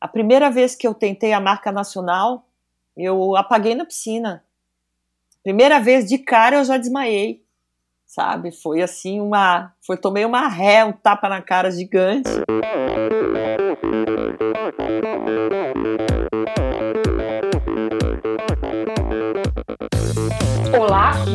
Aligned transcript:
A 0.00 0.08
primeira 0.08 0.50
vez 0.50 0.74
que 0.74 0.86
eu 0.86 0.94
tentei 0.94 1.32
a 1.32 1.40
marca 1.40 1.70
nacional, 1.70 2.46
eu 2.96 3.36
apaguei 3.36 3.74
na 3.74 3.84
piscina. 3.84 4.42
Primeira 5.42 5.78
vez 5.78 6.08
de 6.08 6.16
cara 6.18 6.56
eu 6.56 6.64
já 6.64 6.78
desmaiei, 6.78 7.44
sabe? 8.06 8.50
Foi 8.50 8.80
assim 8.80 9.20
uma, 9.20 9.74
foi 9.86 9.98
tomei 9.98 10.24
uma 10.24 10.48
ré, 10.48 10.84
um 10.84 10.92
tapa 10.92 11.28
na 11.28 11.42
cara 11.42 11.70
gigante. 11.70 12.30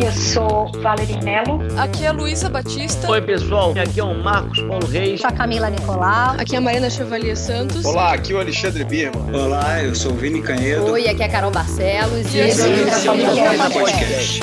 Eu 0.04 0.12
sou 0.12 0.72
Valerie 0.82 1.22
Mello. 1.24 1.60
Aqui 1.78 2.06
é 2.06 2.08
a 2.08 2.12
Luísa 2.12 2.50
Batista. 2.50 3.10
Oi, 3.10 3.22
pessoal. 3.22 3.74
Aqui 3.78 4.00
é 4.00 4.04
o 4.04 4.14
Marcos 4.24 4.60
Paulo 4.62 4.88
Reis. 4.88 5.22
Sou 5.22 5.30
a 5.30 5.34
Camila 5.34 5.70
Nicolau. 5.70 6.36
Aqui 6.38 6.56
é 6.56 6.58
a 6.58 6.62
Marina 6.62 6.90
Chevalier 6.90 7.38
Santos. 7.38 7.86
Olá, 7.86 8.14
aqui 8.14 8.34
é 8.34 8.36
o 8.36 8.40
Alexandre 8.40 8.84
Birman. 8.84 9.34
Olá, 9.34 9.84
eu 9.84 9.96
sou 9.96 10.12
o 10.12 10.16
Vini 10.16 10.42
Canhedo. 10.42 10.92
Oi, 10.92 11.08
aqui 11.08 11.24
é 11.24 11.26
a 11.26 11.30
Carol 11.30 11.52
Barcelos. 11.52 12.34
E 12.34 12.40
esse 12.40 12.62
é 12.62 13.12
o 13.12 13.72
Podcast. 13.72 14.42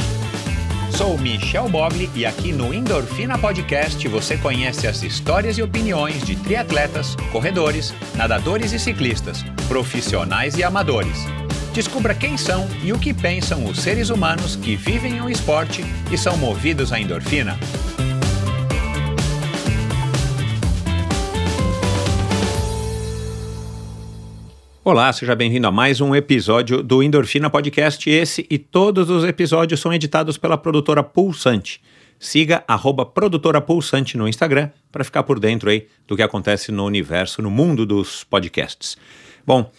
Sou 0.97 1.19
Michel 1.19 1.69
Bogli 1.69 2.09
e 2.15 2.25
aqui 2.27 2.53
no 2.53 2.73
Endorfina 2.73 3.39
Podcast 3.39 4.07
você 4.09 4.37
conhece 4.37 4.87
as 4.87 5.03
histórias 5.03 5.57
e 5.57 5.63
opiniões 5.63 6.23
de 6.23 6.37
triatletas, 6.37 7.17
corredores, 7.33 7.95
nadadores 8.15 8.73
e 8.73 8.79
ciclistas, 8.79 9.43
profissionais 9.69 10.57
e 10.57 10.63
amadores. 10.63 11.27
Descubra 11.75 12.15
quem 12.15 12.37
são 12.37 12.69
e 12.85 12.93
o 12.93 12.99
que 12.99 13.15
pensam 13.15 13.65
os 13.65 13.79
seres 13.79 14.11
humanos 14.11 14.57
que 14.57 14.77
vivem 14.77 15.23
o 15.23 15.31
esporte 15.31 15.83
e 16.13 16.19
são 16.19 16.37
movidos 16.37 16.93
à 16.93 17.01
endorfina. 17.01 17.59
Olá, 24.85 25.11
seja 25.15 25.35
bem-vindo 25.35 25.67
a 25.67 25.73
mais 25.73 26.03
um 26.03 26.15
episódio 26.15 26.83
do 26.83 27.03
Endorfina 27.03 27.49
Podcast. 27.49 28.11
Esse 28.11 28.47
e 28.51 28.59
todos 28.59 29.09
os 29.09 29.25
episódios 29.25 29.81
são 29.81 29.95
editados 29.95 30.37
pela 30.37 30.59
produtora 30.59 31.03
Pulsante. 31.03 31.81
Siga 32.19 32.63
arroba 32.69 33.07
produtora 33.07 33.63
Pulsante 33.63 34.19
no 34.19 34.29
Instagram 34.29 34.69
para 34.91 35.05
ficar 35.05 35.23
por 35.23 35.41
dentro 35.41 35.71
aí 35.71 35.87
do 36.07 36.17
que 36.17 36.23
acontece 36.23 36.71
no 36.71 36.85
universo, 36.85 37.41
no 37.41 37.51
mundo 37.51 37.87
dos 37.87 38.25
podcasts. 38.25 38.99
Bom, 39.47 39.73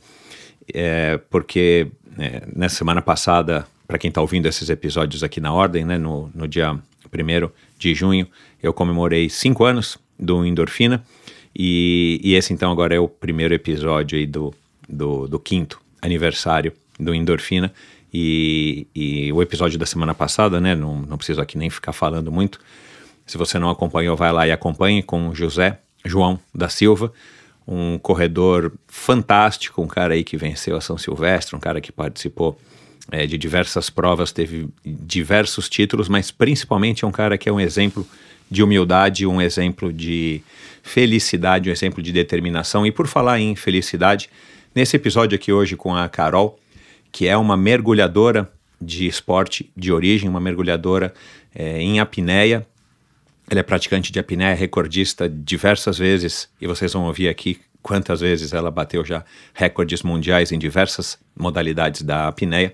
é, 0.73 1.21
porque 1.29 1.89
é, 2.19 2.43
na 2.57 2.71
semana 2.71 3.03
passada, 3.03 3.67
para 3.87 3.99
quem 3.99 4.09
está 4.09 4.23
ouvindo 4.23 4.47
esses 4.47 4.71
episódios 4.71 5.23
aqui 5.23 5.43
na 5.43 5.53
ordem, 5.53 5.85
né, 5.85 5.99
no, 5.99 6.31
no 6.35 6.49
dia 6.49 6.73
1 6.73 6.79
de 7.79 7.95
junho, 7.95 8.27
eu 8.63 8.73
comemorei 8.73 9.29
cinco 9.29 9.67
anos 9.67 9.99
do 10.19 10.43
Endorfina, 10.43 11.05
e, 11.55 12.19
e, 12.25 12.35
esse 12.35 12.55
então 12.55 12.73
agora 12.73 12.95
é 12.95 12.99
o 12.99 13.09
primeiro 13.09 13.53
episódio 13.53 14.17
aí 14.17 14.27
do, 14.27 14.55
do, 14.89 15.29
do 15.29 15.39
quinto 15.39 15.79
aniversário 16.01 16.73
do 16.99 17.15
Endorfina, 17.15 17.71
e, 18.13 18.87
e, 18.95 19.33
o 19.33 19.41
episódio 19.41 19.79
da 19.79 19.87
semana 19.87 20.15
passada, 20.15 20.61
né, 20.61 20.75
não, 20.75 21.01
não 21.03 21.17
preciso 21.17 21.41
aqui 21.41 21.57
nem 21.57 21.71
ficar 21.71 21.93
falando 21.93 22.31
muito, 22.31 22.61
se 23.27 23.39
você 23.39 23.59
não 23.59 23.71
acompanhou, 23.71 24.17
vai 24.17 24.33
lá 24.33 24.47
e 24.47 24.53
acompanhe 24.53 25.03
com 25.03 25.35
José 25.35 25.79
João 26.05 26.39
da 26.55 26.69
Silva, 26.69 27.13
um 27.67 27.99
corredor 27.99 28.73
fantástico, 28.89 29.81
um 29.81 29.87
cara 29.87 30.15
aí 30.15 30.25
que 30.25 30.37
venceu 30.37 30.77
a 30.77 30.81
São 30.81 30.99
Silvestre, 30.99 31.57
um 31.57 31.61
cara 31.61 31.81
que 31.81 31.93
participou 31.93 32.59
é, 33.11 33.27
de 33.27 33.39
diversas 33.39 33.89
provas, 33.89 34.33
teve 34.33 34.69
diversos 34.85 35.69
títulos, 35.69 36.09
mas 36.09 36.31
principalmente 36.31 37.05
é 37.05 37.09
um 37.09 37.13
cara 37.13 37.39
que 37.39 37.49
é 37.49 37.53
um 37.53 37.61
exemplo 37.61 38.07
de 38.51 38.63
humildade, 38.63 39.27
um 39.27 39.41
exemplo 39.41 39.93
de 39.93 40.43
felicidade, 40.83 41.71
um 41.71 41.73
exemplo 41.73 42.03
de 42.03 42.13
determinação. 42.13 42.85
E 42.85 42.93
por 42.93 43.07
falar 43.07 43.41
em 43.41 43.57
felicidade, 43.57 44.29
nesse 44.75 44.97
episódio 44.97 45.37
aqui 45.37 45.53
hoje 45.53 45.77
com 45.77 45.95
a 45.95 46.09
Carol, 46.09 46.59
que 47.13 47.29
é 47.29 47.37
uma 47.37 47.57
mergulhadora 47.57 48.51
de 48.81 49.07
esporte 49.07 49.71
de 49.77 49.93
origem, 49.93 50.29
uma 50.29 50.41
mergulhadora 50.41 51.15
é, 51.55 51.81
em 51.81 52.01
apneia, 52.01 52.67
ele 53.51 53.61
é 53.61 53.63
praticante 53.63 54.11
de 54.11 54.19
apneia, 54.19 54.55
recordista 54.55 55.29
diversas 55.29 55.99
vezes, 55.99 56.49
e 56.61 56.67
vocês 56.67 56.93
vão 56.93 57.05
ouvir 57.05 57.29
aqui 57.29 57.61
quantas 57.83 58.21
vezes 58.21 58.53
ela 58.53 58.71
bateu 58.71 59.05
já 59.05 59.25
recordes 59.53 60.03
mundiais 60.03 60.53
em 60.53 60.59
diversas 60.59 61.19
modalidades 61.37 62.03
da 62.03 62.29
apneia. 62.29 62.73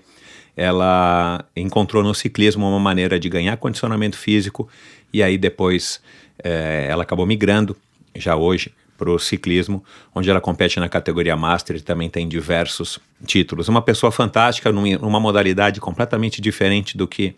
Ela 0.55 1.43
encontrou 1.55 2.03
no 2.03 2.13
ciclismo 2.13 2.67
uma 2.67 2.79
maneira 2.79 3.19
de 3.19 3.27
ganhar 3.27 3.57
condicionamento 3.57 4.17
físico, 4.17 4.69
e 5.11 5.21
aí 5.21 5.37
depois 5.37 6.01
é, 6.41 6.87
ela 6.89 7.03
acabou 7.03 7.25
migrando, 7.25 7.75
já 8.15 8.35
hoje, 8.35 8.71
para 8.99 9.09
o 9.09 9.17
ciclismo, 9.17 9.81
onde 10.13 10.29
ela 10.29 10.41
compete 10.41 10.79
na 10.79 10.89
categoria 10.89 11.37
Master 11.37 11.77
e 11.77 11.81
também 11.81 12.09
tem 12.09 12.27
diversos 12.27 12.99
títulos. 13.25 13.69
Uma 13.69 13.81
pessoa 13.81 14.11
fantástica, 14.11 14.71
numa 14.71 15.19
modalidade 15.19 15.79
completamente 15.79 16.41
diferente 16.41 16.97
do 16.97 17.07
que 17.07 17.33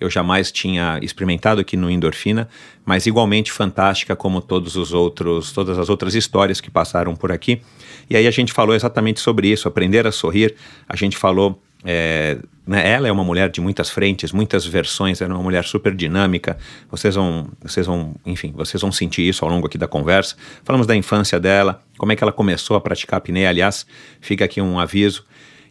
eu 0.00 0.08
jamais 0.08 0.52
tinha 0.52 1.00
experimentado 1.02 1.60
aqui 1.60 1.76
no 1.76 1.90
Endorfina, 1.90 2.48
mas 2.84 3.06
igualmente 3.06 3.50
fantástica 3.50 4.14
como 4.14 4.40
todos 4.40 4.76
os 4.76 4.92
outros, 4.92 5.50
todas 5.50 5.76
as 5.76 5.88
outras 5.88 6.14
histórias 6.14 6.60
que 6.60 6.70
passaram 6.70 7.16
por 7.16 7.32
aqui. 7.32 7.60
E 8.08 8.16
aí 8.16 8.26
a 8.26 8.30
gente 8.30 8.52
falou 8.52 8.76
exatamente 8.76 9.18
sobre 9.18 9.48
isso, 9.48 9.66
aprender 9.66 10.06
a 10.06 10.12
sorrir. 10.12 10.54
A 10.88 10.94
gente 10.94 11.16
falou 11.16 11.60
é, 11.84 12.38
né, 12.66 12.90
ela 12.90 13.08
é 13.08 13.12
uma 13.12 13.24
mulher 13.24 13.48
de 13.48 13.60
muitas 13.60 13.88
frentes, 13.88 14.32
muitas 14.32 14.66
versões, 14.66 15.20
ela 15.20 15.32
é 15.32 15.36
uma 15.36 15.42
mulher 15.42 15.64
super 15.64 15.94
dinâmica. 15.94 16.58
Vocês 16.90 17.14
vão, 17.14 17.48
vocês 17.62 17.86
vão, 17.86 18.14
enfim, 18.26 18.52
vocês 18.54 18.80
vão 18.80 18.92
sentir 18.92 19.28
isso 19.28 19.44
ao 19.44 19.50
longo 19.50 19.66
aqui 19.66 19.78
da 19.78 19.88
conversa. 19.88 20.36
Falamos 20.64 20.86
da 20.86 20.94
infância 20.94 21.38
dela, 21.38 21.82
como 21.96 22.12
é 22.12 22.16
que 22.16 22.22
ela 22.22 22.32
começou 22.32 22.76
a 22.76 22.80
praticar 22.80 23.18
apneia. 23.18 23.48
Aliás, 23.48 23.86
fica 24.20 24.44
aqui 24.44 24.60
um 24.60 24.78
aviso 24.78 25.24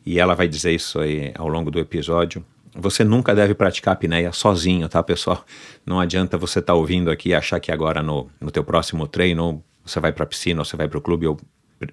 e 0.05 0.19
ela 0.19 0.33
vai 0.33 0.47
dizer 0.47 0.73
isso 0.73 0.99
aí 0.99 1.31
ao 1.37 1.47
longo 1.47 1.69
do 1.69 1.79
episódio. 1.79 2.43
Você 2.79 3.03
nunca 3.03 3.33
deve 3.33 3.53
praticar 3.53 3.93
apneia 3.93 4.31
sozinho, 4.31 4.87
tá, 4.87 5.01
pessoal? 5.01 5.43
Não 5.85 5.99
adianta 5.99 6.37
você 6.37 6.59
estar 6.59 6.73
tá 6.73 6.77
ouvindo 6.77 7.09
aqui 7.09 7.29
e 7.29 7.35
achar 7.35 7.59
que 7.59 7.71
agora 7.71 8.01
no, 8.03 8.29
no 8.39 8.51
teu 8.51 8.63
próximo 8.63 9.07
treino 9.07 9.63
você 9.83 9.99
vai 9.99 10.11
para 10.11 10.23
a 10.23 10.27
piscina, 10.27 10.61
ou 10.61 10.65
você 10.65 10.75
vai 10.77 10.87
para 10.87 10.97
o 10.97 11.01
clube, 11.01 11.27
ou 11.27 11.37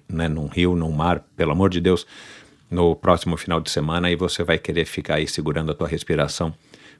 né, 0.09 0.27
num 0.27 0.47
rio, 0.47 0.75
num 0.75 0.91
mar, 0.91 1.23
pelo 1.35 1.51
amor 1.51 1.69
de 1.69 1.79
Deus, 1.79 2.05
no 2.69 2.95
próximo 2.95 3.37
final 3.37 3.59
de 3.59 3.69
semana 3.69 4.09
e 4.11 4.15
você 4.15 4.43
vai 4.43 4.57
querer 4.57 4.85
ficar 4.85 5.15
aí 5.15 5.27
segurando 5.27 5.71
a 5.71 5.75
tua 5.75 5.87
respiração 5.87 6.53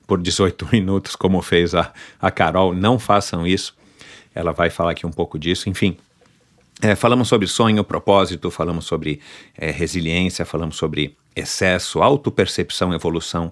por 0.08 0.22
18 0.22 0.70
minutos, 0.72 1.16
como 1.16 1.42
fez 1.42 1.74
a, 1.74 1.92
a 2.22 2.32
Carol. 2.32 2.74
Não 2.74 3.00
façam 3.00 3.46
isso. 3.46 3.76
Ela 4.34 4.52
vai 4.52 4.70
falar 4.70 4.92
aqui 4.92 5.06
um 5.06 5.12
pouco 5.12 5.40
disso. 5.40 5.70
Enfim, 5.70 5.98
é, 6.82 6.94
falamos 6.94 7.28
sobre 7.28 7.48
sonho, 7.48 7.84
propósito, 7.84 8.52
falamos 8.52 8.86
sobre 8.86 9.22
é, 9.58 9.72
resiliência, 9.72 10.46
falamos 10.46 10.76
sobre 10.76 11.16
excesso, 11.36 12.02
autopercepção, 12.02 12.94
evolução, 12.94 13.52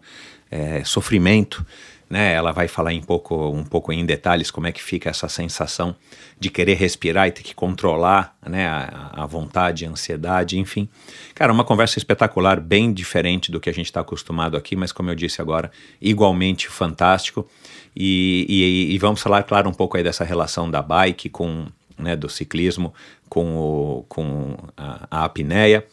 é, 0.52 0.84
sofrimento. 0.84 1.66
Né? 2.14 2.32
Ela 2.32 2.52
vai 2.52 2.68
falar 2.68 2.92
um 2.92 3.02
pouco, 3.02 3.50
um 3.50 3.64
pouco 3.64 3.92
em 3.92 4.06
detalhes 4.06 4.52
como 4.52 4.68
é 4.68 4.72
que 4.72 4.84
fica 4.84 5.10
essa 5.10 5.28
sensação 5.28 5.96
de 6.40 6.52
querer 6.52 6.76
respirar 6.76 7.28
e 7.28 7.32
ter 7.32 7.42
que 7.42 7.56
controlar 7.56 8.38
né, 8.48 8.68
a, 8.68 9.24
a 9.24 9.26
vontade, 9.26 9.84
a 9.84 9.90
ansiedade, 9.90 10.60
enfim. 10.60 10.88
Cara, 11.34 11.52
uma 11.52 11.64
conversa 11.64 11.98
espetacular, 11.98 12.62
bem 12.62 12.94
diferente 12.94 13.52
do 13.52 13.60
que 13.60 13.68
a 13.68 13.74
gente 13.74 13.88
está 13.88 14.02
acostumado 14.02 14.56
aqui, 14.56 14.76
mas 14.76 14.92
como 14.92 15.10
eu 15.10 15.16
disse 15.16 15.42
agora, 15.42 15.72
igualmente 16.00 16.68
fantástico. 16.68 17.50
E, 17.96 18.46
e, 18.48 18.94
e, 18.94 18.98
vamos 19.00 19.20
falar, 19.20 19.42
claro, 19.42 19.68
um 19.68 19.74
pouco 19.74 19.98
aí 19.98 20.04
dessa 20.04 20.24
relação 20.24 20.70
da 20.70 20.84
bike 20.84 21.30
com, 21.30 21.66
né, 21.98 22.16
do 22.16 22.30
ciclismo 22.30 22.94
com, 23.28 23.58
o, 23.58 24.06
com 24.08 24.56
a, 24.78 25.08
a 25.10 25.26
apneia 25.26 25.84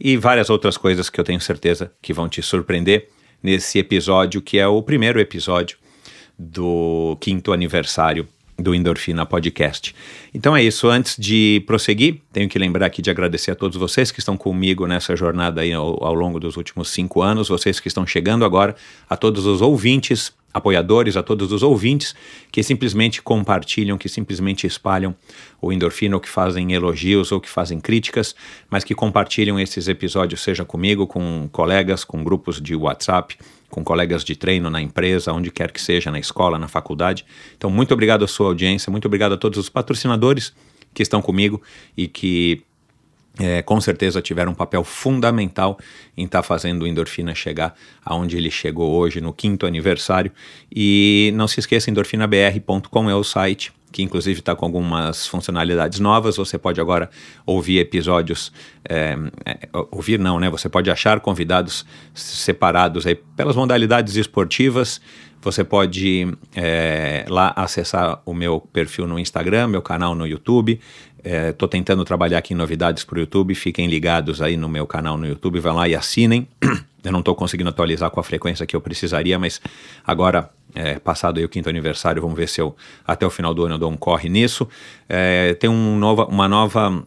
e 0.00 0.16
várias 0.16 0.48
outras 0.48 0.78
coisas 0.78 1.10
que 1.10 1.20
eu 1.20 1.24
tenho 1.24 1.38
certeza 1.38 1.92
que 2.00 2.14
vão 2.14 2.30
te 2.30 2.40
surpreender 2.40 3.10
nesse 3.42 3.78
episódio, 3.78 4.40
que 4.40 4.58
é 4.58 4.66
o 4.66 4.82
primeiro 4.82 5.20
episódio 5.20 5.78
do 6.38 7.16
quinto 7.20 7.52
aniversário 7.52 8.28
do 8.58 8.74
Endorfina 8.74 9.26
Podcast. 9.26 9.94
Então 10.32 10.56
é 10.56 10.62
isso. 10.62 10.88
Antes 10.88 11.16
de 11.18 11.62
prosseguir, 11.66 12.20
tenho 12.32 12.48
que 12.48 12.58
lembrar 12.58 12.86
aqui 12.86 13.02
de 13.02 13.10
agradecer 13.10 13.50
a 13.50 13.54
todos 13.54 13.76
vocês 13.76 14.10
que 14.10 14.18
estão 14.18 14.36
comigo 14.36 14.86
nessa 14.86 15.14
jornada 15.14 15.60
aí 15.60 15.72
ao, 15.72 16.02
ao 16.02 16.14
longo 16.14 16.40
dos 16.40 16.56
últimos 16.56 16.88
cinco 16.88 17.22
anos, 17.22 17.48
vocês 17.48 17.78
que 17.78 17.88
estão 17.88 18.06
chegando 18.06 18.44
agora, 18.44 18.74
a 19.08 19.16
todos 19.16 19.46
os 19.46 19.60
ouvintes 19.60 20.32
apoiadores, 20.56 21.16
a 21.16 21.22
todos 21.22 21.52
os 21.52 21.62
ouvintes 21.62 22.14
que 22.50 22.62
simplesmente 22.62 23.20
compartilham, 23.20 23.98
que 23.98 24.08
simplesmente 24.08 24.66
espalham 24.66 25.14
o 25.60 25.72
endorfina, 25.72 26.16
ou 26.16 26.20
que 26.20 26.28
fazem 26.28 26.72
elogios 26.72 27.30
ou 27.30 27.40
que 27.40 27.48
fazem 27.48 27.78
críticas, 27.78 28.34
mas 28.70 28.82
que 28.82 28.94
compartilham 28.94 29.60
esses 29.60 29.86
episódios, 29.86 30.40
seja 30.40 30.64
comigo, 30.64 31.06
com 31.06 31.48
colegas, 31.52 32.04
com 32.04 32.24
grupos 32.24 32.60
de 32.60 32.74
WhatsApp, 32.74 33.36
com 33.68 33.84
colegas 33.84 34.24
de 34.24 34.34
treino 34.34 34.70
na 34.70 34.80
empresa, 34.80 35.32
onde 35.32 35.50
quer 35.50 35.70
que 35.70 35.80
seja, 35.80 36.10
na 36.10 36.18
escola, 36.18 36.58
na 36.58 36.68
faculdade. 36.68 37.26
Então, 37.56 37.68
muito 37.68 37.92
obrigado 37.92 38.24
à 38.24 38.28
sua 38.28 38.46
audiência, 38.46 38.90
muito 38.90 39.06
obrigado 39.06 39.32
a 39.32 39.36
todos 39.36 39.58
os 39.58 39.68
patrocinadores 39.68 40.54
que 40.94 41.02
estão 41.02 41.20
comigo 41.20 41.60
e 41.94 42.08
que 42.08 42.62
é, 43.38 43.60
com 43.62 43.80
certeza 43.80 44.22
tiveram 44.22 44.52
um 44.52 44.54
papel 44.54 44.82
fundamental 44.82 45.78
em 46.16 46.24
estar 46.24 46.38
tá 46.38 46.42
fazendo 46.42 46.82
o 46.82 46.86
Endorfina 46.86 47.34
chegar 47.34 47.74
aonde 48.04 48.36
ele 48.36 48.50
chegou 48.50 48.94
hoje, 48.94 49.20
no 49.20 49.32
quinto 49.32 49.66
aniversário. 49.66 50.32
E 50.74 51.32
não 51.34 51.46
se 51.46 51.60
esqueça, 51.60 51.90
endorfinabr.com 51.90 53.10
é 53.10 53.14
o 53.14 53.22
site, 53.22 53.72
que 53.92 54.02
inclusive 54.02 54.40
está 54.40 54.54
com 54.54 54.64
algumas 54.64 55.26
funcionalidades 55.26 56.00
novas. 56.00 56.36
Você 56.36 56.56
pode 56.56 56.80
agora 56.80 57.10
ouvir 57.44 57.78
episódios, 57.78 58.52
é, 58.88 59.16
é, 59.44 59.68
ouvir 59.90 60.18
não, 60.18 60.40
né? 60.40 60.48
Você 60.48 60.68
pode 60.68 60.90
achar 60.90 61.20
convidados 61.20 61.84
separados 62.14 63.06
aí 63.06 63.14
pelas 63.14 63.54
modalidades 63.54 64.16
esportivas. 64.16 65.00
Você 65.42 65.62
pode 65.62 66.26
é, 66.56 67.24
lá 67.28 67.52
acessar 67.54 68.20
o 68.26 68.34
meu 68.34 68.60
perfil 68.60 69.06
no 69.06 69.18
Instagram, 69.18 69.68
meu 69.68 69.82
canal 69.82 70.14
no 70.14 70.26
YouTube. 70.26 70.80
Estou 71.26 71.66
é, 71.66 71.70
tentando 71.70 72.04
trabalhar 72.04 72.38
aqui 72.38 72.54
em 72.54 72.56
novidades 72.56 73.02
para 73.02 73.16
o 73.16 73.18
YouTube. 73.18 73.52
Fiquem 73.56 73.88
ligados 73.88 74.40
aí 74.40 74.56
no 74.56 74.68
meu 74.68 74.86
canal 74.86 75.16
no 75.16 75.26
YouTube. 75.26 75.58
Vão 75.58 75.74
lá 75.74 75.88
e 75.88 75.94
assinem. 75.96 76.46
Eu 77.02 77.10
não 77.10 77.18
estou 77.18 77.34
conseguindo 77.34 77.68
atualizar 77.68 78.10
com 78.10 78.18
a 78.18 78.22
frequência 78.24 78.66
que 78.66 78.74
eu 78.74 78.80
precisaria, 78.80 79.38
mas 79.38 79.60
agora, 80.04 80.50
é, 80.74 80.98
passado 80.98 81.38
o 81.38 81.48
quinto 81.48 81.68
aniversário, 81.68 82.20
vamos 82.20 82.36
ver 82.36 82.48
se 82.48 82.60
eu 82.60 82.74
até 83.06 83.24
o 83.24 83.30
final 83.30 83.54
do 83.54 83.64
ano 83.64 83.74
eu 83.74 83.78
dou 83.78 83.92
um 83.92 83.96
corre 83.96 84.28
nisso. 84.28 84.68
É, 85.08 85.54
tem 85.54 85.70
um 85.70 85.96
nova, 85.96 86.24
uma 86.24 86.48
nova. 86.48 87.06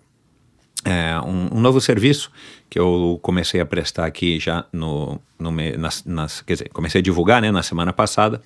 É, 0.85 1.19
um, 1.19 1.57
um, 1.57 1.59
novo 1.59 1.81
serviço 1.81 2.31
que 2.69 2.79
eu 2.79 3.19
comecei 3.21 3.59
a 3.59 3.65
prestar 3.65 4.05
aqui 4.05 4.39
já 4.39 4.63
no, 4.71 5.19
no 5.37 5.51
nas, 5.77 6.05
nas, 6.05 6.41
quer 6.43 6.53
dizer, 6.53 6.69
comecei 6.69 6.99
a 6.99 7.01
divulgar 7.01 7.41
né, 7.41 7.51
na 7.51 7.61
semana 7.61 7.91
passada, 7.91 8.41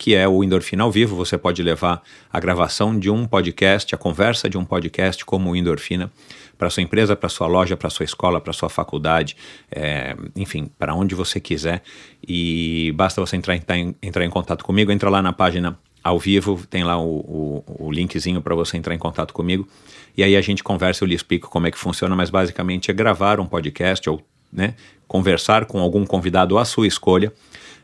que 0.00 0.14
é 0.14 0.26
o 0.26 0.42
Endorfina 0.42 0.82
ao 0.82 0.90
vivo. 0.90 1.14
Você 1.14 1.36
pode 1.36 1.62
levar 1.62 2.02
a 2.32 2.40
gravação 2.40 2.98
de 2.98 3.10
um 3.10 3.26
podcast, 3.26 3.94
a 3.94 3.98
conversa 3.98 4.48
de 4.48 4.56
um 4.56 4.64
podcast 4.64 5.22
como 5.26 5.50
o 5.50 5.54
Endorfina 5.54 6.10
para 6.56 6.70
sua 6.70 6.82
empresa, 6.82 7.14
para 7.14 7.28
sua 7.28 7.46
loja, 7.46 7.76
para 7.76 7.90
sua 7.90 8.04
escola, 8.04 8.40
para 8.40 8.54
sua 8.54 8.70
faculdade, 8.70 9.36
é, 9.70 10.16
enfim, 10.34 10.70
para 10.78 10.94
onde 10.94 11.14
você 11.14 11.38
quiser. 11.38 11.82
E 12.26 12.94
basta 12.96 13.20
você 13.20 13.36
entrar, 13.36 13.54
entrar, 13.54 13.76
em, 13.76 13.94
entrar 14.02 14.24
em 14.24 14.30
contato 14.30 14.64
comigo, 14.64 14.90
entra 14.90 15.10
lá 15.10 15.20
na 15.20 15.34
página 15.34 15.78
ao 16.02 16.18
vivo, 16.18 16.66
tem 16.66 16.82
lá 16.82 16.98
o, 16.98 17.62
o, 17.68 17.86
o 17.88 17.92
linkzinho 17.92 18.40
para 18.40 18.54
você 18.54 18.78
entrar 18.78 18.94
em 18.94 18.98
contato 18.98 19.34
comigo. 19.34 19.68
E 20.16 20.24
aí 20.24 20.34
a 20.34 20.40
gente 20.40 20.64
conversa, 20.64 21.04
eu 21.04 21.08
lhe 21.08 21.14
explico 21.14 21.50
como 21.50 21.66
é 21.66 21.70
que 21.70 21.78
funciona, 21.78 22.16
mas 22.16 22.30
basicamente 22.30 22.90
é 22.90 22.94
gravar 22.94 23.38
um 23.38 23.44
podcast 23.44 24.08
ou 24.08 24.22
né, 24.50 24.74
conversar 25.06 25.66
com 25.66 25.78
algum 25.78 26.06
convidado 26.06 26.56
à 26.56 26.64
sua 26.64 26.86
escolha 26.86 27.30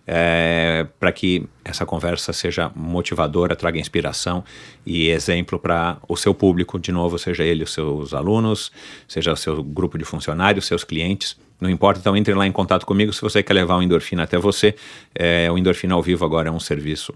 é, 0.07 0.87
para 1.01 1.11
que 1.11 1.49
essa 1.65 1.85
conversa 1.85 2.33
seja 2.33 2.71
motivadora, 2.75 3.57
traga 3.57 3.79
inspiração 3.79 4.45
e 4.85 5.09
exemplo 5.09 5.59
para 5.59 5.99
o 6.09 6.17
seu 6.17 6.33
público, 6.33 6.79
de 6.79 6.93
novo, 6.93 7.19
seja 7.19 7.43
ele 7.43 7.65
os 7.65 7.73
seus 7.73 8.15
alunos, 8.15 8.71
seja 9.09 9.33
o 9.33 9.37
seu 9.37 9.63
grupo 9.63 9.99
de 9.99 10.05
funcionários, 10.05 10.67
seus 10.67 10.85
clientes. 10.85 11.37
Não 11.61 11.69
importa, 11.69 11.99
então 11.99 12.17
entre 12.17 12.35
lá 12.35 12.47
em 12.47 12.53
contato 12.53 12.87
comigo 12.87 13.13
se 13.13 13.21
você 13.21 13.43
quer 13.43 13.55
levar 13.55 13.77
o 13.77 13.83
endorfina 13.83 14.23
até 14.23 14.39
você. 14.39 14.77
É, 15.15 15.51
o 15.51 15.59
endorfina 15.59 15.95
ao 15.95 16.03
vivo 16.03 16.25
agora 16.25 16.49
é 16.49 16.53
um 16.53 16.61
serviço 16.61 17.13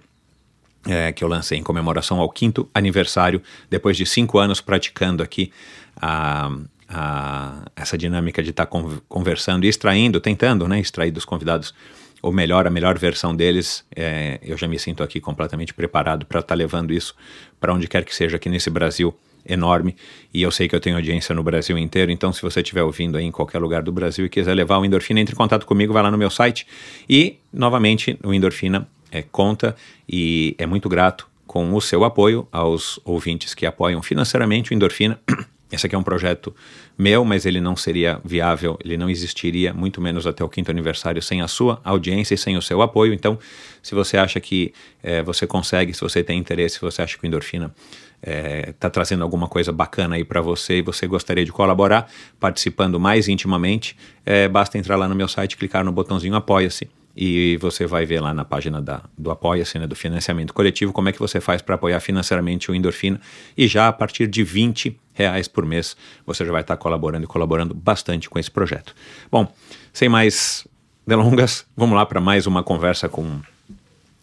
é, 0.86 1.12
que 1.12 1.22
eu 1.22 1.28
lancei 1.28 1.58
em 1.58 1.62
comemoração 1.62 2.18
ao 2.18 2.28
quinto 2.28 2.68
aniversário, 2.74 3.42
depois 3.68 3.96
de 3.96 4.06
cinco 4.06 4.38
anos 4.38 4.60
praticando 4.60 5.22
aqui 5.22 5.52
a, 6.00 6.50
a, 6.88 7.66
essa 7.76 7.96
dinâmica 7.98 8.42
de 8.42 8.50
estar 8.50 8.66
tá 8.66 8.80
conversando 9.08 9.64
e 9.64 9.68
extraindo, 9.68 10.20
tentando 10.20 10.66
né, 10.66 10.80
extrair 10.80 11.10
dos 11.10 11.26
convidados 11.26 11.74
ou 12.22 12.32
melhor, 12.32 12.66
a 12.66 12.70
melhor 12.70 12.98
versão 12.98 13.34
deles. 13.34 13.84
É, 13.94 14.38
eu 14.42 14.56
já 14.56 14.68
me 14.68 14.78
sinto 14.78 15.02
aqui 15.02 15.20
completamente 15.20 15.72
preparado 15.74 16.26
para 16.26 16.40
estar 16.40 16.48
tá 16.48 16.54
levando 16.54 16.92
isso 16.92 17.14
para 17.58 17.72
onde 17.72 17.88
quer 17.88 18.04
que 18.04 18.14
seja 18.14 18.36
aqui 18.36 18.48
nesse 18.48 18.70
Brasil 18.70 19.14
enorme. 19.46 19.96
E 20.32 20.42
eu 20.42 20.50
sei 20.50 20.68
que 20.68 20.74
eu 20.74 20.80
tenho 20.80 20.96
audiência 20.96 21.34
no 21.34 21.42
Brasil 21.42 21.76
inteiro, 21.78 22.10
então 22.10 22.32
se 22.32 22.42
você 22.42 22.60
estiver 22.60 22.82
ouvindo 22.82 23.16
aí 23.16 23.24
em 23.24 23.30
qualquer 23.30 23.58
lugar 23.58 23.82
do 23.82 23.92
Brasil 23.92 24.26
e 24.26 24.28
quiser 24.28 24.54
levar 24.54 24.78
o 24.78 24.84
Endorfina, 24.84 25.20
entre 25.20 25.34
em 25.34 25.38
contato 25.38 25.66
comigo, 25.66 25.92
vai 25.92 26.02
lá 26.02 26.10
no 26.10 26.18
meu 26.18 26.30
site. 26.30 26.66
E, 27.08 27.38
novamente, 27.52 28.18
o 28.22 28.32
Endorfina 28.32 28.86
é, 29.10 29.22
conta 29.22 29.74
e 30.08 30.54
é 30.58 30.66
muito 30.66 30.88
grato 30.88 31.28
com 31.46 31.74
o 31.74 31.80
seu 31.80 32.04
apoio 32.04 32.46
aos 32.52 33.00
ouvintes 33.04 33.54
que 33.54 33.66
apoiam 33.66 34.02
financeiramente 34.02 34.72
o 34.72 34.74
Endorfina. 34.74 35.20
Esse 35.70 35.86
aqui 35.86 35.94
é 35.94 35.98
um 35.98 36.02
projeto 36.02 36.54
meu, 37.00 37.24
mas 37.24 37.46
ele 37.46 37.60
não 37.60 37.74
seria 37.74 38.20
viável, 38.22 38.78
ele 38.84 38.96
não 38.98 39.08
existiria, 39.08 39.72
muito 39.72 40.00
menos 40.00 40.26
até 40.26 40.44
o 40.44 40.48
quinto 40.48 40.70
aniversário, 40.70 41.22
sem 41.22 41.40
a 41.40 41.48
sua 41.48 41.80
audiência 41.82 42.34
e 42.34 42.38
sem 42.38 42.56
o 42.58 42.62
seu 42.62 42.82
apoio. 42.82 43.14
Então, 43.14 43.38
se 43.82 43.94
você 43.94 44.18
acha 44.18 44.38
que 44.38 44.74
é, 45.02 45.22
você 45.22 45.46
consegue, 45.46 45.94
se 45.94 46.00
você 46.02 46.22
tem 46.22 46.38
interesse, 46.38 46.74
se 46.74 46.80
você 46.80 47.00
acha 47.00 47.16
que 47.16 47.24
o 47.24 47.26
Endorfina 47.26 47.74
está 48.20 48.30
é, 48.30 48.74
tá 48.78 48.90
trazendo 48.90 49.24
alguma 49.24 49.48
coisa 49.48 49.72
bacana 49.72 50.16
aí 50.16 50.24
para 50.24 50.42
você 50.42 50.78
e 50.78 50.82
você 50.82 51.06
gostaria 51.06 51.44
de 51.44 51.50
colaborar, 51.50 52.10
participando 52.38 53.00
mais 53.00 53.28
intimamente, 53.28 53.96
é, 54.26 54.46
basta 54.46 54.76
entrar 54.76 54.96
lá 54.96 55.08
no 55.08 55.14
meu 55.14 55.26
site, 55.26 55.56
clicar 55.56 55.82
no 55.82 55.90
botãozinho 55.92 56.34
Apoia-se 56.34 56.99
e 57.16 57.56
você 57.56 57.86
vai 57.86 58.06
ver 58.06 58.20
lá 58.20 58.32
na 58.32 58.44
página 58.44 58.80
da, 58.80 59.02
do 59.18 59.30
Apoia-se, 59.30 59.78
né, 59.78 59.86
do 59.86 59.96
financiamento 59.96 60.54
coletivo, 60.54 60.92
como 60.92 61.08
é 61.08 61.12
que 61.12 61.18
você 61.18 61.40
faz 61.40 61.60
para 61.60 61.74
apoiar 61.74 62.00
financeiramente 62.00 62.70
o 62.70 62.74
Endorfina. 62.74 63.20
E 63.56 63.66
já 63.66 63.88
a 63.88 63.92
partir 63.92 64.26
de 64.26 64.44
20 64.44 64.98
reais 65.12 65.48
por 65.48 65.66
mês 65.66 65.96
você 66.24 66.44
já 66.44 66.52
vai 66.52 66.60
estar 66.60 66.76
colaborando 66.76 67.24
e 67.24 67.26
colaborando 67.26 67.74
bastante 67.74 68.30
com 68.30 68.38
esse 68.38 68.50
projeto. 68.50 68.94
Bom, 69.30 69.52
sem 69.92 70.08
mais 70.08 70.66
delongas, 71.06 71.66
vamos 71.76 71.96
lá 71.96 72.06
para 72.06 72.20
mais 72.20 72.46
uma 72.46 72.62
conversa 72.62 73.08
com 73.08 73.40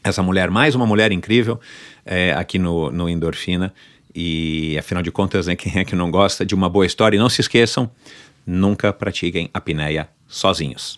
essa 0.03 0.23
mulher, 0.23 0.49
mais 0.49 0.73
uma 0.73 0.85
mulher 0.85 1.11
incrível 1.11 1.59
é, 2.05 2.33
aqui 2.33 2.57
no, 2.57 2.89
no 2.91 3.09
Endorfina. 3.09 3.73
E 4.15 4.75
afinal 4.79 5.03
de 5.03 5.11
contas, 5.11 5.45
né, 5.45 5.55
quem 5.55 5.79
é 5.79 5.85
que 5.85 5.95
não 5.95 6.09
gosta 6.09 6.45
de 6.45 6.55
uma 6.55 6.69
boa 6.69 6.85
história? 6.85 7.17
E 7.17 7.19
não 7.19 7.29
se 7.29 7.41
esqueçam, 7.41 7.91
nunca 8.45 8.91
pratiquem 8.93 9.49
a 9.53 9.57
apneia 9.57 10.09
sozinhos. 10.27 10.97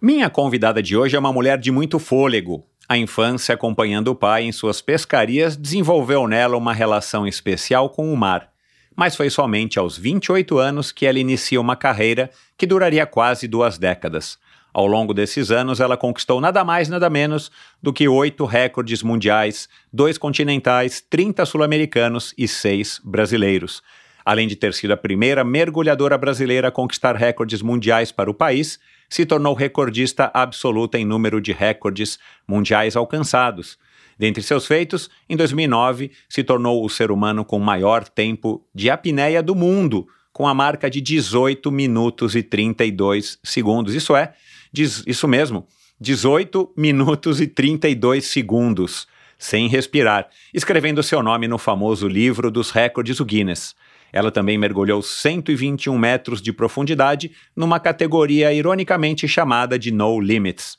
Minha 0.00 0.30
convidada 0.30 0.80
de 0.80 0.96
hoje 0.96 1.16
é 1.16 1.18
uma 1.18 1.32
mulher 1.32 1.58
de 1.58 1.72
muito 1.72 1.98
fôlego. 1.98 2.64
A 2.88 2.96
infância, 2.96 3.52
acompanhando 3.52 4.08
o 4.08 4.14
pai 4.14 4.44
em 4.44 4.52
suas 4.52 4.80
pescarias, 4.80 5.56
desenvolveu 5.56 6.28
nela 6.28 6.56
uma 6.56 6.72
relação 6.72 7.26
especial 7.26 7.90
com 7.90 8.12
o 8.12 8.16
mar. 8.16 8.48
Mas 8.94 9.16
foi 9.16 9.28
somente 9.28 9.76
aos 9.76 9.98
28 9.98 10.56
anos 10.56 10.92
que 10.92 11.04
ela 11.04 11.18
inicia 11.18 11.60
uma 11.60 11.74
carreira 11.74 12.30
que 12.56 12.64
duraria 12.64 13.04
quase 13.06 13.48
duas 13.48 13.76
décadas. 13.76 14.38
Ao 14.72 14.86
longo 14.86 15.12
desses 15.12 15.50
anos, 15.50 15.80
ela 15.80 15.96
conquistou 15.96 16.40
nada 16.40 16.62
mais, 16.62 16.88
nada 16.88 17.10
menos 17.10 17.50
do 17.82 17.92
que 17.92 18.06
oito 18.06 18.44
recordes 18.44 19.02
mundiais, 19.02 19.68
dois 19.92 20.16
continentais, 20.16 21.00
30 21.10 21.44
sul-americanos 21.44 22.32
e 22.38 22.46
seis 22.46 23.00
brasileiros. 23.04 23.82
Além 24.24 24.46
de 24.46 24.54
ter 24.54 24.72
sido 24.74 24.92
a 24.92 24.96
primeira 24.96 25.42
mergulhadora 25.42 26.16
brasileira 26.16 26.68
a 26.68 26.70
conquistar 26.70 27.16
recordes 27.16 27.62
mundiais 27.62 28.12
para 28.12 28.30
o 28.30 28.34
país, 28.34 28.78
se 29.08 29.24
tornou 29.24 29.54
recordista 29.54 30.30
absoluta 30.34 30.98
em 30.98 31.04
número 31.04 31.40
de 31.40 31.52
recordes 31.52 32.18
mundiais 32.46 32.96
alcançados. 32.96 33.78
Dentre 34.18 34.42
seus 34.42 34.66
feitos, 34.66 35.08
em 35.28 35.36
2009, 35.36 36.10
se 36.28 36.42
tornou 36.42 36.84
o 36.84 36.88
ser 36.90 37.10
humano 37.10 37.44
com 37.44 37.58
maior 37.58 38.06
tempo 38.08 38.66
de 38.74 38.90
apneia 38.90 39.42
do 39.42 39.54
mundo, 39.54 40.08
com 40.32 40.46
a 40.46 40.54
marca 40.54 40.90
de 40.90 41.00
18 41.00 41.70
minutos 41.70 42.34
e 42.34 42.42
32 42.42 43.38
segundos. 43.42 43.94
Isso 43.94 44.16
é, 44.16 44.34
diz, 44.72 45.04
isso 45.06 45.28
mesmo, 45.28 45.66
18 46.00 46.72
minutos 46.76 47.40
e 47.40 47.46
32 47.46 48.26
segundos, 48.26 49.06
sem 49.38 49.68
respirar, 49.68 50.28
escrevendo 50.52 51.02
seu 51.02 51.22
nome 51.22 51.46
no 51.46 51.58
famoso 51.58 52.08
livro 52.08 52.50
dos 52.50 52.70
recordes, 52.70 53.20
o 53.20 53.24
Guinness. 53.24 53.74
Ela 54.12 54.30
também 54.30 54.56
mergulhou 54.56 55.02
121 55.02 55.96
metros 55.96 56.40
de 56.40 56.52
profundidade 56.52 57.32
numa 57.54 57.78
categoria 57.78 58.52
ironicamente 58.52 59.28
chamada 59.28 59.78
de 59.78 59.90
No 59.90 60.20
Limits. 60.20 60.78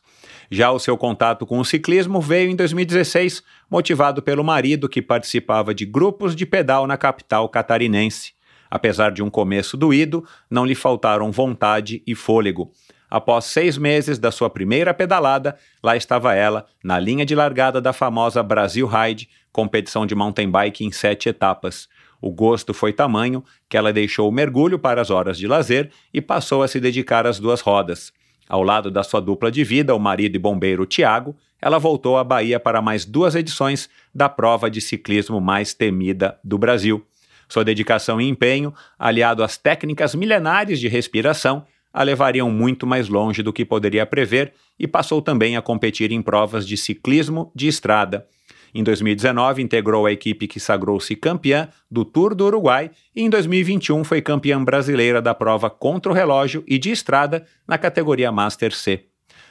Já 0.51 0.71
o 0.71 0.79
seu 0.79 0.97
contato 0.97 1.45
com 1.45 1.59
o 1.59 1.65
ciclismo 1.65 2.19
veio 2.19 2.49
em 2.49 2.55
2016, 2.55 3.43
motivado 3.69 4.21
pelo 4.21 4.43
marido 4.43 4.89
que 4.89 5.01
participava 5.01 5.75
de 5.75 5.85
grupos 5.85 6.35
de 6.35 6.45
pedal 6.45 6.87
na 6.87 6.97
capital 6.97 7.47
catarinense. 7.47 8.33
Apesar 8.69 9.11
de 9.11 9.21
um 9.21 9.29
começo 9.29 9.77
doído, 9.77 10.25
não 10.49 10.65
lhe 10.65 10.75
faltaram 10.75 11.31
vontade 11.31 12.03
e 12.05 12.15
fôlego. 12.15 12.71
Após 13.09 13.45
seis 13.45 13.77
meses 13.77 14.19
da 14.19 14.31
sua 14.31 14.49
primeira 14.49 14.93
pedalada, 14.93 15.57
lá 15.83 15.95
estava 15.95 16.35
ela, 16.35 16.67
na 16.83 16.99
linha 16.99 17.25
de 17.25 17.33
largada 17.33 17.81
da 17.81 17.91
famosa 17.91 18.43
Brasil 18.43 18.87
Ride, 18.87 19.27
competição 19.51 20.05
de 20.05 20.13
mountain 20.13 20.49
bike 20.49 20.85
em 20.85 20.91
sete 20.91 21.29
etapas. 21.29 21.89
O 22.21 22.31
gosto 22.31 22.73
foi 22.73 22.91
tamanho 22.91 23.43
que 23.67 23.77
ela 23.77 23.93
deixou 23.93 24.27
o 24.27 24.31
mergulho 24.31 24.77
para 24.77 25.01
as 25.01 25.09
horas 25.09 25.37
de 25.37 25.47
lazer 25.47 25.91
e 26.13 26.21
passou 26.21 26.61
a 26.61 26.67
se 26.67 26.79
dedicar 26.79 27.25
às 27.25 27.39
duas 27.39 27.61
rodas. 27.61 28.11
Ao 28.47 28.63
lado 28.63 28.89
da 28.89 29.03
sua 29.03 29.21
dupla 29.21 29.51
de 29.51 29.63
vida, 29.63 29.93
o 29.93 29.99
marido 29.99 30.35
e 30.35 30.39
bombeiro 30.39 30.85
Tiago, 30.85 31.35
ela 31.61 31.77
voltou 31.77 32.17
à 32.17 32.23
Bahia 32.23 32.59
para 32.59 32.81
mais 32.81 33.05
duas 33.05 33.35
edições 33.35 33.89
da 34.13 34.27
prova 34.27 34.69
de 34.69 34.81
ciclismo 34.81 35.39
mais 35.39 35.73
temida 35.73 36.39
do 36.43 36.57
Brasil. 36.57 37.05
Sua 37.47 37.63
dedicação 37.63 38.19
e 38.19 38.27
empenho, 38.27 38.73
aliado 38.97 39.43
às 39.43 39.57
técnicas 39.57 40.15
milenares 40.15 40.79
de 40.79 40.87
respiração, 40.87 41.65
a 41.93 42.03
levariam 42.03 42.49
muito 42.51 42.85
mais 42.85 43.09
longe 43.09 43.41
do 43.41 43.51
que 43.51 43.65
poderia 43.65 44.05
prever 44.05 44.53
e 44.79 44.87
passou 44.87 45.21
também 45.21 45.57
a 45.57 45.61
competir 45.61 46.11
em 46.11 46.21
provas 46.21 46.67
de 46.67 46.77
ciclismo 46.77 47.51
de 47.55 47.67
estrada. 47.67 48.27
Em 48.73 48.83
2019, 48.83 49.61
integrou 49.61 50.05
a 50.05 50.11
equipe 50.11 50.47
que 50.47 50.59
sagrou-se 50.59 51.15
campeã 51.15 51.69
do 51.89 52.05
Tour 52.05 52.35
do 52.35 52.45
Uruguai 52.45 52.91
e 53.15 53.21
em 53.21 53.29
2021 53.29 54.03
foi 54.03 54.21
campeã 54.21 54.63
brasileira 54.63 55.21
da 55.21 55.33
prova 55.33 55.69
contra 55.69 56.11
o 56.11 56.15
relógio 56.15 56.63
e 56.67 56.77
de 56.77 56.91
estrada 56.91 57.45
na 57.67 57.77
categoria 57.77 58.31
Master 58.31 58.73
C. 58.73 59.05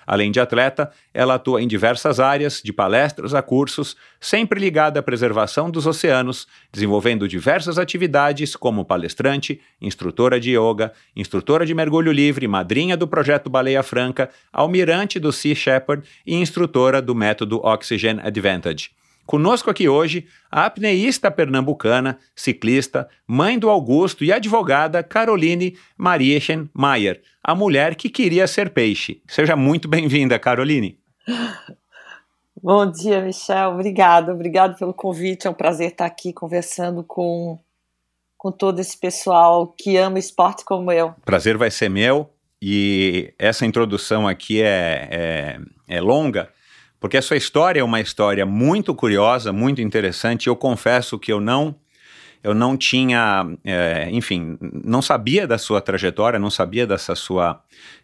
Além 0.09 0.31
de 0.31 0.41
atleta, 0.41 0.91
ela 1.13 1.35
atua 1.35 1.61
em 1.63 1.69
diversas 1.69 2.19
áreas, 2.19 2.63
de 2.65 2.73
palestras 2.73 3.35
a 3.35 3.43
cursos, 3.43 3.95
sempre 4.19 4.59
ligada 4.59 5.01
à 5.01 5.03
preservação 5.03 5.71
dos 5.71 5.87
oceanos, 5.87 6.47
desenvolvendo 6.73 7.29
diversas 7.29 7.79
atividades 7.79 8.57
como 8.57 8.87
palestrante, 8.87 9.61
instrutora 9.79 10.41
de 10.41 10.53
yoga, 10.53 10.95
instrutora 11.15 11.67
de 11.67 11.75
mergulho 11.75 12.11
livre, 12.11 12.49
madrinha 12.49 12.97
do 12.97 13.07
projeto 13.07 13.51
Baleia 13.51 13.83
Franca, 13.83 14.31
almirante 14.51 15.21
do 15.21 15.31
Sea 15.31 15.55
Shepherd 15.55 16.09
e 16.27 16.37
instrutora 16.37 17.03
do 17.03 17.15
método 17.15 17.59
Oxygen 17.63 18.19
Advantage. 18.23 18.89
Conosco 19.29 19.69
aqui 19.69 19.87
hoje 19.87 20.27
a 20.51 20.65
apneísta 20.65 21.31
pernambucana, 21.31 22.19
ciclista, 22.35 23.07
mãe 23.27 23.59
do 23.59 23.69
Augusto 23.69 24.25
e 24.25 24.33
advogada 24.33 25.03
Caroline 25.03 25.77
Mariechen 25.99 26.71
Mayer, 26.73 27.21
a 27.45 27.55
mulher 27.55 27.95
que 27.95 28.09
queria 28.09 28.47
ser 28.47 28.71
peixe. 28.71 29.21
Seja 29.29 29.55
muito 29.55 29.87
bem-vinda, 29.87 30.39
Caroline. 30.39 30.99
Bom 32.63 32.91
dia, 32.91 33.21
Michel. 33.21 33.73
Obrigado, 33.73 34.33
obrigado 34.33 34.79
pelo 34.79 34.95
convite. 34.95 35.47
É 35.47 35.51
um 35.51 35.55
prazer 35.55 35.91
estar 35.91 36.07
aqui 36.07 36.33
conversando 36.33 37.05
com, 37.05 37.59
com 38.39 38.51
todo 38.51 38.81
esse 38.81 38.97
pessoal 38.97 39.67
que 39.77 39.99
ama 39.99 40.19
esporte 40.19 40.65
como 40.65 40.91
eu. 40.91 41.15
Prazer 41.27 41.59
vai 41.59 41.71
ser 41.71 41.91
meu. 41.91 42.31
E 42.63 43.35
essa 43.39 43.67
introdução 43.67 44.27
aqui 44.27 44.63
é, 44.63 45.09
é, 45.11 45.97
é 45.97 46.01
longa, 46.01 46.49
porque 47.01 47.17
a 47.17 47.23
sua 47.23 47.37
história 47.37 47.81
é 47.81 47.85
uma 47.85 48.01
história 48.01 48.45
muito 48.45 48.95
curiosa, 48.95 49.53
muito 49.53 49.81
interessante. 49.81 50.49
Eu 50.49 50.57
confesso 50.57 51.19
que 51.19 51.33
eu 51.33 51.41
não 51.41 51.77
eu 52.43 52.55
não 52.55 52.77
tinha, 52.77 53.47
é, 53.65 54.09
enfim, 54.11 54.57
não 54.61 55.03
sabia 55.03 55.47
da 55.47 55.59
sua 55.59 55.81
trajetória, 55.81 56.39
não 56.39 56.51
sabia 56.51 56.87
dessa 56.87 57.15
sua 57.17 57.61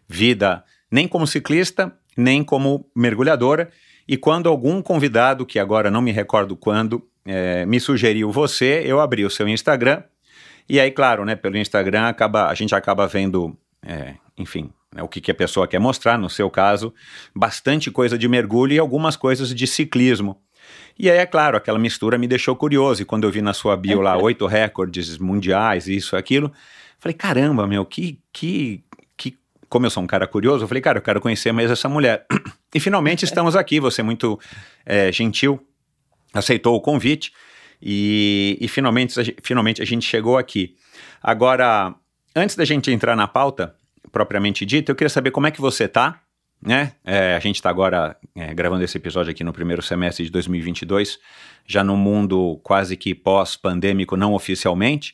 vida, 0.07 0.63
nem 0.91 1.07
como 1.07 1.25
ciclista, 1.25 1.93
nem 2.17 2.43
como 2.43 2.85
mergulhadora. 2.95 3.69
E 4.07 4.17
quando 4.17 4.49
algum 4.49 4.81
convidado, 4.81 5.45
que 5.45 5.57
agora 5.57 5.89
não 5.89 6.01
me 6.01 6.11
recordo 6.11 6.55
quando, 6.55 7.07
é, 7.25 7.65
me 7.65 7.79
sugeriu 7.79 8.31
você, 8.31 8.83
eu 8.85 8.99
abri 8.99 9.25
o 9.25 9.29
seu 9.29 9.47
Instagram. 9.47 10.03
E 10.67 10.79
aí, 10.79 10.91
claro, 10.91 11.25
né, 11.25 11.35
pelo 11.35 11.57
Instagram 11.57 12.07
acaba, 12.07 12.47
a 12.47 12.53
gente 12.53 12.75
acaba 12.75 13.07
vendo, 13.07 13.57
é, 13.85 14.15
enfim, 14.37 14.69
né, 14.95 15.03
o 15.03 15.09
que, 15.09 15.19
que 15.19 15.29
a 15.29 15.35
pessoa 15.35 15.67
quer 15.67 15.77
mostrar, 15.77 16.17
no 16.17 16.29
seu 16.29 16.49
caso, 16.49 16.93
bastante 17.35 17.91
coisa 17.91 18.17
de 18.17 18.27
mergulho 18.29 18.73
e 18.73 18.79
algumas 18.79 19.17
coisas 19.17 19.53
de 19.53 19.67
ciclismo. 19.67 20.41
E 20.97 21.11
aí, 21.11 21.17
é 21.17 21.25
claro, 21.25 21.57
aquela 21.57 21.77
mistura 21.77 22.17
me 22.17 22.27
deixou 22.27 22.55
curioso. 22.55 23.01
E 23.01 23.05
quando 23.05 23.25
eu 23.25 23.31
vi 23.31 23.41
na 23.41 23.53
sua 23.53 23.75
bio 23.75 23.99
lá 23.99 24.15
oito 24.23 24.47
recordes 24.47 25.17
mundiais, 25.17 25.87
isso, 25.87 26.15
aquilo, 26.15 26.51
falei, 26.97 27.13
caramba, 27.13 27.67
meu, 27.67 27.85
que, 27.85 28.19
que, 28.31 28.83
que. 29.17 29.37
Como 29.67 29.85
eu 29.85 29.89
sou 29.89 30.01
um 30.01 30.07
cara 30.07 30.25
curioso, 30.25 30.63
eu 30.63 30.67
falei, 30.67 30.81
cara, 30.81 30.99
eu 30.99 31.01
quero 31.01 31.19
conhecer 31.19 31.51
mais 31.51 31.69
essa 31.69 31.89
mulher. 31.89 32.25
E 32.73 32.79
finalmente 32.79 33.23
estamos 33.23 33.55
aqui, 33.55 33.79
você 33.79 34.01
é 34.01 34.03
muito 34.03 34.37
é, 34.85 35.09
gentil, 35.09 35.65
aceitou 36.33 36.75
o 36.75 36.81
convite. 36.81 37.31
E, 37.81 38.57
e 38.59 38.67
finalmente, 38.67 39.33
finalmente 39.41 39.81
a 39.81 39.85
gente 39.85 40.05
chegou 40.05 40.37
aqui. 40.37 40.75
Agora, 41.23 41.95
antes 42.35 42.57
da 42.57 42.65
gente 42.65 42.91
entrar 42.91 43.15
na 43.15 43.29
pauta, 43.29 43.73
propriamente 44.15 44.65
dita, 44.65 44.93
eu 44.93 44.95
queria 44.95 45.09
saber 45.09 45.31
como 45.31 45.45
é 45.45 45.51
que 45.51 45.59
você 45.59 45.83
está, 45.83 46.21
né? 46.61 46.93
É, 47.03 47.35
a 47.35 47.39
gente 47.39 47.57
está 47.57 47.69
agora 47.69 48.15
é, 48.33 48.53
gravando 48.53 48.81
esse 48.81 48.97
episódio 48.97 49.29
aqui 49.29 49.43
no 49.43 49.51
primeiro 49.51 49.81
semestre 49.81 50.23
de 50.23 50.31
2022, 50.31 51.19
já 51.67 51.83
no 51.83 51.97
mundo 51.97 52.57
quase 52.63 52.95
que 52.95 53.13
pós-pandêmico, 53.13 54.15
não 54.15 54.33
oficialmente, 54.33 55.13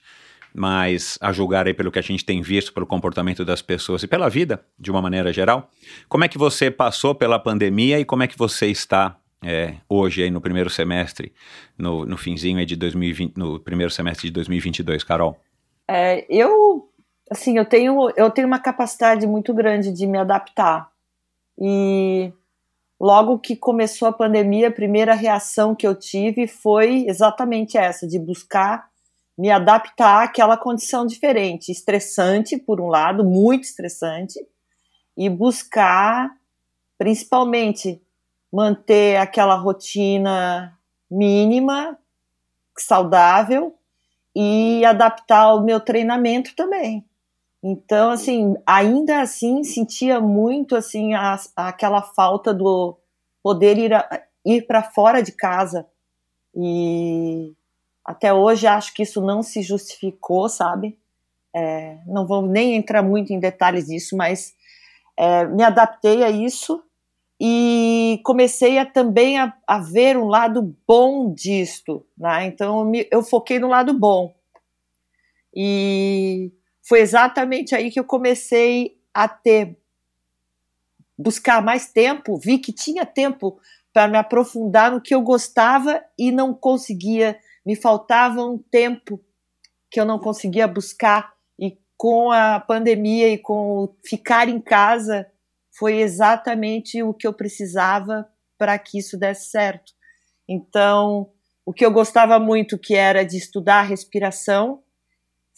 mas 0.54 1.18
a 1.20 1.34
julgar 1.34 1.66
aí 1.66 1.74
pelo 1.74 1.92
que 1.92 1.98
a 1.98 2.02
gente 2.04 2.24
tem 2.24 2.44
visto, 2.44 2.72
pelo 2.72 2.86
comportamento 2.86 3.44
das 3.44 3.60
pessoas 3.60 4.04
e 4.04 4.08
pela 4.08 4.30
vida, 4.30 4.64
de 4.78 4.92
uma 4.92 5.02
maneira 5.02 5.34
geral. 5.34 5.72
Como 6.08 6.24
é 6.24 6.28
que 6.28 6.38
você 6.38 6.70
passou 6.70 7.16
pela 7.16 7.40
pandemia 7.40 8.00
e 8.00 8.06
como 8.06 8.22
é 8.22 8.28
que 8.28 8.38
você 8.38 8.68
está 8.68 9.18
é, 9.44 9.78
hoje 9.90 10.22
aí 10.22 10.30
no 10.30 10.40
primeiro 10.40 10.70
semestre, 10.70 11.34
no, 11.76 12.06
no 12.06 12.18
finzinho 12.18 12.60
aí 12.60 12.68
de 12.68 12.76
2020, 12.76 13.36
no 13.36 13.60
primeiro 13.60 13.92
semestre 13.92 14.28
de 14.28 14.34
2022, 14.34 15.04
Carol? 15.04 15.42
É, 15.88 16.24
eu 16.30 16.91
assim, 17.32 17.58
eu 17.58 17.66
tenho, 17.66 18.12
eu 18.18 18.30
tenho 18.30 18.46
uma 18.46 18.60
capacidade 18.60 19.26
muito 19.26 19.54
grande 19.54 19.90
de 19.94 20.06
me 20.06 20.18
adaptar. 20.18 20.92
E 21.58 22.34
logo 23.00 23.40
que 23.40 23.56
começou 23.56 24.10
a 24.10 24.14
pandemia, 24.14 24.68
a 24.68 24.72
primeira 24.72 25.14
reação 25.14 25.74
que 25.74 25.88
eu 25.88 25.96
tive 25.96 26.46
foi 26.46 27.06
exatamente 27.08 27.78
essa, 27.78 28.06
de 28.06 28.20
buscar 28.20 28.92
me 29.38 29.50
adaptar 29.50 30.24
àquela 30.24 30.58
condição 30.58 31.06
diferente, 31.06 31.72
estressante 31.72 32.58
por 32.58 32.82
um 32.82 32.88
lado, 32.88 33.24
muito 33.24 33.64
estressante, 33.64 34.38
e 35.18 35.30
buscar 35.30 36.30
principalmente 36.98 38.02
manter 38.52 39.18
aquela 39.18 39.56
rotina 39.56 40.78
mínima, 41.10 41.98
saudável 42.78 43.74
e 44.36 44.84
adaptar 44.86 45.56
o 45.56 45.64
meu 45.64 45.80
treinamento 45.80 46.54
também. 46.56 47.06
Então, 47.64 48.10
assim, 48.10 48.56
ainda 48.66 49.22
assim 49.22 49.64
sentia 49.64 50.20
muito 50.20 50.76
assim 50.76 51.14
a, 51.14 51.40
aquela 51.56 52.02
falta 52.02 52.54
do 52.54 52.98
poder 53.44 53.78
ir, 53.78 53.92
ir 54.46 54.66
para 54.66 54.82
fora 54.82 55.22
de 55.22 55.32
casa. 55.32 55.86
E 56.56 57.54
até 58.04 58.34
hoje 58.34 58.66
acho 58.66 58.94
que 58.94 59.04
isso 59.04 59.22
não 59.22 59.44
se 59.44 59.62
justificou, 59.62 60.50
sabe? 60.50 60.98
É, 61.54 62.00
não 62.08 62.26
vou 62.26 62.42
nem 62.42 62.76
entrar 62.76 63.04
muito 63.04 63.32
em 63.32 63.40
detalhes 63.40 63.86
disso, 63.86 64.18
mas 64.18 64.54
é, 65.18 65.46
me 65.46 65.64
adaptei 65.64 66.24
a 66.24 66.30
isso 66.32 66.84
e 67.40 68.22
comecei 68.24 68.78
a, 68.78 68.86
também 68.86 69.38
a, 69.40 69.54
a, 69.68 69.80
ver 69.80 70.18
um 70.18 70.28
lado 70.28 70.76
bom 70.88 71.34
disto, 71.34 72.06
né? 72.18 72.46
Então 72.46 72.80
eu, 72.80 72.86
me, 72.86 73.08
eu 73.12 73.24
foquei 73.24 73.60
no 73.60 73.68
lado 73.68 73.94
bom. 73.94 74.34
E 75.54 76.52
foi 76.82 77.00
exatamente 77.00 77.76
aí 77.76 77.92
que 77.92 78.00
eu 78.00 78.04
comecei 78.04 78.98
a 79.14 79.28
ter 79.28 79.78
buscar 81.18 81.62
mais 81.62 81.92
tempo, 81.92 82.38
vi 82.38 82.58
que 82.58 82.74
tinha 82.74 83.06
tempo 83.06 83.60
para 83.94 84.08
me 84.08 84.18
aprofundar 84.18 84.92
no 84.92 85.02
que 85.02 85.14
eu 85.14 85.22
gostava 85.22 86.04
e 86.18 86.32
não 86.32 86.54
conseguia, 86.54 87.38
me 87.66 87.76
faltava 87.76 88.44
um 88.44 88.58
tempo 88.58 89.20
que 89.90 90.00
eu 90.00 90.06
não 90.06 90.18
conseguia 90.18 90.68
buscar 90.68 91.34
e 91.60 91.78
com 91.98 92.32
a 92.32 92.60
pandemia 92.60 93.30
e 93.30 93.38
com 93.38 93.94
ficar 94.04 94.50
em 94.50 94.60
casa 94.60 95.28
foi 95.78 95.98
exatamente 95.98 97.04
o 97.04 97.14
que 97.14 97.28
eu 97.28 97.34
precisava 97.34 98.28
para 98.58 98.78
que 98.80 98.98
isso 98.98 99.18
desse 99.18 99.50
certo. 99.50 99.94
Então, 100.48 101.30
o 101.66 101.74
que 101.74 101.86
eu 101.86 101.92
gostava 101.92 102.40
muito 102.40 102.78
que 102.78 102.96
era 102.96 103.24
de 103.24 103.38
estudar 103.38 103.84
respiração, 103.84 104.82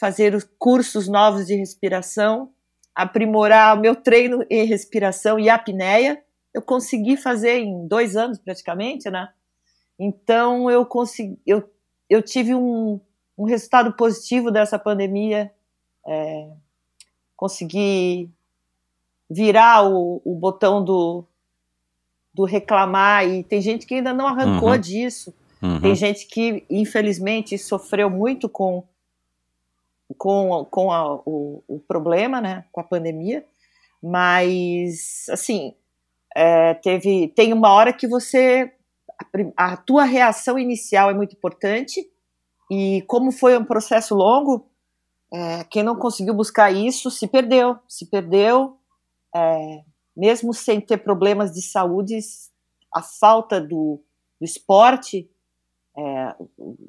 fazer 0.03 0.35
os 0.35 0.45
cursos 0.59 1.07
novos 1.07 1.47
de 1.47 1.55
respiração, 1.55 2.49
aprimorar 2.93 3.77
o 3.77 3.79
meu 3.79 3.95
treino 3.95 4.45
em 4.49 4.65
respiração 4.65 5.39
e 5.39 5.49
apneia. 5.49 6.21
Eu 6.53 6.61
consegui 6.61 7.15
fazer 7.15 7.59
em 7.59 7.87
dois 7.87 8.17
anos 8.17 8.37
praticamente, 8.37 9.09
né? 9.09 9.29
Então 9.97 10.69
eu 10.69 10.85
consegui, 10.85 11.39
eu, 11.47 11.63
eu 12.09 12.21
tive 12.21 12.53
um, 12.53 12.99
um 13.37 13.45
resultado 13.45 13.93
positivo 13.93 14.51
dessa 14.51 14.77
pandemia, 14.77 15.49
é, 16.05 16.49
consegui 17.33 18.29
virar 19.29 19.89
o, 19.89 20.21
o 20.25 20.35
botão 20.35 20.83
do, 20.83 21.23
do 22.33 22.43
reclamar 22.43 23.25
e 23.25 23.41
tem 23.41 23.61
gente 23.61 23.85
que 23.85 23.95
ainda 23.95 24.11
não 24.11 24.27
arrancou 24.27 24.71
uhum. 24.71 24.77
disso. 24.77 25.33
Uhum. 25.61 25.79
Tem 25.79 25.95
gente 25.95 26.27
que 26.27 26.65
infelizmente 26.69 27.57
sofreu 27.57 28.09
muito 28.09 28.49
com 28.49 28.83
com, 30.17 30.65
com 30.65 30.91
a, 30.91 31.15
o, 31.25 31.63
o, 31.67 31.79
problema, 31.79 32.41
né, 32.41 32.65
com 32.71 32.81
a 32.81 32.83
pandemia, 32.83 33.45
mas, 34.01 35.25
assim, 35.29 35.73
é, 36.35 36.73
teve, 36.73 37.29
tem 37.29 37.53
uma 37.53 37.69
hora 37.69 37.93
que 37.93 38.07
você, 38.07 38.71
a, 39.57 39.73
a 39.73 39.77
tua 39.77 40.03
reação 40.03 40.59
inicial 40.59 41.09
é 41.09 41.13
muito 41.13 41.35
importante, 41.35 42.05
e 42.69 43.01
como 43.03 43.31
foi 43.31 43.57
um 43.57 43.65
processo 43.65 44.15
longo, 44.15 44.67
é, 45.33 45.63
quem 45.65 45.83
não 45.83 45.95
conseguiu 45.95 46.33
buscar 46.33 46.71
isso 46.71 47.09
se 47.09 47.27
perdeu, 47.27 47.77
se 47.87 48.05
perdeu, 48.05 48.77
é, 49.35 49.83
mesmo 50.15 50.53
sem 50.53 50.79
ter 50.79 50.97
problemas 50.97 51.51
de 51.51 51.61
saúde, 51.61 52.19
a 52.93 53.01
falta 53.01 53.59
do, 53.59 53.99
do 54.39 54.45
esporte 54.45 55.29
é, 55.95 56.35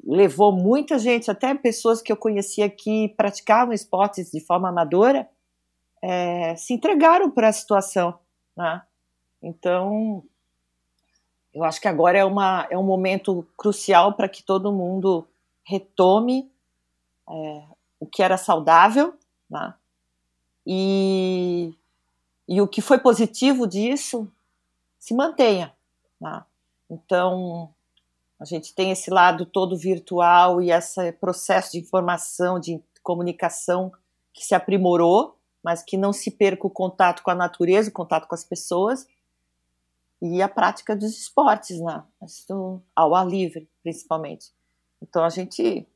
levou 0.03 0.51
muita 0.51 0.97
gente, 0.97 1.29
até 1.29 1.53
pessoas 1.53 2.01
que 2.01 2.11
eu 2.11 2.17
conhecia 2.17 2.69
que 2.69 3.09
praticavam 3.09 3.73
esportes 3.73 4.31
de 4.31 4.39
forma 4.39 4.69
amadora, 4.69 5.29
é, 6.01 6.55
se 6.55 6.73
entregaram 6.73 7.29
para 7.29 7.49
a 7.49 7.53
situação. 7.53 8.17
Né? 8.57 8.81
Então, 9.41 10.23
eu 11.53 11.63
acho 11.63 11.79
que 11.79 11.87
agora 11.87 12.17
é, 12.17 12.25
uma, 12.25 12.67
é 12.69 12.77
um 12.77 12.83
momento 12.83 13.47
crucial 13.55 14.13
para 14.13 14.27
que 14.27 14.43
todo 14.43 14.73
mundo 14.73 15.27
retome 15.63 16.51
é, 17.29 17.63
o 17.99 18.05
que 18.05 18.23
era 18.23 18.37
saudável, 18.37 19.13
né? 19.49 19.73
e, 20.65 21.73
e 22.47 22.59
o 22.59 22.67
que 22.67 22.81
foi 22.81 22.97
positivo 22.97 23.67
disso 23.67 24.31
se 24.97 25.13
mantenha. 25.13 25.73
Né? 26.19 26.43
Então, 26.89 27.73
a 28.45 28.47
gente 28.47 28.75
tem 28.75 28.91
esse 28.91 29.09
lado 29.09 29.43
todo 29.43 29.75
virtual 29.75 30.61
e 30.61 30.71
esse 30.71 31.11
processo 31.13 31.71
de 31.71 31.79
informação, 31.79 32.59
de 32.59 32.79
comunicação 33.01 33.91
que 34.31 34.45
se 34.45 34.53
aprimorou, 34.53 35.35
mas 35.63 35.81
que 35.81 35.97
não 35.97 36.13
se 36.13 36.29
perca 36.29 36.67
o 36.67 36.69
contato 36.69 37.23
com 37.23 37.31
a 37.31 37.35
natureza, 37.35 37.89
o 37.89 37.93
contato 37.93 38.27
com 38.27 38.35
as 38.35 38.43
pessoas 38.43 39.07
e 40.21 40.43
a 40.43 40.47
prática 40.47 40.95
dos 40.95 41.17
esportes, 41.17 41.79
né? 41.81 42.03
ao 42.95 43.15
ar 43.15 43.27
livre, 43.27 43.67
principalmente. 43.81 44.51
Então 45.01 45.23
a 45.23 45.29
gente, 45.29 45.87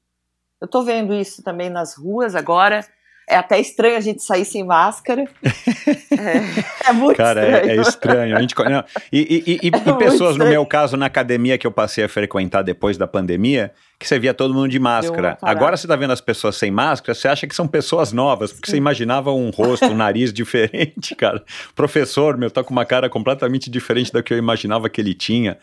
eu 0.60 0.66
estou 0.66 0.84
vendo 0.84 1.14
isso 1.14 1.44
também 1.44 1.70
nas 1.70 1.96
ruas 1.96 2.34
agora. 2.34 2.84
É 3.30 3.36
até 3.36 3.60
estranho 3.60 3.96
a 3.96 4.00
gente 4.00 4.24
sair 4.24 4.44
sem 4.44 4.64
máscara. 4.64 5.24
é, 5.46 6.90
é 6.90 6.92
muito 6.92 7.16
Cara, 7.16 7.44
estranho. 7.44 7.70
É, 7.70 7.78
é 7.78 7.82
estranho. 7.82 8.38
A 8.38 8.42
gente, 8.42 8.56
não, 8.56 8.84
e, 9.14 9.44
e, 9.46 9.68
e, 9.68 9.70
é 9.70 9.90
e 9.90 9.98
pessoas, 10.00 10.36
no 10.36 10.48
meu 10.48 10.66
caso, 10.66 10.98
na 10.98 11.06
academia 11.06 11.56
que 11.56 11.68
eu 11.68 11.72
passei 11.72 12.04
a 12.04 12.10
frequentar 12.10 12.64
depois 12.64 12.98
da 12.98 13.06
pandemia, 13.06 13.72
que 14.00 14.08
você 14.08 14.18
via 14.18 14.34
todo 14.34 14.52
mundo 14.52 14.68
de 14.68 14.80
máscara. 14.80 15.38
Agora 15.44 15.78
você 15.78 15.86
está 15.86 15.96
vendo 15.96 16.12
as 16.12 16.22
pessoas 16.22 16.56
sem 16.56 16.72
máscara, 16.72 17.14
você 17.14 17.28
acha 17.28 17.46
que 17.46 17.54
são 17.54 17.68
pessoas 17.68 18.12
novas, 18.12 18.52
porque 18.52 18.66
Sim. 18.66 18.72
você 18.72 18.78
imaginava 18.78 19.32
um 19.32 19.52
rosto, 19.52 19.86
um 19.86 19.96
nariz 19.96 20.34
diferente, 20.34 21.14
cara. 21.14 21.44
O 21.70 21.74
professor, 21.76 22.36
meu, 22.36 22.50
tá 22.50 22.64
com 22.64 22.72
uma 22.72 22.86
cara 22.86 23.08
completamente 23.12 23.70
diferente 23.70 24.12
da 24.12 24.24
que 24.24 24.34
eu 24.34 24.40
imaginava 24.40 24.90
que 24.90 25.00
ele 25.00 25.14
tinha. 25.14 25.60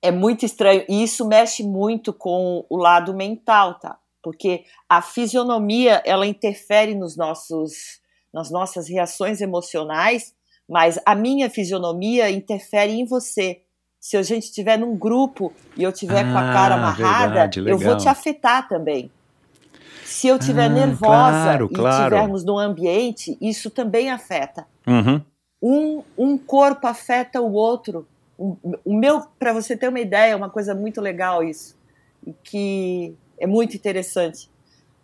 É 0.00 0.10
muito 0.10 0.46
estranho. 0.46 0.82
E 0.88 1.02
isso 1.02 1.28
mexe 1.28 1.62
muito 1.62 2.10
com 2.14 2.64
o 2.70 2.76
lado 2.78 3.12
mental, 3.14 3.74
tá? 3.74 3.98
Porque 4.26 4.64
a 4.88 5.00
fisionomia 5.00 6.02
ela 6.04 6.26
interfere 6.26 6.96
nos 6.96 7.16
nossos, 7.16 8.00
nas 8.34 8.50
nossas 8.50 8.88
reações 8.88 9.40
emocionais, 9.40 10.34
mas 10.68 10.98
a 11.06 11.14
minha 11.14 11.48
fisionomia 11.48 12.28
interfere 12.28 12.90
em 12.90 13.04
você. 13.04 13.62
Se 14.00 14.16
a 14.16 14.24
gente 14.24 14.46
estiver 14.46 14.76
num 14.76 14.96
grupo 14.96 15.52
e 15.76 15.84
eu 15.84 15.92
tiver 15.92 16.24
ah, 16.24 16.32
com 16.32 16.38
a 16.38 16.52
cara 16.52 16.74
ah, 16.74 16.78
amarrada, 16.78 17.26
verdade, 17.34 17.60
eu 17.70 17.78
vou 17.78 17.96
te 17.96 18.08
afetar 18.08 18.66
também. 18.66 19.12
Se 20.04 20.26
eu 20.26 20.38
estiver 20.38 20.64
ah, 20.64 20.70
nervosa 20.70 21.06
claro, 21.06 21.68
e 21.70 21.74
claro. 21.76 22.02
estivermos 22.02 22.44
num 22.44 22.58
ambiente, 22.58 23.38
isso 23.40 23.70
também 23.70 24.10
afeta. 24.10 24.66
Uhum. 24.84 25.22
Um, 25.62 26.02
um 26.18 26.36
corpo 26.36 26.88
afeta 26.88 27.40
o 27.40 27.52
outro. 27.52 28.04
O, 28.36 28.56
o 28.84 28.92
meu, 28.92 29.20
para 29.38 29.52
você 29.52 29.76
ter 29.76 29.86
uma 29.86 30.00
ideia, 30.00 30.32
é 30.32 30.36
uma 30.36 30.50
coisa 30.50 30.74
muito 30.74 31.00
legal 31.00 31.44
isso, 31.44 31.78
que 32.42 33.14
é 33.38 33.46
muito 33.46 33.76
interessante. 33.76 34.50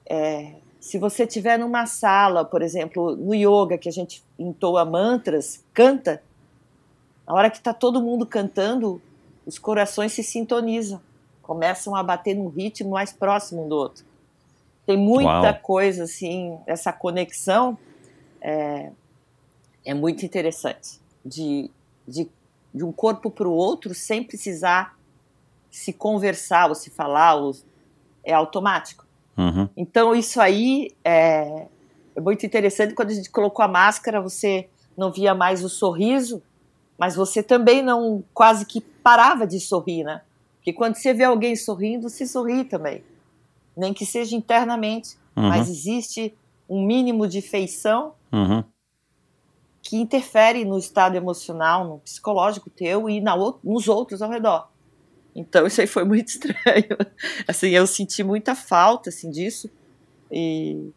É, 0.07 0.55
se 0.81 0.99
você 0.99 1.25
estiver 1.25 1.59
numa 1.59 1.87
sala, 1.87 2.45
por 2.45 2.63
exemplo, 2.63 3.15
no 3.17 3.35
yoga, 3.35 3.79
que 3.79 3.89
a 3.89 3.93
gente 3.93 4.23
entoa 4.39 4.85
mantras, 4.85 5.65
canta, 5.73 6.23
na 7.27 7.35
hora 7.35 7.51
que 7.51 7.59
está 7.59 7.73
todo 7.73 8.03
mundo 8.03 8.27
cantando, 8.27 9.01
os 9.47 9.59
corações 9.59 10.13
se 10.13 10.23
sintonizam, 10.23 11.01
começam 11.41 11.95
a 11.95 12.03
bater 12.03 12.35
num 12.35 12.49
ritmo 12.49 12.91
mais 12.91 13.13
próximo 13.13 13.65
um 13.65 13.69
do 13.69 13.77
outro. 13.77 14.05
Tem 14.85 14.97
muita 14.97 15.29
Uau. 15.29 15.59
coisa 15.63 16.05
assim, 16.05 16.59
essa 16.67 16.93
conexão 16.93 17.79
é, 18.41 18.91
é 19.85 19.95
muito 19.95 20.27
interessante 20.27 21.01
de, 21.25 21.71
de, 22.07 22.29
de 22.75 22.85
um 22.85 22.91
corpo 22.91 23.31
para 23.31 23.49
o 23.49 23.53
outro 23.53 23.95
sem 23.95 24.25
precisar 24.25 24.99
se 25.71 25.93
conversar 25.93 26.69
ou 26.69 26.75
se 26.75 26.91
falar 26.91 27.37
ou 27.37 27.55
é 28.25 28.33
automático. 28.33 29.05
Uhum. 29.37 29.69
Então, 29.77 30.15
isso 30.15 30.41
aí 30.41 30.93
é, 31.05 31.67
é 32.15 32.21
muito 32.21 32.45
interessante. 32.45 32.95
Quando 32.95 33.11
a 33.11 33.15
gente 33.15 33.31
colocou 33.31 33.65
a 33.65 33.69
máscara, 33.69 34.21
você 34.21 34.69
não 34.97 35.11
via 35.11 35.35
mais 35.35 35.65
o 35.65 35.69
sorriso, 35.69 36.43
mas 36.99 37.17
você 37.17 37.43
também 37.43 37.83
não 37.83 38.23
quase 38.35 38.65
que 38.67 38.81
parava 38.81 39.47
de 39.47 39.59
sorrir, 39.59 40.05
né? 40.05 40.23
Porque 40.57 40.73
quando 40.73 40.95
você 40.95 41.13
vê 41.13 41.25
alguém 41.25 41.57
sorrindo, 41.57 42.09
você 42.09 42.27
sorri 42.27 42.65
também. 42.65 43.03
Nem 43.77 43.93
que 43.93 44.07
seja 44.07 44.37
internamente. 44.37 45.17
Uhum. 45.37 45.49
Mas 45.49 45.69
existe 45.69 46.35
um 46.69 46.87
mínimo 46.87 47.27
de 47.27 47.43
feição 47.43 48.13
uhum. 48.31 48.63
que 49.83 49.97
interfere 49.97 50.65
no 50.65 50.79
estado 50.79 51.17
emocional, 51.17 51.85
no 51.87 51.99
psicológico 51.99 52.71
teu 52.71 53.11
e 53.11 53.21
na, 53.21 53.35
nos 53.65 53.89
outros 53.89 54.23
ao 54.23 54.31
redor. 54.31 54.69
Então 55.35 55.67
isso 55.67 55.81
aí 55.81 55.87
foi 55.87 56.05
muito 56.05 56.29
estranho. 56.33 56.97
Assim, 57.47 57.71
eu 57.71 57.87
senti 57.87 58.23
muita 58.23 58.55
falta 58.55 59.11
assim 59.11 59.31
disso. 59.31 59.71
E 60.31 60.93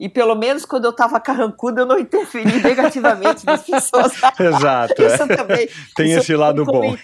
e 0.00 0.08
pelo 0.08 0.34
menos 0.34 0.64
quando 0.64 0.86
eu 0.86 0.92
estava 0.92 1.20
carrancuda, 1.20 1.82
eu 1.82 1.86
não 1.86 1.98
interferi 1.98 2.56
negativamente 2.64 3.44
nas 3.44 3.62
pessoas. 3.62 4.12
Exato. 4.40 5.02
isso 5.02 5.22
é. 5.22 5.36
também. 5.36 5.68
Tem 5.94 6.10
isso 6.10 6.20
esse 6.20 6.34
lado 6.34 6.64
bom. 6.64 6.96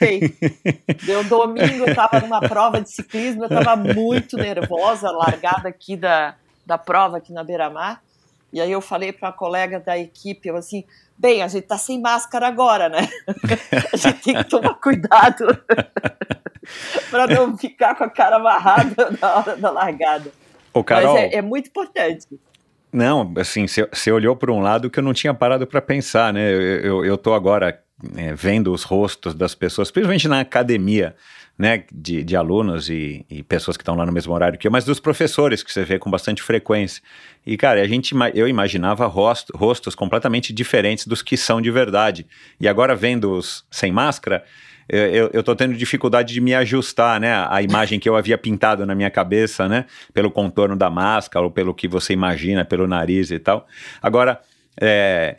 Deu 1.05 1.23
domingo, 1.25 1.85
eu 1.85 1.89
estava 1.89 2.21
numa 2.21 2.41
prova 2.41 2.81
de 2.81 2.91
ciclismo, 2.91 3.45
eu 3.45 3.49
estava 3.49 3.77
muito 3.77 4.39
nervosa, 4.39 5.11
largada 5.11 5.69
aqui 5.69 5.95
da, 5.95 6.37
da 6.65 6.79
prova 6.79 7.19
aqui 7.19 7.35
na 7.35 7.45
Beira-Mar. 7.45 8.03
E 8.51 8.63
aí 8.63 8.73
eu 8.73 8.81
falei 8.81 9.13
para 9.13 9.29
uma 9.29 9.35
colega 9.35 9.79
da 9.79 9.99
equipe, 9.99 10.49
eu 10.49 10.57
assim, 10.57 10.83
bem, 11.19 11.43
a 11.43 11.49
gente 11.49 11.67
tá 11.67 11.77
sem 11.77 12.01
máscara 12.01 12.47
agora, 12.47 12.89
né? 12.89 13.07
a 13.93 13.97
gente 13.99 14.23
tem 14.23 14.37
que 14.37 14.45
tomar 14.45 14.73
cuidado 14.77 15.45
para 17.11 17.27
não 17.27 17.57
ficar 17.57 17.95
com 17.95 18.05
a 18.05 18.11
cara 18.11 18.37
amarrada 18.37 19.11
na 19.21 19.37
hora 19.37 19.57
da 19.57 19.71
largada. 19.71 20.31
Ô, 20.73 20.85
Carol, 20.85 21.15
Mas 21.15 21.33
é, 21.33 21.37
é 21.37 21.43
muito 21.43 21.69
importante. 21.69 22.27
Não, 22.93 23.33
assim, 23.37 23.67
você 23.67 24.11
olhou 24.11 24.37
por 24.37 24.51
um 24.51 24.61
lado 24.61 24.89
que 24.89 24.99
eu 24.99 25.03
não 25.03 25.13
tinha 25.13 25.35
parado 25.35 25.67
para 25.67 25.83
pensar, 25.83 26.33
né? 26.33 26.53
Eu, 26.53 26.61
eu, 26.61 27.05
eu 27.05 27.19
tô 27.19 27.35
agora 27.35 27.83
é, 28.17 28.35
vendo 28.35 28.73
os 28.73 28.83
rostos 28.83 29.35
das 29.35 29.55
pessoas, 29.55 29.91
principalmente 29.91 30.29
na 30.29 30.41
academia, 30.41 31.15
né, 31.59 31.85
de, 31.91 32.23
de 32.23 32.37
alunos 32.37 32.91
e, 32.91 33.25
e, 33.31 33.43
pessoas 33.43 33.79
que 33.79 33.83
estão 33.83 33.95
lá 33.95 34.05
no 34.05 34.13
mesmo 34.13 34.35
horário 34.35 34.59
que 34.59 34.69
eu, 34.69 34.71
mas 34.71 34.85
dos 34.85 35.01
professores 35.01 35.63
que 35.63 35.73
você 35.73 35.85
vê 35.85 35.99
com 35.99 36.11
bastante 36.11 36.43
frequência. 36.43 37.03
E, 37.47 37.57
cara, 37.57 37.81
a 37.81 37.87
gente, 37.87 38.15
eu 38.35 38.47
imaginava 38.47 39.07
rosto, 39.07 39.57
rostos 39.57 39.95
completamente 39.95 40.53
diferentes 40.53 41.07
dos 41.07 41.23
que 41.23 41.37
são 41.37 41.61
de 41.61 41.71
verdade. 41.71 42.27
E 42.61 42.69
agora, 42.69 42.95
vendo-os 42.95 43.65
sem 43.71 43.91
máscara, 43.91 44.45
eu, 44.89 45.31
eu 45.33 45.43
tô 45.43 45.55
tendo 45.55 45.75
dificuldade 45.75 46.33
de 46.33 46.41
me 46.41 46.55
ajustar, 46.55 47.21
né, 47.21 47.47
a 47.49 47.63
imagem 47.63 47.99
que 47.99 48.09
eu 48.09 48.17
havia 48.17 48.39
pintado 48.39 48.87
na 48.87 48.95
minha 48.95 49.11
cabeça, 49.11 49.69
né, 49.69 49.87
pelo 50.15 50.31
contorno 50.31 50.77
da 50.77 50.89
máscara 50.89 51.45
ou 51.45 51.51
pelo 51.51 51.75
que 51.75 51.89
você 51.89 52.13
imagina, 52.13 52.65
pelo 52.65 52.87
nariz 52.87 53.31
e 53.31 53.39
tal. 53.39 53.67
Agora, 54.01 54.41
é, 54.81 55.37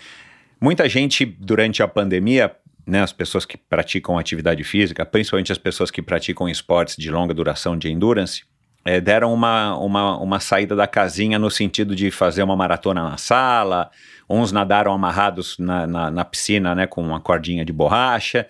muita 0.60 0.88
gente 0.89 1.25
durante 1.25 1.81
a 1.81 1.88
pandemia 1.88 2.51
né, 2.88 3.01
as 3.01 3.12
pessoas 3.12 3.45
que 3.45 3.57
praticam 3.57 4.17
atividade 4.17 4.63
física, 4.63 5.05
principalmente 5.05 5.51
as 5.51 5.57
pessoas 5.57 5.91
que 5.91 6.01
praticam 6.01 6.47
esportes 6.47 6.95
de 6.95 7.12
longa 7.12 7.33
duração 7.33 7.77
de 7.77 7.91
endurance, 7.91 8.43
é, 8.86 9.01
deram 9.01 9.33
uma, 9.33 9.77
uma, 9.77 10.17
uma 10.17 10.39
saída 10.39 10.73
da 10.73 10.88
casinha 10.88 11.38
no 11.38 11.51
sentido 11.51 11.93
de 11.93 12.10
fazer 12.10 12.41
uma 12.41 12.55
maratona 12.55 13.03
na 13.03 13.17
sala, 13.17 13.91
uns 14.29 14.51
nadaram 14.51 14.91
amarrados 14.91 15.57
na, 15.57 15.87
na, 15.87 16.11
na 16.11 16.25
piscina 16.25 16.75
né, 16.75 16.87
com 16.87 17.01
uma 17.01 17.19
cordinha 17.19 17.63
de 17.63 17.71
borracha, 17.71 18.47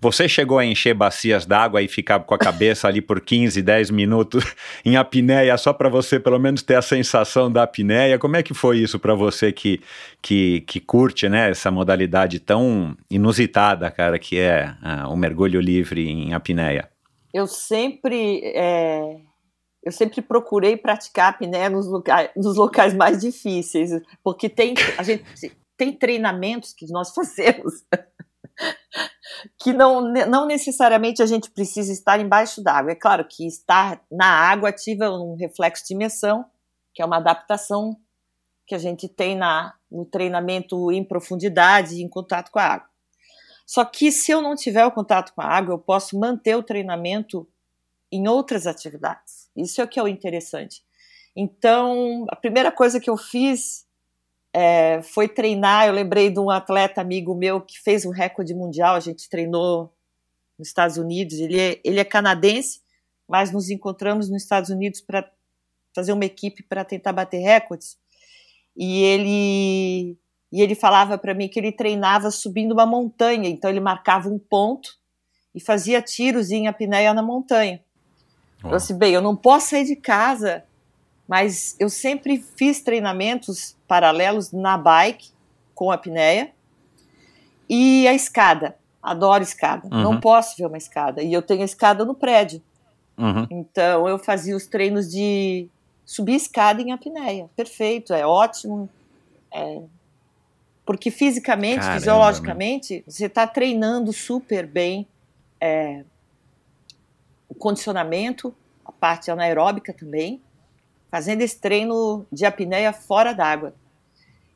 você 0.00 0.26
chegou 0.26 0.58
a 0.58 0.64
encher 0.64 0.94
bacias 0.94 1.44
d'água 1.44 1.82
e 1.82 1.88
ficar 1.88 2.20
com 2.20 2.34
a 2.34 2.38
cabeça 2.38 2.88
ali 2.88 3.02
por 3.02 3.20
15, 3.20 3.60
10 3.60 3.90
minutos 3.90 4.44
em 4.82 4.96
apneia, 4.96 5.56
só 5.58 5.74
para 5.74 5.90
você 5.90 6.18
pelo 6.18 6.38
menos 6.38 6.62
ter 6.62 6.76
a 6.76 6.82
sensação 6.82 7.52
da 7.52 7.64
apneia? 7.64 8.18
Como 8.18 8.36
é 8.36 8.42
que 8.42 8.54
foi 8.54 8.78
isso 8.78 8.98
para 8.98 9.14
você 9.14 9.52
que, 9.52 9.80
que, 10.22 10.62
que 10.62 10.80
curte 10.80 11.28
né, 11.28 11.50
essa 11.50 11.70
modalidade 11.70 12.40
tão 12.40 12.96
inusitada, 13.10 13.90
cara, 13.90 14.18
que 14.18 14.38
é 14.38 14.74
uh, 14.82 15.12
o 15.12 15.16
mergulho 15.16 15.60
livre 15.60 16.08
em 16.08 16.32
apneia? 16.32 16.88
Eu 17.32 17.46
sempre. 17.46 18.40
É 18.54 19.29
eu 19.82 19.92
sempre 19.92 20.20
procurei 20.20 20.76
praticar 20.76 21.30
apneia 21.30 21.70
nos 21.70 21.86
locais, 21.86 22.30
nos 22.36 22.56
locais 22.56 22.94
mais 22.94 23.20
difíceis, 23.20 23.90
porque 24.22 24.48
tem 24.48 24.74
a 24.98 25.02
gente 25.02 25.24
tem 25.76 25.92
treinamentos 25.92 26.74
que 26.74 26.86
nós 26.92 27.12
fazemos 27.14 27.84
que 29.58 29.72
não, 29.72 30.02
não 30.02 30.46
necessariamente 30.46 31.22
a 31.22 31.26
gente 31.26 31.50
precisa 31.50 31.92
estar 31.92 32.20
embaixo 32.20 32.62
d'água. 32.62 32.92
É 32.92 32.94
claro 32.94 33.24
que 33.26 33.46
estar 33.46 34.02
na 34.10 34.26
água 34.26 34.68
ativa 34.68 35.10
um 35.10 35.34
reflexo 35.36 35.86
de 35.86 35.94
imersão, 35.94 36.44
que 36.94 37.02
é 37.02 37.04
uma 37.04 37.16
adaptação 37.16 37.96
que 38.66 38.74
a 38.74 38.78
gente 38.78 39.08
tem 39.08 39.36
na, 39.36 39.74
no 39.90 40.04
treinamento 40.04 40.92
em 40.92 41.02
profundidade, 41.02 42.02
em 42.02 42.08
contato 42.08 42.50
com 42.50 42.58
a 42.58 42.64
água. 42.64 42.88
Só 43.66 43.84
que 43.84 44.10
se 44.10 44.32
eu 44.32 44.42
não 44.42 44.54
tiver 44.54 44.84
o 44.84 44.92
contato 44.92 45.32
com 45.32 45.40
a 45.40 45.46
água, 45.46 45.74
eu 45.74 45.78
posso 45.78 46.18
manter 46.18 46.56
o 46.56 46.62
treinamento 46.62 47.48
em 48.10 48.28
outras 48.28 48.66
atividades. 48.66 49.39
Isso 49.56 49.80
é 49.80 49.84
o 49.84 49.88
que 49.88 49.98
é 49.98 50.02
o 50.02 50.08
interessante. 50.08 50.82
Então, 51.34 52.26
a 52.28 52.36
primeira 52.36 52.72
coisa 52.72 53.00
que 53.00 53.08
eu 53.08 53.16
fiz 53.16 53.86
é, 54.52 55.00
foi 55.02 55.28
treinar. 55.28 55.86
Eu 55.86 55.92
lembrei 55.92 56.30
de 56.30 56.40
um 56.40 56.50
atleta 56.50 57.00
amigo 57.00 57.34
meu 57.34 57.60
que 57.60 57.78
fez 57.80 58.04
um 58.04 58.10
recorde 58.10 58.54
mundial. 58.54 58.94
A 58.94 59.00
gente 59.00 59.28
treinou 59.28 59.92
nos 60.58 60.68
Estados 60.68 60.96
Unidos. 60.96 61.38
Ele 61.38 61.58
é, 61.58 61.80
ele 61.84 62.00
é 62.00 62.04
canadense, 62.04 62.80
mas 63.28 63.52
nos 63.52 63.70
encontramos 63.70 64.28
nos 64.28 64.42
Estados 64.42 64.70
Unidos 64.70 65.00
para 65.00 65.30
fazer 65.94 66.12
uma 66.12 66.24
equipe 66.24 66.62
para 66.62 66.84
tentar 66.84 67.12
bater 67.12 67.38
recordes. 67.38 67.98
E 68.76 69.02
ele 69.02 70.18
e 70.52 70.60
ele 70.60 70.74
falava 70.74 71.16
para 71.16 71.32
mim 71.32 71.48
que 71.48 71.60
ele 71.60 71.70
treinava 71.70 72.30
subindo 72.30 72.72
uma 72.72 72.84
montanha, 72.84 73.48
então 73.48 73.70
ele 73.70 73.78
marcava 73.78 74.28
um 74.28 74.38
ponto 74.38 74.98
e 75.54 75.60
fazia 75.60 76.02
tiros 76.02 76.50
em 76.50 76.66
apneia 76.66 77.14
na 77.14 77.22
montanha. 77.22 77.84
Eu 78.62 78.76
disse, 78.76 78.92
bem, 78.92 79.12
eu 79.12 79.22
não 79.22 79.34
posso 79.34 79.70
sair 79.70 79.84
de 79.84 79.96
casa, 79.96 80.64
mas 81.26 81.76
eu 81.78 81.88
sempre 81.88 82.44
fiz 82.56 82.82
treinamentos 82.82 83.76
paralelos 83.88 84.52
na 84.52 84.76
bike 84.76 85.30
com 85.74 85.90
apneia 85.90 86.50
e 87.68 88.06
a 88.06 88.12
escada. 88.12 88.76
Adoro 89.02 89.42
escada. 89.42 89.88
Uhum. 89.90 90.02
Não 90.02 90.20
posso 90.20 90.56
ver 90.56 90.66
uma 90.66 90.76
escada. 90.76 91.22
E 91.22 91.32
eu 91.32 91.40
tenho 91.40 91.62
a 91.62 91.64
escada 91.64 92.04
no 92.04 92.14
prédio. 92.14 92.62
Uhum. 93.16 93.46
Então 93.50 94.08
eu 94.08 94.18
fazia 94.18 94.56
os 94.56 94.66
treinos 94.66 95.10
de 95.10 95.68
subir 96.04 96.34
escada 96.34 96.82
em 96.82 96.92
apneia. 96.92 97.48
Perfeito, 97.56 98.12
é 98.12 98.26
ótimo. 98.26 98.90
É... 99.52 99.82
Porque 100.84 101.10
fisicamente, 101.10 101.80
Caramba, 101.80 101.98
fisiologicamente, 101.98 102.94
meu. 102.94 103.04
você 103.06 103.26
está 103.26 103.46
treinando 103.46 104.12
super 104.12 104.66
bem 104.66 105.06
é... 105.60 106.04
condicionamento, 107.60 108.52
a 108.84 108.90
parte 108.90 109.30
anaeróbica 109.30 109.92
também, 109.92 110.40
fazendo 111.10 111.42
esse 111.42 111.60
treino 111.60 112.26
de 112.32 112.44
apneia 112.44 112.92
fora 112.92 113.32
d'água. 113.32 113.74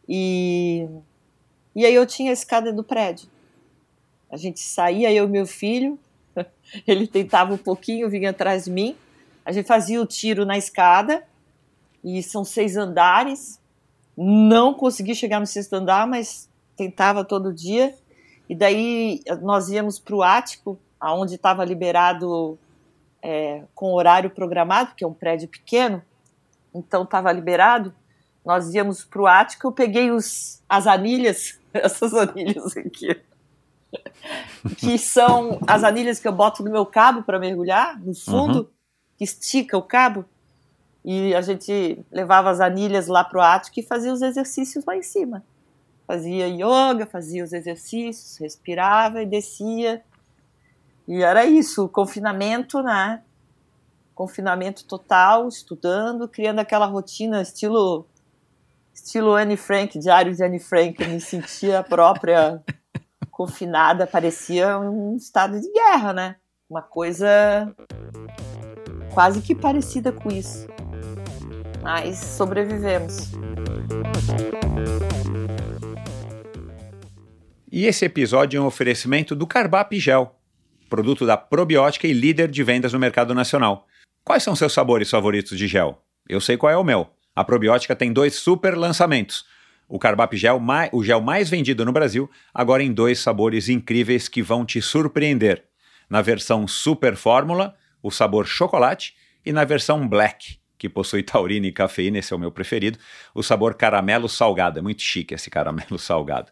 E, 0.08 0.88
e 1.74 1.84
aí 1.84 1.94
eu 1.94 2.06
tinha 2.06 2.30
a 2.30 2.32
escada 2.32 2.72
do 2.72 2.82
prédio. 2.82 3.28
A 4.30 4.36
gente 4.36 4.60
saía, 4.60 5.12
eu 5.12 5.26
e 5.26 5.28
meu 5.28 5.46
filho, 5.46 5.98
ele 6.86 7.06
tentava 7.06 7.54
um 7.54 7.58
pouquinho, 7.58 8.10
vinha 8.10 8.30
atrás 8.30 8.64
de 8.64 8.70
mim. 8.70 8.96
A 9.44 9.52
gente 9.52 9.66
fazia 9.66 10.00
o 10.00 10.06
tiro 10.06 10.44
na 10.44 10.56
escada, 10.56 11.22
e 12.04 12.22
são 12.22 12.44
seis 12.44 12.76
andares. 12.76 13.58
Não 14.16 14.74
consegui 14.74 15.14
chegar 15.14 15.40
no 15.40 15.46
sexto 15.46 15.72
andar, 15.74 16.06
mas 16.06 16.48
tentava 16.76 17.24
todo 17.24 17.52
dia. 17.52 17.94
E 18.48 18.54
daí 18.54 19.22
nós 19.40 19.70
íamos 19.70 19.98
para 19.98 20.14
o 20.14 20.22
ático, 20.22 20.78
aonde 21.00 21.36
estava 21.36 21.64
liberado 21.64 22.58
é, 23.24 23.62
com 23.74 23.94
horário 23.94 24.28
programado, 24.28 24.94
que 24.94 25.02
é 25.02 25.06
um 25.06 25.14
prédio 25.14 25.48
pequeno, 25.48 26.02
então 26.74 27.04
estava 27.04 27.32
liberado. 27.32 27.94
Nós 28.44 28.74
íamos 28.74 29.02
para 29.02 29.22
o 29.22 29.26
ático, 29.26 29.66
eu 29.66 29.72
peguei 29.72 30.10
os, 30.10 30.62
as 30.68 30.86
anilhas, 30.86 31.58
essas 31.72 32.12
anilhas 32.12 32.76
aqui, 32.76 33.18
que 34.76 34.98
são 34.98 35.58
as 35.66 35.82
anilhas 35.82 36.20
que 36.20 36.28
eu 36.28 36.32
boto 36.32 36.62
no 36.62 36.70
meu 36.70 36.84
cabo 36.84 37.22
para 37.22 37.38
mergulhar, 37.38 37.98
no 37.98 38.14
fundo, 38.14 38.58
uhum. 38.58 38.68
que 39.16 39.24
estica 39.24 39.78
o 39.78 39.82
cabo. 39.82 40.26
E 41.02 41.34
a 41.34 41.40
gente 41.40 41.98
levava 42.12 42.50
as 42.50 42.60
anilhas 42.60 43.08
lá 43.08 43.24
pro 43.24 43.40
ático 43.40 43.80
e 43.80 43.82
fazia 43.82 44.12
os 44.12 44.20
exercícios 44.20 44.84
lá 44.84 44.96
em 44.96 45.02
cima. 45.02 45.42
Fazia 46.06 46.46
yoga, 46.46 47.06
fazia 47.06 47.42
os 47.42 47.54
exercícios, 47.54 48.36
respirava 48.38 49.22
e 49.22 49.26
descia. 49.26 50.02
E 51.06 51.22
era 51.22 51.44
isso, 51.44 51.88
confinamento, 51.88 52.82
né? 52.82 53.22
Confinamento 54.14 54.84
total, 54.84 55.48
estudando, 55.48 56.28
criando 56.28 56.60
aquela 56.60 56.86
rotina 56.86 57.42
estilo 57.42 58.06
estilo 58.92 59.34
Anne 59.34 59.56
Frank, 59.56 59.98
diário 59.98 60.34
de 60.34 60.42
Anne 60.42 60.60
Frank, 60.60 61.02
eu 61.02 61.08
me 61.08 61.20
sentia 61.20 61.82
própria 61.82 62.62
confinada, 63.30 64.06
parecia 64.06 64.78
um 64.78 65.16
estado 65.16 65.60
de 65.60 65.70
guerra, 65.72 66.12
né? 66.12 66.36
Uma 66.70 66.80
coisa 66.80 67.74
quase 69.12 69.42
que 69.42 69.54
parecida 69.54 70.12
com 70.12 70.30
isso. 70.30 70.66
Mas 71.82 72.18
sobrevivemos. 72.18 73.32
E 77.70 77.86
esse 77.86 78.04
episódio 78.04 78.58
é 78.58 78.60
um 78.60 78.66
oferecimento 78.66 79.34
do 79.34 79.46
Carbap 79.46 79.98
Gel, 79.98 80.34
produto 80.88 81.26
da 81.26 81.36
probiótica 81.36 82.06
e 82.06 82.12
líder 82.12 82.48
de 82.48 82.62
vendas 82.62 82.92
no 82.92 82.98
mercado 82.98 83.34
nacional. 83.34 83.86
Quais 84.22 84.42
são 84.42 84.56
seus 84.56 84.72
sabores 84.72 85.10
favoritos 85.10 85.56
de 85.56 85.66
gel? 85.66 86.02
Eu 86.28 86.40
sei 86.40 86.56
qual 86.56 86.72
é 86.72 86.76
o 86.76 86.84
meu. 86.84 87.08
A 87.34 87.44
probiótica 87.44 87.96
tem 87.96 88.12
dois 88.12 88.34
super 88.34 88.76
lançamentos 88.76 89.44
o 89.88 89.98
Carbap 89.98 90.36
Gel, 90.36 90.60
o 90.92 91.04
gel 91.04 91.20
mais 91.20 91.50
vendido 91.50 91.84
no 91.84 91.92
Brasil, 91.92 92.30
agora 92.52 92.82
em 92.82 92.92
dois 92.92 93.18
sabores 93.18 93.68
incríveis 93.68 94.28
que 94.28 94.42
vão 94.42 94.64
te 94.64 94.80
surpreender. 94.80 95.64
Na 96.08 96.22
versão 96.22 96.66
Super 96.66 97.16
Fórmula, 97.16 97.74
o 98.02 98.10
sabor 98.10 98.46
chocolate, 98.46 99.14
e 99.44 99.52
na 99.52 99.64
versão 99.64 100.08
Black, 100.08 100.58
que 100.78 100.88
possui 100.88 101.22
taurina 101.24 101.66
e 101.66 101.72
cafeína, 101.72 102.18
esse 102.18 102.32
é 102.32 102.36
o 102.36 102.38
meu 102.38 102.50
preferido, 102.50 102.98
o 103.34 103.42
sabor 103.42 103.74
caramelo 103.74 104.28
salgado. 104.28 104.78
É 104.78 104.82
muito 104.82 105.02
chique 105.02 105.34
esse 105.34 105.50
caramelo 105.50 105.96
salgado. 105.98 106.50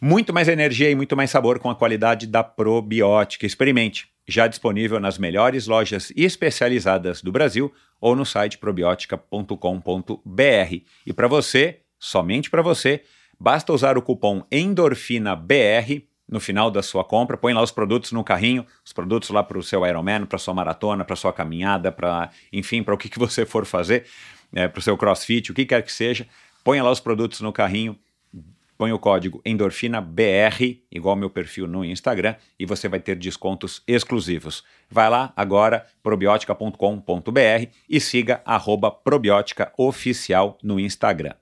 Muito 0.00 0.32
mais 0.32 0.48
energia 0.48 0.90
e 0.90 0.94
muito 0.94 1.14
mais 1.14 1.30
sabor 1.30 1.58
com 1.58 1.68
a 1.68 1.74
qualidade 1.74 2.26
da 2.26 2.42
probiótica. 2.42 3.44
Experimente. 3.44 4.08
Já 4.26 4.46
disponível 4.46 4.98
nas 5.00 5.18
melhores 5.18 5.66
lojas 5.66 6.10
especializadas 6.16 7.20
do 7.20 7.32
Brasil 7.32 7.70
ou 8.00 8.16
no 8.16 8.24
site 8.24 8.56
probiotica.com.br. 8.56 9.54
E 11.04 11.12
para 11.12 11.28
você, 11.28 11.80
somente 11.98 12.48
para 12.48 12.62
você. 12.62 13.02
Basta 13.38 13.72
usar 13.72 13.98
o 13.98 14.02
cupom 14.02 14.44
ENDORFINABR 14.50 16.04
no 16.30 16.38
final 16.38 16.70
da 16.70 16.80
sua 16.80 17.02
compra, 17.02 17.36
põe 17.36 17.52
lá 17.52 17.60
os 17.60 17.72
produtos 17.72 18.12
no 18.12 18.22
carrinho, 18.22 18.64
os 18.84 18.92
produtos 18.92 19.30
lá 19.30 19.42
para 19.42 19.58
o 19.58 19.62
seu 19.62 19.84
Ironman, 19.84 20.24
para 20.24 20.38
sua 20.38 20.54
maratona, 20.54 21.04
para 21.04 21.16
sua 21.16 21.32
caminhada, 21.32 21.90
para 21.90 22.30
enfim, 22.52 22.84
para 22.84 22.94
o 22.94 22.98
que, 22.98 23.08
que 23.08 23.18
você 23.18 23.44
for 23.44 23.66
fazer, 23.66 24.06
é, 24.52 24.68
para 24.68 24.78
o 24.78 24.82
seu 24.82 24.96
crossfit, 24.96 25.50
o 25.50 25.54
que 25.54 25.66
quer 25.66 25.82
que 25.82 25.92
seja, 25.92 26.26
põe 26.62 26.80
lá 26.80 26.90
os 26.90 27.00
produtos 27.00 27.40
no 27.40 27.52
carrinho, 27.52 27.98
põe 28.80 28.92
o 28.94 28.98
código 28.98 29.42
ENDORFINABR, 29.44 30.80
igual 30.90 31.14
meu 31.14 31.28
perfil 31.28 31.66
no 31.66 31.84
Instagram, 31.84 32.34
e 32.58 32.64
você 32.64 32.88
vai 32.88 32.98
ter 32.98 33.14
descontos 33.14 33.82
exclusivos. 33.86 34.64
Vai 34.90 35.10
lá 35.10 35.34
agora, 35.36 35.84
probiotica.com.br 36.02 37.66
e 37.86 38.00
siga 38.00 38.40
arroba 38.42 38.90
no 40.62 40.80
Instagram. 40.80 41.34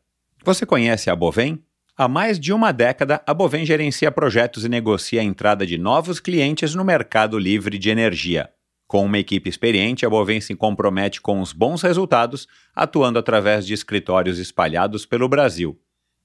Você 0.44 0.66
conhece 0.66 1.11
a 1.11 1.14
Bovem? 1.14 1.62
Há 1.96 2.09
mais 2.09 2.40
de 2.40 2.53
uma 2.53 2.72
década, 2.72 3.22
a 3.24 3.33
Bovem 3.33 3.64
gerencia 3.64 4.11
projetos 4.11 4.64
e 4.64 4.68
negocia 4.68 5.20
a 5.20 5.24
entrada 5.24 5.64
de 5.64 5.79
novos 5.79 6.18
clientes 6.18 6.74
no 6.74 6.85
mercado 6.85 7.38
livre 7.38 7.79
de 7.79 7.88
energia. 7.88 8.51
Com 8.88 9.05
uma 9.05 9.18
equipe 9.18 9.48
experiente, 9.48 10.05
a 10.05 10.11
Bovem 10.11 10.40
se 10.40 10.57
compromete 10.57 11.20
com 11.20 11.40
os 11.40 11.53
bons 11.53 11.83
resultados, 11.83 12.48
atuando 12.74 13.16
através 13.16 13.64
de 13.64 13.74
escritórios 13.74 14.40
espalhados 14.40 15.07
pelo 15.07 15.29
Brasil. 15.29 15.79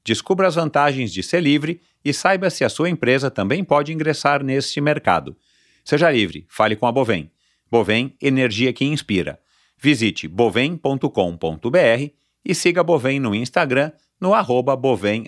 Descubra 0.06 0.48
as 0.48 0.56
vantagens 0.56 1.14
de 1.14 1.24
ser 1.24 1.42
livre 1.42 1.82
e 2.04 2.14
saiba 2.14 2.50
se 2.50 2.64
a 2.64 2.70
sua 2.70 2.90
empresa 2.90 3.32
também 3.32 3.64
pode 3.64 3.94
ingressar 3.94 4.44
neste 4.44 4.82
mercado. 4.82 5.36
Seja 5.84 6.12
livre, 6.12 6.46
fale 6.50 6.76
com 6.76 6.86
a 6.86 6.92
Bovem. 6.92 7.32
Bovem, 7.72 8.16
energia 8.22 8.74
que 8.74 8.86
inspira. 8.86 9.40
Visite 9.78 10.28
bovem.com.br 10.28 12.10
e 12.46 12.56
siga 12.56 12.82
a 12.82 12.84
Bovem 12.84 13.20
no 13.20 13.34
Instagram 13.34 13.92
no 14.20 14.34
arroba 14.34 14.76
bovem 14.76 15.26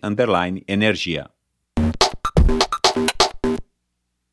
energia. 0.68 1.30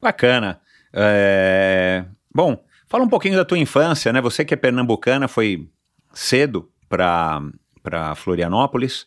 Bacana. 0.01 0.61
É... 0.93 2.05
Bom, 2.33 2.65
fala 2.89 3.05
um 3.05 3.09
pouquinho 3.09 3.37
da 3.37 3.45
tua 3.45 3.59
infância, 3.59 4.13
né? 4.13 4.21
Você 4.21 4.45
que 4.45 4.55
é 4.55 4.57
pernambucana, 4.57 5.27
foi 5.27 5.69
cedo 6.13 6.71
para 6.89 8.15
Florianópolis. 8.15 9.07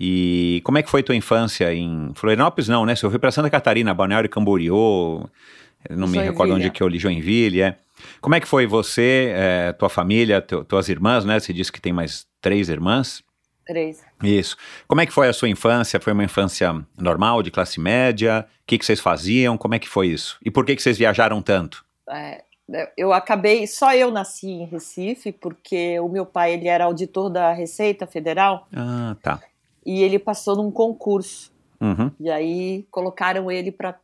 E 0.00 0.60
como 0.62 0.78
é 0.78 0.82
que 0.82 0.88
foi 0.88 1.02
tua 1.02 1.16
infância 1.16 1.74
em 1.74 2.12
Florianópolis? 2.14 2.68
Não, 2.68 2.86
né? 2.86 2.94
Você 2.94 3.10
foi 3.10 3.18
para 3.18 3.32
Santa 3.32 3.50
Catarina, 3.50 3.92
Balneário 3.92 4.30
Camboriú, 4.30 5.28
não 5.90 6.06
me 6.06 6.18
recordo 6.18 6.54
onde 6.54 6.70
que 6.70 6.80
eu 6.80 6.86
li, 6.86 7.00
Joinville, 7.00 7.62
é. 7.62 7.76
Como 8.20 8.36
é 8.36 8.40
que 8.40 8.46
foi 8.46 8.64
você, 8.64 9.32
é, 9.34 9.72
tua 9.72 9.88
família, 9.88 10.40
tu, 10.40 10.62
tuas 10.62 10.88
irmãs, 10.88 11.24
né? 11.24 11.40
Você 11.40 11.52
disse 11.52 11.72
que 11.72 11.80
tem 11.80 11.92
mais 11.92 12.28
três 12.40 12.68
irmãs. 12.68 13.24
Três. 13.66 14.04
Isso. 14.22 14.56
Como 14.86 15.00
é 15.00 15.06
que 15.06 15.12
foi 15.12 15.28
a 15.28 15.32
sua 15.32 15.48
infância? 15.48 15.98
Foi 15.98 16.12
uma 16.12 16.22
infância 16.22 16.80
normal, 16.96 17.42
de 17.42 17.50
classe 17.50 17.80
média? 17.80 18.46
O 18.62 18.66
que, 18.68 18.78
que 18.78 18.86
vocês 18.86 19.00
faziam? 19.00 19.58
Como 19.58 19.74
é 19.74 19.80
que 19.80 19.88
foi 19.88 20.06
isso? 20.06 20.38
E 20.44 20.50
por 20.50 20.64
que, 20.64 20.76
que 20.76 20.82
vocês 20.82 20.96
viajaram 20.96 21.42
tanto? 21.42 21.84
É, 22.08 22.44
eu 22.96 23.12
acabei, 23.12 23.66
só 23.66 23.92
eu 23.92 24.12
nasci 24.12 24.46
em 24.46 24.64
Recife, 24.64 25.32
porque 25.32 25.98
o 25.98 26.08
meu 26.08 26.24
pai 26.24 26.54
ele 26.54 26.68
era 26.68 26.84
auditor 26.84 27.28
da 27.30 27.52
Receita 27.52 28.06
Federal. 28.06 28.68
Ah, 28.72 29.16
tá. 29.20 29.40
E 29.84 30.02
ele 30.02 30.18
passou 30.18 30.56
num 30.56 30.70
concurso. 30.70 31.52
Uhum. 31.80 32.10
E 32.20 32.30
aí 32.30 32.86
colocaram 32.90 33.50
ele 33.50 33.70
para. 33.72 33.98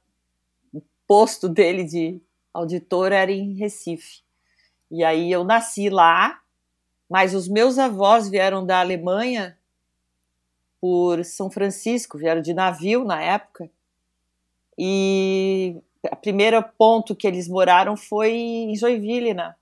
O 0.73 0.81
posto 1.07 1.49
dele 1.49 1.85
de 1.85 2.21
auditor 2.53 3.13
era 3.13 3.31
em 3.31 3.55
Recife. 3.55 4.23
E 4.91 5.03
aí 5.03 5.31
eu 5.31 5.45
nasci 5.45 5.89
lá, 5.91 6.41
mas 7.11 7.35
os 7.35 7.49
meus 7.49 7.79
avós 7.79 8.29
vieram 8.29 8.65
da 8.65 8.81
Alemanha 8.81 9.59
por 10.81 11.25
São 11.25 11.51
Francisco, 11.51 12.19
vieram 12.19 12.43
de 12.43 12.53
navio 12.53 13.05
na 13.05 13.21
época. 13.21 13.71
E 14.79 15.77
a 16.11 16.17
primeira 16.17 16.63
ponto 16.63 17.17
que 17.17 17.27
eles 17.27 17.49
moraram 17.49 17.97
foi 17.97 18.33
em 18.33 18.77
Joinville, 18.77 19.35
né? 19.35 19.55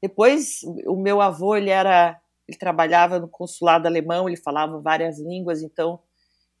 Depois, 0.00 0.62
o 0.86 0.96
meu 0.96 1.20
avô, 1.20 1.54
ele 1.54 1.70
era, 1.70 2.20
ele 2.48 2.58
trabalhava 2.58 3.18
no 3.18 3.28
consulado 3.28 3.86
alemão, 3.86 4.28
ele 4.28 4.36
falava 4.36 4.80
várias 4.80 5.18
línguas, 5.18 5.62
então 5.62 6.00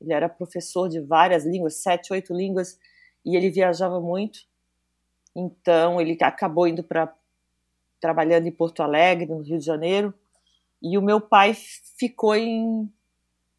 ele 0.00 0.12
era 0.12 0.28
professor 0.28 0.88
de 0.88 1.00
várias 1.00 1.44
línguas, 1.44 1.82
sete, 1.82 2.12
oito 2.12 2.34
línguas, 2.34 2.78
e 3.24 3.36
ele 3.36 3.50
viajava 3.50 4.00
muito. 4.00 4.40
Então, 5.34 6.00
ele 6.00 6.16
acabou 6.20 6.66
indo 6.66 6.82
para 6.82 7.14
trabalhando 8.00 8.48
em 8.48 8.52
Porto 8.52 8.82
Alegre, 8.82 9.26
no 9.26 9.42
Rio 9.42 9.58
de 9.58 9.64
Janeiro, 9.64 10.12
e 10.82 10.98
o 10.98 11.02
meu 11.02 11.20
pai 11.20 11.54
ficou 11.96 12.34
em, 12.34 12.92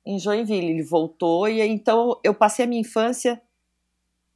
em 0.06 0.20
Joinville. 0.20 0.72
Ele 0.72 0.84
voltou 0.84 1.48
e 1.48 1.62
então 1.62 2.20
eu 2.22 2.34
passei 2.34 2.66
a 2.66 2.68
minha 2.68 2.82
infância 2.82 3.42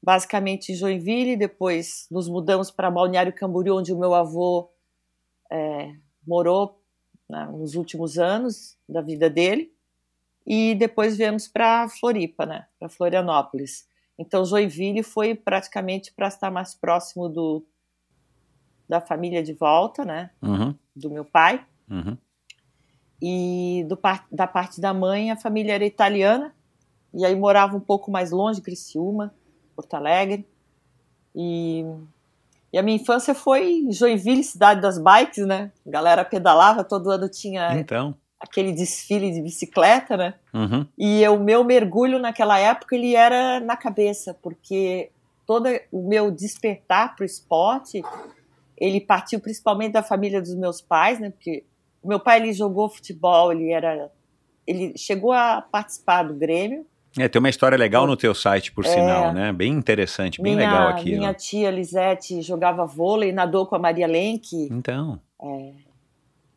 basicamente 0.01 0.71
em 0.71 0.75
Joinville, 0.75 1.35
depois 1.35 2.07
nos 2.09 2.29
mudamos 2.29 2.71
para 2.71 2.89
Balneário 2.89 3.33
Camboriú, 3.33 3.75
onde 3.75 3.91
o 3.91 3.99
meu 3.99 4.13
avô 4.13 4.71
é, 5.51 5.91
morou 6.25 6.81
né, 7.29 7.45
nos 7.51 7.75
últimos 7.75 8.17
anos 8.17 8.77
da 8.87 9.01
vida 9.01 9.29
dele, 9.29 9.73
e 10.45 10.75
depois 10.75 11.17
viemos 11.17 11.47
para 11.47 11.89
Floripa, 11.89 12.45
né, 12.45 12.67
para 12.79 12.89
Florianópolis. 12.89 13.87
Então 14.17 14.45
Joinville 14.45 15.03
foi 15.03 15.35
praticamente 15.35 16.13
para 16.13 16.27
estar 16.27 16.49
mais 16.51 16.73
próximo 16.73 17.27
do 17.29 17.65
da 18.89 19.01
família 19.01 19.43
de 19.43 19.53
volta, 19.53 20.05
né, 20.05 20.31
Uhum, 20.41 20.73
do 20.95 21.09
meu 21.09 21.25
pai. 21.25 21.65
uhum. 21.89 22.17
E 23.21 23.83
do, 23.89 23.99
da 24.31 24.45
parte 24.47 24.79
da 24.79 24.93
mãe, 24.93 25.31
a 25.31 25.35
família 25.35 25.73
era 25.73 25.83
italiana. 25.85 26.55
E 27.13 27.25
aí 27.25 27.35
morava 27.35 27.75
um 27.75 27.79
pouco 27.79 28.11
mais 28.11 28.29
longe, 28.31 28.61
Criciúma, 28.61 29.33
Porto 29.75 29.95
Alegre. 29.95 30.47
E, 31.35 31.83
e 32.71 32.77
a 32.77 32.83
minha 32.83 32.97
infância 32.97 33.33
foi 33.33 33.71
em 33.71 33.91
Joinville, 33.91 34.43
cidade 34.43 34.81
das 34.81 34.97
bikes, 34.97 35.45
né? 35.45 35.71
A 35.85 35.89
galera 35.89 36.25
pedalava, 36.25 36.83
todo 36.83 37.09
ano 37.09 37.29
tinha 37.29 37.79
Então. 37.79 38.15
aquele 38.39 38.71
desfile 38.71 39.31
de 39.31 39.41
bicicleta, 39.41 40.17
né? 40.17 40.33
Uhum, 40.53 40.85
E 40.97 41.27
o 41.27 41.39
meu 41.39 41.63
mergulho 41.63 42.19
naquela 42.19 42.59
época 42.59 42.95
ele 42.95 43.15
era 43.15 43.59
na 43.59 43.75
cabeça, 43.77 44.33
porque 44.41 45.11
todo 45.45 45.67
o 45.91 46.07
meu 46.07 46.29
despertar 46.29 47.15
para 47.15 47.23
o 47.23 47.25
esporte 47.25 48.03
ele 48.77 49.01
partiu 49.01 49.39
principalmente 49.39 49.93
da 49.93 50.03
família 50.03 50.41
dos 50.41 50.53
meus 50.53 50.81
pais, 50.81 51.19
né? 51.19 51.29
Porque 51.31 51.63
o 52.03 52.07
meu 52.07 52.19
pai 52.19 52.39
ele 52.39 52.53
jogou 52.53 52.89
futebol, 52.89 53.51
ele 53.51 53.71
era 53.71 54.11
ele 54.67 54.93
chegou 54.97 55.31
a 55.31 55.61
participar 55.61 56.23
do 56.23 56.33
Grêmio. 56.33 56.85
É, 57.17 57.27
tem 57.27 57.39
uma 57.39 57.49
história 57.49 57.77
legal 57.77 58.05
no 58.05 58.15
teu 58.15 58.33
site, 58.35 58.71
por 58.71 58.85
É. 58.85 58.89
sinal, 58.89 59.33
né? 59.33 59.51
Bem 59.51 59.73
interessante, 59.73 60.41
bem 60.41 60.55
minha, 60.55 60.69
legal 60.69 60.87
aqui. 60.89 61.15
Minha 61.17 61.31
ó. 61.31 61.33
tia 61.33 61.71
Lisete 61.71 62.41
jogava 62.41 62.85
vôlei, 62.85 63.31
nadou 63.31 63.65
com 63.65 63.75
a 63.75 63.79
Maria 63.79 64.05
Lenk. 64.07 64.67
Então, 64.71 65.19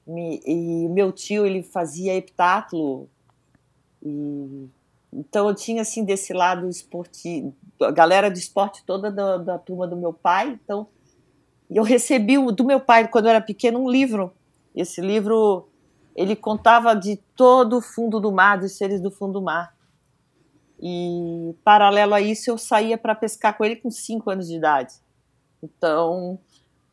Me- 0.06 0.40
e 0.44 0.88
meu 0.88 1.12
tio 1.12 1.46
ele 1.46 1.62
fazia 1.62 2.14
heptátulo 2.14 3.08
e 4.02 4.68
então 5.12 5.48
eu 5.48 5.54
tinha 5.54 5.82
assim 5.82 6.04
desse 6.04 6.32
lado 6.32 6.68
esportivo 6.68 7.54
a 7.82 7.90
galera 7.90 8.30
do 8.30 8.38
esporte 8.38 8.82
toda 8.84 9.10
da, 9.10 9.36
da 9.36 9.58
turma 9.58 9.86
do 9.86 9.96
meu 9.96 10.12
pai 10.12 10.58
então 10.64 10.86
eu 11.70 11.82
recebi 11.84 12.36
do 12.52 12.64
meu 12.64 12.80
pai 12.80 13.06
quando 13.08 13.26
eu 13.26 13.30
era 13.30 13.40
pequeno 13.40 13.78
um 13.78 13.90
livro 13.90 14.32
esse 14.74 15.00
livro 15.00 15.68
ele 16.16 16.34
contava 16.34 16.94
de 16.94 17.16
todo 17.36 17.76
o 17.76 17.80
fundo 17.82 18.18
do 18.18 18.32
mar 18.32 18.58
dos 18.58 18.76
seres 18.76 19.00
do 19.00 19.10
fundo 19.10 19.34
do 19.34 19.42
mar 19.42 19.72
e 20.82 21.54
paralelo 21.62 22.14
a 22.14 22.20
isso 22.20 22.50
eu 22.50 22.56
saía 22.56 22.96
para 22.96 23.14
pescar 23.14 23.56
com 23.56 23.64
ele 23.64 23.76
com 23.76 23.90
cinco 23.90 24.30
anos 24.30 24.48
de 24.48 24.56
idade 24.56 24.94
então 25.62 26.38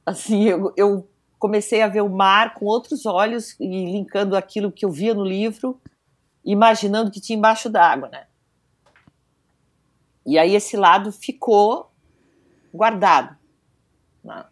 assim 0.05 0.43
eu, 0.43 0.73
eu 0.75 1.07
comecei 1.39 1.81
a 1.81 1.87
ver 1.87 2.01
o 2.01 2.09
mar 2.09 2.53
com 2.53 2.65
outros 2.65 3.05
olhos 3.05 3.55
e 3.59 3.67
linkando 3.67 4.35
aquilo 4.35 4.71
que 4.71 4.85
eu 4.85 4.91
via 4.91 5.13
no 5.13 5.23
livro, 5.23 5.79
imaginando 6.43 7.11
que 7.11 7.21
tinha 7.21 7.37
embaixo 7.37 7.69
d'água, 7.69 8.09
né? 8.09 8.27
E 10.25 10.37
aí 10.37 10.55
esse 10.55 10.75
lado 10.75 11.11
ficou 11.11 11.91
guardado. 12.73 13.37
né? 14.23 14.45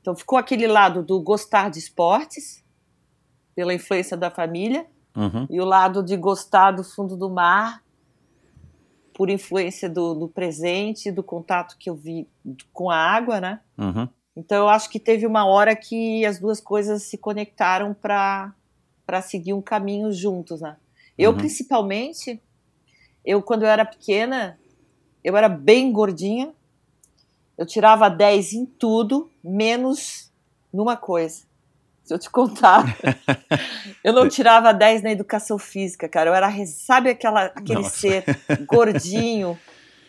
Então 0.00 0.16
ficou 0.16 0.38
aquele 0.38 0.66
lado 0.66 1.02
do 1.02 1.20
gostar 1.20 1.70
de 1.70 1.78
esportes, 1.78 2.64
pela 3.54 3.74
influência 3.74 4.16
da 4.16 4.30
família, 4.30 4.86
uhum, 5.14 5.46
e 5.50 5.60
o 5.60 5.64
lado 5.64 6.02
de 6.02 6.16
gostar 6.16 6.70
do 6.70 6.82
fundo 6.82 7.16
do 7.16 7.28
mar, 7.28 7.82
por 9.14 9.28
influência 9.30 9.88
do, 9.88 10.14
do 10.14 10.28
presente, 10.28 11.10
do 11.10 11.22
contato 11.22 11.76
que 11.78 11.90
eu 11.90 11.94
vi 11.94 12.28
com 12.72 12.90
a 12.90 12.96
água, 12.96 13.40
né? 13.40 13.60
uhum. 13.78 14.08
Então 14.36 14.58
eu 14.58 14.68
acho 14.68 14.88
que 14.88 15.00
teve 15.00 15.26
uma 15.26 15.44
hora 15.44 15.74
que 15.74 16.24
as 16.24 16.38
duas 16.38 16.60
coisas 16.60 17.02
se 17.02 17.18
conectaram 17.18 17.92
para 17.92 18.54
para 19.04 19.20
seguir 19.20 19.52
um 19.52 19.60
caminho 19.60 20.12
juntos, 20.12 20.60
né? 20.60 20.76
Eu 21.18 21.32
Uhum. 21.32 21.38
principalmente, 21.38 22.40
eu 23.24 23.42
quando 23.42 23.62
eu 23.64 23.68
era 23.68 23.84
pequena, 23.84 24.58
eu 25.24 25.36
era 25.36 25.48
bem 25.48 25.92
gordinha. 25.92 26.54
Eu 27.58 27.66
tirava 27.66 28.08
10 28.08 28.52
em 28.52 28.64
tudo, 28.64 29.30
menos 29.42 30.32
numa 30.72 30.96
coisa. 30.96 31.42
Se 32.10 32.14
eu 32.14 32.18
te 32.18 32.28
contar, 32.28 32.98
eu 34.02 34.12
não 34.12 34.28
tirava 34.28 34.74
10 34.74 35.00
na 35.00 35.12
educação 35.12 35.56
física, 35.56 36.08
cara. 36.08 36.28
Eu 36.28 36.34
era, 36.34 36.50
sabe 36.66 37.08
aquela 37.10 37.44
aquele 37.44 37.82
Nossa. 37.82 37.98
ser 37.98 38.26
gordinho, 38.66 39.56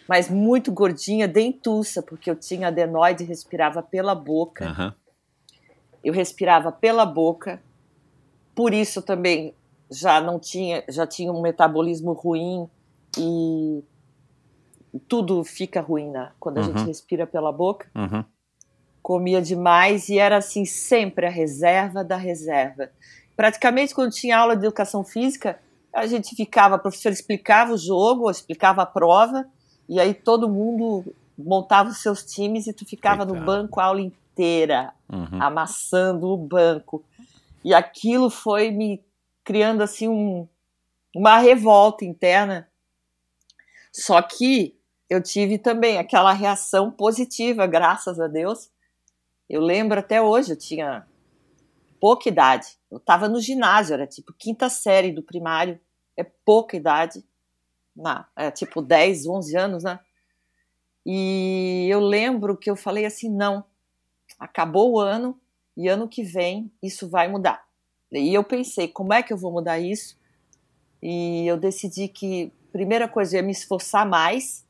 mas 0.08 0.28
muito 0.28 0.72
gordinha, 0.72 1.28
dentuça, 1.28 2.02
porque 2.02 2.32
eu 2.32 2.36
tinha 2.36 2.70
adenoide 2.70 3.24
e 3.24 3.28
respirava 3.28 3.84
pela 3.84 4.16
boca. 4.16 4.66
aham. 4.66 4.96
Eu 6.04 6.12
respirava 6.12 6.72
pela 6.72 7.06
boca. 7.06 7.62
Por 8.56 8.74
isso 8.74 9.04
também 9.04 9.54
já 9.92 10.20
não 10.20 10.40
tinha, 10.40 10.84
já 10.90 11.06
tinha 11.06 11.32
um 11.32 11.40
metabolismo 11.40 12.14
ruim 12.14 12.68
e 13.16 13.84
tudo 15.08 15.44
fica 15.44 15.82
ruim 15.82 16.10
né, 16.10 16.32
quando 16.40 16.58
a 16.58 16.62
Uhum. 16.62 16.68
gente 16.74 16.88
respira 16.88 17.28
pela 17.28 17.52
boca. 17.52 17.88
Uhum. 17.94 18.26
Comia 19.02 19.42
demais 19.42 20.10
e 20.10 20.20
era 20.20 20.38
assim 20.38 20.66
sempre 20.66 21.26
a 21.26 21.30
reserva 21.30 22.04
da 22.04 22.16
reserva. 22.16 22.90
Praticamente 23.36 23.96
quando 23.96 24.12
tinha 24.12 24.38
aula 24.38 24.56
de 24.56 24.66
educação 24.66 25.04
física, 25.04 25.60
a 25.94 26.06
gente 26.06 26.36
ficava, 26.36 26.76
a 26.76 26.80
professora 26.80 27.14
explicava 27.14 27.74
o 27.74 27.78
jogo, 27.78 28.30
explicava 28.30 28.84
a 28.84 28.86
prova, 28.86 29.46
e 29.90 30.00
aí 30.00 30.14
todo 30.14 30.48
mundo 30.48 31.14
montava 31.38 31.90
os 31.90 32.02
seus 32.02 32.24
times 32.24 32.68
e 32.68 32.74
tu 32.74 32.86
ficava 32.86 33.26
no 33.26 33.34
banco 33.46 33.80
a 33.80 33.86
aula 33.86 34.02
inteira, 34.02 34.94
Uhum. 35.12 35.42
amassando 35.42 36.28
o 36.28 36.38
banco. 36.38 37.04
E 37.66 37.74
aquilo 37.74 38.30
foi 38.30 38.72
me 38.72 39.04
criando 39.44 39.82
assim 39.82 40.08
um, 40.08 40.48
uma 41.16 41.38
revolta 41.40 42.06
interna. 42.06 42.68
Só 43.92 44.22
que 44.22 44.76
eu 45.10 45.22
tive 45.22 45.58
também 45.58 45.98
aquela 45.98 46.32
reação 46.32 46.90
positiva, 46.90 47.68
graças 47.68 48.20
a 48.20 48.28
Deus. 48.28 48.70
Eu 49.52 49.60
lembro 49.60 50.00
até 50.00 50.22
hoje, 50.22 50.54
eu 50.54 50.58
tinha 50.58 51.06
pouca 52.00 52.30
idade. 52.30 52.68
Eu 52.90 53.00
estava 53.00 53.28
no 53.28 53.42
ginásio, 53.42 53.94
era 53.94 54.08
tipo 54.08 54.32
quinta 54.32 54.70
série 54.70 55.12
do 55.12 55.22
primário. 55.22 55.78
É 56.16 56.24
pouca 56.24 56.78
idade. 56.78 57.22
Não, 57.94 58.24
é 58.34 58.50
tipo 58.50 58.82
10, 58.82 59.28
11 59.28 59.58
anos, 59.58 59.84
né? 59.84 60.00
E 61.06 61.86
eu 61.92 62.00
lembro 62.00 62.56
que 62.56 62.72
eu 62.72 62.78
falei 62.78 63.06
assim: 63.06 63.30
não, 63.30 63.66
acabou 64.40 64.94
o 64.94 65.00
ano 65.02 65.38
e 65.76 65.90
ano 65.90 66.08
que 66.08 66.24
vem 66.24 66.72
isso 66.82 67.10
vai 67.10 67.28
mudar. 67.28 67.62
E 68.10 68.34
eu 68.34 68.46
pensei: 68.46 68.88
como 68.88 69.12
é 69.12 69.22
que 69.22 69.34
eu 69.34 69.38
vou 69.38 69.52
mudar 69.52 69.80
isso? 69.80 70.18
E 71.04 71.46
eu 71.46 71.58
decidi 71.58 72.08
que, 72.08 72.54
primeira 72.72 73.06
coisa, 73.06 73.36
eu 73.36 73.42
ia 73.42 73.46
me 73.46 73.52
esforçar 73.52 74.08
mais. 74.08 74.66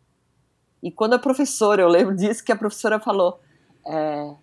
E 0.81 0.89
quando 0.89 1.13
a 1.13 1.19
professora, 1.19 1.83
eu 1.83 1.87
lembro 1.87 2.15
disso, 2.15 2.43
que 2.43 2.51
a 2.51 2.55
professora 2.55 2.99
falou 2.99 3.39
é, 3.85 4.35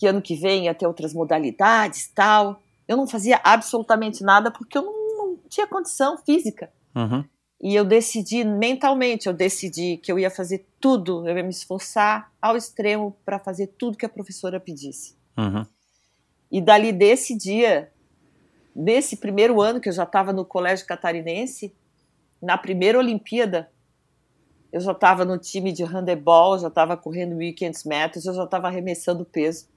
que 0.00 0.06
ano 0.06 0.22
que 0.22 0.34
vem 0.34 0.64
ia 0.64 0.74
ter 0.74 0.86
outras 0.86 1.12
modalidades 1.12 2.10
tal. 2.14 2.62
Eu 2.88 2.96
não 2.96 3.06
fazia 3.06 3.38
absolutamente 3.44 4.24
nada 4.24 4.50
porque 4.50 4.78
eu 4.78 4.82
não, 4.82 5.18
não 5.18 5.36
tinha 5.46 5.66
condição 5.66 6.16
física. 6.16 6.72
Uhum. 6.96 7.22
E 7.62 7.74
eu 7.74 7.84
decidi 7.84 8.42
mentalmente, 8.42 9.26
eu 9.26 9.34
decidi 9.34 9.98
que 9.98 10.10
eu 10.10 10.18
ia 10.18 10.30
fazer 10.30 10.66
tudo, 10.80 11.28
eu 11.28 11.36
ia 11.36 11.42
me 11.42 11.50
esforçar 11.50 12.32
ao 12.40 12.56
extremo 12.56 13.14
para 13.26 13.38
fazer 13.38 13.66
tudo 13.78 13.98
que 13.98 14.06
a 14.06 14.08
professora 14.08 14.58
pedisse. 14.58 15.14
Uhum. 15.36 15.66
E 16.50 16.62
dali 16.62 16.92
desse 16.92 17.36
dia, 17.36 17.92
nesse 18.74 19.18
primeiro 19.18 19.60
ano 19.60 19.82
que 19.82 19.90
eu 19.90 19.92
já 19.92 20.04
estava 20.04 20.32
no 20.32 20.46
colégio 20.46 20.86
catarinense, 20.86 21.74
na 22.40 22.56
primeira 22.56 22.98
Olimpíada, 22.98 23.70
eu 24.72 24.80
já 24.80 24.92
estava 24.92 25.26
no 25.26 25.36
time 25.36 25.72
de 25.72 25.84
handebol, 25.84 26.58
já 26.58 26.68
estava 26.68 26.96
correndo 26.96 27.36
1.500 27.36 27.86
metros, 27.86 28.24
eu 28.24 28.32
já 28.32 28.44
estava 28.44 28.68
arremessando 28.68 29.26
peso. 29.26 29.68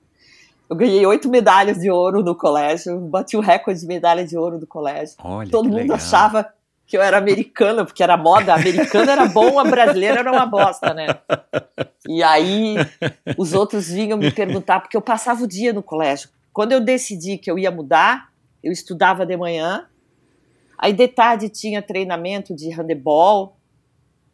Eu 0.74 0.78
ganhei 0.78 1.06
oito 1.06 1.30
medalhas 1.30 1.78
de 1.78 1.92
ouro 1.92 2.24
no 2.24 2.36
colégio, 2.36 3.00
bati 3.02 3.38
o 3.38 3.42
recorde 3.42 3.80
de 3.80 3.86
medalha 3.86 4.26
de 4.26 4.36
ouro 4.36 4.58
do 4.58 4.66
colégio. 4.66 5.16
Olha, 5.24 5.48
Todo 5.48 5.66
mundo 5.66 5.78
legal. 5.78 5.98
achava 5.98 6.52
que 6.88 6.98
eu 6.98 7.02
era 7.04 7.16
americana, 7.16 7.86
porque 7.86 8.02
era 8.02 8.18
moda, 8.18 8.56
americana 8.56 9.12
era 9.12 9.26
bom, 9.28 9.60
a 9.60 9.66
brasileira 9.66 10.22
era 10.22 10.32
uma 10.32 10.48
bosta, 10.48 10.92
né? 10.92 11.06
E 12.08 12.24
aí 12.24 12.76
os 13.38 13.54
outros 13.54 13.88
vinham 13.88 14.18
me 14.18 14.32
perguntar, 14.32 14.80
porque 14.80 14.98
eu 14.98 15.02
passava 15.02 15.44
o 15.44 15.48
dia 15.48 15.72
no 15.72 15.84
colégio. 15.84 16.30
Quando 16.52 16.72
eu 16.72 16.82
decidi 16.82 17.38
que 17.38 17.52
eu 17.52 17.60
ia 17.60 17.70
mudar, 17.70 18.32
eu 18.64 18.72
estudava 18.72 19.28
de 19.28 19.38
manhã, 19.38 19.86
aí 20.76 20.92
de 20.92 21.08
tarde 21.08 21.50
tinha 21.50 21.84
treinamento 21.84 22.56
de 22.56 22.72
handebol, 22.72 23.58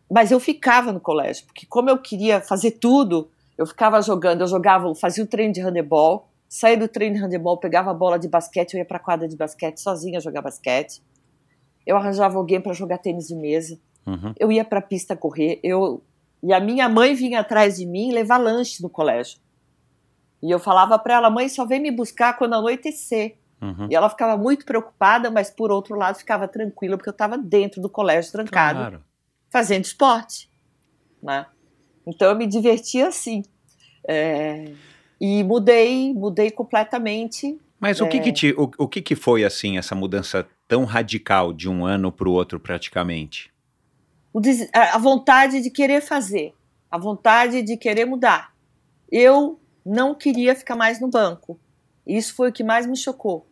mas 0.10 0.32
eu 0.32 0.40
ficava 0.40 0.94
no 0.94 1.02
colégio, 1.02 1.46
porque 1.48 1.66
como 1.66 1.90
eu 1.90 1.98
queria 1.98 2.40
fazer 2.40 2.72
tudo, 2.72 3.30
eu 3.58 3.66
ficava 3.66 4.02
jogando, 4.02 4.40
eu 4.40 4.48
jogava, 4.48 4.96
fazia 4.96 5.22
o 5.22 5.28
treino 5.28 5.52
de 5.54 5.60
handebol, 5.60 6.29
saía 6.50 6.76
do 6.76 6.88
treino 6.88 7.16
de 7.16 7.24
handebol, 7.24 7.58
pegava 7.58 7.92
a 7.92 7.94
bola 7.94 8.18
de 8.18 8.28
basquete, 8.28 8.74
eu 8.74 8.80
ia 8.80 8.86
para 8.86 8.98
a 8.98 9.00
quadra 9.00 9.28
de 9.28 9.38
basquete 9.38 9.78
sozinha 9.78 10.20
jogar 10.20 10.42
basquete. 10.42 11.02
Eu 11.86 11.96
arranjava 11.96 12.38
alguém 12.38 12.60
para 12.60 12.74
jogar 12.74 12.98
tênis 12.98 13.28
de 13.28 13.36
mesa. 13.36 13.80
Uhum. 14.06 14.34
Eu 14.38 14.52
ia 14.52 14.66
para 14.66 14.80
a 14.80 14.82
pista 14.82 15.16
correr. 15.16 15.60
Eu 15.64 16.02
e 16.42 16.52
a 16.52 16.60
minha 16.60 16.90
mãe 16.90 17.14
vinha 17.14 17.42
atrás 17.42 17.78
de 17.78 17.86
mim 17.86 18.12
levar 18.12 18.38
lanche 18.38 18.82
no 18.82 18.90
colégio. 18.90 19.40
E 20.42 20.50
eu 20.50 20.58
falava 20.60 20.98
para 20.98 21.16
ela, 21.16 21.30
mãe, 21.30 21.50
só 21.50 21.66
vem 21.66 21.80
me 21.80 21.92
buscar 21.92 22.38
quando 22.38 22.54
anoitecer. 22.56 23.36
Uhum. 23.62 23.88
E 23.90 23.96
ela 23.96 24.10
ficava 24.10 24.38
muito 24.38 24.66
preocupada, 24.66 25.30
mas 25.30 25.50
por 25.50 25.70
outro 25.70 25.96
lado 25.96 26.18
ficava 26.18 26.48
tranquila 26.48 26.96
porque 26.98 27.10
eu 27.10 27.12
estava 27.12 27.38
dentro 27.38 27.82
do 27.82 27.90
colégio 27.90 28.32
trancado, 28.32 28.80
Claro. 28.80 29.04
fazendo 29.50 29.84
esporte, 29.84 30.50
né? 31.22 31.46
Então 32.08 32.30
eu 32.30 32.36
me 32.36 32.48
divertia 32.48 33.10
assim. 33.10 33.44
É, 34.08 34.72
E 35.20 35.44
mudei, 35.44 36.14
mudei 36.14 36.50
completamente. 36.52 37.60
Mas 37.80 38.00
o 38.02 38.08
que 38.08 38.18
É. 38.18 38.20
que, 38.20 38.32
te, 38.32 38.54
o, 38.58 38.70
o 38.78 38.88
que 38.88 39.02
que 39.02 39.16
foi, 39.16 39.44
assim, 39.44 39.78
essa 39.78 39.96
mudança 39.96 40.48
tão 40.68 40.86
radical 40.86 41.52
de 41.52 41.70
um 41.70 41.86
ano 41.86 42.12
para 42.12 42.30
o 42.30 42.32
outro, 42.32 42.60
praticamente? 42.60 43.52
A 44.74 44.98
vontade 44.98 45.62
de 45.62 45.70
querer 45.70 46.02
fazer, 46.02 46.54
a 46.90 46.98
vontade 46.98 47.62
de 47.62 47.76
querer 47.76 48.06
mudar. 48.06 48.54
Eu 49.12 49.60
não 49.86 50.14
queria 50.14 50.56
ficar 50.56 50.76
mais 50.76 51.00
no 51.02 51.08
banco. 51.08 51.60
Isso 52.06 52.36
foi 52.36 52.50
o 52.50 52.54
que 52.54 52.64
mais 52.64 52.86
me 52.86 52.96
chocou. 52.96 53.48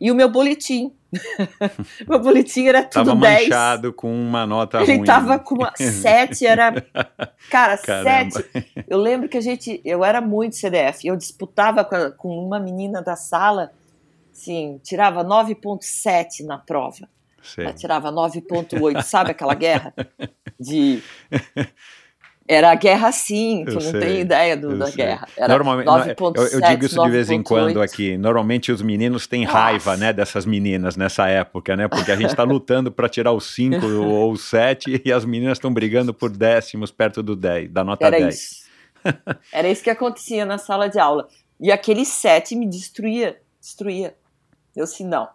E 0.00 0.10
o 0.10 0.14
meu 0.14 0.28
boletim. 0.28 0.92
meu 2.08 2.18
boletim 2.18 2.66
era 2.66 2.82
tudo 2.82 3.06
Tava 3.06 3.20
10. 3.20 3.42
manchado 3.48 3.92
com 3.92 4.12
uma 4.12 4.46
nota 4.46 4.82
Ele 4.82 4.96
ruim. 4.96 5.04
tava 5.04 5.38
com 5.38 5.54
uma 5.54 5.72
7, 5.76 6.46
era. 6.46 6.72
Cara, 7.50 7.78
Caramba. 7.82 8.30
7. 8.52 8.84
Eu 8.88 8.98
lembro 8.98 9.28
que 9.28 9.36
a 9.36 9.40
gente. 9.40 9.80
Eu 9.84 10.04
era 10.04 10.20
muito 10.20 10.56
CDF. 10.56 11.06
Eu 11.06 11.16
disputava 11.16 11.84
com, 11.84 11.94
a- 11.94 12.10
com 12.10 12.28
uma 12.28 12.58
menina 12.60 13.00
da 13.00 13.16
sala, 13.16 13.72
assim, 14.32 14.80
tirava 14.82 15.24
9,7 15.24 16.44
na 16.44 16.58
prova. 16.58 17.08
Sei. 17.42 17.64
Ela 17.64 17.72
tirava 17.72 18.10
9,8. 18.12 19.02
Sabe 19.02 19.30
aquela 19.30 19.54
guerra? 19.54 19.94
De. 20.58 21.00
Era 22.48 22.70
a 22.70 22.74
guerra 22.76 23.10
sim, 23.10 23.64
tu 23.64 23.70
Eu 23.70 23.74
não 23.74 23.80
sei, 23.80 24.00
tem 24.00 24.20
ideia 24.20 24.56
do- 24.56 24.78
da 24.78 24.86
sei. 24.86 24.96
guerra. 24.96 25.28
Era 25.36 25.48
Normalmente, 25.48 25.86
9,7, 25.88 26.36
eu, 26.36 26.46
eu 26.46 26.60
digo 26.60 26.84
isso 26.86 27.02
de 27.02 27.10
vez 27.10 27.28
em 27.30 27.38
9,8. 27.42 27.44
quando 27.44 27.82
aqui. 27.82 28.16
Normalmente 28.16 28.70
os 28.70 28.80
meninos 28.82 29.26
têm 29.26 29.44
Nossa. 29.44 29.58
raiva, 29.58 29.96
né, 29.96 30.12
dessas 30.12 30.46
meninas 30.46 30.96
nessa 30.96 31.26
época, 31.28 31.76
né? 31.76 31.88
Porque 31.88 32.12
a 32.12 32.16
gente 32.16 32.30
está 32.30 32.44
lutando 32.44 32.92
para 32.92 33.08
tirar 33.08 33.32
os 33.32 33.46
5 33.54 33.84
ou 33.86 34.32
os 34.32 34.42
7 34.44 35.02
e 35.04 35.12
as 35.12 35.24
meninas 35.24 35.58
estão 35.58 35.72
brigando 35.74 36.14
por 36.14 36.30
décimos 36.30 36.90
perto 36.92 37.22
do 37.22 37.34
10, 37.34 37.70
da 37.72 37.82
nota 37.82 38.06
Era 38.06 38.18
10. 38.20 38.34
isso. 38.34 38.66
Era 39.52 39.68
isso 39.68 39.82
que 39.82 39.90
acontecia 39.90 40.44
na 40.46 40.58
sala 40.58 40.88
de 40.88 40.98
aula. 40.98 41.28
E 41.60 41.72
aquele 41.72 42.04
7 42.04 42.54
me 42.54 42.66
destruía. 42.68 43.40
Destruía. 43.60 44.14
Eu 44.74 44.84
assim, 44.84 45.04
não. 45.06 45.28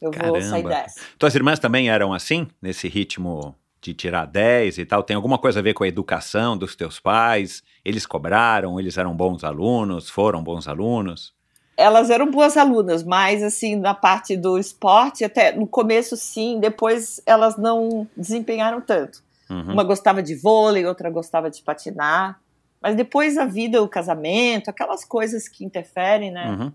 Eu 0.00 0.10
vou 0.12 0.20
Caramba. 0.20 0.40
sair 0.42 0.62
dessa. 0.62 1.00
Tuas 1.18 1.34
irmãs 1.34 1.58
também 1.58 1.88
eram 1.90 2.12
assim, 2.14 2.46
nesse 2.60 2.86
ritmo 2.86 3.54
de 3.90 3.94
tirar 3.94 4.26
10 4.26 4.78
e 4.78 4.84
tal? 4.84 5.02
Tem 5.02 5.14
alguma 5.14 5.38
coisa 5.38 5.60
a 5.60 5.62
ver 5.62 5.74
com 5.74 5.84
a 5.84 5.88
educação 5.88 6.56
dos 6.56 6.74
teus 6.74 6.98
pais? 6.98 7.62
Eles 7.84 8.06
cobraram? 8.06 8.78
Eles 8.80 8.98
eram 8.98 9.14
bons 9.14 9.44
alunos? 9.44 10.10
Foram 10.10 10.42
bons 10.42 10.66
alunos? 10.66 11.34
Elas 11.76 12.08
eram 12.08 12.30
boas 12.30 12.56
alunas, 12.56 13.04
mas 13.04 13.42
assim, 13.42 13.76
na 13.76 13.94
parte 13.94 14.36
do 14.36 14.58
esporte, 14.58 15.24
até 15.24 15.52
no 15.52 15.66
começo 15.66 16.16
sim, 16.16 16.58
depois 16.58 17.20
elas 17.26 17.56
não 17.58 18.08
desempenharam 18.16 18.80
tanto. 18.80 19.22
Uhum. 19.50 19.74
Uma 19.74 19.84
gostava 19.84 20.22
de 20.22 20.34
vôlei, 20.34 20.86
outra 20.86 21.10
gostava 21.10 21.50
de 21.50 21.62
patinar. 21.62 22.40
Mas 22.80 22.96
depois 22.96 23.36
a 23.36 23.44
vida, 23.44 23.82
o 23.82 23.88
casamento, 23.88 24.70
aquelas 24.70 25.04
coisas 25.04 25.48
que 25.48 25.64
interferem, 25.64 26.30
né? 26.30 26.48
Uhum. 26.50 26.72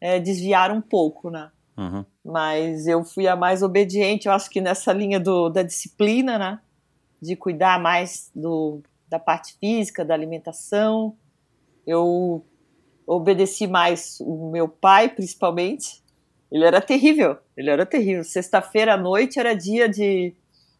é, 0.00 0.20
desviaram 0.20 0.76
um 0.76 0.80
pouco, 0.80 1.30
né? 1.30 1.50
Mas 2.24 2.86
eu 2.86 3.04
fui 3.04 3.26
a 3.26 3.34
mais 3.34 3.62
obediente, 3.62 4.26
eu 4.26 4.32
acho 4.32 4.50
que 4.50 4.60
nessa 4.60 4.92
linha 4.92 5.18
do, 5.18 5.48
da 5.48 5.62
disciplina, 5.62 6.38
né? 6.38 6.60
De 7.20 7.36
cuidar 7.36 7.80
mais 7.80 8.30
do, 8.34 8.82
da 9.08 9.18
parte 9.18 9.56
física, 9.58 10.04
da 10.04 10.14
alimentação. 10.14 11.16
Eu 11.86 12.44
obedeci 13.06 13.66
mais 13.66 14.18
o 14.20 14.50
meu 14.50 14.68
pai, 14.68 15.08
principalmente. 15.08 16.02
Ele 16.50 16.64
era 16.64 16.80
terrível, 16.80 17.38
ele 17.56 17.70
era 17.70 17.86
terrível. 17.86 18.24
Sexta-feira 18.24 18.94
à 18.94 18.96
noite 18.96 19.38
era 19.38 19.54
dia 19.54 19.88
de, 19.88 20.34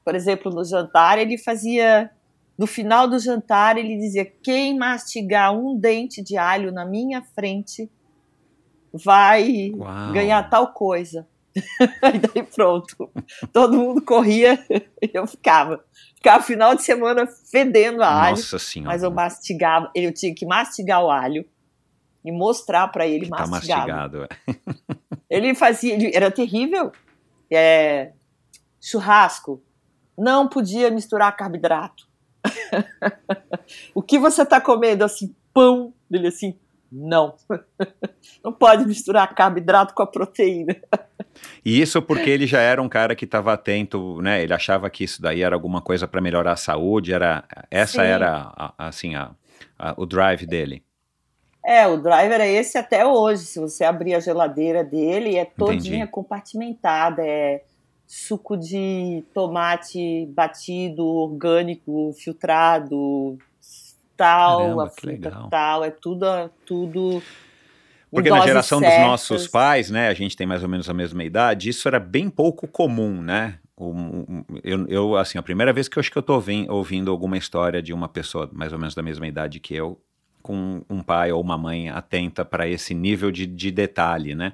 por 0.05 0.15
exemplo, 0.15 0.53
no 0.53 0.65
jantar, 0.65 1.19
ele 1.19 1.39
fazia. 1.39 2.11
No 2.59 2.67
final 2.67 3.09
do 3.09 3.19
jantar, 3.19 3.79
ele 3.79 3.97
dizia: 3.97 4.25
quem 4.25 4.77
mastigar 4.77 5.57
um 5.57 5.77
dente 5.77 6.23
de 6.23 6.37
alho 6.37 6.71
na 6.71 6.85
minha 6.85 7.23
frente 7.23 7.91
vai 8.93 9.73
Uau. 9.75 10.13
ganhar 10.13 10.49
tal 10.49 10.73
coisa. 10.73 11.27
Aí 12.01 12.19
daí 12.35 12.43
pronto. 12.43 13.11
Todo 13.53 13.77
mundo 13.77 14.01
corria 14.03 14.59
e 15.03 15.11
eu 15.13 15.27
ficava. 15.27 15.85
Ficava 16.17 16.43
final 16.43 16.75
de 16.75 16.83
semana 16.83 17.27
fedendo 17.51 18.03
a 18.03 18.09
alho, 18.25 18.37
Nossa 18.37 18.59
senhora. 18.59 18.93
mas 18.93 19.03
eu 19.03 19.11
mastigava. 19.11 19.91
Eu 19.95 20.13
tinha 20.15 20.35
que 20.35 20.47
mastigar 20.47 21.03
o 21.05 21.11
alho 21.11 21.45
e 22.25 22.31
mostrar 22.33 22.89
para 22.89 23.07
ele 23.07 23.25
que 23.27 23.31
tá 23.31 23.47
mastigado. 23.47 24.21
mastigado. 24.21 24.25
é. 24.25 24.55
Ele 25.29 25.55
fazia, 25.55 25.95
ele- 25.95 26.15
era 26.15 26.31
terrível. 26.31 26.93
É, 27.51 28.13
churrasco. 28.79 29.63
Não 30.17 30.47
podia 30.47 30.91
misturar 30.91 31.35
carboidrato. 31.35 32.07
o 33.95 34.03
que 34.03 34.19
você 34.19 34.43
está 34.43 34.61
comendo 34.61 35.05
assim, 35.05 35.35
pão? 35.55 35.95
Ele 36.11 36.29
assim, 36.29 36.55
não. 36.93 37.35
Não 38.45 38.53
pode 38.53 38.85
misturar 38.87 39.35
carboidrato 39.35 39.95
com 39.95 40.03
a 40.03 40.07
proteína. 40.07 40.77
E 41.65 41.81
isso 41.81 42.03
porque 42.03 42.29
ele 42.29 42.47
já 42.47 42.61
era 42.61 42.83
um 42.83 42.89
cara 42.89 43.15
que 43.17 43.25
estava 43.25 43.53
atento, 43.53 44.21
né? 44.21 44.43
Ele 44.43 44.53
achava 44.53 44.91
que 44.91 45.03
isso 45.05 45.23
daí 45.23 45.43
era 45.43 45.55
alguma 45.57 45.81
coisa 45.81 46.07
para 46.07 46.21
melhorar 46.21 46.53
a 46.53 46.57
saúde, 46.57 47.13
era 47.13 47.45
essa 47.71 48.03
Sim. 48.03 48.09
era 48.09 48.53
a- 48.57 48.75
assim 48.79 49.15
a, 49.15 49.31
a- 49.79 49.95
o 49.97 50.05
drive 50.07 50.45
dele. 50.47 50.85
É, 51.65 51.87
o 51.87 51.97
driver 51.97 52.41
é 52.41 52.51
esse 52.53 52.77
até 52.77 53.07
hoje. 53.07 53.45
Se 53.45 53.59
você 53.61 53.85
abrir 53.85 54.15
a 54.15 54.21
geladeira 54.21 54.83
dele, 54.85 55.37
é 55.37 55.45
todinha 55.45 55.97
Entendi. 55.99 56.11
compartimentada. 56.11 57.23
É 57.25 57.63
suco 58.07 58.57
de 58.57 59.25
tomate 59.33 60.27
batido, 60.35 61.07
orgânico, 61.07 62.13
filtrado, 62.19 63.39
tal, 64.23 64.59
Caramba, 64.59 64.85
a 64.85 64.89
fruta 64.89 65.49
tal. 65.51 65.85
É 65.85 65.91
tudo, 65.91 66.27
tudo. 66.65 67.23
Porque 68.09 68.31
na 68.31 68.41
geração 68.41 68.79
dos 68.81 68.89
certas. 68.89 69.07
nossos 69.07 69.49
pais, 69.49 69.91
né? 69.91 70.09
A 70.09 70.15
gente 70.15 70.37
tem 70.37 70.47
mais 70.47 70.63
ou 70.63 70.69
menos 70.69 70.89
a 70.89 70.95
mesma 70.95 71.25
idade. 71.25 71.71
Isso 71.71 71.89
era 71.89 71.99
bem 71.99 72.31
pouco 72.31 72.69
comum, 72.69 73.21
né? 73.21 73.59
Eu, 74.63 74.87
eu, 74.87 75.17
assim, 75.17 75.39
a 75.39 75.43
primeira 75.43 75.73
vez 75.73 75.89
que 75.89 75.99
eu 75.99 76.01
acho 76.01 76.13
que 76.13 76.19
eu 76.19 76.23
tô 76.23 76.35
ouvindo, 76.35 76.73
ouvindo 76.73 77.11
alguma 77.11 77.37
história 77.37 77.83
de 77.83 77.93
uma 77.93 78.09
pessoa 78.09 78.49
mais 78.53 78.73
ou 78.73 78.79
menos 78.79 78.95
da 78.95 79.03
mesma 79.03 79.27
idade 79.27 79.59
que 79.59 79.75
eu, 79.75 80.01
com 80.41 80.83
um 80.89 81.03
pai 81.03 81.33
ou 81.33 81.41
uma 81.41 81.59
mãe 81.59 81.89
atenta 81.89 82.45
para 82.45 82.69
esse 82.69 82.95
nível 82.95 83.33
de, 83.33 83.45
de 83.45 83.73
detalhe, 83.73 84.37
né? 84.37 84.53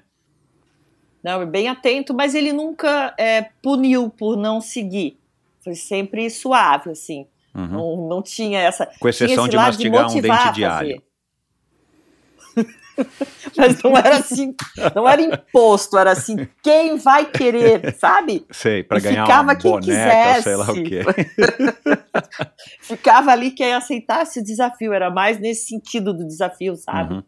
Não, 1.23 1.45
bem 1.45 1.69
atento, 1.69 2.15
mas 2.15 2.35
ele 2.35 2.53
nunca 2.53 3.13
é, 3.19 3.43
puniu 3.61 4.09
por 4.09 4.37
não 4.37 4.61
seguir. 4.61 5.19
Foi 5.61 5.75
sempre 5.75 6.31
suave, 6.31 6.91
assim. 6.91 7.27
Uhum. 7.55 7.67
Não, 7.67 8.09
não 8.09 8.23
tinha 8.23 8.61
essa. 8.61 8.89
Com 9.01 9.09
exceção 9.09 9.49
de 9.49 9.57
mastigar 9.57 10.07
um 10.07 10.15
motivar 10.15 10.45
dente 10.45 10.55
de 10.55 10.65
alho. 10.65 11.03
Mas 13.57 13.83
não 13.83 13.97
era 13.97 14.17
assim, 14.17 14.55
não 14.95 15.09
era 15.09 15.23
imposto, 15.23 15.97
era 15.97 16.11
assim, 16.13 16.49
quem 16.63 16.97
vai 16.97 17.25
querer, 17.25 17.95
sabe? 17.95 18.45
Sei, 18.51 18.83
para 18.83 18.99
ganhar 18.99 19.25
ficava 19.25 19.43
uma 19.43 19.57
quem 19.57 19.71
boneca, 19.71 20.43
sei 20.43 20.57
lá 20.57 20.71
o 20.71 20.75
quisesse. 20.75 20.85
quê. 20.85 21.03
Ficava 22.83 23.31
ali 23.31 23.53
quem 23.53 23.73
aceitasse 23.73 24.41
o 24.41 24.45
desafio, 24.45 24.93
era 24.93 25.11
mais 25.11 25.39
nesse 25.39 25.69
sentido 25.69 26.13
do 26.13 26.27
desafio, 26.27 26.75
sabe? 26.77 27.15
Uhum. 27.15 27.23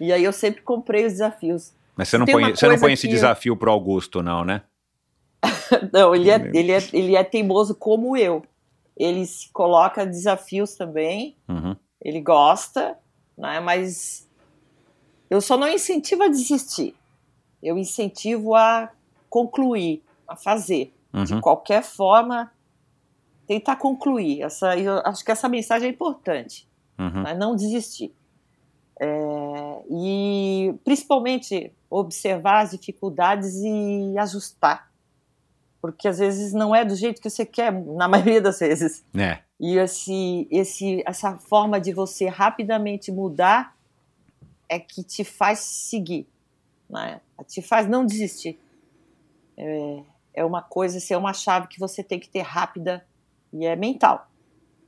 E 0.00 0.12
aí 0.12 0.22
eu 0.22 0.32
sempre 0.32 0.62
comprei 0.62 1.06
os 1.06 1.12
desafios. 1.12 1.72
Mas 1.96 2.08
você 2.08 2.18
não 2.18 2.26
Tem 2.26 2.34
põe, 2.34 2.54
você 2.54 2.68
não 2.68 2.78
põe 2.78 2.92
esse 2.92 3.06
que 3.06 3.14
desafio 3.14 3.56
pro 3.56 3.70
Augusto, 3.70 4.22
não, 4.22 4.44
né? 4.44 4.62
Não, 5.92 6.14
ele 6.14 6.30
é, 6.30 6.50
ele, 6.54 6.72
é, 6.72 6.78
ele 6.92 7.14
é 7.14 7.22
teimoso 7.22 7.74
como 7.74 8.16
eu. 8.16 8.42
Ele 8.96 9.26
se 9.26 9.50
coloca 9.52 10.06
desafios 10.06 10.74
também, 10.74 11.36
Uhum. 11.48 11.76
ele 12.02 12.20
gosta, 12.20 12.96
né? 13.36 13.60
mas 13.60 14.26
eu 15.28 15.40
só 15.40 15.56
não 15.56 15.68
incentivo 15.68 16.22
a 16.22 16.28
desistir. 16.28 16.94
Eu 17.62 17.76
incentivo 17.76 18.54
a 18.54 18.90
concluir, 19.28 20.02
a 20.26 20.34
fazer. 20.36 20.92
De 21.24 21.34
Uhum. 21.34 21.40
qualquer 21.40 21.82
forma, 21.82 22.52
tentar 23.46 23.76
concluir. 23.76 24.42
Essa, 24.42 24.76
eu 24.76 24.98
acho 25.04 25.24
que 25.24 25.30
essa 25.32 25.48
mensagem 25.48 25.88
é 25.88 25.92
importante, 25.92 26.68
Uhum. 26.98 27.22
né? 27.22 27.34
não 27.34 27.54
desistir. 27.56 28.14
É, 29.00 29.82
e 29.90 30.74
principalmente 30.84 31.70
observar 31.90 32.62
as 32.62 32.70
dificuldades 32.70 33.54
e 33.56 34.16
ajustar. 34.18 34.90
Porque 35.92 36.08
às 36.08 36.18
vezes 36.18 36.52
não 36.52 36.74
é 36.74 36.84
do 36.84 36.94
jeito 36.94 37.20
que 37.20 37.30
você 37.30 37.46
quer, 37.46 37.72
na 37.72 38.08
maioria 38.08 38.40
das 38.40 38.58
vezes. 38.58 39.04
É. 39.16 39.38
E 39.58 39.78
esse, 39.78 40.46
esse, 40.50 41.02
essa 41.06 41.38
forma 41.38 41.80
de 41.80 41.92
você 41.92 42.28
rapidamente 42.28 43.10
mudar 43.10 43.76
é 44.68 44.78
que 44.78 45.02
te 45.02 45.24
faz 45.24 45.60
seguir, 45.60 46.28
né? 46.90 47.20
te 47.46 47.62
faz 47.62 47.88
não 47.88 48.04
desistir. 48.04 48.58
É, 49.56 50.02
é 50.34 50.44
uma 50.44 50.60
coisa, 50.60 50.98
assim, 50.98 51.14
é 51.14 51.16
uma 51.16 51.32
chave 51.32 51.68
que 51.68 51.78
você 51.78 52.02
tem 52.02 52.18
que 52.18 52.28
ter 52.28 52.42
rápida 52.42 53.06
e 53.52 53.64
é 53.64 53.74
mental. 53.76 54.30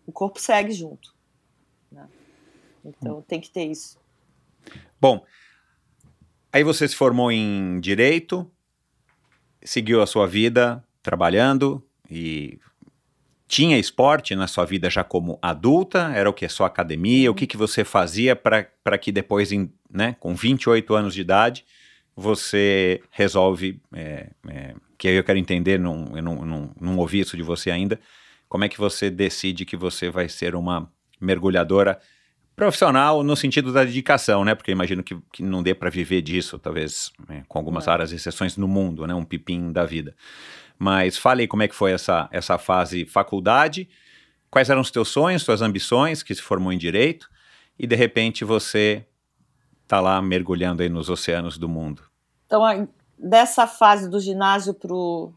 O 0.07 0.13
corpo 0.13 0.41
segue 0.41 0.73
junto. 0.73 1.15
né? 1.91 2.09
Então 2.85 3.23
tem 3.23 3.41
que 3.41 3.51
ter 3.51 3.65
isso. 3.65 3.99
Bom, 5.01 5.25
aí 6.53 6.63
você 6.63 6.87
se 6.87 6.97
formou 6.97 7.31
em 7.33 7.81
direito, 7.81 8.51
seguiu 9.63 10.03
a 10.03 10.07
sua 10.07 10.27
vida 10.27 10.85
trabalhando 11.09 11.83
e 12.11 12.59
tinha 13.47 13.79
esporte 13.79 14.37
na 14.37 14.47
sua 14.47 14.67
vida 14.67 14.91
já 14.91 15.03
como 15.03 15.39
adulta? 15.41 16.13
Era 16.15 16.29
o 16.29 16.35
que? 16.35 16.47
Só 16.51 16.67
academia? 16.67 17.31
O 17.31 17.35
que, 17.35 17.47
que 17.47 17.57
você 17.57 17.83
fazia 17.83 18.37
para 18.37 18.99
que 18.99 19.11
depois, 19.11 19.51
em, 19.51 19.73
né, 19.91 20.15
com 20.21 20.35
28 20.35 20.95
anos 20.95 21.15
de 21.15 21.23
idade, 21.23 21.65
você 22.15 23.01
resolve, 23.11 23.81
é, 23.95 24.29
é, 24.49 24.75
que 24.99 25.09
aí 25.09 25.15
eu 25.15 25.25
quero 25.25 25.39
entender, 25.39 25.79
não, 25.81 26.13
eu 26.15 26.23
não, 26.23 26.45
não, 26.45 26.71
não 26.79 26.99
ouvi 26.99 27.21
isso 27.21 27.39
de 27.39 27.43
você 27.43 27.71
ainda, 27.71 27.99
como 28.51 28.65
é 28.65 28.69
que 28.69 28.79
você 28.79 29.09
decide 29.09 29.65
que 29.65 29.79
você 29.79 30.11
vai 30.11 30.29
ser 30.29 30.55
uma 30.55 30.91
mergulhadora 31.19 31.99
profissional 32.55 33.23
no 33.23 33.37
sentido 33.37 33.73
da 33.73 33.85
dedicação, 33.85 34.45
né? 34.45 34.55
Porque 34.55 34.73
imagino 34.73 35.03
que, 35.03 35.17
que 35.33 35.43
não 35.43 35.63
dê 35.63 35.75
para 35.75 35.89
viver 35.89 36.21
disso, 36.21 36.59
talvez 36.59 37.13
é, 37.31 37.43
com 37.47 37.57
algumas 37.57 37.87
raras 37.87 38.13
exceções 38.13 38.57
no 38.57 38.67
mundo, 38.67 39.07
né? 39.07 39.15
Um 39.15 39.25
pipim 39.25 39.71
da 39.71 39.87
vida. 39.87 40.15
Mas 40.79 41.19
fale 41.19 41.43
aí 41.43 41.49
como 41.49 41.63
é 41.63 41.69
que 41.69 41.75
foi 41.75 41.93
essa, 41.93 42.29
essa 42.31 42.57
fase 42.57 43.05
faculdade, 43.05 43.89
quais 44.51 44.71
eram 44.71 44.81
os 44.81 44.91
teus 44.91 45.09
sonhos, 45.09 45.43
suas 45.43 45.61
ambições, 45.61 46.23
que 46.23 46.35
se 46.35 46.43
formou 46.43 46.73
em 46.73 46.79
direito, 46.79 47.29
e 47.79 47.87
de 47.87 47.97
repente 47.97 48.45
você 48.45 49.05
tá 49.87 50.01
lá 50.01 50.21
mergulhando 50.21 50.83
aí 50.83 50.89
nos 50.89 51.09
oceanos 51.09 51.57
do 51.59 51.69
mundo. 51.69 52.03
Então, 52.47 52.89
dessa 53.19 53.67
fase 53.67 54.09
do 54.09 54.21
ginásio 54.21 54.75
para 54.75 54.93
o 54.93 55.35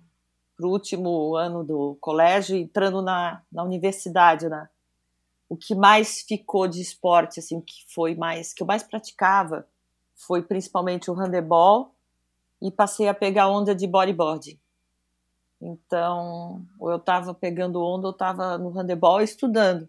último 0.59 1.35
ano 1.35 1.63
do 1.63 1.97
colégio, 1.99 2.55
entrando 2.55 3.01
na, 3.01 3.41
na 3.51 3.63
universidade, 3.63 4.47
né? 4.47 4.69
O 5.49 5.57
que 5.57 5.75
mais 5.75 6.21
ficou 6.21 6.67
de 6.67 6.79
esporte, 6.79 7.39
assim, 7.39 7.59
que 7.59 7.83
foi 7.93 8.15
mais, 8.15 8.53
que 8.53 8.63
eu 8.63 8.67
mais 8.67 8.83
praticava, 8.83 9.67
foi 10.15 10.41
principalmente 10.41 11.09
o 11.09 11.13
handebol 11.13 11.93
e 12.61 12.71
passei 12.71 13.07
a 13.07 13.13
pegar 13.13 13.49
onda 13.49 13.73
de 13.73 13.87
bodyboard. 13.87 14.59
Então, 15.61 16.65
ou 16.79 16.89
eu 16.89 16.97
estava 16.97 17.33
pegando 17.33 17.81
onda, 17.81 18.07
ou 18.07 18.11
estava 18.13 18.57
no 18.57 18.69
handebol 18.69 19.21
estudando. 19.21 19.87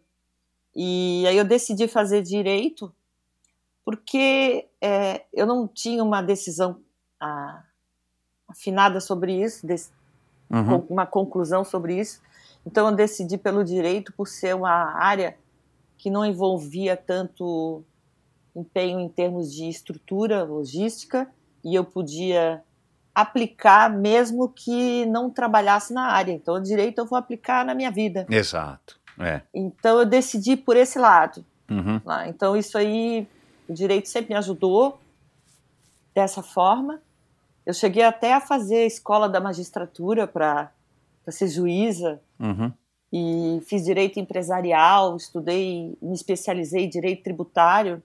E 0.77 1.25
aí 1.27 1.37
eu 1.37 1.45
decidi 1.45 1.89
fazer 1.89 2.23
direito 2.23 2.93
porque 3.85 4.69
é, 4.81 5.25
eu 5.33 5.47
não 5.47 5.67
tinha 5.67 6.05
uma 6.05 6.23
decisão 6.23 6.81
ah, 7.21 7.63
afinada 8.49 9.01
sobre 9.01 9.43
isso, 9.43 9.67
dec- 9.67 9.91
Uhum. 10.51 10.85
uma 10.91 11.07
conclusão 11.07 11.65
sobre 11.65 11.99
isso. 11.99 12.21
Então 12.67 12.87
eu 12.89 12.95
decidi 12.95 13.39
pelo 13.39 13.65
direito 13.65 14.13
por 14.13 14.29
ser 14.29 14.55
uma 14.55 14.71
área 14.71 15.35
que 15.97 16.11
não 16.11 16.27
envolvia 16.27 16.95
tanto 16.95 17.83
empenho 18.55 19.01
em 19.01 19.09
termos 19.09 19.51
de 19.51 19.67
estrutura 19.67 20.43
logística 20.45 21.27
e 21.65 21.75
eu 21.75 21.85
podia 21.85 22.63
aplicar 23.15 23.91
mesmo 23.91 24.49
que 24.49 25.05
não 25.07 25.29
trabalhasse 25.31 25.93
na 25.93 26.07
área. 26.07 26.33
Então 26.33 26.55
o 26.55 26.61
direito 26.63 26.99
eu 26.99 27.07
vou 27.07 27.19
aplicar 27.19 27.65
na 27.65 27.75
minha 27.75 27.91
vida. 27.91 28.27
Exato. 28.31 28.99
É. 29.19 29.43
Então 29.53 29.99
eu 29.99 30.07
decidi 30.07 30.57
por 30.57 30.77
esse 30.77 30.99
lado. 30.99 31.45
Uhum. 31.71 32.01
Então 32.27 32.57
isso 32.57 32.77
aí, 32.79 33.27
o 33.69 33.73
direito 33.73 34.09
sempre 34.09 34.33
me 34.33 34.39
ajudou 34.39 34.99
dessa 36.15 36.43
forma. 36.43 37.01
Eu 37.65 37.75
cheguei 37.75 38.03
até 38.03 38.35
a 38.35 38.41
fazer 38.41 38.77
a 38.77 38.87
escola 38.87 39.29
da 39.29 39.41
magistratura 39.41 40.27
para 40.27 40.71
ser 41.29 41.49
juíza 41.49 42.21
Uhum. 42.41 42.73
e 43.13 43.61
fiz 43.67 43.85
direito 43.85 44.19
empresarial, 44.19 45.17
estudei, 45.17 45.97
me 46.03 46.15
especializei 46.15 46.87
em 46.87 46.89
direito 46.89 47.23
tributário. 47.23 48.03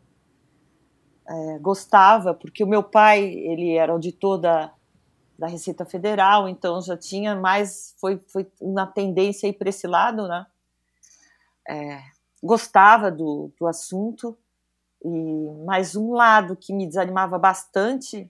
É, 1.27 1.59
gostava, 1.59 2.33
porque 2.33 2.63
o 2.63 2.67
meu 2.67 2.83
pai 2.83 3.23
ele 3.25 3.73
era 3.75 3.91
auditor 3.91 4.37
da, 4.37 4.71
da 5.37 5.47
Receita 5.47 5.85
Federal, 5.85 6.47
então 6.49 6.81
já 6.81 6.97
tinha 6.97 7.35
mais, 7.35 7.95
foi, 7.99 8.19
foi 8.27 8.49
uma 8.59 8.87
tendência 8.87 9.47
aí 9.47 9.53
para 9.53 9.69
esse 9.69 9.85
lado, 9.85 10.27
né? 10.27 10.45
É, 11.67 12.01
gostava 12.41 13.11
do, 13.11 13.51
do 13.59 13.67
assunto, 13.67 14.37
e 15.03 15.63
mais 15.65 15.95
um 15.95 16.11
lado 16.11 16.55
que 16.55 16.73
me 16.73 16.87
desanimava 16.87 17.37
bastante 17.37 18.29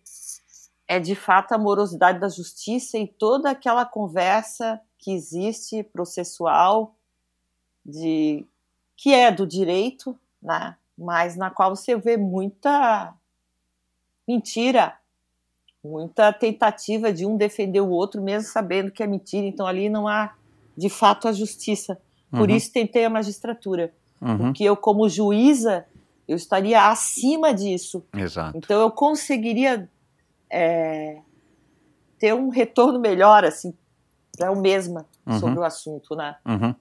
é 0.88 1.00
de 1.00 1.16
fato 1.16 1.54
a 1.54 1.58
morosidade 1.58 2.20
da 2.20 2.30
justiça 2.30 2.98
e 2.98 3.08
toda 3.08 3.50
aquela 3.50 3.86
conversa 3.86 4.80
que 4.98 5.12
existe 5.12 5.84
processual 5.84 6.96
de 7.86 8.46
que 8.96 9.14
é 9.14 9.32
do 9.32 9.46
direito, 9.46 10.18
né? 10.42 10.76
Mas 10.98 11.36
na 11.36 11.52
qual 11.52 11.76
você 11.76 11.96
vê 11.96 12.18
muita 12.18 13.14
mentira, 14.28 14.98
muita 15.88 16.32
tentativa 16.34 17.12
de 17.12 17.26
um 17.26 17.38
defender 17.38 17.82
o 17.82 17.90
outro 17.90 18.22
mesmo 18.22 18.50
sabendo 18.50 18.92
que 18.92 19.02
é 19.02 19.08
mentira. 19.08 19.46
Então 19.48 19.66
ali 19.66 19.90
não 19.90 20.08
há 20.08 20.34
de 20.76 20.90
fato 20.90 21.28
a 21.28 21.32
justiça. 21.34 21.98
Por 22.30 22.50
Uhum. 22.50 22.56
isso 22.56 22.72
tentei 22.72 23.06
a 23.06 23.10
magistratura, 23.10 23.94
Uhum. 24.22 24.38
porque 24.38 24.64
eu 24.64 24.76
como 24.76 25.08
juíza 25.10 25.86
eu 26.28 26.36
estaria 26.36 26.90
acima 26.90 27.54
disso. 27.54 28.04
Exato. 28.14 28.58
Então 28.58 28.82
eu 28.82 28.92
conseguiria 28.92 29.90
é, 30.50 31.20
ter 32.20 32.34
um 32.34 32.50
retorno 32.50 33.00
melhor 33.00 33.46
assim 33.46 33.74
para 34.38 34.48
eu 34.48 34.56
mesma 34.56 35.06
Uhum. 35.26 35.40
sobre 35.40 35.60
o 35.60 35.64
assunto, 35.64 36.16
né? 36.16 36.36
Uhum. 36.46 36.76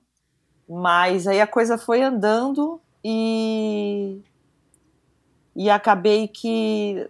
Mas 0.69 1.27
aí 1.29 1.41
a 1.41 1.47
coisa 1.47 1.79
foi 1.79 2.03
andando 2.03 2.81
e 3.05 4.21
e 5.55 5.71
acabei 5.71 6.29
que 6.29 7.09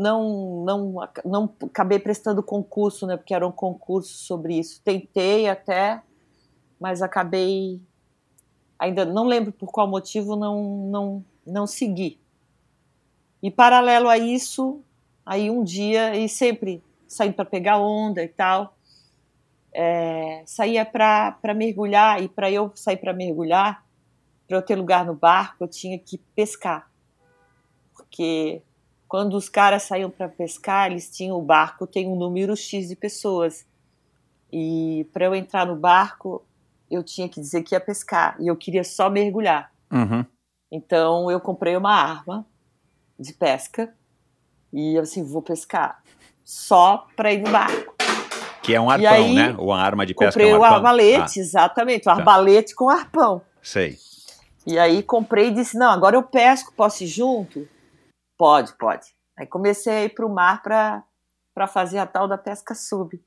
não 0.00 0.64
não 0.64 1.08
não 1.24 1.54
acabei 1.62 1.98
prestando 1.98 2.42
concurso, 2.42 3.06
né? 3.06 3.16
Porque 3.16 3.34
era 3.34 3.46
um 3.46 3.52
concurso 3.52 4.14
sobre 4.14 4.58
isso. 4.58 4.80
Tentei 4.82 5.48
até, 5.48 6.02
mas 6.80 7.02
acabei 7.02 7.80
ainda 8.78 9.04
não 9.04 9.24
lembro 9.24 9.52
por 9.52 9.70
qual 9.70 9.86
motivo 9.86 10.34
não 10.36 10.62
não 10.90 11.24
não 11.46 11.66
segui. 11.66 12.18
E 13.42 13.50
paralelo 13.50 14.08
a 14.08 14.16
isso, 14.16 14.80
aí 15.26 15.50
um 15.50 15.64
dia 15.64 16.16
e 16.16 16.28
sempre 16.28 16.82
saindo 17.06 17.34
para 17.34 17.44
pegar 17.44 17.78
onda 17.78 18.22
e 18.22 18.28
tal, 18.28 18.76
é, 19.72 20.42
saía 20.46 20.84
para 20.84 21.54
mergulhar 21.54 22.22
e 22.22 22.28
para 22.28 22.50
eu 22.50 22.72
sair 22.74 22.96
para 22.96 23.12
mergulhar, 23.12 23.84
para 24.46 24.56
eu 24.56 24.62
ter 24.62 24.76
lugar 24.76 25.04
no 25.04 25.14
barco, 25.14 25.64
eu 25.64 25.68
tinha 25.68 25.98
que 25.98 26.18
pescar. 26.34 26.90
Porque 27.94 28.62
quando 29.12 29.34
os 29.34 29.46
caras 29.46 29.82
saíam 29.82 30.08
para 30.08 30.26
pescar, 30.26 30.90
eles 30.90 31.10
tinham 31.10 31.36
o 31.36 31.42
barco, 31.42 31.86
tem 31.86 32.08
um 32.08 32.16
número 32.16 32.56
X 32.56 32.88
de 32.88 32.96
pessoas. 32.96 33.66
E 34.50 35.06
para 35.12 35.26
eu 35.26 35.34
entrar 35.34 35.66
no 35.66 35.76
barco, 35.76 36.42
eu 36.90 37.02
tinha 37.02 37.28
que 37.28 37.38
dizer 37.38 37.62
que 37.62 37.74
ia 37.74 37.80
pescar, 37.80 38.34
e 38.40 38.46
eu 38.46 38.56
queria 38.56 38.82
só 38.82 39.10
mergulhar. 39.10 39.70
Uhum. 39.92 40.24
Então 40.70 41.30
eu 41.30 41.38
comprei 41.40 41.76
uma 41.76 41.92
arma 41.92 42.46
de 43.18 43.34
pesca 43.34 43.92
e 44.72 44.94
eu 44.94 45.02
assim, 45.02 45.22
vou 45.22 45.42
pescar 45.42 46.02
só 46.42 47.06
para 47.14 47.34
ir 47.34 47.42
no 47.42 47.50
barco. 47.50 47.94
Que 48.62 48.74
é 48.74 48.80
um 48.80 48.88
arpão, 48.88 49.12
aí, 49.12 49.34
né? 49.34 49.54
Ou 49.58 49.66
uma 49.66 49.78
arma 49.78 50.06
de 50.06 50.14
pesca 50.14 50.32
Comprei 50.32 50.52
é 50.52 50.56
um 50.56 50.60
o 50.60 50.64
arbalete, 50.64 51.38
exatamente, 51.38 52.08
o 52.08 52.10
arbalete 52.10 52.74
com 52.74 52.88
arpão. 52.88 53.42
Ah, 53.44 53.58
sei. 53.60 53.98
E 54.66 54.78
aí 54.78 55.02
comprei 55.02 55.48
e 55.48 55.50
disse: 55.50 55.76
não, 55.76 55.90
agora 55.90 56.16
eu 56.16 56.22
pesco, 56.22 56.72
posso 56.74 57.04
ir 57.04 57.08
junto? 57.08 57.68
Pode, 58.36 58.72
pode. 58.78 59.06
Aí 59.36 59.46
comecei 59.46 59.92
a 59.92 60.04
ir 60.04 60.14
para 60.14 60.26
o 60.26 60.32
mar 60.34 60.62
para 60.62 61.66
fazer 61.68 61.98
a 61.98 62.06
tal 62.06 62.26
da 62.28 62.36
pesca 62.38 62.74
sub. 62.74 63.20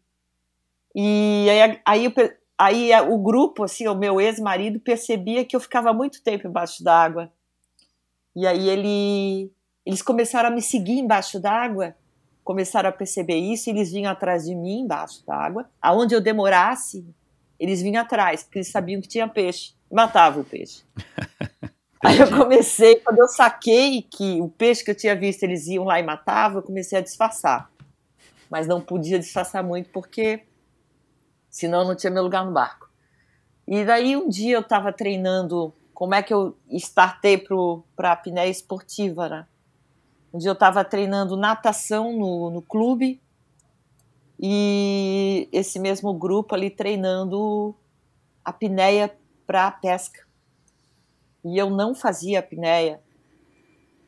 E 0.93 1.47
aí, 1.49 1.81
aí, 1.85 2.13
aí 2.57 2.93
a- 2.93 3.03
o 3.03 3.17
grupo, 3.17 3.63
assim, 3.63 3.87
o 3.87 3.95
meu 3.95 4.19
ex-marido, 4.21 4.79
percebia 4.79 5.43
que 5.45 5.55
eu 5.55 5.59
ficava 5.59 5.93
muito 5.93 6.21
tempo 6.23 6.47
embaixo 6.47 6.83
d'água. 6.83 7.31
E 8.35 8.45
aí 8.45 8.67
ele, 8.69 9.51
eles 9.85 10.01
começaram 10.01 10.49
a 10.49 10.51
me 10.51 10.61
seguir 10.61 10.99
embaixo 10.99 11.39
d'água 11.39 11.95
começaram 12.45 12.87
a 12.87 12.91
perceber 12.91 13.37
isso 13.37 13.67
e 13.67 13.71
eles 13.73 13.91
vinham 13.91 14.11
atrás 14.11 14.45
de 14.45 14.53
mim 14.53 14.81
embaixo 14.81 15.25
d'água. 15.25 15.67
Aonde 15.81 16.13
eu 16.13 16.21
demorasse, 16.21 17.03
eles 17.59 17.81
vinham 17.81 18.03
atrás, 18.03 18.43
porque 18.43 18.59
eles 18.59 18.71
sabiam 18.71 19.01
que 19.01 19.07
tinha 19.07 19.27
peixe. 19.27 19.73
Matavam 19.91 20.43
o 20.43 20.45
peixe. 20.45 20.83
Aí 22.05 22.19
eu 22.19 22.29
comecei, 22.29 22.97
quando 22.97 23.17
eu 23.17 23.27
saquei 23.27 24.03
que 24.03 24.39
o 24.39 24.47
peixe 24.47 24.83
que 24.83 24.91
eu 24.91 24.95
tinha 24.95 25.15
visto 25.15 25.41
eles 25.41 25.65
iam 25.65 25.85
lá 25.85 25.99
e 25.99 26.03
matavam, 26.03 26.59
eu 26.59 26.63
comecei 26.63 26.99
a 26.99 27.01
disfarçar. 27.01 27.71
Mas 28.47 28.67
não 28.67 28.79
podia 28.79 29.17
disfarçar 29.17 29.63
muito 29.63 29.89
porque 29.89 30.43
senão 31.49 31.79
eu 31.79 31.87
não 31.87 31.95
tinha 31.95 32.11
meu 32.11 32.21
lugar 32.21 32.45
no 32.45 32.51
barco. 32.51 32.91
E 33.67 33.83
daí 33.83 34.15
um 34.15 34.29
dia 34.29 34.55
eu 34.55 34.61
estava 34.61 34.93
treinando 34.93 35.73
como 35.95 36.13
é 36.13 36.21
que 36.21 36.31
eu 36.31 36.55
startei 36.69 37.39
para 37.39 38.09
a 38.09 38.11
apneia 38.11 38.51
esportiva, 38.51 39.27
né? 39.27 39.47
Um 40.31 40.37
dia 40.37 40.49
eu 40.49 40.53
estava 40.53 40.85
treinando 40.85 41.35
natação 41.35 42.13
no, 42.13 42.51
no 42.51 42.61
clube 42.61 43.19
e 44.39 45.49
esse 45.51 45.79
mesmo 45.79 46.13
grupo 46.13 46.53
ali 46.53 46.69
treinando 46.69 47.73
apneia 48.43 49.11
para 49.47 49.71
pesca. 49.71 50.24
E 51.45 51.57
eu 51.59 51.69
não 51.69 51.93
fazia 51.93 52.39
apneia. 52.39 52.99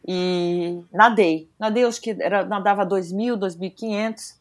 E 0.07 0.81
nadei. 0.91 1.47
Nadei, 1.59 1.83
acho 1.83 2.01
que 2.01 2.17
era, 2.19 2.43
nadava 2.43 2.83
2.000, 2.83 3.37
2.500. 3.37 4.35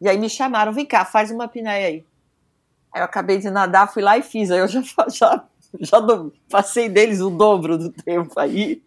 E 0.00 0.08
aí 0.08 0.18
me 0.18 0.28
chamaram, 0.28 0.72
vem 0.72 0.84
cá, 0.84 1.04
faz 1.04 1.30
uma 1.30 1.44
apneia 1.44 1.86
aí. 1.86 2.04
Aí 2.92 3.00
eu 3.00 3.04
acabei 3.04 3.38
de 3.38 3.48
nadar, 3.50 3.92
fui 3.92 4.02
lá 4.02 4.18
e 4.18 4.22
fiz. 4.22 4.50
Aí 4.50 4.58
eu 4.58 4.66
já, 4.66 4.82
já, 5.08 5.44
já 5.78 6.00
do, 6.00 6.32
passei 6.50 6.88
deles 6.88 7.20
o 7.20 7.30
dobro 7.30 7.78
do 7.78 7.90
tempo 7.90 8.38
aí. 8.40 8.82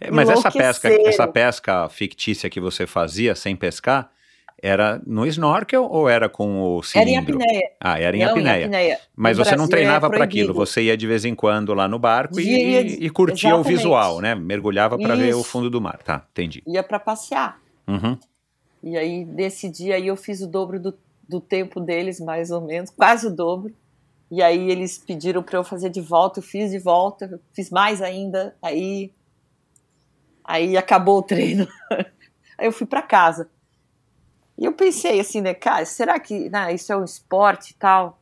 É, 0.00 0.10
mas 0.10 0.30
essa 0.30 0.50
pesca, 0.50 0.88
essa 0.88 1.28
pesca 1.28 1.88
fictícia 1.90 2.48
que 2.48 2.60
você 2.60 2.86
fazia 2.86 3.34
sem 3.34 3.54
pescar, 3.54 4.10
era 4.66 5.00
no 5.06 5.26
snorkel 5.26 5.84
ou 5.84 6.08
era 6.08 6.28
com 6.28 6.76
o 6.76 6.82
cilindro? 6.82 7.10
Era 7.10 7.10
em 7.10 7.18
apneia. 7.18 7.70
Ah, 7.80 8.00
era 8.00 8.16
em, 8.16 8.20
não, 8.20 8.30
apneia. 8.30 8.60
em 8.60 8.64
apneia. 8.64 9.00
Mas 9.14 9.36
no 9.36 9.44
você 9.44 9.50
Brasil 9.50 9.62
não 9.62 9.68
treinava 9.68 10.10
para 10.10 10.24
aquilo, 10.24 10.52
você 10.54 10.82
ia 10.82 10.96
de 10.96 11.06
vez 11.06 11.24
em 11.24 11.34
quando 11.34 11.72
lá 11.74 11.86
no 11.86 11.98
barco 11.98 12.40
e, 12.40 13.04
e, 13.04 13.10
curtia 13.10 13.50
Exatamente. 13.50 13.74
o 13.74 13.76
visual, 13.76 14.20
né? 14.20 14.34
Mergulhava 14.34 14.98
para 14.98 15.14
ver 15.14 15.34
o 15.34 15.42
fundo 15.42 15.70
do 15.70 15.80
mar, 15.80 16.02
tá? 16.02 16.26
Entendi. 16.32 16.62
Ia 16.66 16.82
para 16.82 16.98
passear. 16.98 17.60
Uhum. 17.86 18.18
E 18.82 18.96
aí, 18.96 19.24
nesse 19.24 19.68
dia 19.68 19.96
aí, 19.96 20.06
eu 20.06 20.16
fiz 20.16 20.40
o 20.40 20.46
dobro 20.46 20.78
do, 20.78 20.94
do 21.28 21.40
tempo 21.40 21.80
deles, 21.80 22.20
mais 22.20 22.50
ou 22.50 22.60
menos, 22.60 22.90
quase 22.90 23.26
o 23.26 23.30
dobro. 23.30 23.72
E 24.30 24.42
aí 24.42 24.70
eles 24.70 24.98
pediram 24.98 25.42
para 25.42 25.58
eu 25.58 25.64
fazer 25.64 25.88
de 25.88 26.00
volta, 26.00 26.40
eu 26.40 26.42
fiz 26.42 26.70
de 26.70 26.78
volta, 26.78 27.40
fiz 27.52 27.70
mais 27.70 28.02
ainda. 28.02 28.56
Aí 28.60 29.12
Aí 30.46 30.76
acabou 30.76 31.18
o 31.18 31.22
treino. 31.22 31.66
Aí 32.56 32.66
eu 32.66 32.72
fui 32.72 32.86
para 32.86 33.02
casa. 33.02 33.50
E 34.58 34.64
eu 34.64 34.72
pensei 34.72 35.20
assim, 35.20 35.40
né, 35.40 35.54
cara, 35.54 35.84
será 35.84 36.18
que 36.18 36.48
né, 36.48 36.72
isso 36.74 36.92
é 36.92 36.96
um 36.96 37.04
esporte 37.04 37.70
e 37.70 37.74
tal? 37.74 38.18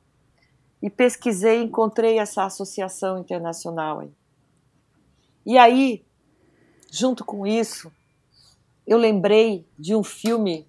E 0.82 0.90
pesquisei 0.90 1.60
e 1.60 1.64
encontrei 1.64 2.18
essa 2.18 2.44
associação 2.44 3.18
internacional 3.18 4.00
aí. 4.00 4.10
E 5.46 5.56
aí, 5.58 6.04
junto 6.90 7.24
com 7.24 7.46
isso, 7.46 7.92
eu 8.86 8.98
lembrei 8.98 9.66
de 9.78 9.94
um 9.94 10.02
filme, 10.02 10.66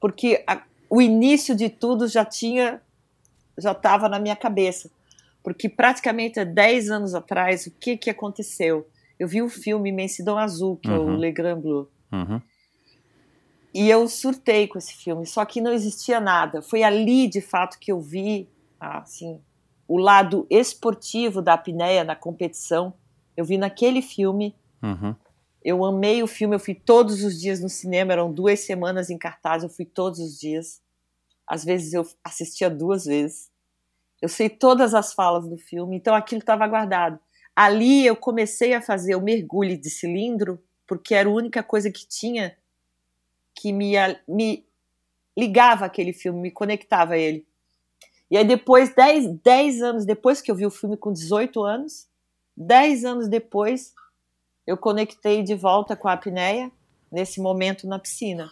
porque 0.00 0.42
a, 0.46 0.62
o 0.90 1.00
início 1.00 1.54
de 1.54 1.68
tudo 1.68 2.08
já 2.08 2.24
tinha, 2.24 2.80
já 3.56 3.72
estava 3.72 4.08
na 4.08 4.18
minha 4.18 4.36
cabeça. 4.36 4.90
Porque 5.42 5.68
praticamente 5.68 6.40
há 6.40 6.44
10 6.44 6.90
anos 6.90 7.14
atrás, 7.14 7.66
o 7.66 7.70
que, 7.70 7.96
que 7.96 8.10
aconteceu? 8.10 8.86
eu 9.18 9.26
vi 9.26 9.42
o 9.42 9.48
filme 9.48 9.88
Imensidão 9.88 10.38
Azul, 10.38 10.76
que 10.76 10.88
uhum. 10.88 10.94
é 10.94 10.98
o 10.98 11.16
Le 11.16 11.32
Grand 11.32 11.60
Bleu. 11.60 11.88
Uhum. 12.12 12.40
E 13.74 13.88
eu 13.88 14.08
surtei 14.08 14.66
com 14.66 14.78
esse 14.78 14.94
filme, 14.94 15.26
só 15.26 15.44
que 15.44 15.60
não 15.60 15.72
existia 15.72 16.20
nada. 16.20 16.62
Foi 16.62 16.82
ali, 16.82 17.28
de 17.28 17.40
fato, 17.40 17.78
que 17.78 17.92
eu 17.92 18.00
vi 18.00 18.48
assim, 18.80 19.40
o 19.86 19.98
lado 19.98 20.46
esportivo 20.48 21.42
da 21.42 21.54
apneia 21.54 22.04
na 22.04 22.16
competição. 22.16 22.94
Eu 23.36 23.44
vi 23.44 23.58
naquele 23.58 24.02
filme. 24.02 24.54
Uhum. 24.82 25.14
Eu 25.64 25.84
amei 25.84 26.22
o 26.22 26.26
filme, 26.26 26.54
eu 26.54 26.60
fui 26.60 26.74
todos 26.74 27.22
os 27.24 27.38
dias 27.40 27.60
no 27.60 27.68
cinema, 27.68 28.12
eram 28.12 28.32
duas 28.32 28.60
semanas 28.60 29.10
em 29.10 29.18
cartaz, 29.18 29.62
eu 29.62 29.68
fui 29.68 29.84
todos 29.84 30.18
os 30.20 30.38
dias. 30.38 30.80
Às 31.46 31.64
vezes 31.64 31.92
eu 31.92 32.06
assistia 32.22 32.70
duas 32.70 33.04
vezes. 33.04 33.50
Eu 34.20 34.28
sei 34.28 34.48
todas 34.48 34.94
as 34.94 35.12
falas 35.12 35.48
do 35.48 35.56
filme, 35.56 35.96
então 35.96 36.14
aquilo 36.14 36.40
estava 36.40 36.66
guardado. 36.66 37.18
Ali 37.54 38.06
eu 38.06 38.14
comecei 38.14 38.72
a 38.74 38.80
fazer 38.80 39.14
o 39.14 39.20
mergulho 39.20 39.76
de 39.76 39.90
cilindro, 39.90 40.62
porque 40.86 41.14
era 41.14 41.28
a 41.28 41.32
única 41.32 41.62
coisa 41.62 41.90
que 41.90 42.06
tinha 42.06 42.56
que 43.58 43.72
me, 43.72 43.94
me 44.28 44.64
ligava 45.36 45.84
aquele 45.84 46.12
filme, 46.12 46.40
me 46.40 46.50
conectava 46.50 47.14
a 47.14 47.18
ele. 47.18 47.46
E 48.30 48.36
aí 48.36 48.44
depois, 48.44 48.94
10, 48.94 49.40
10 49.42 49.82
anos 49.82 50.04
depois 50.04 50.40
que 50.40 50.50
eu 50.50 50.54
vi 50.54 50.66
o 50.66 50.70
filme 50.70 50.96
com 50.96 51.12
18 51.12 51.62
anos, 51.62 52.06
10 52.56 53.04
anos 53.04 53.28
depois, 53.28 53.94
eu 54.66 54.76
conectei 54.76 55.42
de 55.42 55.54
volta 55.54 55.96
com 55.96 56.08
a 56.08 56.12
apneia, 56.12 56.70
nesse 57.10 57.40
momento 57.40 57.86
na 57.86 57.98
piscina. 57.98 58.50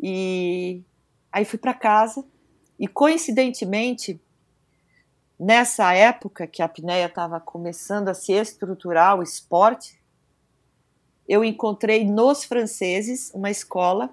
E 0.00 0.82
aí 1.30 1.44
fui 1.44 1.58
para 1.58 1.74
casa 1.74 2.24
e 2.78 2.88
coincidentemente 2.88 4.18
Nessa 5.38 5.94
época 5.94 6.48
que 6.48 6.60
a 6.60 6.64
apneia 6.64 7.06
estava 7.06 7.38
começando 7.38 8.08
a 8.08 8.14
se 8.14 8.32
estruturar 8.32 9.16
o 9.16 9.22
esporte, 9.22 9.97
eu 11.28 11.44
encontrei 11.44 12.04
nos 12.04 12.44
franceses 12.44 13.30
uma 13.34 13.50
escola 13.50 14.10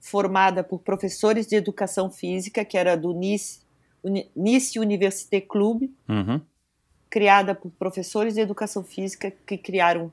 formada 0.00 0.62
por 0.62 0.80
professores 0.80 1.46
de 1.46 1.56
educação 1.56 2.10
física, 2.10 2.64
que 2.64 2.76
era 2.76 2.96
do 2.96 3.12
Nice, 3.12 3.60
nice 4.36 4.78
Université 4.78 5.40
Club, 5.40 5.90
uhum. 6.08 6.40
criada 7.08 7.54
por 7.54 7.70
professores 7.72 8.34
de 8.34 8.40
educação 8.40 8.82
física 8.82 9.30
que 9.46 9.56
criaram 9.56 10.12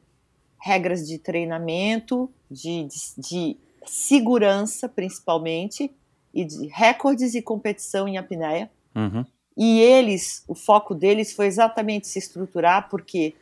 regras 0.60 1.08
de 1.08 1.18
treinamento, 1.18 2.30
de, 2.50 2.86
de, 2.86 3.22
de 3.30 3.58
segurança 3.86 4.90
principalmente, 4.90 5.92
e 6.34 6.46
de 6.46 6.68
recordes 6.68 7.34
e 7.34 7.42
competição 7.42 8.08
em 8.08 8.18
apneia. 8.18 8.70
Uhum. 8.96 9.26
E 9.58 9.80
eles, 9.80 10.44
o 10.48 10.54
foco 10.54 10.94
deles 10.94 11.34
foi 11.34 11.48
exatamente 11.48 12.08
se 12.08 12.20
estruturar, 12.20 12.90
porque 12.90 13.34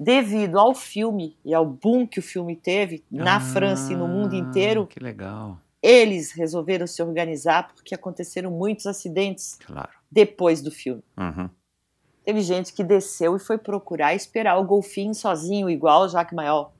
devido 0.00 0.58
ao 0.58 0.74
filme 0.74 1.36
e 1.44 1.52
ao 1.52 1.66
boom 1.66 2.06
que 2.06 2.18
o 2.18 2.22
filme 2.22 2.56
teve 2.56 3.04
na 3.10 3.36
ah, 3.36 3.40
França 3.40 3.92
e 3.92 3.96
no 3.96 4.08
mundo 4.08 4.34
inteiro, 4.34 4.86
que 4.86 4.98
legal. 4.98 5.58
Eles 5.82 6.32
resolveram 6.32 6.86
se 6.86 7.02
organizar 7.02 7.68
porque 7.74 7.94
aconteceram 7.94 8.50
muitos 8.50 8.86
acidentes 8.86 9.58
claro. 9.64 9.90
depois 10.10 10.62
do 10.62 10.70
filme. 10.70 11.02
Uhum. 11.18 11.50
Teve 12.24 12.40
gente 12.40 12.72
que 12.72 12.82
desceu 12.82 13.36
e 13.36 13.38
foi 13.38 13.58
procurar 13.58 14.14
esperar 14.14 14.58
o 14.58 14.64
golfinho 14.64 15.14
sozinho, 15.14 15.68
igual 15.68 16.02
o 16.02 16.08
Jacques 16.08 16.34
Mayol. 16.34 16.72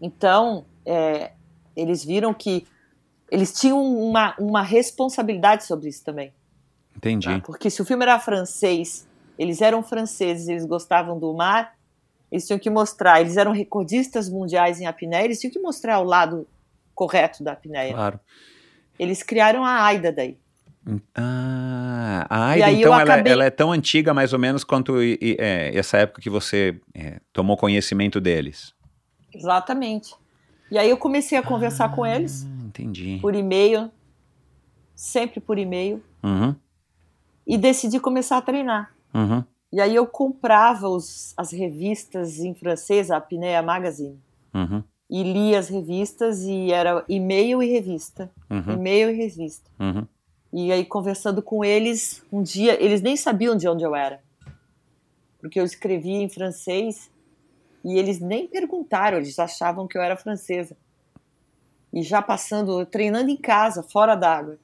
Então, 0.00 0.64
é, 0.84 1.32
eles 1.76 2.04
viram 2.04 2.32
que 2.34 2.66
eles 3.30 3.52
tinham 3.52 3.80
uma, 3.80 4.34
uma 4.38 4.62
responsabilidade 4.62 5.64
sobre 5.64 5.88
isso 5.88 6.04
também. 6.04 6.32
Entendi. 6.96 7.28
Tá? 7.28 7.40
Porque 7.40 7.70
se 7.70 7.80
o 7.82 7.84
filme 7.84 8.04
era 8.04 8.18
francês, 8.18 9.08
eles 9.40 9.62
eram 9.62 9.82
franceses, 9.82 10.48
eles 10.48 10.66
gostavam 10.66 11.18
do 11.18 11.32
mar, 11.32 11.74
eles 12.30 12.46
tinham 12.46 12.58
que 12.58 12.68
mostrar, 12.68 13.22
eles 13.22 13.38
eram 13.38 13.52
recordistas 13.52 14.28
mundiais 14.28 14.78
em 14.78 14.84
apneia, 14.84 15.24
eles 15.24 15.40
tinham 15.40 15.50
que 15.50 15.58
mostrar 15.58 15.98
o 15.98 16.04
lado 16.04 16.46
correto 16.94 17.42
da 17.42 17.52
apneia. 17.52 17.94
Claro. 17.94 18.20
Eles 18.98 19.22
criaram 19.22 19.64
a 19.64 19.82
AIDA 19.82 20.12
daí. 20.12 20.36
Ah, 21.14 22.26
a 22.28 22.48
AIDA, 22.50 22.70
então, 22.70 22.92
ela, 22.92 23.02
acabei... 23.02 23.32
ela, 23.32 23.44
é 23.46 23.50
tão 23.50 23.72
antiga 23.72 24.12
mais 24.12 24.34
ou 24.34 24.38
menos 24.38 24.62
quanto 24.62 25.02
e, 25.02 25.18
é, 25.38 25.74
essa 25.74 25.96
época 25.96 26.20
que 26.20 26.28
você 26.28 26.78
é, 26.94 27.18
tomou 27.32 27.56
conhecimento 27.56 28.20
deles. 28.20 28.74
Exatamente. 29.34 30.14
E 30.70 30.76
aí 30.76 30.90
eu 30.90 30.98
comecei 30.98 31.38
a 31.38 31.42
conversar 31.42 31.86
ah. 31.86 31.88
com 31.88 32.04
eles 32.04 32.46
Entendi. 32.66 33.18
Por 33.22 33.34
e-mail, 33.34 33.90
sempre 34.94 35.40
por 35.40 35.58
e-mail. 35.58 36.02
Uhum. 36.22 36.54
E 37.46 37.56
decidi 37.56 37.98
começar 37.98 38.36
a 38.36 38.42
treinar. 38.42 38.94
Uhum. 39.14 39.44
E 39.72 39.80
aí 39.80 39.94
eu 39.94 40.06
comprava 40.06 40.88
os, 40.88 41.32
as 41.36 41.52
revistas 41.52 42.38
em 42.38 42.54
francês, 42.54 43.10
a 43.10 43.18
Apnea 43.18 43.62
Magazine. 43.62 44.20
Uhum. 44.54 44.82
E 45.08 45.22
lia 45.22 45.58
as 45.58 45.68
revistas 45.68 46.42
e 46.42 46.72
era 46.72 47.04
e-mail 47.08 47.62
e 47.62 47.70
revista. 47.70 48.30
Uhum. 48.48 48.74
E-mail 48.74 49.10
e 49.10 49.14
revista. 49.14 49.70
Uhum. 49.78 50.06
E 50.52 50.72
aí 50.72 50.84
conversando 50.84 51.40
com 51.42 51.64
eles, 51.64 52.24
um 52.32 52.42
dia, 52.42 52.82
eles 52.82 53.00
nem 53.00 53.16
sabiam 53.16 53.56
de 53.56 53.68
onde 53.68 53.84
eu 53.84 53.94
era. 53.94 54.20
Porque 55.40 55.58
eu 55.58 55.64
escrevia 55.64 56.20
em 56.20 56.28
francês 56.28 57.10
e 57.84 57.98
eles 57.98 58.20
nem 58.20 58.46
perguntaram, 58.46 59.18
eles 59.18 59.38
achavam 59.38 59.86
que 59.86 59.96
eu 59.96 60.02
era 60.02 60.16
francesa 60.16 60.76
e 61.92 62.02
já 62.02 62.22
passando, 62.22 62.84
treinando 62.86 63.30
em 63.30 63.36
casa, 63.36 63.82
fora 63.82 64.14
d'água. 64.14 64.58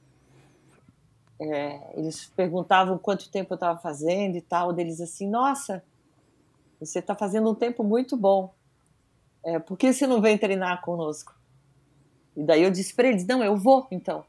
É, 1.39 1.79
eles 1.95 2.25
perguntavam 2.35 2.97
quanto 2.97 3.29
tempo 3.29 3.53
eu 3.53 3.55
estava 3.55 3.79
fazendo 3.79 4.35
e 4.35 4.41
tal, 4.41 4.73
deles 4.73 4.99
assim, 4.99 5.29
nossa, 5.29 5.83
você 6.79 6.99
está 6.99 7.15
fazendo 7.15 7.49
um 7.51 7.55
tempo 7.55 7.83
muito 7.83 8.17
bom. 8.17 8.53
é, 9.43 9.59
por 9.59 9.77
que 9.77 9.93
você 9.93 10.05
não 10.07 10.19
vem 10.21 10.37
treinar 10.37 10.81
conosco? 10.81 11.33
E 12.35 12.43
daí 12.43 12.63
eu 12.63 12.71
disse 12.71 12.93
para 12.93 13.07
eles, 13.07 13.25
não, 13.25 13.43
eu 13.43 13.55
vou, 13.55 13.87
então. 13.91 14.25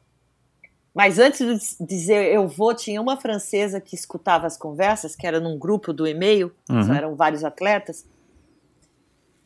Mas 0.95 1.19
antes 1.19 1.77
de 1.79 1.87
dizer 1.87 2.33
eu 2.33 2.47
vou, 2.49 2.75
tinha 2.75 3.01
uma 3.01 3.17
francesa 3.21 3.81
que 3.81 3.95
escutava 3.95 4.47
as 4.47 4.57
conversas, 4.57 5.15
que 5.17 5.27
era 5.27 5.41
num 5.41 5.59
grupo 5.59 5.93
do 5.93 6.07
e-mail, 6.07 6.53
Uhum. 6.71 6.93
eram 6.95 7.15
vários 7.15 7.43
atletas. 7.45 8.05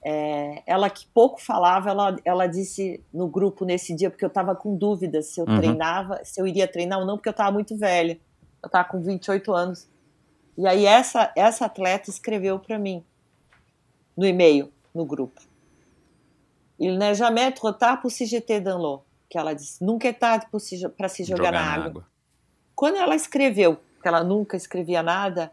É, 0.05 0.63
ela 0.67 0.91
que 0.91 1.07
pouco 1.15 1.41
falava, 1.41 1.91
ela, 1.91 2.17
ela 2.25 2.47
disse 2.49 3.01
no 3.13 3.29
grupo 3.29 3.65
nesse 3.65 3.95
dia, 3.95 4.11
porque 4.11 4.25
eu 4.25 4.29
estava 4.29 4.55
com 4.57 4.77
dúvidas 4.77 5.27
se 5.27 5.41
eu 5.41 5.47
Uhum. 5.47 5.57
treinava, 5.57 6.21
se 6.25 6.41
eu 6.41 6.47
iria 6.47 6.67
treinar 6.67 6.99
ou 6.99 7.07
não, 7.07 7.17
porque 7.17 7.29
eu 7.29 7.33
estava 7.33 7.53
muito 7.53 7.77
velha. 7.77 8.19
Eu 8.63 8.67
estava 8.67 8.89
com 8.89 9.01
28 9.01 9.53
anos. 9.53 9.89
E 10.59 10.67
aí 10.67 10.85
essa, 10.87 11.33
essa 11.37 11.67
atleta 11.67 12.11
escreveu 12.11 12.59
para 12.59 12.79
mim 12.79 13.05
no 14.17 14.27
e-mail, 14.27 14.71
no 14.95 15.05
grupo. 15.05 15.41
Il 16.79 16.99
n'est 16.99 17.15
jamais 17.17 17.53
trop 17.55 17.73
tard 17.73 18.01
pour 18.03 18.11
se 18.11 18.27
jeter 18.27 18.61
dans 18.61 18.77
l'eau. 18.77 19.05
Que 19.31 19.39
ela 19.39 19.55
disse, 19.55 19.83
nunca 19.83 20.09
é 20.09 20.13
tarde 20.13 20.47
para 20.51 21.09
se, 21.09 21.25
jogar, 21.25 21.53
na 21.53 21.61
água. 21.63 22.07
Quando 22.75 22.97
ela 22.97 23.15
escreveu, 23.15 23.79
que 24.03 24.09
ela 24.09 24.23
nunca 24.25 24.57
escrevia 24.57 25.03
nada, 25.03 25.53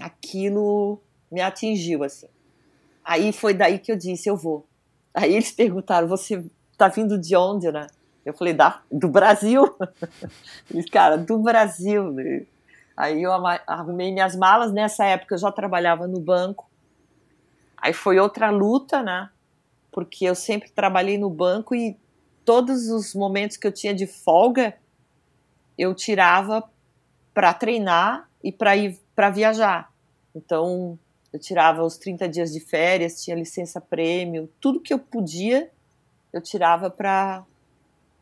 aquilo 0.00 1.00
me 1.30 1.40
atingiu 1.40 2.02
assim. 2.02 2.26
Aí 3.06 3.32
foi 3.32 3.54
daí 3.54 3.78
que 3.78 3.92
eu 3.92 3.96
disse, 3.96 4.28
eu 4.28 4.36
vou. 4.36 4.66
Aí 5.14 5.32
eles 5.32 5.52
perguntaram, 5.52 6.08
você 6.08 6.44
tá 6.76 6.88
vindo 6.88 7.16
de 7.16 7.36
onde, 7.36 7.70
né? 7.70 7.86
Eu 8.24 8.34
falei, 8.34 8.52
da, 8.52 8.82
do 8.90 9.08
Brasil. 9.08 9.72
Eles, 10.68 10.90
cara, 10.90 11.16
do 11.16 11.38
Brasil. 11.38 12.16
Aí 12.96 13.22
eu 13.22 13.30
arrumei 13.64 14.12
minhas 14.12 14.34
malas. 14.34 14.72
Nessa 14.72 15.04
época 15.04 15.36
eu 15.36 15.38
já 15.38 15.52
trabalhava 15.52 16.08
no 16.08 16.18
banco. 16.18 16.68
Aí 17.76 17.92
foi 17.92 18.18
outra 18.18 18.50
luta, 18.50 19.00
né? 19.00 19.30
Porque 19.92 20.24
eu 20.24 20.34
sempre 20.34 20.68
trabalhei 20.68 21.16
no 21.16 21.30
banco 21.30 21.76
e 21.76 21.96
todos 22.44 22.88
os 22.90 23.14
momentos 23.14 23.56
que 23.56 23.68
eu 23.68 23.72
tinha 23.72 23.94
de 23.94 24.08
folga 24.08 24.74
eu 25.78 25.94
tirava 25.94 26.68
para 27.32 27.54
treinar 27.54 28.28
e 28.42 28.50
para 28.50 28.76
ir 28.76 28.98
para 29.14 29.30
viajar. 29.30 29.92
Então, 30.34 30.98
eu 31.32 31.38
tirava 31.40 31.82
os 31.82 31.96
30 31.98 32.28
dias 32.28 32.52
de 32.52 32.60
férias, 32.60 33.22
tinha 33.22 33.36
licença 33.36 33.80
prêmio, 33.80 34.50
tudo 34.60 34.80
que 34.80 34.92
eu 34.92 34.98
podia, 34.98 35.70
eu 36.32 36.40
tirava 36.40 36.90
para 36.90 37.44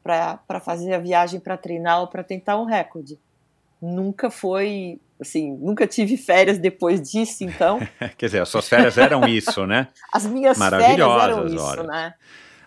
para 0.02 0.61
fazer 0.61 0.92
a 0.92 0.98
viagem 0.98 1.40
para 1.40 1.57
treinar 1.57 2.00
ou 2.00 2.07
para 2.09 2.22
tentar 2.22 2.61
um 2.61 2.66
recorde. 2.66 3.18
Nunca 3.80 4.30
foi, 4.30 5.00
assim, 5.18 5.57
nunca 5.57 5.86
tive 5.86 6.18
férias 6.18 6.59
depois 6.59 7.00
disso, 7.00 7.42
então 7.42 7.78
Quer 8.18 8.26
dizer, 8.26 8.42
as 8.42 8.48
suas 8.50 8.68
férias 8.68 8.98
eram 8.98 9.26
isso, 9.26 9.66
né? 9.66 9.88
as 10.12 10.26
minhas 10.26 10.59
férias 10.59 10.59
Maravilhosas 10.70 11.28
eram 11.36 11.46
isso, 11.46 11.64
horas. 11.64 11.86
né? 11.86 12.14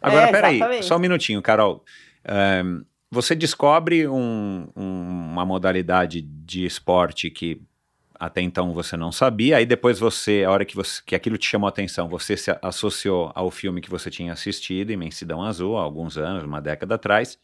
Agora, 0.02 0.28
É, 0.28 0.32
peraí, 0.32 0.56
exatamente. 0.58 0.86
só 0.86 0.96
um 0.96 1.00
minutinho, 1.00 1.42
Carol. 1.42 1.84
Ahn, 2.28 2.82
você 3.12 3.36
descobre 3.36 4.08
um- 4.08 4.68
um- 4.76 5.30
uma 5.32 5.46
modalidade 5.46 6.22
de 6.22 6.66
esporte 6.66 7.30
que 7.30 7.62
até 8.20 8.42
então 8.42 8.74
você 8.74 8.98
não 8.98 9.12
sabia, 9.12 9.58
aí 9.58 9.66
depois 9.66 10.00
você, 10.00 10.44
a 10.46 10.52
hora 10.52 10.66
que, 10.66 10.76
você, 10.76 11.02
que 11.06 11.16
aquilo 11.16 11.38
te 11.38 11.48
chamou 11.48 11.68
a 11.68 11.70
atenção, 11.70 12.08
você 12.08 12.36
se 12.36 12.56
associou 12.62 13.32
ao 13.36 13.52
filme 13.52 13.82
que 13.82 13.90
você 13.90 14.10
tinha 14.10 14.34
assistido, 14.34 14.92
Imensidão 14.92 15.44
Azul, 15.44 15.78
há 15.78 15.82
alguns 15.82 16.18
anos, 16.18 16.44
uma 16.44 16.62
década 16.62 16.96
atrás, 16.96 17.38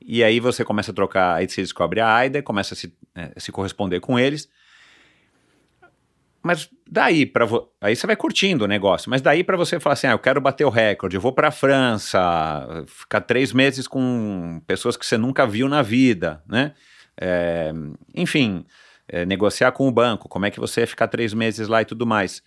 e 0.00 0.22
aí 0.22 0.38
você 0.40 0.64
começa 0.64 0.92
a 0.92 0.94
trocar, 0.94 1.34
aí 1.34 1.48
você 1.48 1.62
descobre 1.62 2.00
a 2.00 2.14
AIDA, 2.14 2.42
começa 2.42 2.74
a 2.74 2.76
se, 2.76 2.94
eh, 3.14 3.32
se 3.36 3.50
corresponder 3.50 4.00
com 4.00 4.18
eles, 4.18 4.48
mas 6.46 6.70
daí 6.88 7.26
para 7.26 7.44
aí 7.80 7.96
você 7.96 8.06
vai 8.06 8.14
curtindo 8.14 8.64
o 8.64 8.68
negócio, 8.68 9.10
mas 9.10 9.20
daí 9.20 9.42
para 9.42 9.56
você 9.56 9.80
falar 9.80 9.94
assim, 9.94 10.06
ah, 10.06 10.12
eu 10.12 10.18
quero 10.18 10.40
bater 10.40 10.64
o 10.64 10.70
recorde, 10.70 11.16
eu 11.16 11.20
vou 11.20 11.32
para 11.32 11.48
a 11.48 11.50
França, 11.50 12.84
ficar 12.86 13.20
três 13.22 13.52
meses 13.52 13.88
com 13.88 14.62
pessoas 14.64 14.96
que 14.96 15.04
você 15.04 15.18
nunca 15.18 15.44
viu 15.44 15.68
na 15.68 15.82
vida, 15.82 16.40
né? 16.46 16.72
É, 17.20 17.72
enfim, 18.14 18.64
é, 19.08 19.24
negociar 19.24 19.72
com 19.72 19.86
o 19.86 19.92
banco, 19.92 20.28
como 20.28 20.46
é 20.46 20.50
que 20.50 20.60
você 20.60 20.80
ia 20.80 20.86
ficar 20.86 21.08
três 21.08 21.32
meses 21.32 21.68
lá 21.68 21.82
e 21.82 21.84
tudo 21.84 22.06
mais. 22.06 22.42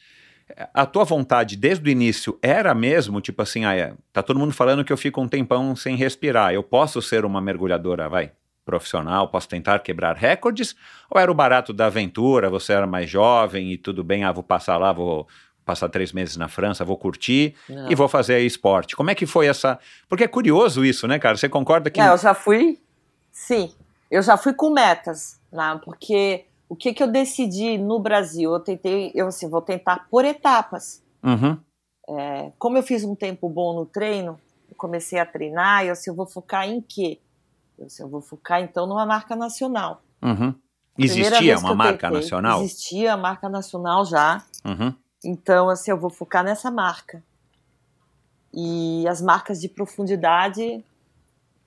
A 0.74 0.86
tua 0.86 1.04
vontade 1.04 1.56
desde 1.56 1.88
o 1.88 1.92
início 1.92 2.38
era 2.42 2.74
mesmo, 2.74 3.22
tipo 3.22 3.42
assim, 3.42 3.66
ah, 3.66 3.76
é, 3.76 3.94
tá 4.12 4.24
todo 4.24 4.40
mundo 4.40 4.52
falando 4.52 4.84
que 4.84 4.92
eu 4.92 4.98
fico 4.98 5.22
um 5.22 5.28
tempão 5.28 5.76
sem 5.76 5.96
respirar, 5.96 6.54
eu 6.54 6.64
posso 6.64 7.02
ser 7.02 7.24
uma 7.24 7.40
mergulhadora, 7.40 8.10
vai, 8.10 8.32
profissional, 8.66 9.28
posso 9.28 9.48
tentar 9.48 9.80
quebrar 9.80 10.16
recordes? 10.16 10.76
Ou 11.10 11.22
era 11.22 11.32
o 11.32 11.36
barato 11.36 11.72
da 11.72 11.86
aventura, 11.86 12.50
você 12.50 12.74
era 12.74 12.88
mais 12.88 13.10
jovem 13.10 13.72
e 13.72 13.78
tudo 13.78 14.04
bem, 14.04 14.24
ah, 14.24 14.32
vou 14.32 14.44
passar 14.44 14.78
lá, 14.78 14.92
vou 14.92 15.28
passar 15.64 15.88
três 15.88 16.12
meses 16.12 16.36
na 16.36 16.48
França, 16.48 16.84
vou 16.84 16.98
curtir 16.98 17.54
Não. 17.70 17.92
e 17.92 17.94
vou 17.94 18.08
fazer 18.08 18.40
esporte. 18.40 18.96
Como 18.96 19.12
é 19.12 19.16
que 19.16 19.28
foi 19.28 19.46
essa... 19.46 19.78
Porque 20.08 20.24
é 20.24 20.28
curioso 20.28 20.84
isso, 20.84 21.08
né, 21.08 21.20
cara? 21.20 21.38
Você 21.38 21.48
concorda 21.48 21.92
que... 21.92 22.02
É, 22.02 22.10
eu 22.10 22.18
já 22.18 22.34
fui, 22.34 22.80
sim, 23.32 23.72
eu 24.10 24.24
já 24.24 24.36
fui 24.36 24.52
com 24.52 24.72
metas, 24.72 25.40
né? 25.52 25.80
Porque 25.86 26.46
o 26.70 26.76
que 26.76 26.94
que 26.94 27.02
eu 27.02 27.08
decidi 27.08 27.78
no 27.78 28.00
Brasil? 28.00 28.54
Eu 28.54 28.60
tentei, 28.60 29.12
eu 29.16 29.28
assim, 29.28 29.50
vou 29.50 29.62
tentar 29.62 30.08
por 30.10 30.24
etapas. 30.24 31.04
Uhum, 31.24 31.58
É, 32.08 32.52
como 32.58 32.78
eu 32.78 32.84
fiz 32.84 33.04
um 33.04 33.16
tempo 33.16 33.50
bom 33.50 33.74
no 33.76 33.86
treino, 33.86 34.40
comecei 34.78 35.20
a 35.20 35.26
treinar, 35.26 35.84
eu 35.84 35.92
assim, 35.92 36.10
eu 36.10 36.16
vou 36.16 36.26
focar 36.26 36.68
em 36.70 36.80
quê? 36.80 37.20
Eu, 37.78 37.88
assim, 37.88 38.04
eu 38.04 38.08
vou 38.10 38.22
focar 38.22 38.62
então 38.62 38.86
numa 38.88 39.06
marca 39.06 39.36
nacional. 39.36 40.02
uhum. 40.22 40.54
Existia 40.98 41.58
uma 41.58 41.76
marca 41.76 42.08
tentei, 42.08 42.22
nacional? 42.22 42.62
Existia 42.62 43.14
a 43.14 43.18
marca 43.18 43.48
nacional 43.50 44.06
já. 44.06 44.44
Uhum, 44.66 44.94
Então, 45.24 45.70
assim, 45.70 45.92
eu 45.92 45.98
vou 45.98 46.10
focar 46.10 46.44
nessa 46.44 46.70
marca. 46.70 47.24
E 48.54 49.08
as 49.08 49.22
marcas 49.22 49.62
de 49.62 49.70
profundidade, 49.70 50.84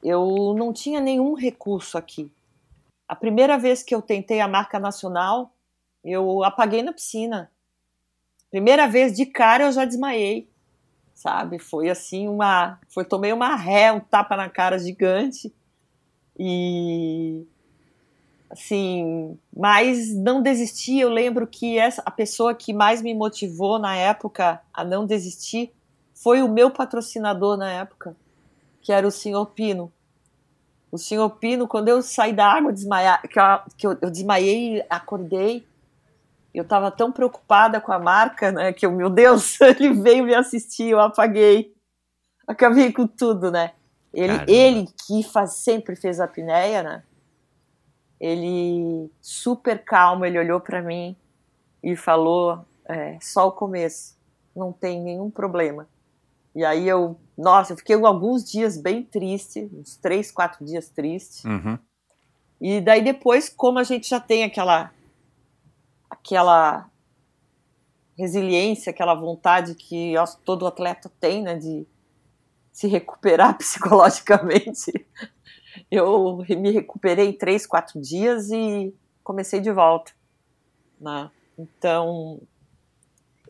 eu 0.03 0.55
não 0.57 0.72
tinha 0.72 1.00
nenhum 1.00 1.34
recurso 1.34 1.96
aqui. 1.96 2.30
A 3.12 3.14
primeira 3.14 3.58
vez 3.58 3.82
que 3.82 3.94
eu 3.94 4.00
tentei 4.00 4.40
a 4.40 4.48
marca 4.48 4.80
nacional, 4.80 5.54
eu 6.02 6.42
apaguei 6.42 6.82
na 6.82 6.94
piscina. 6.94 7.52
Primeira 8.50 8.88
vez 8.88 9.12
de 9.12 9.26
cara 9.26 9.64
eu 9.64 9.72
já 9.72 9.84
desmaiei, 9.84 10.48
sabe? 11.14 11.58
Foi 11.58 11.90
assim 11.90 12.26
uma, 12.26 12.80
foi 12.88 13.04
tomei 13.04 13.30
uma 13.30 13.54
ré, 13.54 13.92
um 13.92 14.00
tapa 14.00 14.34
na 14.34 14.48
cara 14.48 14.78
gigante 14.78 15.52
e 16.38 17.44
assim, 18.48 19.38
mas 19.54 20.16
não 20.16 20.40
desisti. 20.40 20.98
Eu 20.98 21.10
lembro 21.10 21.46
que 21.46 21.76
essa, 21.76 22.00
a 22.06 22.10
pessoa 22.10 22.54
que 22.54 22.72
mais 22.72 23.02
me 23.02 23.12
motivou 23.12 23.78
na 23.78 23.94
época 23.94 24.62
a 24.72 24.82
não 24.82 25.04
desistir 25.04 25.70
foi 26.14 26.42
o 26.42 26.48
meu 26.48 26.70
patrocinador 26.70 27.58
na 27.58 27.70
época, 27.70 28.16
que 28.80 28.90
era 28.90 29.06
o 29.06 29.10
Senhor 29.12 29.44
Pino. 29.48 29.92
O 30.93 30.99
Senhor 30.99 31.30
Pino, 31.30 31.66
quando 31.66 31.88
eu 31.88 32.03
saí 32.03 32.34
da 32.34 32.47
água, 32.47 32.70
desmaiar, 32.70 33.22
que, 33.22 33.40
eu, 33.40 33.45
que 33.78 33.86
eu, 33.86 33.99
eu 34.03 34.11
desmaiei, 34.11 34.84
acordei, 34.90 35.66
eu 36.53 36.64
estava 36.64 36.90
tão 36.90 37.11
preocupada 37.11 37.80
com 37.80 37.93
a 37.93 37.99
marca, 37.99 38.53
né, 38.53 38.74
que 38.74 38.84
eu, 38.84 38.93
meu 38.93 39.09
Deus, 39.09 39.59
ele 39.62 39.95
veio 39.95 40.24
me 40.24 40.34
assistir, 40.34 40.90
eu 40.90 41.01
apaguei, 41.01 41.74
acabei 42.47 42.93
com 42.93 43.07
tudo, 43.07 43.51
né? 43.51 43.72
Ele, 44.12 44.34
Caramba. 44.34 44.53
ele 44.53 44.88
que 45.07 45.22
faz, 45.22 45.55
sempre 45.55 45.97
fez 45.97 46.20
a 46.20 46.24
apneia, 46.24 46.82
né? 46.82 47.03
Ele 48.20 49.11
super 49.20 49.82
calmo, 49.82 50.26
ele 50.26 50.38
olhou 50.38 50.61
para 50.61 50.82
mim 50.82 51.16
e 51.82 51.97
falou: 51.97 52.66
é, 52.86 53.16
só 53.18 53.49
o 53.49 53.53
começo, 53.53 54.14
não 54.55 54.70
tem 54.70 55.01
nenhum 55.01 55.30
problema. 55.30 55.88
E 56.55 56.64
aí 56.64 56.86
eu, 56.86 57.18
nossa, 57.36 57.72
eu 57.72 57.76
fiquei 57.76 57.96
alguns 57.96 58.50
dias 58.50 58.76
bem 58.76 59.03
triste, 59.03 59.70
uns 59.72 59.96
três, 59.96 60.30
quatro 60.30 60.64
dias 60.64 60.88
triste. 60.88 61.46
uhum. 61.46 61.78
E 62.61 62.80
daí 62.80 63.03
depois, 63.03 63.48
como 63.48 63.80
a 63.80 63.82
gente 63.82 64.09
já 64.09 64.20
tem 64.20 64.44
aquela 64.44 64.92
aquela 66.09 66.88
resiliência, 68.16 68.90
aquela 68.90 69.14
vontade 69.14 69.74
que 69.74 70.14
todo 70.44 70.66
atleta 70.66 71.11
tem, 71.18 71.42
né, 71.42 71.57
de 71.57 71.84
se 72.70 72.86
recuperar 72.86 73.57
psicologicamente, 73.59 74.92
eu 75.90 76.44
me 76.48 76.70
recuperei 76.70 77.30
em 77.30 77.32
três, 77.32 77.66
quatro 77.66 78.00
dias 78.00 78.50
e 78.50 78.94
comecei 79.24 79.61
de 79.61 79.72
volta. 79.72 80.12
Né? 81.00 81.30
Então, 81.59 82.40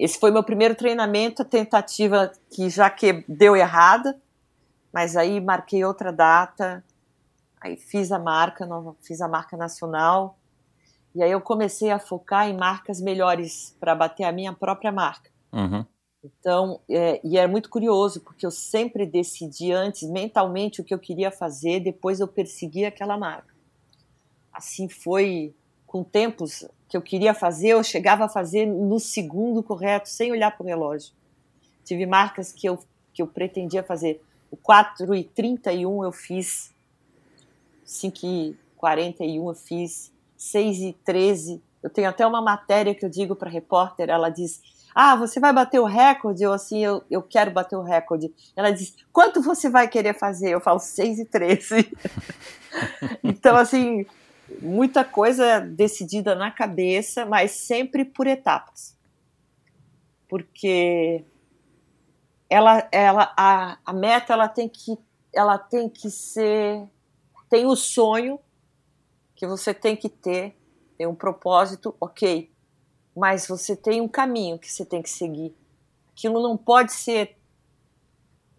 esse 0.03 0.19
foi 0.19 0.33
meu 0.33 0.43
primeiro 0.43 0.75
treinamento, 0.75 1.43
a 1.43 1.45
tentativa 1.45 2.33
que 2.51 2.69
já 2.69 2.91
que 2.91 3.25
deu 3.29 3.55
errada, 3.55 4.21
mas 4.93 5.17
aí 5.17 5.41
marquei 5.41 5.85
outra 5.85 6.13
data, 6.13 6.85
aí 7.61 7.77
fiz 7.77 8.11
a 8.11 8.19
marca, 8.19 8.67
fiz 9.01 9.21
a 9.21 9.29
marca 9.29 9.57
nacional, 9.57 10.37
e 11.15 11.23
aí 11.23 11.31
eu 11.31 11.41
comecei 11.41 11.93
a 11.93 12.01
focar 12.01 12.49
em 12.49 12.57
marcas 12.57 13.01
melhores 13.01 13.77
para 13.79 13.95
bater 13.95 14.25
a 14.25 14.33
minha 14.33 14.53
própria 14.53 14.91
marca. 14.91 15.31
Uhum. 15.53 15.87
Então, 16.25 16.81
é, 16.91 17.21
e 17.23 17.39
é 17.39 17.47
muito 17.47 17.71
curioso, 17.71 18.23
porque 18.23 18.45
eu 18.45 18.51
sempre 18.51 19.07
decidi 19.07 19.71
antes, 19.71 20.03
mentalmente, 20.11 20.81
o 20.81 20.85
que 20.85 20.93
eu 20.93 20.99
queria 20.99 21.31
fazer, 21.31 21.79
depois 21.79 22.19
eu 22.19 22.27
persegui 22.27 22.85
aquela 22.85 23.17
marca. 23.17 23.55
Assim 24.53 24.89
foi 24.89 25.55
com 25.93 26.03
tempos 26.03 26.67
que 26.89 26.97
eu 26.97 27.03
queria 27.03 27.35
fazer, 27.35 27.69
eu 27.69 27.85
chegava 27.85 28.25
a 28.25 28.29
fazer 28.29 28.65
no 28.65 28.99
segundo 28.99 29.63
correto, 29.63 30.09
sem 30.09 30.33
olhar 30.33 30.51
para 30.51 30.65
o 30.65 30.67
relógio. 30.67 31.13
Tive 31.85 32.07
marcas 32.07 32.51
que 32.51 32.67
eu, 32.67 32.79
que 33.13 33.21
eu 33.21 33.27
pretendia 33.27 33.83
fazer. 33.83 34.23
O 34.51 34.57
4 34.57 35.15
e 35.15 35.23
31 35.23 36.03
eu 36.03 36.11
fiz, 36.11 36.73
5 37.85 38.19
e 38.25 38.57
41 38.79 39.47
eu 39.47 39.55
fiz, 39.55 40.11
6 40.35 40.79
e 40.79 40.93
13. 41.05 41.63
Eu 41.83 41.91
tenho 41.91 42.09
até 42.09 42.27
uma 42.27 42.41
matéria 42.41 42.95
que 42.95 43.05
eu 43.05 43.11
digo 43.11 43.37
para 43.37 43.51
repórter, 43.51 44.09
ela 44.09 44.31
diz, 44.31 44.63
ah, 44.95 45.15
você 45.15 45.39
vai 45.39 45.53
bater 45.53 45.79
o 45.79 45.85
recorde? 45.85 46.43
Eu 46.43 46.55
assim, 46.55 46.83
eu, 46.83 47.05
eu 47.11 47.23
quero 47.23 47.51
bater 47.51 47.77
o 47.77 47.83
recorde. 47.83 48.33
Ela 48.57 48.71
diz, 48.71 48.95
quanto 49.13 49.43
você 49.43 49.69
vai 49.69 49.89
querer 49.89 50.19
fazer? 50.19 50.53
Eu 50.53 50.61
falo, 50.61 50.79
6 50.79 51.19
e 51.19 51.25
13. 51.27 51.93
então, 53.23 53.57
assim, 53.57 54.07
muita 54.61 55.05
coisa 55.05 55.61
decidida 55.61 56.35
na 56.35 56.51
cabeça, 56.51 57.25
mas 57.25 57.53
sempre 57.53 58.05
por 58.05 58.27
etapas. 58.27 58.97
Porque 60.29 61.25
ela, 62.49 62.89
ela, 62.93 63.33
a, 63.37 63.79
a 63.85 63.93
meta 63.93 64.33
ela 64.33 64.49
tem 64.49 64.69
que, 64.69 64.99
ela 65.33 65.59
tem 65.59 65.89
que 65.89 66.11
ser, 66.11 66.87
tem 67.49 67.67
o 67.67 67.77
sonho 67.77 68.39
que 69.35 69.47
você 69.47 69.73
tem 69.73 69.97
que 69.97 70.09
ter, 70.09 70.57
tem 70.97 71.07
um 71.07 71.15
propósito, 71.15 71.95
ok, 72.01 72.51
mas 73.17 73.47
você 73.47 73.75
tem 73.75 74.01
um 74.01 74.09
caminho 74.09 74.59
que 74.59 74.71
você 74.71 74.85
tem 74.85 75.03
que 75.03 75.11
seguir. 75.11 75.55
Aquilo 76.13 76.43
não 76.43 76.57
pode 76.57 76.93
ser 76.93 77.37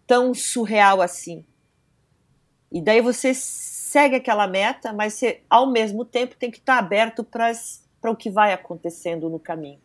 tão 0.06 0.34
surreal 0.34 1.00
assim. 1.00 1.44
E 2.70 2.80
daí 2.80 3.00
você 3.00 3.32
segue 3.94 4.16
aquela 4.16 4.48
meta, 4.48 4.92
mas 4.92 5.14
você, 5.14 5.40
ao 5.48 5.70
mesmo 5.70 6.04
tempo, 6.04 6.34
tem 6.34 6.50
que 6.50 6.58
estar 6.58 6.78
aberto 6.78 7.22
para 7.22 8.10
o 8.10 8.16
que 8.16 8.28
vai 8.28 8.52
acontecendo 8.52 9.30
no 9.30 9.38
caminho. 9.38 9.78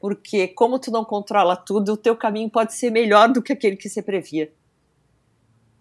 Porque, 0.00 0.48
como 0.48 0.76
tu 0.76 0.90
não 0.90 1.04
controla 1.04 1.54
tudo, 1.54 1.92
o 1.92 1.96
teu 1.96 2.16
caminho 2.16 2.50
pode 2.50 2.74
ser 2.74 2.90
melhor 2.90 3.28
do 3.28 3.40
que 3.40 3.52
aquele 3.52 3.76
que 3.76 3.88
você 3.88 4.02
previa. 4.02 4.52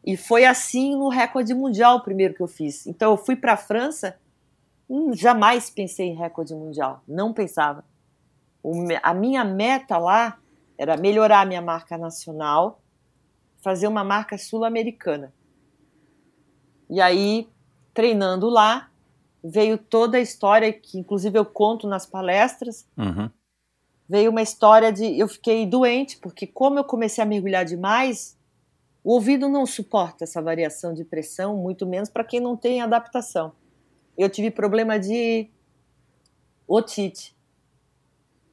E 0.06 0.16
foi 0.16 0.46
assim 0.46 0.96
no 0.96 1.10
recorde 1.10 1.52
mundial, 1.56 2.04
primeiro 2.04 2.36
que 2.36 2.44
eu 2.44 2.48
fiz. 2.48 2.86
Então, 2.86 3.10
eu 3.10 3.18
fui 3.18 3.36
para 3.36 3.54
a 3.54 3.58
França, 3.58 4.20
hum, 4.88 5.12
jamais 5.12 5.68
pensei 5.68 6.10
em 6.10 6.16
recorde 6.16 6.54
mundial, 6.54 7.02
não 7.08 7.34
pensava. 7.34 7.84
O, 8.62 8.72
a 9.02 9.14
minha 9.16 9.44
meta 9.44 9.98
lá 9.98 10.38
era 10.78 10.96
melhorar 10.96 11.48
minha 11.48 11.62
marca 11.62 11.98
nacional, 11.98 12.80
fazer 13.64 13.88
uma 13.88 14.04
marca 14.04 14.38
sul-americana. 14.38 15.34
E 16.90 17.02
aí, 17.02 17.48
treinando 17.94 18.50
lá, 18.50 18.90
veio 19.44 19.78
toda 19.78 20.18
a 20.18 20.22
história 20.22 20.72
que, 20.72 20.98
inclusive, 20.98 21.38
eu 21.38 21.46
conto 21.46 21.88
nas 21.88 22.06
palestras. 22.06 22.88
Uhum. 22.98 23.30
Veio 24.08 24.32
uma 24.32 24.42
história 24.42 24.92
de. 24.92 25.18
Eu 25.18 25.28
fiquei 25.28 25.66
doente, 25.66 26.18
porque, 26.18 26.46
como 26.46 26.80
eu 26.80 26.84
comecei 26.84 27.24
a 27.24 27.28
mergulhar 27.28 27.66
demais, 27.66 28.38
o 29.04 29.14
ouvido 29.14 29.48
não 29.48 29.66
suporta 29.66 30.24
essa 30.24 30.42
variação 30.42 30.94
de 30.94 31.04
pressão, 31.04 31.58
muito 31.58 31.86
menos 31.86 32.10
para 32.10 32.24
quem 32.24 32.40
não 32.40 32.56
tem 32.58 32.82
adaptação. 32.82 33.54
Eu 34.18 34.30
tive 34.30 34.50
problema 34.50 35.00
de 35.00 35.50
otite. 36.68 37.36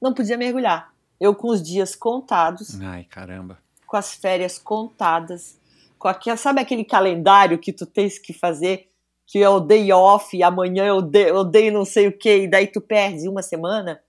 Não 0.00 0.12
podia 0.12 0.36
mergulhar. 0.36 0.92
Eu 1.20 1.34
com 1.34 1.48
os 1.48 1.62
dias 1.62 1.94
contados. 1.94 2.80
Ai, 2.80 3.04
caramba. 3.04 3.58
Com 3.86 3.96
as 3.96 4.14
férias 4.14 4.58
contadas 4.58 5.58
com 6.02 6.36
sabe 6.36 6.60
aquele 6.60 6.84
calendário 6.84 7.58
que 7.58 7.72
tu 7.72 7.86
tens 7.86 8.18
que 8.18 8.32
fazer, 8.32 8.88
que 9.26 9.38
é 9.38 9.48
o 9.48 9.60
day 9.60 9.92
off, 9.92 10.36
e 10.36 10.42
amanhã 10.42 10.84
eu 10.84 11.00
dei, 11.00 11.30
eu 11.30 11.44
dei 11.44 11.70
não 11.70 11.84
sei 11.84 12.08
o 12.08 12.16
que, 12.16 12.42
e 12.42 12.48
daí 12.48 12.66
tu 12.66 12.80
perde 12.80 13.28
uma 13.28 13.42
semana, 13.42 14.00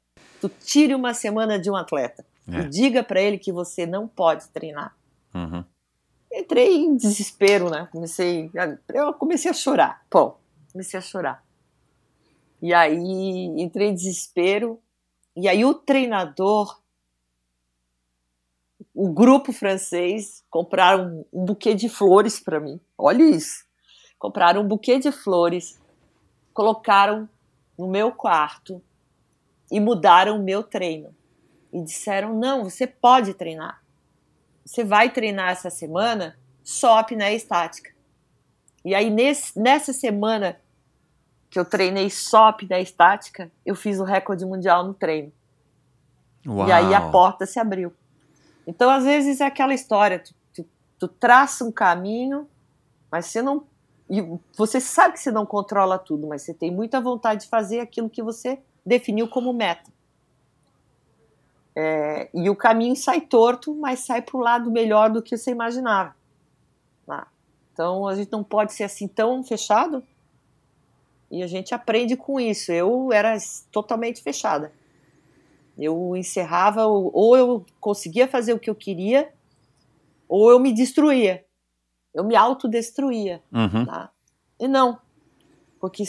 tu 0.42 0.50
tire 0.50 0.96
uma 0.96 1.14
semana 1.14 1.60
de 1.60 1.70
um 1.70 1.76
atleta. 1.76 2.26
É. 2.48 2.60
E 2.60 2.70
diga 2.70 3.04
para 3.04 3.22
ele 3.22 3.38
que 3.38 3.52
você 3.52 3.86
não 3.86 4.08
pode 4.08 4.48
treinar. 4.50 4.96
Uhum. 5.34 5.64
Entrei 6.32 6.76
em 6.78 6.96
desespero, 6.96 7.70
né? 7.70 7.88
Comecei, 7.92 8.50
eu 8.94 9.14
comecei 9.14 9.52
a 9.52 9.54
chorar. 9.54 10.02
Pô, 10.10 10.36
comecei 10.72 10.98
a 10.98 11.02
chorar. 11.02 11.44
E 12.62 12.74
aí 12.74 13.46
entrei 13.58 13.90
em 13.90 13.94
desespero. 13.94 14.80
E 15.36 15.48
aí 15.48 15.64
o 15.64 15.74
treinador 15.74 16.80
o 18.94 19.12
grupo 19.12 19.52
francês 19.52 20.44
compraram 20.50 21.26
um, 21.34 21.46
buquê 21.46 21.74
de 21.74 21.90
flores 21.90 22.40
para 22.40 22.60
mim. 22.60 22.80
Olha 22.98 23.24
isso. 23.24 23.66
Compraram 24.20 24.62
um 24.62 24.68
buquê 24.68 25.00
de 25.00 25.12
flores, 25.12 25.82
colocaram 26.54 27.28
no 27.78 27.88
meu 27.88 28.12
quarto 28.12 28.82
e 29.72 29.80
mudaram 29.80 30.38
o 30.38 30.44
meu 30.44 30.62
treino. 30.62 31.14
E 31.72 31.82
disseram: 31.82 32.38
não, 32.38 32.64
você 32.64 32.86
pode 32.86 33.34
treinar. 33.34 33.82
Você 34.64 34.84
vai 34.84 35.12
treinar 35.12 35.50
essa 35.50 35.70
semana 35.70 36.38
só 36.64 37.00
apneia 37.00 37.36
estática. 37.36 37.92
E 38.86 38.94
aí, 38.94 39.10
nesse, 39.10 39.60
nessa 39.60 39.92
semana 39.92 40.60
que 41.50 41.60
eu 41.60 41.66
treinei 41.66 42.10
só 42.10 42.50
apneia 42.50 42.82
estática, 42.82 43.52
eu 43.66 43.76
fiz 43.76 44.00
o 44.00 44.04
recorde 44.04 44.46
mundial 44.46 44.86
no 44.86 44.94
treino. 44.94 45.32
Uau. 46.46 46.68
E 46.68 46.72
aí 46.72 46.94
a 46.94 47.10
porta 47.10 47.46
se 47.46 47.60
abriu. 47.60 47.94
Então, 48.66 48.90
às 48.90 49.04
vezes, 49.04 49.42
é 49.42 49.46
aquela 49.46 49.74
história: 49.74 50.20
tu, 50.20 50.34
tu, 50.54 50.66
tu 51.00 51.08
traça 51.08 51.64
um 51.64 51.72
caminho, 51.72 52.48
mas 53.12 53.28
você 53.28 53.42
não. 53.42 53.66
Você 54.58 54.80
sabe 54.80 55.14
que 55.14 55.20
você 55.20 55.32
não 55.32 55.46
controla 55.46 55.98
tudo, 55.98 56.28
mas 56.28 56.42
você 56.42 56.54
tem 56.54 56.70
muita 56.70 57.02
vontade 57.02 57.44
de 57.44 57.50
fazer 57.50 57.80
aquilo 57.80 58.10
que 58.10 58.22
você 58.22 58.60
definiu 58.86 59.28
como 59.28 59.54
meta. 59.54 59.92
É, 61.76 62.30
e 62.34 62.50
o 62.50 62.56
caminho 62.56 62.96
sai 62.96 63.22
torto, 63.22 63.74
mas 63.74 64.02
sai 64.02 64.22
para 64.22 64.38
o 64.38 64.42
lado 64.42 64.70
melhor 64.70 65.10
do 65.10 65.22
que 65.22 65.36
você 65.36 65.52
imaginava. 65.52 66.16
Tá? 67.06 67.28
Então 67.72 68.08
a 68.08 68.16
gente 68.16 68.32
não 68.32 68.44
pode 68.44 68.74
ser 68.74 68.84
assim 68.84 69.08
tão 69.08 69.44
fechado 69.44 70.04
e 71.32 71.42
a 71.42 71.48
gente 71.48 71.74
aprende 71.74 72.16
com 72.16 72.40
isso. 72.40 72.72
Eu 72.72 73.12
era 73.12 73.36
totalmente 73.72 74.22
fechada. 74.22 74.72
Eu 75.78 76.16
encerrava, 76.16 76.86
ou 76.86 77.36
eu 77.36 77.66
conseguia 77.80 78.28
fazer 78.28 78.54
o 78.54 78.60
que 78.60 78.70
eu 78.70 78.76
queria, 78.76 79.34
ou 80.28 80.52
eu 80.52 80.60
me 80.60 80.72
destruía. 80.72 81.44
Eu 82.14 82.24
me 82.24 82.36
autodestruía. 82.36 83.42
Uhum. 83.52 83.86
Tá? 83.86 84.12
E 84.60 84.68
não, 84.68 85.00
porque 85.80 86.04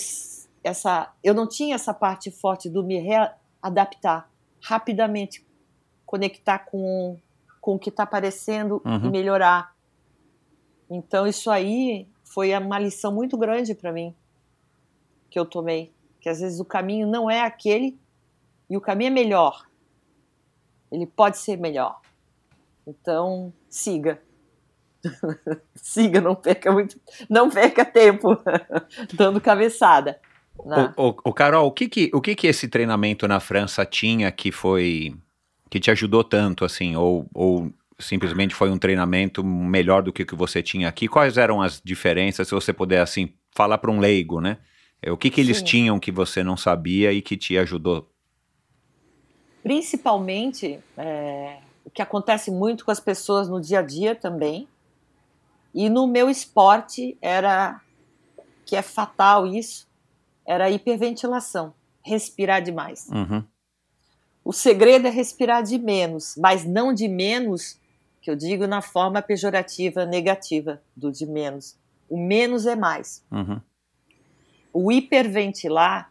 essa, 0.63 1.13
eu 1.23 1.35
não 1.35 1.49
tinha 1.49 1.75
essa 1.75 1.95
parte 1.95 2.31
forte 2.31 2.69
do 2.69 2.85
me 2.85 2.99
readaptar 2.99 4.29
rapidamente, 4.61 5.45
conectar 6.07 6.61
com, 6.61 7.19
com 7.61 7.75
o 7.75 7.79
que 7.79 7.91
está 7.91 8.03
aparecendo 8.05 8.83
uhum. 8.85 9.07
e 9.07 9.11
melhorar. 9.11 9.75
Então, 10.91 11.27
isso 11.27 11.51
aí 11.51 12.07
foi 12.23 12.57
uma 12.57 12.79
lição 12.79 13.13
muito 13.13 13.37
grande 13.37 13.75
para 13.75 13.93
mim 13.93 14.15
que 15.31 15.39
eu 15.39 15.45
tomei. 15.45 15.93
Que 16.21 16.29
às 16.29 16.41
vezes 16.41 16.61
o 16.61 16.65
caminho 16.65 17.07
não 17.07 17.31
é 17.31 17.41
aquele 17.43 17.99
e 18.75 18.77
o 18.77 18.81
caminho 18.81 19.07
é 19.07 19.11
melhor. 19.11 19.65
Ele 20.91 21.07
pode 21.07 21.39
ser 21.39 21.57
melhor. 21.57 22.01
Então, 22.85 23.53
siga. 23.71 24.21
siga, 25.77 26.21
não 26.21 26.35
perca 26.35 26.73
muito, 26.73 27.01
não 27.31 27.49
perca 27.49 27.85
tempo 27.85 28.37
dando 29.15 29.41
cabeçada. 29.41 30.21
Né? 30.65 30.93
O, 30.97 31.11
o, 31.11 31.17
o, 31.27 31.33
Carol, 31.33 31.69
o 31.69 31.71
que 31.71 31.89
que, 31.89 32.11
o 32.13 32.21
que 32.21 32.35
que 32.35 32.49
esse 32.49 32.67
treinamento 32.67 33.29
na 33.29 33.39
França 33.39 33.87
tinha 33.87 34.33
que 34.33 34.51
foi 34.51 35.15
que 35.71 35.79
te 35.79 35.91
ajudou 35.93 36.25
tanto 36.25 36.65
assim, 36.65 36.97
ou, 36.97 37.29
ou 37.33 37.73
simplesmente 37.99 38.55
foi 38.55 38.71
um 38.71 38.79
treinamento 38.79 39.45
melhor 39.45 40.03
do 40.03 40.13
que 40.13 40.23
o 40.25 40.27
que 40.27 40.35
você 40.35 40.63
tinha 40.63 40.89
aqui? 40.89 41.07
Quais 41.07 41.39
eram 41.39 41.63
as 41.63 41.81
diferenças, 41.85 42.49
se 42.49 42.55
você 42.55 42.73
puder 42.73 43.01
assim 43.01 43.35
falar 43.55 43.79
para 43.79 43.91
um 43.91 44.01
leigo, 44.01 44.41
né? 44.41 44.59
O 45.07 45.17
que 45.17 45.31
que 45.31 45.41
eles 45.41 45.59
Sim. 45.59 45.65
tinham 45.65 46.01
que 46.01 46.11
você 46.11 46.43
não 46.43 46.57
sabia 46.57 47.13
e 47.13 47.23
que 47.23 47.37
te 47.37 47.57
ajudou 47.59 48.14
principalmente 49.65 50.79
é, 50.95 51.57
o 51.87 51.91
que 51.91 52.03
acontece 52.03 52.51
muito 52.51 52.85
com 52.85 52.91
as 52.91 53.01
pessoas 53.01 53.49
no 53.49 53.59
dia 53.59 53.79
a 53.79 53.83
dia 53.83 54.15
também. 54.15 54.69
E 55.75 55.89
no 55.89 56.07
meu 56.07 56.29
esporte 56.29 57.17
era 57.21 57.81
que 58.67 58.77
é 58.77 58.83
fatal 58.83 59.47
isso, 59.47 59.89
era 60.47 60.67
a 60.67 60.71
hiperventilação, 60.71 61.73
respirar 62.03 62.63
demais. 62.63 63.09
Uhum. 63.11 63.43
O 64.45 64.53
segredo 64.53 65.07
é 65.07 65.11
respirar 65.11 65.63
de 65.63 65.79
menos, 65.79 66.35
mas 66.37 66.67
não 66.67 66.93
de 66.93 67.09
menos, 67.09 67.81
que 68.21 68.31
eu 68.31 68.37
digo 68.37 68.67
na 68.67 68.83
forma 68.83 69.23
pejorativa, 69.23 70.05
negativa 70.05 70.83
do 70.95 71.11
de 71.11 71.25
menos. 71.25 71.75
O 72.09 72.19
menos 72.19 72.67
é 72.67 72.77
mais. 72.77 73.25
Uhum. 73.31 73.61
O 74.75 74.93
hiperventilar, 74.93 76.11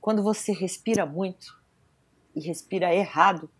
quando 0.00 0.22
você 0.22 0.52
respira 0.52 1.04
muito, 1.04 1.56
e 2.36 2.40
respira 2.40 2.94
errado, 2.94 3.50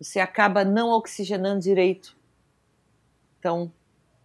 você 0.00 0.18
acaba 0.18 0.64
não 0.64 0.88
oxigenando 0.88 1.60
direito. 1.60 2.16
Então, 3.38 3.70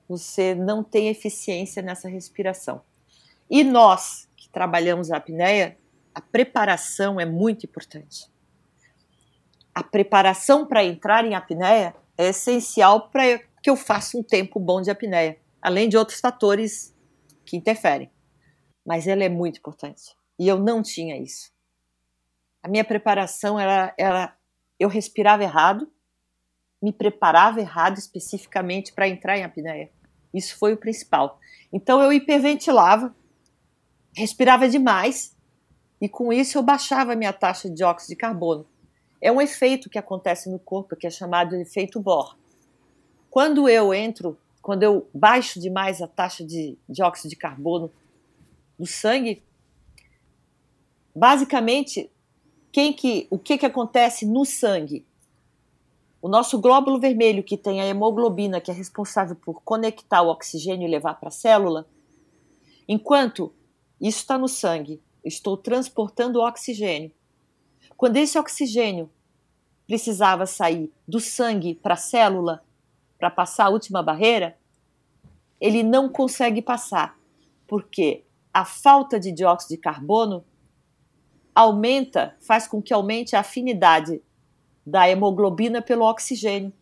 você 0.07 0.55
não 0.55 0.83
tem 0.83 1.09
eficiência 1.09 1.81
nessa 1.81 2.07
respiração. 2.07 2.81
E 3.49 3.63
nós, 3.63 4.29
que 4.37 4.49
trabalhamos 4.49 5.11
a 5.11 5.17
apneia, 5.17 5.77
a 6.15 6.21
preparação 6.21 7.19
é 7.19 7.25
muito 7.25 7.65
importante. 7.65 8.31
A 9.75 9.83
preparação 9.83 10.65
para 10.65 10.83
entrar 10.83 11.25
em 11.25 11.35
apneia 11.35 11.93
é 12.17 12.29
essencial 12.29 13.09
para 13.09 13.39
que 13.61 13.69
eu 13.69 13.75
faça 13.75 14.17
um 14.17 14.23
tempo 14.23 14.59
bom 14.59 14.81
de 14.81 14.89
apneia, 14.89 15.37
além 15.61 15.87
de 15.87 15.97
outros 15.97 16.19
fatores 16.19 16.95
que 17.45 17.55
interferem. 17.55 18.09
Mas 18.85 19.07
ela 19.07 19.23
é 19.23 19.29
muito 19.29 19.59
importante. 19.59 20.15
E 20.39 20.47
eu 20.47 20.59
não 20.59 20.81
tinha 20.81 21.17
isso. 21.17 21.51
A 22.63 22.67
minha 22.67 22.83
preparação 22.83 23.59
era, 23.59 23.93
era 23.97 24.35
eu 24.79 24.87
respirava 24.87 25.43
errado, 25.43 25.91
me 26.81 26.91
preparava 26.91 27.59
errado 27.59 27.97
especificamente 27.97 28.93
para 28.93 29.07
entrar 29.07 29.37
em 29.37 29.43
apneia. 29.43 29.91
Isso 30.33 30.57
foi 30.57 30.73
o 30.73 30.77
principal. 30.77 31.39
Então 31.71 32.01
eu 32.01 32.11
hiperventilava, 32.11 33.15
respirava 34.15 34.67
demais 34.67 35.35
e 35.99 36.09
com 36.09 36.33
isso 36.33 36.57
eu 36.57 36.63
baixava 36.63 37.13
a 37.13 37.15
minha 37.15 37.33
taxa 37.33 37.69
de 37.69 37.75
dióxido 37.75 38.09
de 38.09 38.15
carbono. 38.15 38.65
É 39.21 39.31
um 39.31 39.39
efeito 39.39 39.89
que 39.89 39.99
acontece 39.99 40.49
no 40.49 40.57
corpo 40.57 40.95
que 40.95 41.05
é 41.05 41.09
chamado 41.09 41.51
de 41.51 41.61
efeito 41.61 41.99
Bohr. 41.99 42.35
Quando 43.29 43.69
eu 43.69 43.93
entro, 43.93 44.37
quando 44.61 44.83
eu 44.83 45.07
baixo 45.13 45.59
demais 45.59 46.01
a 46.01 46.07
taxa 46.07 46.43
de 46.43 46.77
dióxido 46.89 47.29
de 47.29 47.35
carbono 47.35 47.91
no 48.77 48.87
sangue, 48.87 49.43
basicamente, 51.15 52.11
quem 52.71 52.93
que, 52.93 53.27
o 53.29 53.37
que, 53.37 53.57
que 53.57 53.65
acontece 53.65 54.25
no 54.25 54.45
sangue? 54.45 55.05
O 56.21 56.29
nosso 56.29 56.59
glóbulo 56.59 56.99
vermelho, 56.99 57.43
que 57.43 57.57
tem 57.57 57.81
a 57.81 57.85
hemoglobina, 57.85 58.61
que 58.61 58.71
é 58.71 58.73
responsável 58.73 59.35
por 59.35 59.61
conectar 59.63 60.21
o 60.21 60.29
oxigênio 60.29 60.87
e 60.87 60.91
levar 60.91 61.15
para 61.15 61.29
a 61.29 61.31
célula, 61.31 61.87
enquanto 62.87 63.53
isso 63.99 64.19
está 64.19 64.37
no 64.37 64.47
sangue, 64.47 65.01
estou 65.25 65.57
transportando 65.57 66.39
o 66.39 66.47
oxigênio. 66.47 67.11
Quando 67.97 68.17
esse 68.17 68.37
oxigênio 68.37 69.09
precisava 69.85 70.45
sair 70.45 70.91
do 71.07 71.19
sangue 71.19 71.75
para 71.75 71.95
a 71.95 71.97
célula, 71.97 72.63
para 73.17 73.29
passar 73.29 73.65
a 73.65 73.69
última 73.69 74.01
barreira, 74.01 74.57
ele 75.59 75.83
não 75.83 76.09
consegue 76.09 76.61
passar, 76.61 77.19
porque 77.67 78.23
a 78.53 78.65
falta 78.65 79.19
de 79.19 79.31
dióxido 79.31 79.69
de 79.69 79.77
carbono 79.77 80.43
aumenta, 81.53 82.35
faz 82.39 82.67
com 82.67 82.81
que 82.81 82.93
aumente 82.93 83.35
a 83.35 83.41
afinidade 83.41 84.21
da 84.85 85.09
hemoglobina 85.09 85.81
pelo 85.81 86.05
oxigênio. 86.05 86.73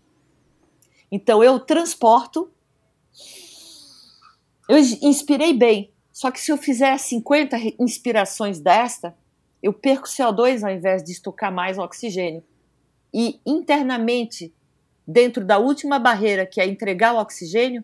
Então 1.12 1.44
eu 1.44 1.60
transporto, 1.60 2.52
eu 4.68 4.78
inspirei 4.78 5.54
bem, 5.54 5.92
só 6.12 6.30
que 6.30 6.40
se 6.40 6.52
eu 6.52 6.58
fizer 6.58 6.98
50 6.98 7.58
inspirações 7.80 8.60
desta, 8.60 9.16
eu 9.62 9.74
perco 9.74 10.08
CO2 10.08 10.64
ao 10.64 10.72
invés 10.72 11.04
de 11.04 11.12
estocar 11.12 11.52
mais 11.52 11.78
oxigênio. 11.78 12.44
E 13.14 13.40
internamente, 13.46 14.54
dentro 15.06 15.44
da 15.44 15.58
última 15.58 15.98
barreira, 15.98 16.46
que 16.46 16.62
é 16.62 16.68
entregar 16.68 17.14
o 17.14 17.20
oxigênio, 17.20 17.84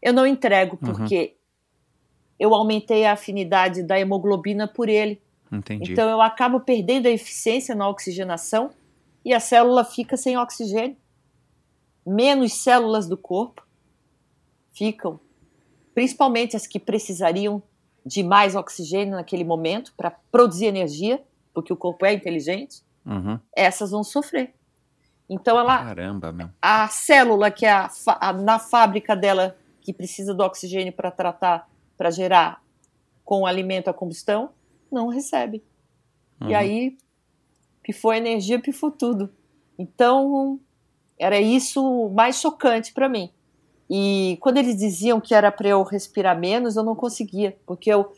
eu 0.00 0.12
não 0.12 0.26
entrego, 0.26 0.78
uhum. 0.80 0.92
porque 0.92 1.18
uhum. 1.18 1.34
eu 2.38 2.54
aumentei 2.54 3.04
a 3.04 3.12
afinidade 3.12 3.82
da 3.82 3.98
hemoglobina 3.98 4.68
por 4.68 4.88
ele. 4.88 5.20
Entendi. 5.56 5.92
Então 5.92 6.08
eu 6.08 6.20
acabo 6.20 6.60
perdendo 6.60 7.06
a 7.06 7.10
eficiência 7.10 7.74
na 7.74 7.88
oxigenação 7.88 8.70
e 9.24 9.32
a 9.32 9.40
célula 9.40 9.84
fica 9.84 10.16
sem 10.16 10.36
oxigênio. 10.36 10.96
Menos 12.06 12.52
células 12.52 13.08
do 13.08 13.16
corpo 13.16 13.66
ficam 14.72 15.20
principalmente 15.94 16.56
as 16.56 16.66
que 16.66 16.78
precisariam 16.78 17.62
de 18.04 18.22
mais 18.22 18.54
oxigênio 18.54 19.14
naquele 19.14 19.44
momento 19.44 19.94
para 19.96 20.10
produzir 20.10 20.66
energia, 20.66 21.22
porque 21.54 21.72
o 21.72 21.76
corpo 21.76 22.04
é 22.04 22.12
inteligente, 22.12 22.82
uhum. 23.06 23.38
essas 23.56 23.92
vão 23.92 24.02
sofrer. 24.02 24.52
Então 25.30 25.58
ela, 25.58 25.78
Caramba, 25.78 26.32
meu. 26.32 26.50
a 26.60 26.86
célula 26.88 27.50
que 27.50 27.64
é 27.64 27.70
a, 27.70 27.90
a, 28.20 28.32
na 28.32 28.58
fábrica 28.58 29.16
dela 29.16 29.56
que 29.80 29.92
precisa 29.92 30.34
do 30.34 30.42
oxigênio 30.42 30.92
para 30.92 31.10
tratar, 31.10 31.68
para 31.96 32.10
gerar 32.10 32.62
com 33.24 33.42
o 33.42 33.46
alimento 33.46 33.88
a 33.88 33.94
combustão, 33.94 34.50
não 34.94 35.08
recebe. 35.08 35.62
Uhum. 36.40 36.50
E 36.50 36.54
aí 36.54 36.96
pifou 37.82 38.10
a 38.10 38.16
energia, 38.16 38.58
pifou 38.58 38.90
tudo. 38.90 39.30
Então 39.78 40.58
era 41.18 41.38
isso 41.40 42.10
mais 42.10 42.40
chocante 42.40 42.92
para 42.92 43.08
mim. 43.08 43.30
E 43.88 44.38
quando 44.40 44.56
eles 44.56 44.76
diziam 44.78 45.20
que 45.20 45.34
era 45.34 45.52
para 45.52 45.68
eu 45.68 45.82
respirar 45.82 46.38
menos, 46.38 46.76
eu 46.76 46.82
não 46.82 46.96
conseguia, 46.96 47.56
porque 47.66 47.92
eu, 47.92 48.12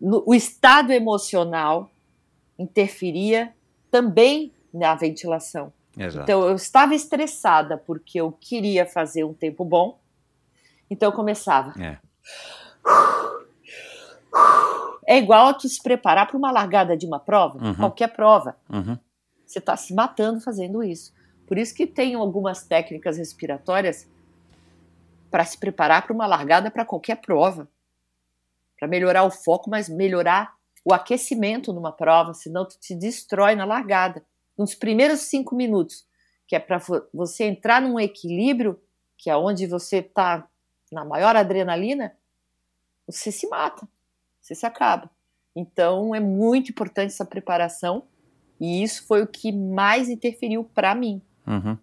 no, 0.00 0.22
o 0.26 0.34
estado 0.34 0.92
emocional 0.92 1.90
interferia 2.58 3.54
também 3.90 4.52
na 4.72 4.94
ventilação. 4.94 5.72
Exato. 5.96 6.24
Então 6.24 6.46
eu 6.46 6.54
estava 6.54 6.94
estressada 6.94 7.78
porque 7.78 8.20
eu 8.20 8.30
queria 8.32 8.84
fazer 8.84 9.24
um 9.24 9.32
tempo 9.32 9.64
bom, 9.64 9.98
então 10.90 11.08
eu 11.08 11.16
começava. 11.16 11.72
É. 11.82 11.98
É 15.06 15.16
igual 15.16 15.48
a 15.48 15.54
tu 15.54 15.68
se 15.68 15.80
preparar 15.80 16.26
para 16.26 16.36
uma 16.36 16.50
largada 16.50 16.96
de 16.96 17.06
uma 17.06 17.20
prova, 17.20 17.64
uhum. 17.64 17.74
qualquer 17.74 18.08
prova. 18.08 18.56
Uhum. 18.68 18.98
Você 19.46 19.60
está 19.60 19.76
se 19.76 19.94
matando 19.94 20.40
fazendo 20.40 20.82
isso. 20.82 21.14
Por 21.46 21.56
isso 21.56 21.74
que 21.74 21.86
tem 21.86 22.14
algumas 22.14 22.64
técnicas 22.64 23.16
respiratórias 23.16 24.08
para 25.30 25.44
se 25.44 25.56
preparar 25.56 26.04
para 26.04 26.12
uma 26.12 26.26
largada 26.26 26.70
para 26.70 26.84
qualquer 26.84 27.16
prova. 27.20 27.68
Para 28.76 28.88
melhorar 28.88 29.22
o 29.22 29.30
foco, 29.30 29.70
mas 29.70 29.88
melhorar 29.88 30.56
o 30.84 30.92
aquecimento 30.92 31.72
numa 31.72 31.92
prova, 31.92 32.34
senão 32.34 32.66
tu 32.66 32.78
te 32.78 32.94
destrói 32.94 33.54
na 33.54 33.64
largada. 33.64 34.24
Nos 34.58 34.74
primeiros 34.74 35.20
cinco 35.20 35.54
minutos, 35.54 36.04
que 36.46 36.56
é 36.56 36.60
para 36.60 36.80
você 37.12 37.44
entrar 37.44 37.80
num 37.80 37.98
equilíbrio, 37.98 38.80
que 39.16 39.30
é 39.30 39.36
onde 39.36 39.66
você 39.66 39.98
está 39.98 40.48
na 40.92 41.04
maior 41.04 41.34
adrenalina, 41.36 42.16
você 43.06 43.32
se 43.32 43.48
mata, 43.48 43.88
você 44.46 44.54
se 44.54 44.66
acaba. 44.66 45.10
Então 45.54 46.14
é 46.14 46.20
muito 46.20 46.70
importante 46.70 47.12
essa 47.12 47.24
preparação 47.24 48.04
e 48.60 48.82
isso 48.82 49.06
foi 49.06 49.22
o 49.22 49.26
que 49.26 49.50
mais 49.52 50.08
interferiu 50.08 50.64
para 50.64 50.94
mim. 50.94 51.20
Uhum. 51.46 51.76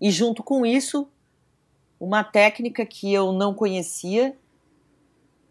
E 0.00 0.10
junto 0.10 0.42
com 0.42 0.64
isso, 0.64 1.08
uma 1.98 2.22
técnica 2.22 2.84
que 2.84 3.12
eu 3.12 3.32
não 3.32 3.54
conhecia 3.54 4.36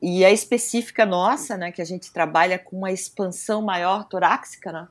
e 0.02 0.24
é 0.24 0.32
específica 0.32 1.06
nossa, 1.06 1.58
né, 1.58 1.72
que 1.72 1.82
a 1.82 1.86
gente 1.86 2.12
trabalha 2.12 2.60
com 2.60 2.78
uma 2.78 2.92
expansão 2.92 3.62
maior 3.62 4.04
torácica, 4.06 4.72
né? 4.72 4.88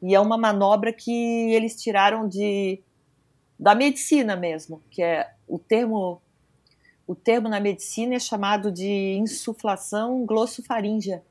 E 0.00 0.14
é 0.14 0.20
uma 0.20 0.38
manobra 0.38 0.92
que 0.92 1.12
eles 1.52 1.74
tiraram 1.74 2.28
de 2.28 2.80
da 3.58 3.74
medicina 3.74 4.36
mesmo, 4.36 4.80
que 4.88 5.02
é 5.02 5.28
o 5.48 5.58
termo 5.58 6.22
o 7.08 7.14
termo 7.14 7.48
na 7.48 7.58
medicina 7.58 8.16
é 8.16 8.18
chamado 8.18 8.70
de 8.70 9.16
insuflação 9.18 10.26
glossofaríngea. 10.26 11.22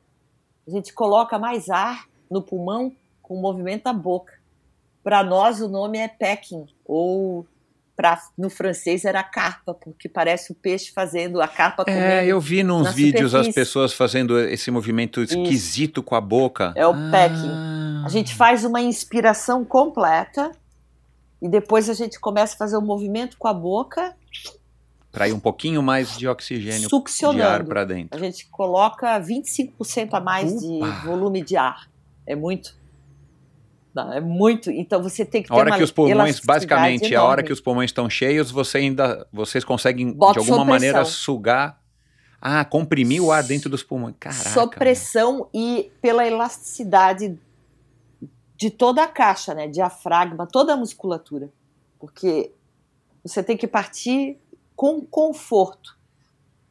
A 0.67 0.71
gente 0.71 0.91
coloca 0.91 1.37
mais 1.37 1.69
ar 1.69 2.07
no 2.31 2.41
pulmão 2.41 2.91
com 3.21 3.35
o 3.35 3.41
movimento 3.41 3.83
da 3.83 3.93
boca. 3.93 4.33
Para 5.03 5.23
nós 5.23 5.61
o 5.61 5.69
nome 5.69 5.99
é 5.99 6.07
pecking 6.07 6.65
ou 6.83 7.45
pra, 7.95 8.19
no 8.35 8.49
francês 8.49 9.05
era 9.05 9.21
carpa, 9.21 9.71
porque 9.75 10.09
parece 10.09 10.51
o 10.51 10.55
peixe 10.55 10.91
fazendo 10.91 11.39
a 11.39 11.47
carpa 11.47 11.85
comendo. 11.85 12.01
É, 12.01 12.25
eu 12.25 12.41
vi 12.41 12.63
nos 12.63 12.91
vídeos 12.95 13.29
superfície. 13.29 13.49
as 13.49 13.55
pessoas 13.55 13.93
fazendo 13.93 14.39
esse 14.39 14.71
movimento 14.71 15.21
esquisito 15.21 15.99
Isso. 15.99 16.03
com 16.03 16.15
a 16.15 16.21
boca. 16.21 16.73
É 16.75 16.87
o 16.87 16.91
ah. 16.91 17.09
pecking. 17.11 18.03
A 18.03 18.09
gente 18.09 18.33
faz 18.33 18.65
uma 18.65 18.81
inspiração 18.81 19.63
completa 19.63 20.51
e 21.39 21.47
depois 21.47 21.87
a 21.87 21.93
gente 21.93 22.19
começa 22.19 22.55
a 22.55 22.57
fazer 22.57 22.77
o 22.77 22.79
um 22.79 22.85
movimento 22.85 23.37
com 23.37 23.47
a 23.47 23.53
boca 23.53 24.15
para 25.17 25.27
ir 25.27 25.33
um 25.33 25.39
pouquinho 25.39 25.81
mais 25.81 26.15
de 26.15 26.27
oxigênio 26.27 26.87
de 27.33 27.41
ar 27.41 27.65
para 27.65 27.83
dentro. 27.83 28.15
A 28.15 28.19
gente 28.23 28.45
coloca 28.49 29.19
25% 29.19 30.09
a 30.11 30.19
mais 30.19 30.51
Upa. 30.51 30.61
de 30.61 31.05
volume 31.07 31.41
de 31.41 31.57
ar. 31.57 31.89
É 32.23 32.35
muito. 32.35 32.77
Não, 33.95 34.13
é 34.13 34.21
muito. 34.21 34.69
Então 34.69 35.01
você 35.01 35.25
tem 35.25 35.41
que 35.41 35.47
ter 35.49 35.55
a 35.55 35.57
hora 35.57 35.75
que 35.75 35.81
os 35.81 35.89
pulmões, 35.89 36.39
basicamente, 36.39 37.11
enorme. 37.11 37.15
a 37.15 37.23
hora 37.23 37.41
que 37.41 37.51
os 37.51 37.59
pulmões 37.59 37.89
estão 37.89 38.07
cheios, 38.07 38.51
você 38.51 38.77
ainda, 38.77 39.25
vocês 39.33 39.63
conseguem 39.63 40.13
Bota 40.13 40.33
de 40.33 40.39
alguma 40.39 40.63
maneira 40.63 41.03
sugar, 41.03 41.81
ah, 42.39 42.63
comprimir 42.63 43.23
o 43.23 43.31
ar 43.31 43.41
dentro 43.41 43.71
dos 43.71 43.81
pulmões. 43.81 44.13
Caraca. 44.19 44.49
Sob 44.51 44.75
pressão 44.75 45.49
e 45.51 45.91
pela 45.99 46.27
elasticidade 46.27 47.39
de 48.55 48.69
toda 48.69 49.03
a 49.03 49.07
caixa, 49.07 49.55
né, 49.55 49.67
diafragma, 49.67 50.45
toda 50.45 50.73
a 50.73 50.77
musculatura, 50.77 51.49
porque 51.99 52.51
você 53.23 53.41
tem 53.41 53.57
que 53.57 53.67
partir 53.67 54.37
com 54.77 55.01
conforto 55.01 55.97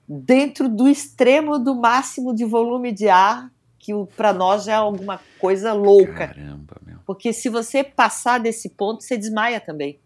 dentro 0.08 0.68
do 0.68 0.88
extremo 0.88 1.58
do 1.58 1.74
máximo 1.74 2.32
de 2.32 2.44
volume 2.44 2.92
de 2.92 3.08
ar 3.08 3.50
que 3.80 3.92
para 4.16 4.32
nós 4.32 4.64
já 4.64 4.72
é 4.72 4.76
alguma 4.76 5.20
coisa 5.40 5.72
louca. 5.72 6.28
Caramba, 6.28 6.76
meu. 6.84 6.98
Porque 7.04 7.32
se 7.32 7.48
você 7.48 7.84
passar 7.84 8.38
desse 8.38 8.70
ponto, 8.70 9.02
você 9.02 9.16
desmaia 9.16 9.60
também. 9.60 10.00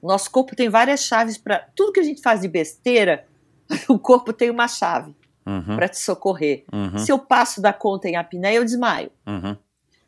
O 0.00 0.08
nosso 0.08 0.30
corpo 0.30 0.56
tem 0.56 0.68
várias 0.68 1.04
chaves 1.04 1.38
para. 1.38 1.66
Tudo 1.74 1.92
que 1.92 2.00
a 2.00 2.02
gente 2.02 2.20
faz 2.20 2.40
de 2.40 2.48
besteira, 2.48 3.26
o 3.88 3.98
corpo 3.98 4.32
tem 4.32 4.50
uma 4.50 4.68
chave 4.68 5.14
uhum. 5.46 5.76
para 5.76 5.88
te 5.88 5.98
socorrer. 5.98 6.64
Uhum. 6.72 6.98
Se 6.98 7.12
eu 7.12 7.18
passo 7.18 7.62
da 7.62 7.72
conta 7.72 8.08
em 8.08 8.16
apneia, 8.16 8.56
eu 8.56 8.64
desmaio. 8.64 9.10
Uhum. 9.26 9.56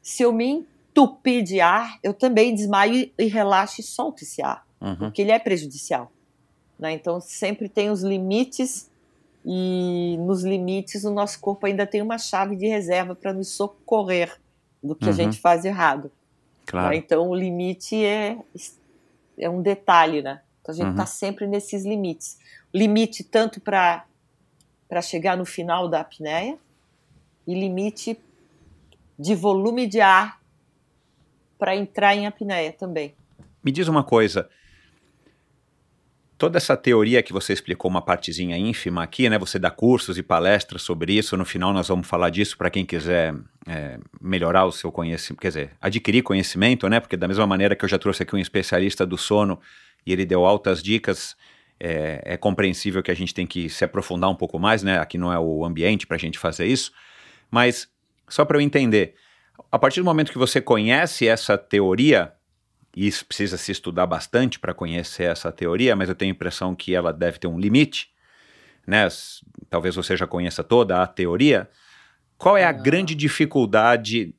Se 0.02 0.22
eu 0.22 0.32
me 0.32 0.66
entupir 0.90 1.42
de 1.42 1.60
ar, 1.60 1.98
eu 2.02 2.12
também 2.12 2.54
desmaio 2.54 3.10
e 3.18 3.24
relaxo 3.26 3.80
e 3.80 3.84
solto 3.84 4.22
esse 4.22 4.42
ar. 4.42 4.66
Uhum. 4.78 4.96
porque 4.96 5.22
ele 5.22 5.30
é 5.30 5.38
prejudicial. 5.38 6.12
Né? 6.78 6.92
Então, 6.92 7.20
sempre 7.20 7.68
tem 7.68 7.90
os 7.90 8.02
limites, 8.02 8.90
e 9.44 10.16
nos 10.20 10.42
limites 10.42 11.04
o 11.04 11.10
nosso 11.12 11.38
corpo 11.40 11.66
ainda 11.66 11.86
tem 11.86 12.02
uma 12.02 12.18
chave 12.18 12.56
de 12.56 12.66
reserva 12.66 13.14
para 13.14 13.32
nos 13.32 13.48
socorrer 13.50 14.36
do 14.82 14.94
que 14.94 15.04
Uhum. 15.04 15.10
a 15.10 15.14
gente 15.14 15.38
faz 15.40 15.64
errado. 15.64 16.10
Claro. 16.66 16.90
né? 16.90 16.96
Então, 16.96 17.28
o 17.28 17.34
limite 17.34 18.04
é, 18.04 18.36
é 19.38 19.48
um 19.48 19.62
detalhe, 19.62 20.20
né? 20.20 20.42
Então, 20.60 20.72
a 20.72 20.76
gente 20.76 20.86
Uhum. 20.86 20.90
está 20.92 21.06
sempre 21.06 21.46
nesses 21.46 21.84
limites. 21.84 22.38
Limite 22.74 23.22
tanto 23.22 23.60
para 23.60 24.04
chegar 25.00 25.36
no 25.36 25.44
final 25.46 25.88
da 25.88 26.00
apneia 26.00 26.58
e 27.46 27.54
limite 27.54 28.18
de 29.18 29.34
volume 29.34 29.86
de 29.86 30.00
ar 30.00 30.40
para 31.58 31.74
entrar 31.76 32.14
em 32.16 32.26
apneia 32.26 32.72
também. 32.72 33.14
Me 33.64 33.70
diz 33.70 33.86
uma 33.88 34.02
coisa. 34.04 34.50
Toda 36.38 36.58
essa 36.58 36.76
teoria 36.76 37.22
que 37.22 37.32
você 37.32 37.54
explicou 37.54 37.90
uma 37.90 38.02
partezinha 38.02 38.58
ínfima 38.58 39.02
aqui, 39.02 39.28
né? 39.30 39.38
Você 39.38 39.58
dá 39.58 39.70
cursos 39.70 40.18
e 40.18 40.22
palestras 40.22 40.82
sobre 40.82 41.14
isso. 41.14 41.34
No 41.34 41.46
final 41.46 41.72
nós 41.72 41.88
vamos 41.88 42.06
falar 42.06 42.28
disso 42.28 42.58
para 42.58 42.68
quem 42.68 42.84
quiser 42.84 43.34
é, 43.66 43.98
melhorar 44.20 44.66
o 44.66 44.72
seu 44.72 44.92
conhecimento, 44.92 45.40
quer 45.40 45.48
dizer, 45.48 45.70
adquirir 45.80 46.22
conhecimento, 46.22 46.88
né? 46.90 47.00
Porque 47.00 47.16
da 47.16 47.26
mesma 47.26 47.46
maneira 47.46 47.74
que 47.74 47.82
eu 47.82 47.88
já 47.88 47.98
trouxe 47.98 48.22
aqui 48.22 48.36
um 48.36 48.38
especialista 48.38 49.06
do 49.06 49.16
sono 49.16 49.58
e 50.06 50.12
ele 50.12 50.26
deu 50.26 50.44
altas 50.44 50.82
dicas, 50.82 51.34
é, 51.80 52.20
é 52.22 52.36
compreensível 52.36 53.02
que 53.02 53.10
a 53.10 53.16
gente 53.16 53.32
tem 53.32 53.46
que 53.46 53.70
se 53.70 53.82
aprofundar 53.82 54.28
um 54.28 54.36
pouco 54.36 54.58
mais, 54.58 54.82
né? 54.82 54.98
Aqui 54.98 55.16
não 55.16 55.32
é 55.32 55.38
o 55.38 55.64
ambiente 55.64 56.06
para 56.06 56.16
a 56.16 56.20
gente 56.20 56.38
fazer 56.38 56.66
isso. 56.66 56.92
Mas 57.50 57.88
só 58.28 58.44
para 58.44 58.58
eu 58.58 58.60
entender, 58.60 59.14
a 59.72 59.78
partir 59.78 60.00
do 60.00 60.04
momento 60.04 60.32
que 60.32 60.38
você 60.38 60.60
conhece 60.60 61.26
essa 61.26 61.56
teoria, 61.56 62.32
e 62.96 63.06
isso 63.06 63.26
precisa 63.26 63.58
se 63.58 63.70
estudar 63.70 64.06
bastante 64.06 64.58
para 64.58 64.72
conhecer 64.72 65.24
essa 65.24 65.52
teoria, 65.52 65.94
mas 65.94 66.08
eu 66.08 66.14
tenho 66.14 66.32
a 66.32 66.34
impressão 66.34 66.74
que 66.74 66.94
ela 66.94 67.12
deve 67.12 67.38
ter 67.38 67.46
um 67.46 67.58
limite, 67.58 68.08
né? 68.86 69.06
Talvez 69.68 69.94
você 69.94 70.16
já 70.16 70.26
conheça 70.26 70.64
toda 70.64 71.02
a 71.02 71.06
teoria. 71.06 71.68
Qual 72.38 72.56
é 72.56 72.64
a 72.64 72.72
Não. 72.72 72.82
grande 72.82 73.14
dificuldade 73.14 74.34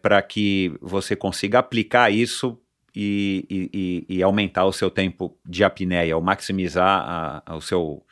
para 0.00 0.22
que 0.22 0.72
você 0.80 1.14
consiga 1.14 1.58
aplicar 1.58 2.10
isso 2.10 2.58
e, 2.96 3.44
e- 3.50 3.70
e- 4.08 4.16
e 4.16 4.22
aumentar 4.22 4.64
o 4.64 4.72
seu 4.72 4.90
tempo 4.90 5.36
de 5.46 5.62
apneia, 5.62 6.16
ou 6.16 6.22
maximizar 6.22 7.02
a- 7.06 7.42
a- 7.44 7.56
o 7.56 7.60
seu, 7.60 8.02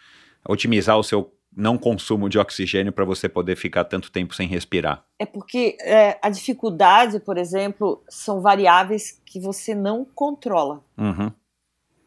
otimizar 0.46 0.98
o 0.98 1.02
seu 1.02 1.32
não 1.56 1.78
consumo 1.78 2.28
de 2.28 2.38
oxigênio 2.38 2.92
para 2.92 3.06
você 3.06 3.30
poder 3.30 3.56
ficar 3.56 3.84
tanto 3.84 4.12
tempo 4.12 4.34
sem 4.34 4.46
respirar? 4.46 5.02
É 5.18 5.24
porque 5.24 5.78
é, 5.80 6.18
a 6.20 6.28
dificuldade, 6.28 7.18
por 7.18 7.38
exemplo, 7.38 8.04
são 8.10 8.42
variáveis 8.42 9.18
que 9.24 9.40
você 9.40 9.74
não 9.74 10.04
controla. 10.04 10.84
Uhum, 10.98 11.32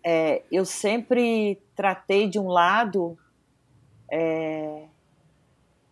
É, 0.06 0.44
eu 0.52 0.64
sempre 0.66 1.60
tratei 1.76 2.30
de 2.30 2.40
um 2.40 2.48
lado. 2.48 3.18
é, 4.12 4.86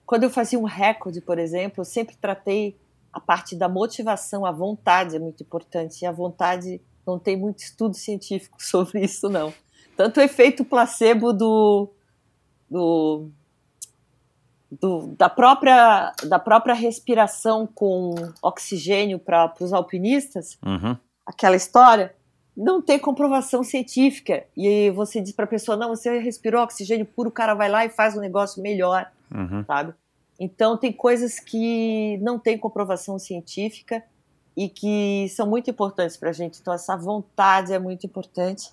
quando 0.06 0.24
eu 0.24 0.30
fazia 0.30 0.60
um 0.60 0.64
recorde, 0.64 1.20
por 1.20 1.40
exemplo, 1.40 1.82
eu 1.82 1.86
sempre 1.86 2.16
tratei 2.16 2.78
a 3.12 3.20
parte 3.20 3.56
da 3.56 3.68
motivação, 3.68 4.46
a 4.46 4.52
vontade 4.52 5.16
é 5.16 5.20
muito 5.20 5.42
importante. 5.42 6.04
E 6.04 6.06
a 6.06 6.12
vontade 6.12 6.80
não 7.06 7.18
tem 7.18 7.36
muito 7.36 7.60
estudo 7.60 7.96
científico 7.96 8.58
sobre 8.64 9.04
isso, 9.04 9.28
não. 9.28 9.52
Tanto 9.96 10.20
o 10.20 10.24
efeito 10.24 10.64
placebo 10.64 11.34
do, 11.34 11.90
do, 12.70 13.30
do- 14.72 15.16
da, 15.18 15.30
própria, 15.30 16.12
da 16.28 16.40
própria 16.40 16.74
respiração 16.74 17.68
com 17.68 18.14
oxigênio 18.42 19.20
para 19.20 19.54
os 19.60 19.74
alpinistas, 19.74 20.58
uhum, 20.66 20.98
aquela 21.26 21.56
história, 21.56 22.14
não 22.56 22.82
tem 22.82 22.98
comprovação 22.98 23.64
científica. 23.64 24.46
E 24.56 24.90
você 24.92 25.22
diz 25.22 25.32
para 25.32 25.46
a 25.46 25.48
pessoa: 25.48 25.78
não, 25.78 25.90
você 25.90 26.20
respirou 26.20 26.64
oxigênio 26.64 27.06
puro, 27.06 27.30
o 27.30 27.32
cara 27.32 27.54
vai 27.54 27.70
lá 27.70 27.86
e 27.86 27.90
faz 27.90 28.18
um 28.18 28.20
negócio 28.20 28.62
melhor, 28.62 29.10
uhum. 29.34 29.64
sabe? 29.66 29.94
Então, 30.40 30.78
tem 30.78 30.92
coisas 30.92 31.40
que 31.40 32.18
não 32.22 32.38
tem 32.38 32.58
comprovação 32.58 33.18
científica 33.18 34.04
e 34.56 34.70
que 34.70 35.28
são 35.30 35.48
muito 35.48 35.70
importantes 35.70 36.18
para 36.18 36.30
a 36.30 36.34
gente. 36.34 36.60
Então, 36.60 36.74
essa 36.74 36.96
vontade 36.96 37.74
é 37.74 37.80
muito 37.80 38.06
importante. 38.06 38.72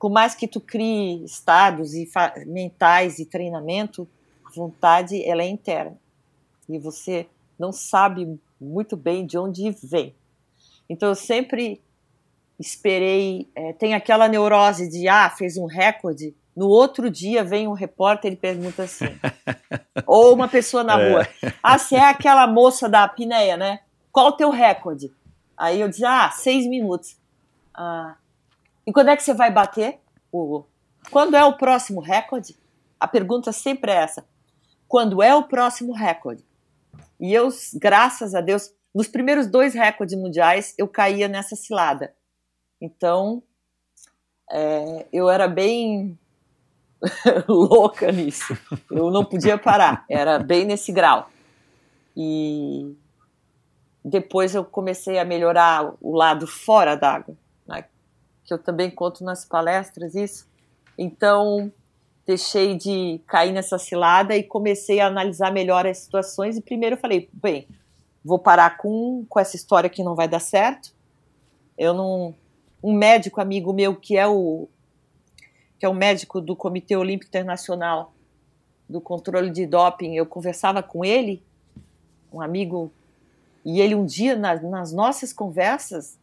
Por 0.00 0.10
mais 0.10 0.34
que 0.34 0.48
tu 0.48 0.60
crie 0.60 1.24
estados 1.24 1.94
e 1.94 2.08
mentais 2.46 3.20
e 3.20 3.26
treinamento, 3.26 4.08
vontade 4.56 5.22
ela 5.24 5.42
é 5.42 5.48
interna 5.48 5.96
e 6.68 6.78
você 6.78 7.26
não 7.58 7.72
sabe 7.72 8.38
muito 8.60 8.96
bem 8.96 9.26
de 9.26 9.38
onde 9.38 9.70
vem. 9.82 10.14
Então, 10.88 11.08
eu 11.08 11.14
sempre 11.14 11.80
esperei. 12.58 13.48
eh, 13.54 13.72
tem 13.72 13.94
aquela 13.94 14.28
neurose 14.28 14.88
de 14.88 15.08
ah, 15.08 15.30
fez 15.30 15.56
um 15.56 15.66
recorde. 15.66 16.34
No 16.54 16.68
outro 16.68 17.10
dia 17.10 17.42
vem 17.42 17.66
um 17.66 17.72
repórter 17.72 18.32
e 18.32 18.36
pergunta 18.36 18.82
assim, 18.82 19.06
ou 20.06 20.34
uma 20.34 20.48
pessoa 20.48 20.84
na 20.84 20.96
rua, 20.96 21.26
ah, 21.62 21.78
você 21.78 21.96
é 21.96 22.04
aquela 22.04 22.46
moça 22.46 22.88
da 22.88 23.04
apneia, 23.04 23.56
né? 23.56 23.80
Qual 24.12 24.28
o 24.28 24.32
teu 24.32 24.50
recorde? 24.50 25.10
Aí 25.56 25.80
eu 25.80 25.88
dizia, 25.88 26.26
ah, 26.26 26.30
seis 26.30 26.66
minutos. 26.66 27.16
Ah, 27.74 28.16
e 28.86 28.92
quando 28.92 29.08
é 29.08 29.16
que 29.16 29.22
você 29.22 29.32
vai 29.32 29.50
bater, 29.50 29.98
Hugo? 30.30 30.68
Quando 31.10 31.36
é 31.36 31.44
o 31.44 31.56
próximo 31.56 32.00
recorde? 32.00 32.56
A 33.00 33.08
pergunta 33.08 33.50
sempre 33.50 33.90
é 33.90 33.96
essa. 33.96 34.24
Quando 34.92 35.22
é 35.22 35.34
o 35.34 35.44
próximo 35.44 35.94
recorde? 35.94 36.44
E 37.18 37.32
eu, 37.32 37.48
graças 37.76 38.34
a 38.34 38.42
Deus, 38.42 38.70
nos 38.94 39.08
primeiros 39.08 39.46
dois 39.46 39.72
recordes 39.72 40.14
mundiais, 40.14 40.74
eu 40.76 40.86
caía 40.86 41.28
nessa 41.28 41.56
cilada. 41.56 42.14
Então, 42.78 43.42
é, 44.50 45.06
eu 45.10 45.30
era 45.30 45.48
bem 45.48 46.18
louca 47.48 48.12
nisso. 48.12 48.54
Eu 48.90 49.10
não 49.10 49.24
podia 49.24 49.56
parar. 49.56 50.04
Era 50.10 50.38
bem 50.38 50.66
nesse 50.66 50.92
grau. 50.92 51.30
E 52.14 52.94
depois 54.04 54.54
eu 54.54 54.62
comecei 54.62 55.18
a 55.18 55.24
melhorar 55.24 55.94
o 56.02 56.14
lado 56.14 56.46
fora 56.46 56.96
d'água, 56.96 57.34
né? 57.66 57.86
que 58.44 58.52
eu 58.52 58.58
também 58.58 58.90
conto 58.90 59.24
nas 59.24 59.42
palestras 59.42 60.14
isso. 60.14 60.46
Então, 60.98 61.72
deixei 62.26 62.76
de 62.76 63.20
cair 63.26 63.52
nessa 63.52 63.78
cilada 63.78 64.36
e 64.36 64.42
comecei 64.42 65.00
a 65.00 65.06
analisar 65.06 65.52
melhor 65.52 65.86
as 65.86 65.98
situações. 65.98 66.56
E 66.56 66.62
primeiro 66.62 66.96
eu 66.96 67.00
falei, 67.00 67.28
bem, 67.32 67.66
vou 68.24 68.38
parar 68.38 68.76
com, 68.76 69.24
com 69.28 69.40
essa 69.40 69.56
história 69.56 69.90
que 69.90 70.02
não 70.02 70.14
vai 70.14 70.28
dar 70.28 70.40
certo. 70.40 70.94
Eu 71.76 71.94
não. 71.94 72.34
Um 72.82 72.92
médico 72.92 73.40
amigo 73.40 73.72
meu 73.72 73.94
que 73.94 74.16
é 74.16 74.26
o 74.26 74.68
que 75.78 75.86
é 75.86 75.88
o 75.88 75.94
médico 75.94 76.40
do 76.40 76.54
Comitê 76.54 76.96
Olímpico 76.96 77.28
Internacional 77.28 78.12
do 78.88 79.00
controle 79.00 79.50
de 79.50 79.66
doping, 79.66 80.14
eu 80.14 80.26
conversava 80.26 80.82
com 80.82 81.04
ele, 81.04 81.42
um 82.32 82.40
amigo, 82.40 82.92
e 83.64 83.80
ele 83.80 83.94
um 83.94 84.04
dia 84.04 84.36
nas, 84.36 84.92
nossas 84.92 85.32
conversas, 85.32 86.18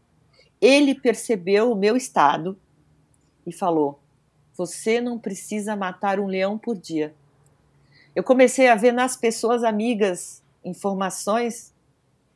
ele 0.62 0.94
percebeu 0.94 1.72
o 1.72 1.76
meu 1.76 1.98
estado 1.98 2.58
e 3.46 3.52
falou: 3.52 4.00
"Você 4.60 5.00
não 5.00 5.18
precisa 5.18 5.74
matar 5.74 6.20
um 6.20 6.28
leão 6.28 6.58
por 6.58 6.76
dia". 6.76 7.16
Eu 8.14 8.24
comecei 8.24 8.68
a 8.68 8.76
ver 8.76 8.92
nas 8.92 9.16
pessoas 9.16 9.64
amigas 9.64 10.44
informações 10.66 11.74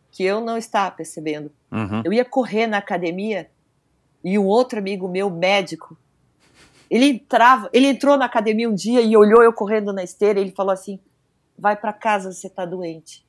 que 0.09 0.23
eu 0.23 0.39
não 0.39 0.57
estava 0.57 0.95
percebendo. 0.95 1.51
Uhum. 1.69 2.01
Eu 2.05 2.13
ia 2.13 2.23
correr 2.23 2.65
na 2.65 2.77
academia 2.77 3.51
e 4.23 4.39
um 4.39 4.45
outro 4.45 4.79
amigo 4.79 5.09
meu, 5.09 5.29
médico, 5.29 5.97
ele 6.89 7.07
entrava, 7.07 7.69
ele 7.73 7.87
entrou 7.87 8.15
na 8.15 8.23
academia 8.23 8.69
um 8.69 8.73
dia 8.73 9.01
e 9.01 9.17
olhou 9.17 9.43
eu 9.43 9.51
correndo 9.51 9.91
na 9.91 10.01
esteira 10.01 10.39
e 10.39 10.43
ele 10.43 10.51
falou 10.51 10.71
assim: 10.71 10.97
"Vai 11.59 11.75
para 11.75 11.91
casa, 11.91 12.31
você 12.31 12.49
tá 12.49 12.65
doente". 12.65 13.25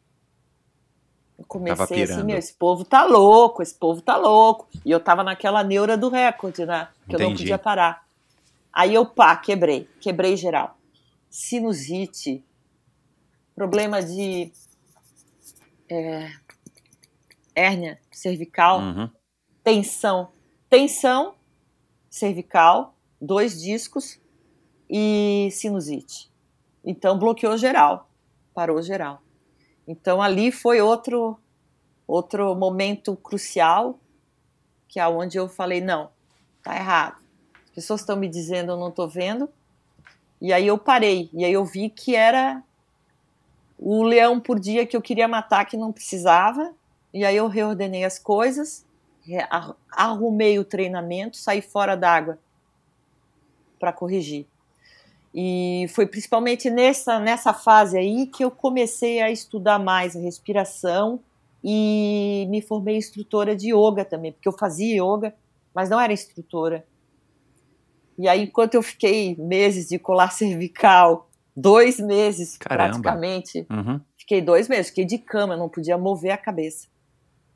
Eu 1.36 1.44
comecei 1.48 2.04
assim, 2.04 2.22
meu, 2.22 2.38
esse 2.38 2.54
povo 2.54 2.84
tá 2.84 3.04
louco, 3.04 3.60
esse 3.60 3.74
povo 3.74 4.00
tá 4.00 4.16
louco. 4.16 4.68
E 4.84 4.90
eu 4.92 5.00
tava 5.00 5.24
naquela 5.24 5.64
neura 5.64 5.96
do 5.96 6.08
recorde, 6.08 6.64
né? 6.64 6.86
Que 7.08 7.16
eu 7.16 7.18
não 7.18 7.26
Entendi. 7.26 7.42
podia 7.42 7.58
parar. 7.58 8.03
Aí 8.74 8.92
eu, 8.92 9.06
pá, 9.06 9.36
quebrei, 9.36 9.88
quebrei 10.00 10.36
geral. 10.36 10.76
Sinusite, 11.30 12.44
problema 13.54 14.02
de 14.02 14.52
é, 15.88 16.32
hérnia 17.54 18.00
cervical, 18.10 18.80
Uhum. 18.80 19.10
tensão. 19.62 20.32
Tensão 20.68 21.36
cervical, 22.10 22.96
dois 23.20 23.60
discos 23.60 24.20
e 24.90 25.48
sinusite. 25.52 26.32
Então 26.84 27.16
bloqueou 27.16 27.56
geral, 27.56 28.10
parou 28.52 28.82
geral. 28.82 29.22
Então 29.86 30.20
ali 30.20 30.50
foi 30.50 30.80
outro 30.80 31.38
outro 32.06 32.54
momento 32.54 33.16
crucial 33.16 33.98
que 34.88 35.00
é 35.00 35.08
onde 35.08 35.36
eu 35.38 35.48
falei 35.48 35.80
não, 35.80 36.10
tá 36.62 36.76
errado. 36.76 37.23
As 37.74 37.82
pessoas 37.82 38.00
estão 38.00 38.16
me 38.16 38.28
dizendo 38.28 38.72
eu 38.72 38.76
não 38.76 38.88
estou 38.88 39.08
vendo. 39.08 39.48
E 40.40 40.52
aí 40.52 40.66
eu 40.66 40.78
parei 40.78 41.28
e 41.32 41.44
aí 41.44 41.52
eu 41.52 41.64
vi 41.64 41.88
que 41.90 42.14
era 42.14 42.62
o 43.78 44.02
leão 44.02 44.38
por 44.38 44.58
dia 44.60 44.86
que 44.86 44.96
eu 44.96 45.02
queria 45.02 45.26
matar 45.26 45.64
que 45.64 45.76
não 45.76 45.92
precisava. 45.92 46.72
E 47.12 47.24
aí 47.24 47.36
eu 47.36 47.48
reordenei 47.48 48.04
as 48.04 48.18
coisas 48.18 48.84
arrumei 49.90 50.58
o 50.58 50.64
treinamento, 50.64 51.36
saí 51.36 51.62
fora 51.62 51.96
d'água 51.96 52.38
para 53.78 53.92
corrigir. 53.92 54.46
E 55.34 55.86
foi 55.88 56.06
principalmente 56.06 56.70
nessa, 56.70 57.18
nessa 57.18 57.52
fase 57.52 57.98
aí 57.98 58.26
que 58.26 58.44
eu 58.44 58.50
comecei 58.50 59.20
a 59.20 59.30
estudar 59.30 59.78
mais 59.78 60.14
a 60.14 60.20
respiração 60.20 61.18
e 61.62 62.46
me 62.50 62.60
formei 62.60 62.96
instrutora 62.96 63.56
de 63.56 63.74
yoga 63.74 64.04
também, 64.04 64.32
porque 64.32 64.46
eu 64.46 64.52
fazia 64.52 65.02
yoga, 65.02 65.34
mas 65.74 65.88
não 65.88 65.98
era 65.98 66.12
instrutora. 66.12 66.84
E 68.18 68.28
aí, 68.28 68.42
enquanto 68.44 68.74
eu 68.74 68.82
fiquei 68.82 69.36
meses 69.36 69.88
de 69.88 69.98
colar 69.98 70.30
cervical, 70.32 71.28
dois 71.56 71.98
meses 71.98 72.56
Caramba. 72.56 72.90
praticamente, 73.00 73.66
Uhum. 73.70 74.00
fiquei 74.16 74.40
dois 74.40 74.68
meses, 74.68 74.88
fiquei 74.88 75.04
de 75.04 75.18
cama, 75.18 75.56
não 75.56 75.68
podia 75.68 75.96
mover 75.98 76.30
a 76.32 76.36
cabeça. 76.38 76.86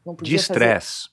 Não 0.05 0.15
De 0.15 0.19
podia 0.19 0.39
fazer 0.39 0.53
estresse. 0.53 1.09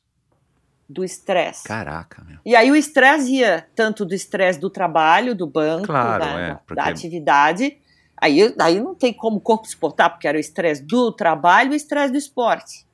do 0.88 1.04
estresse. 1.04 1.64
Caraca, 1.64 2.24
meu. 2.24 2.38
E 2.46 2.56
aí 2.56 2.70
o 2.72 2.76
estresse 2.76 3.34
ia 3.36 3.68
tanto 3.76 4.06
do 4.06 4.14
estresse 4.14 4.60
do 4.60 4.70
trabalho, 4.70 5.36
do 5.36 5.48
banco, 5.48 5.88
Claro, 5.88 6.24
da, 6.24 6.40
é, 6.40 6.54
porque- 6.56 6.76
da 6.76 6.86
atividade. 6.86 7.78
Aí, 8.18 8.40
aí 8.60 8.80
não 8.80 8.96
tem 8.96 9.12
como 9.12 9.38
o 9.38 9.42
corpo 9.42 9.68
suportar, 9.68 10.10
porque 10.12 10.28
era 10.28 10.38
o 10.38 10.40
estresse 10.40 10.82
do 10.84 11.12
trabalho 11.12 11.72
e 11.72 11.74
o 11.74 11.76
estresse 11.76 12.12
do 12.12 12.18
esporte. 12.18 12.86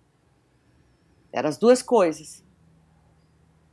Eram 1.34 1.48
as 1.50 1.58
duas 1.58 1.82
coisas. 1.82 2.44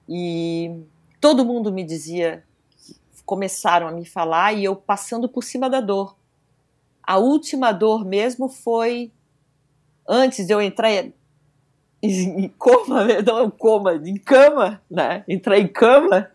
E 0.08 0.82
todo 1.20 1.44
mundo 1.44 1.72
me 1.72 1.84
dizia, 1.84 2.44
começaram 3.28 3.86
a 3.86 3.92
me 3.92 4.06
falar 4.06 4.54
e 4.54 4.64
eu 4.64 4.74
passando 4.74 5.28
por 5.28 5.44
cima 5.44 5.68
da 5.68 5.82
dor. 5.82 6.16
A 7.02 7.18
última 7.18 7.72
dor 7.72 8.02
mesmo 8.02 8.48
foi 8.48 9.12
antes 10.08 10.46
de 10.46 10.54
eu 10.54 10.62
entrar 10.62 10.90
em 12.02 12.48
coma, 12.58 13.04
né? 13.06 13.20
não 13.20 13.44
em 13.44 13.50
coma, 13.50 13.94
em 13.96 14.16
cama, 14.16 14.80
né? 14.90 15.24
Entrar 15.28 15.58
em 15.58 15.68
cama, 15.68 16.30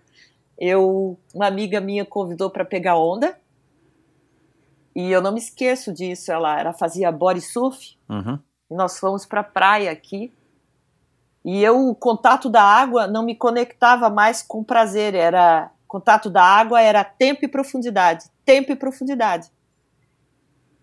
eu, 0.55 1.17
uma 1.33 1.47
amiga 1.47 1.81
minha 1.81 2.05
convidou 2.05 2.51
para 2.51 2.63
pegar 2.63 2.95
onda 2.95 3.35
e 4.95 5.11
eu 5.11 5.19
não 5.19 5.31
me 5.31 5.39
esqueço 5.39 5.91
disso. 5.91 6.31
Ela, 6.31 6.59
ela 6.59 6.73
fazia 6.73 7.11
body 7.11 7.41
surf 7.41 7.97
Uhum. 8.07 8.37
e 8.69 8.75
nós 8.75 8.99
fomos 8.99 9.25
para 9.25 9.39
a 9.41 9.43
praia 9.43 9.91
aqui 9.91 10.31
e 11.43 11.63
eu 11.63 11.89
o 11.89 11.95
contato 11.95 12.51
da 12.51 12.61
água 12.61 13.07
não 13.07 13.23
me 13.23 13.33
conectava 13.35 14.11
mais 14.11 14.43
com 14.43 14.63
prazer. 14.63 15.15
Era 15.15 15.71
contato 15.93 16.27
da 16.27 16.43
água 16.43 16.81
era 16.81 17.03
tempo 17.03 17.45
e 17.45 17.47
profundidade, 17.47 18.25
tempo 18.43 18.71
e 18.71 18.75
profundidade. 18.75 19.51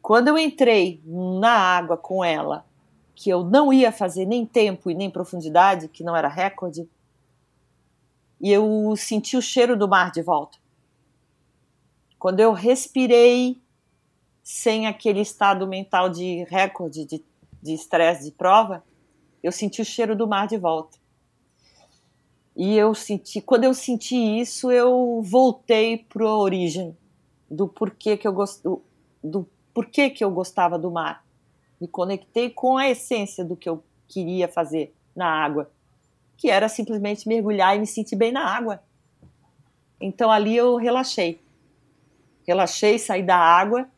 Quando 0.00 0.28
eu 0.28 0.38
entrei 0.38 1.02
na 1.04 1.50
água 1.50 1.96
com 1.96 2.24
ela 2.24 2.64
que 3.16 3.28
eu 3.28 3.42
não 3.42 3.72
ia 3.72 3.90
fazer 3.90 4.24
nem 4.24 4.46
tempo 4.46 4.88
e 4.88 4.94
nem 4.94 5.10
profundidade, 5.10 5.88
que 5.88 6.04
não 6.04 6.14
era 6.14 6.28
recorde, 6.28 6.88
e 8.40 8.52
eu 8.52 8.94
senti 8.96 9.36
o 9.36 9.42
cheiro 9.42 9.76
do 9.76 9.88
mar 9.88 10.12
de 10.12 10.22
volta. 10.22 10.58
Quando 12.16 12.38
eu 12.38 12.52
respirei 12.52 13.60
sem 14.44 14.86
aquele 14.86 15.20
estado 15.20 15.66
mental 15.66 16.08
de 16.08 16.44
recorde, 16.44 17.04
de 17.04 17.22
de 17.62 17.74
estresse 17.74 18.24
de 18.24 18.30
prova, 18.30 18.82
eu 19.42 19.52
senti 19.52 19.82
o 19.82 19.84
cheiro 19.84 20.16
do 20.16 20.26
mar 20.26 20.46
de 20.46 20.56
volta. 20.56 20.98
E 22.60 22.76
eu 22.76 22.94
senti, 22.94 23.40
quando 23.40 23.64
eu 23.64 23.72
senti 23.72 24.16
isso, 24.16 24.70
eu 24.70 25.22
voltei 25.22 25.96
para 25.96 26.26
a 26.26 26.36
origem 26.36 26.94
do 27.50 27.66
porquê 27.66 28.16
que 28.18 28.28
eu 28.28 28.32
gost, 28.34 28.62
do, 28.62 28.82
do 29.24 29.48
porquê 29.72 30.10
que 30.10 30.22
eu 30.22 30.30
gostava 30.30 30.78
do 30.78 30.90
mar 30.90 31.24
me 31.80 31.88
conectei 31.88 32.50
com 32.50 32.76
a 32.76 32.88
essência 32.88 33.44
do 33.44 33.56
que 33.56 33.68
eu 33.68 33.82
queria 34.06 34.46
fazer 34.46 34.94
na 35.16 35.26
água, 35.26 35.70
que 36.36 36.50
era 36.50 36.68
simplesmente 36.68 37.26
mergulhar 37.26 37.74
e 37.74 37.80
me 37.80 37.86
sentir 37.86 38.16
bem 38.16 38.30
na 38.30 38.44
água. 38.44 38.82
Então 40.00 40.30
ali 40.30 40.54
eu 40.54 40.76
relaxei. 40.76 41.40
Relaxei, 42.46 42.98
saí 42.98 43.22
da 43.22 43.36
água, 43.36 43.88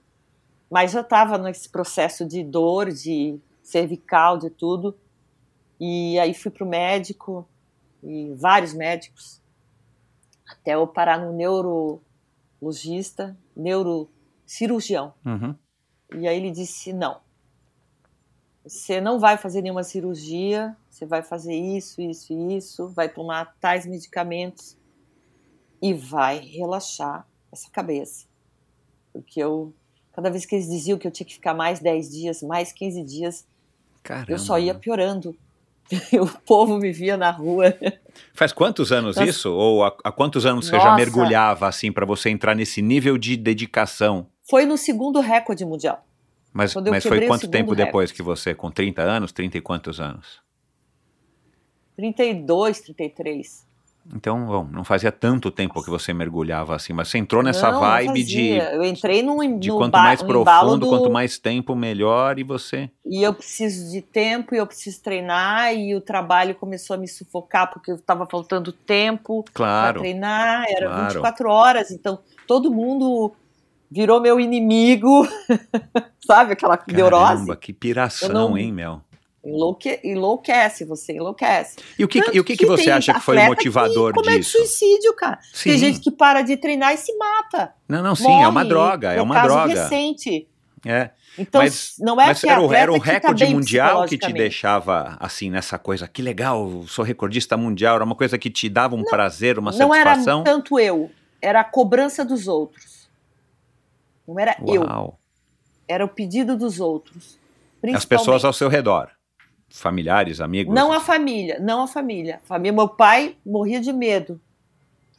mas 0.71 0.93
já 0.93 1.01
estava 1.01 1.37
nesse 1.39 1.69
processo 1.69 2.25
de 2.25 2.45
dor, 2.45 2.93
de 2.93 3.39
cervical, 3.63 4.39
de 4.39 4.49
tudo. 4.49 4.97
E 5.81 6.19
aí 6.21 6.33
fui 6.35 6.51
para 6.51 6.65
o 6.65 6.69
médico, 6.69 7.49
e 8.03 8.33
vários 8.35 8.75
médicos, 8.75 9.41
até 10.49 10.75
eu 10.75 10.87
parar 10.87 11.19
no 11.19 11.33
neurologista, 11.33 13.37
neurocirurgião. 13.57 15.15
Uhum. 15.25 15.55
E 16.15 16.29
aí 16.29 16.37
ele 16.37 16.51
disse: 16.51 16.93
não, 16.93 17.21
você 18.65 19.01
não 19.01 19.19
vai 19.19 19.37
fazer 19.37 19.63
nenhuma 19.63 19.83
cirurgia, 19.83 20.77
você 20.89 21.05
vai 21.05 21.23
fazer 21.23 21.55
isso, 21.55 22.01
isso 22.01 22.33
e 22.33 22.57
isso, 22.57 22.89
vai 22.89 23.09
tomar 23.09 23.57
tais 23.61 23.87
medicamentos 23.87 24.77
e 25.81 25.93
vai 25.93 26.39
relaxar 26.39 27.27
essa 27.51 27.69
cabeça. 27.71 28.27
Porque 29.13 29.43
eu, 29.43 29.75
cada 30.13 30.31
vez 30.31 30.47
que 30.47 30.55
eles 30.55 30.69
diziam 30.69 30.97
que 30.97 31.07
eu 31.07 31.11
tinha 31.11 31.27
que 31.27 31.35
ficar 31.35 31.55
mais 31.55 31.81
10 31.81 32.11
dias, 32.11 32.43
mais 32.43 32.73
15 32.73 33.03
dias, 33.03 33.47
Caramba. 34.03 34.31
eu 34.31 34.39
só 34.39 34.59
ia 34.59 34.75
piorando. 34.75 35.37
o 36.21 36.27
povo 36.47 36.79
me 36.79 36.93
via 36.93 37.17
na 37.17 37.31
rua. 37.31 37.75
Faz 38.35 38.53
quantos 38.53 38.93
anos 38.93 39.17
Nossa. 39.17 39.29
isso? 39.29 39.53
Ou 39.53 39.85
há, 39.85 40.13
quantos 40.13 40.47
anos 40.47 40.67
você 40.67 40.77
já 40.79 40.85
Nossa. 40.85 40.97
mergulhava 40.97 41.69
assim 41.69 41.93
para 41.93 42.07
você 42.07 42.31
entrar 42.31 42.55
nesse 42.55 42.81
nível 42.81 43.19
de 43.19 43.37
dedicação? 43.37 44.27
Foi 44.49 44.65
no 44.65 44.77
segundo 44.77 45.21
recorde 45.21 45.65
mundial. 45.65 46.07
Mas, 46.53 46.75
mas 46.75 47.05
foi 47.05 47.27
quanto 47.27 47.49
tempo 47.49 47.75
depois 47.75 48.11
recorde. 48.11 48.15
que 48.15 48.23
você? 48.23 48.55
Com 48.55 48.71
30 48.71 49.03
anos? 49.03 49.33
30 49.33 49.59
e 49.59 49.61
quantos 49.61 50.01
anos? 50.01 50.43
32, 51.97 52.81
33. 52.81 53.67
Então, 54.15 54.47
bom, 54.47 54.65
não 54.71 54.85
fazia 54.85 55.13
tanto 55.13 55.51
tempo 55.51 55.83
que 55.83 55.89
você 55.91 56.13
mergulhava 56.13 56.75
assim, 56.75 56.93
mas 56.93 57.09
você 57.09 57.19
entrou 57.19 57.43
nessa 57.43 57.67
Não, 57.71 57.75
não 57.75 57.81
vibe 57.81 58.25
de, 58.25 58.49
fazia. 58.59 58.73
Eu 58.75 58.85
entrei 58.85 59.23
num, 59.23 59.59
de 59.59 59.71
quanto 59.71 59.93
mais 59.97 60.23
profundo, 60.23 60.79
do- 60.79 60.89
quanto 60.89 61.11
mais 61.11 61.39
tempo, 61.39 61.77
melhor, 61.77 62.39
e 62.39 62.43
você. 62.43 62.91
E 63.07 63.23
eu 63.23 63.33
preciso 63.33 63.91
de 63.93 64.03
tempo, 64.03 64.55
e 64.55 64.59
eu 64.59 64.67
preciso 64.67 65.01
treinar, 65.03 65.75
e 65.75 65.95
o 65.95 66.01
trabalho 66.01 66.55
começou 66.55 66.95
a 66.95 66.99
me 66.99 67.07
sufocar 67.07 67.71
porque 67.73 67.93
estava 67.93 68.27
faltando 68.27 68.73
tempo 68.73 69.45
para 69.45 69.53
Claro. 69.55 70.01
treinar, 70.01 70.65
era 70.69 70.87
claro. 70.89 71.05
24 71.13 71.49
horas, 71.49 71.91
então 71.91 72.19
todo 72.49 72.73
mundo 72.73 73.33
virou 73.91 74.21
meu 74.21 74.41
inimigo, 74.41 75.27
sabe 76.27 76.53
aquela 76.55 76.79
neurose? 76.89 77.25
Caramba, 77.35 77.57
que 77.57 77.73
piração, 77.73 78.29
Eu 78.29 78.35
não- 78.35 78.59
hein, 78.59 78.73
Mel? 78.73 79.03
Enlouque, 79.45 79.99
enlouquece, 80.05 80.85
você 80.85 81.15
enlouquece. 81.15 81.77
E 81.99 82.05
o 82.05 82.09
que, 82.09 82.23
Tanto 82.23 82.37
e 82.37 82.41
o 82.41 82.45
que, 82.45 82.57
que 82.57 82.65
você 82.65 82.85
tem 82.85 82.93
acha 82.93 83.13
que 83.13 83.21
foi 83.21 83.37
o 83.37 83.45
motivador 83.47 84.13
que 84.15 84.39
disso? 84.39 84.59
suicídio, 84.59 85.13
cara. 85.17 85.41
Sim. 85.53 85.71
Tem 85.71 85.79
gente 85.79 85.99
que 86.01 86.13
para 86.13 86.43
de 86.43 86.57
treinar 86.57 86.95
e 86.95 86.97
se 86.97 87.13
mata. 87.17 87.75
Não, 87.89 88.01
não, 88.03 88.15
sim, 88.15 88.31
é 88.31 88.47
uma 88.47 88.53
morre. 88.53 88.69
droga, 88.69 89.13
é 89.13 89.17
No 89.17 89.25
uma 89.25 89.35
caso 89.35 89.49
droga. 89.49 89.83
recente. 89.83 90.49
É. 90.87 91.11
Então, 91.37 91.61
Mas- 91.61 91.95
não 91.99 92.21
é 92.21 92.27
Mas 92.27 92.41
que 92.41 92.49
era, 92.49 92.61
o, 92.61 92.73
era 92.73 92.93
um 92.93 93.01
que 93.01 93.07
tá 93.07 93.13
recorde 93.15 93.45
bem 93.45 93.55
mundial 93.55 94.05
que 94.07 94.17
te 94.19 94.33
deixava 94.33 95.17
assim 95.19 95.51
nessa 95.51 95.77
coisa, 95.79 96.07
que 96.07 96.23
legal, 96.23 96.85
sou 96.87 97.05
recordista 97.05 97.57
mundial, 97.57 97.97
era 97.97 98.05
uma 98.05 98.15
coisa 98.15 98.39
que 98.39 98.51
te 98.51 98.69
dava 98.69 98.95
um 98.95 99.03
prazer, 99.03 99.59
uma 99.59 99.73
não 99.73 99.93
era 99.95 100.11
satisfação. 100.11 100.45
tanto 100.45 100.79
eu, 100.79 101.11
era 101.41 101.61
a 101.61 101.65
cobrança 101.65 102.25
dos 102.25 102.47
outros. 102.47 103.09
Não 104.29 104.39
era 104.39 104.57
eu, 104.67 104.83
Uau. 104.83 105.19
era 105.89 106.05
o 106.05 106.09
pedido 106.09 106.57
dos 106.57 106.79
outros. 106.79 107.39
As 107.95 108.05
pessoas 108.05 108.45
ao 108.45 108.53
seu 108.53 108.69
redor, 108.69 109.11
familiares, 109.73 110.41
amigos. 110.41 110.75
Não 110.75 110.93
a 110.93 111.01
família, 111.01 111.59
não 111.61 111.83
a 111.83 111.87
família. 111.87 112.41
Família, 112.45 112.73
meu 112.73 112.89
pai 112.89 113.37
morria 113.45 113.81
de 113.81 113.93
medo. 113.93 114.41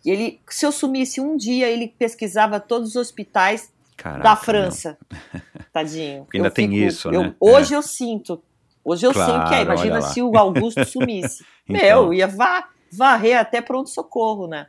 Ele, 0.05 0.39
se 0.49 0.65
eu 0.65 0.71
sumisse 0.71 1.19
um 1.21 1.35
dia, 1.37 1.69
ele 1.69 1.87
pesquisava 1.87 2.59
todos 2.59 2.89
os 2.89 2.95
hospitais 2.97 3.71
Caraca, 3.95 4.23
da. 4.23 4.35
França. 4.35 4.97
Tadinho. 5.71 6.27
Ainda 6.33 6.47
Eu 6.47 6.51
tem 6.51 6.67
fico- 6.69 6.79
isso, 6.87 7.09
eu- 7.09 7.23
né? 7.23 7.35
Hoje 7.39 7.73
eu 7.73 7.81
sinto. 7.81 8.41
Hoje 8.83 9.05
eu 9.07 9.13
Claro, 9.13 9.31
sinto 9.31 9.47
que 9.49 9.55
é. 9.55 9.61
Imagina 9.61 10.01
se 10.01 10.21
o 10.21 10.37
Augusto 10.37 10.83
sumisse. 10.85 11.43
Então. 11.69 11.81
Meu, 11.81 12.13
ia 12.13 12.27
va- 12.27 12.67
varrer 12.91 13.39
até 13.39 13.61
pronto-socorro, 13.61 14.47
né? 14.47 14.67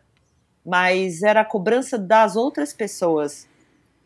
Mas 0.64 1.22
era 1.24 1.40
a 1.40 1.44
cobrança 1.44 1.98
das 1.98 2.36
outras 2.36 2.72
pessoas. 2.72 3.48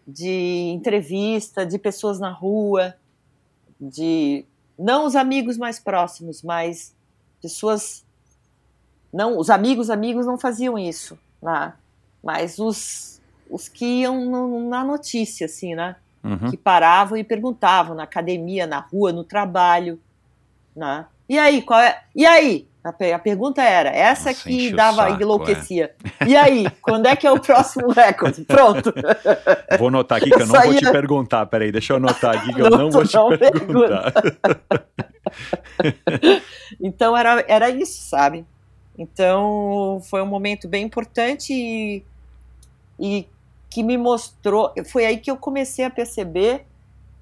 De 0.07 0.71
entrevista, 0.75 1.67
de 1.67 1.79
pessoas 1.79 2.19
na 2.19 2.31
rua, 2.33 2.95
de. 3.79 4.47
Não 4.79 5.05
os 5.05 5.17
amigos 5.17 5.57
mais 5.59 5.79
próximos, 5.79 6.43
mas 6.43 6.95
pessoas. 7.43 8.05
Não, 9.13 9.39
os 9.39 9.51
amigos, 9.51 9.91
amigos 9.91 10.27
não 10.27 10.39
faziam 10.39 10.79
isso, 10.79 11.19
né? 11.43 11.73
Mas 12.23 12.59
os, 12.59 13.21
os 13.51 13.69
que 13.69 13.85
iam 14.03 14.25
no- 14.27 14.69
na 14.69 14.85
notícia, 14.85 15.47
assim, 15.47 15.75
né? 15.75 15.97
Uhum. 16.23 16.51
que 16.51 16.57
paravam 16.57 17.17
e 17.17 17.23
perguntavam 17.25 17.95
na 17.95 18.03
academia, 18.03 18.67
na 18.67 18.81
rua, 18.81 19.13
no 19.13 19.23
trabalho, 19.25 20.01
né? 20.75 21.07
E 21.29 21.39
aí, 21.39 21.63
qual 21.63 21.81
é? 21.81 22.01
E 22.17 22.25
aí? 22.27 22.67
A, 22.83 22.93
pe- 22.93 23.13
a 23.13 23.19
pergunta 23.19 23.61
era 23.63 23.91
essa 23.91 24.31
Nossa, 24.31 24.43
que 24.49 24.71
dava 24.73 25.03
saco, 25.09 25.13
é. 25.21 25.23
enlouquecia. 25.23 25.95
E 26.27 26.35
aí, 26.37 26.67
quando 26.81 27.07
é 27.07 27.15
que 27.17 27.27
é 27.27 27.31
o 27.31 27.39
próximo 27.39 27.91
recorde? 27.93 28.45
Pronto. 28.45 28.95
Vou 29.79 29.89
anotar 29.89 30.19
aqui 30.19 30.31
que 30.31 30.41
eu 30.41 30.47
não 30.47 30.55
Isso 30.57 30.65
vou 30.65 30.75
te 30.79 30.87
é- 30.87 30.93
perguntar. 30.93 31.45
Peraí, 31.47 31.71
deixa 31.71 31.93
eu 31.93 31.97
anotar 31.99 32.37
aqui 32.39 32.55
que 32.55 32.61
eu 32.63 32.71
Não, 32.71 32.79
não 32.79 32.91
vou 32.91 33.05
te 33.05 33.15
não 33.15 33.37
perguntar. 33.37 34.13
Então 36.81 37.17
era, 37.17 37.45
era 37.49 37.69
isso, 37.69 38.09
sabe? 38.09 38.47
Então, 38.97 40.01
foi 40.09 40.23
um 40.23 40.27
momento 40.27 40.67
bem 40.67 40.85
importante 40.85 41.53
e, 41.53 42.03
e 42.99 43.27
que 43.71 43.83
me 43.83 43.97
mostrou. 43.99 44.73
Foi 44.87 45.05
aí 45.05 45.19
que 45.19 45.31
eu 45.31 45.37
comecei 45.37 45.85
a 45.85 45.91
perceber 45.91 46.65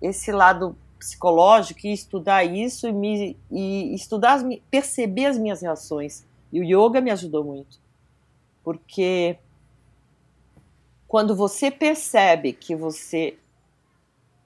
esse 0.00 0.30
lado 0.32 0.76
psicológico 0.98 1.86
e 1.86 1.92
estudar 1.92 2.44
isso 2.44 2.88
e, 2.88 2.92
me, 2.92 3.36
e 3.50 3.94
estudar, 3.94 4.42
perceber 4.70 5.26
as 5.26 5.38
minhas 5.38 5.62
reações. 5.62 6.26
E 6.52 6.60
o 6.60 6.64
yoga 6.64 7.00
me 7.00 7.10
ajudou 7.10 7.44
muito. 7.44 7.78
Porque 8.62 9.38
quando 11.06 11.36
você 11.36 11.70
percebe 11.70 12.52
que 12.52 12.74
você 12.74 13.38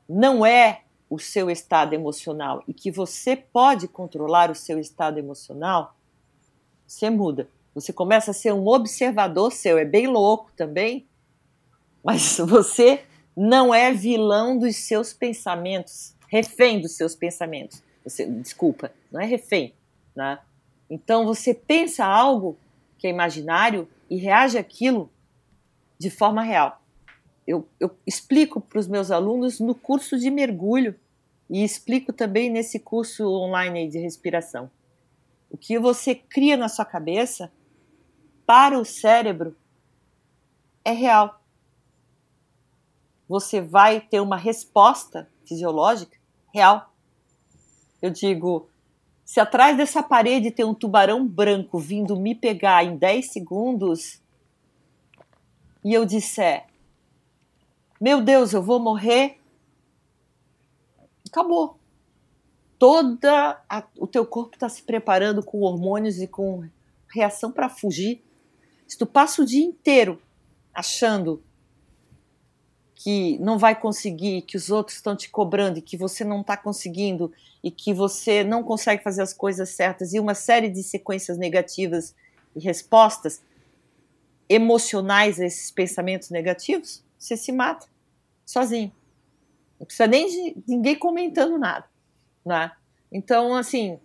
não 0.09 0.45
é 0.45 0.83
o 1.09 1.19
seu 1.19 1.51
estado 1.51 1.95
emocional 1.95 2.63
e 2.69 2.75
que 2.75 2.91
você 2.91 3.35
pode 3.37 3.89
controlar 3.89 4.51
o 4.51 4.55
seu 4.55 4.79
estado 4.79 5.19
emocional, 5.19 5.97
você 6.87 7.09
muda. 7.11 7.49
Você 7.75 7.93
começa 7.93 8.33
a 8.33 8.35
ser 8.35 8.53
um 8.53 8.67
observador 8.67 9.53
seu. 9.53 9.79
É 9.79 9.85
bem 9.85 10.07
louco 10.07 10.51
também, 10.57 11.07
mas 12.05 12.39
você 12.45 13.05
não 13.37 13.75
é 13.75 13.93
vilão 13.93 14.59
dos 14.59 14.77
seus 14.77 15.13
pensamentos, 15.13 16.15
refém 16.31 16.81
dos 16.81 16.93
seus 16.93 17.15
pensamentos. 17.15 17.83
Você, 18.05 18.25
desculpa, 18.25 18.93
não 19.11 19.21
é 19.21 19.27
refém. 19.27 19.75
Né? 20.15 20.39
Então 20.89 21.27
você 21.27 21.53
pensa 21.53 22.05
algo 22.05 22.57
que 22.97 23.07
é 23.07 23.11
imaginário 23.11 23.89
e 24.09 24.17
reage 24.17 24.57
àquilo 24.57 25.11
de 25.99 26.09
forma 26.09 26.43
real. 26.43 26.81
Eu, 27.47 27.67
eu 27.81 27.91
explico 28.07 28.61
para 28.61 28.79
os 28.79 28.87
meus 28.87 29.11
alunos 29.11 29.59
no 29.59 29.75
curso 29.75 30.19
de 30.19 30.31
mergulho 30.31 30.95
e 31.49 31.65
explico 31.65 32.13
também 32.13 32.49
nesse 32.49 32.79
curso 32.79 33.29
online 33.29 33.89
de 33.89 33.99
respiração. 33.99 34.71
O 35.51 35.57
que 35.57 35.79
você 35.79 36.15
cria 36.15 36.57
na 36.57 36.69
sua 36.69 36.85
cabeça 36.85 37.51
para 38.47 38.79
o 38.79 38.85
cérebro 38.85 39.57
é 40.85 40.93
real. 40.93 41.41
Você 43.29 43.61
vai 43.61 44.01
ter 44.01 44.21
uma 44.21 44.37
resposta 44.37 45.29
fisiológica 45.45 46.20
real. 46.53 46.93
Eu 48.01 48.11
digo, 48.11 48.69
se 49.25 49.39
atrás 49.39 49.77
dessa 49.77 50.03
parede 50.03 50.51
tem 50.51 50.65
um 50.65 50.75
tubarão 50.75 51.27
branco 51.27 51.79
vindo 51.79 52.19
me 52.19 52.35
pegar 52.35 52.85
em 52.85 52.97
10 52.97 53.33
segundos 53.33 54.21
e 55.85 55.95
eu 55.95 56.05
disser: 56.05 56.67
Meu 58.01 58.21
Deus, 58.21 58.53
eu 58.53 58.63
vou 58.63 58.81
morrer. 58.81 59.39
Acabou. 61.29 61.79
Toda 62.79 63.63
a, 63.69 63.85
o 63.99 64.07
teu 64.07 64.27
corpo 64.27 64.57
está 64.57 64.69
se 64.69 64.83
preparando 64.83 65.45
com 65.45 65.61
hormônios 65.61 66.21
e 66.21 66.27
com 66.27 66.69
reação 67.09 67.53
para 67.53 67.69
fugir. 67.69 68.25
Se 68.89 68.99
tu 68.99 69.07
passa 69.07 69.43
o 69.43 69.47
dia 69.47 69.65
inteiro 69.65 70.21
achando 70.75 71.43
que 73.03 73.39
não 73.39 73.57
vai 73.57 73.75
conseguir, 73.75 74.43
que 74.43 74.59
os 74.59 74.69
outros 74.69 74.99
estão 74.99 75.17
te 75.17 75.31
cobrando 75.31 75.79
e 75.79 75.83
que 75.83 75.97
você 75.97 76.23
não 76.23 76.43
está 76.43 76.55
conseguindo 76.55 77.33
e 77.65 77.71
que 77.71 77.95
você 77.95 78.45
não 78.45 78.63
consegue 78.63 79.03
fazer 79.03 79.23
as 79.23 79.33
coisas 79.33 79.71
certas 79.71 80.13
e 80.13 80.21
uma 80.21 80.35
série 80.35 80.69
de 80.69 80.83
sequências 80.83 81.39
negativas 81.39 82.15
e 82.55 82.61
respostas 82.61 83.41
emocionais 84.47 85.41
a 85.41 85.47
esses 85.47 85.71
pensamentos 85.71 86.29
negativos, 86.29 87.03
você 87.19 87.39
se 87.39 87.51
mata 87.51 87.87
sozinho. 88.45 88.93
Não 89.79 89.87
precisa 89.87 90.07
nem 90.07 90.27
de 90.27 90.63
ninguém 90.69 90.95
comentando 90.95 91.57
nada, 91.57 91.89
né? 92.45 92.71
Então, 93.11 93.55
assim, 93.55 93.99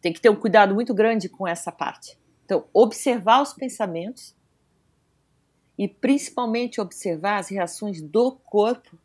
tem 0.00 0.12
que 0.12 0.20
ter 0.20 0.28
um 0.28 0.34
cuidado 0.34 0.74
muito 0.74 0.92
grande 0.92 1.28
com 1.28 1.46
essa 1.46 1.70
parte. 1.70 2.18
Então, 2.44 2.64
observar 2.72 3.42
os 3.42 3.52
pensamentos 3.52 4.34
e 5.78 5.86
principalmente 5.86 6.80
observar 6.80 7.38
as 7.38 7.48
reações 7.48 8.00
do 8.00 8.32
corpo 8.32 8.96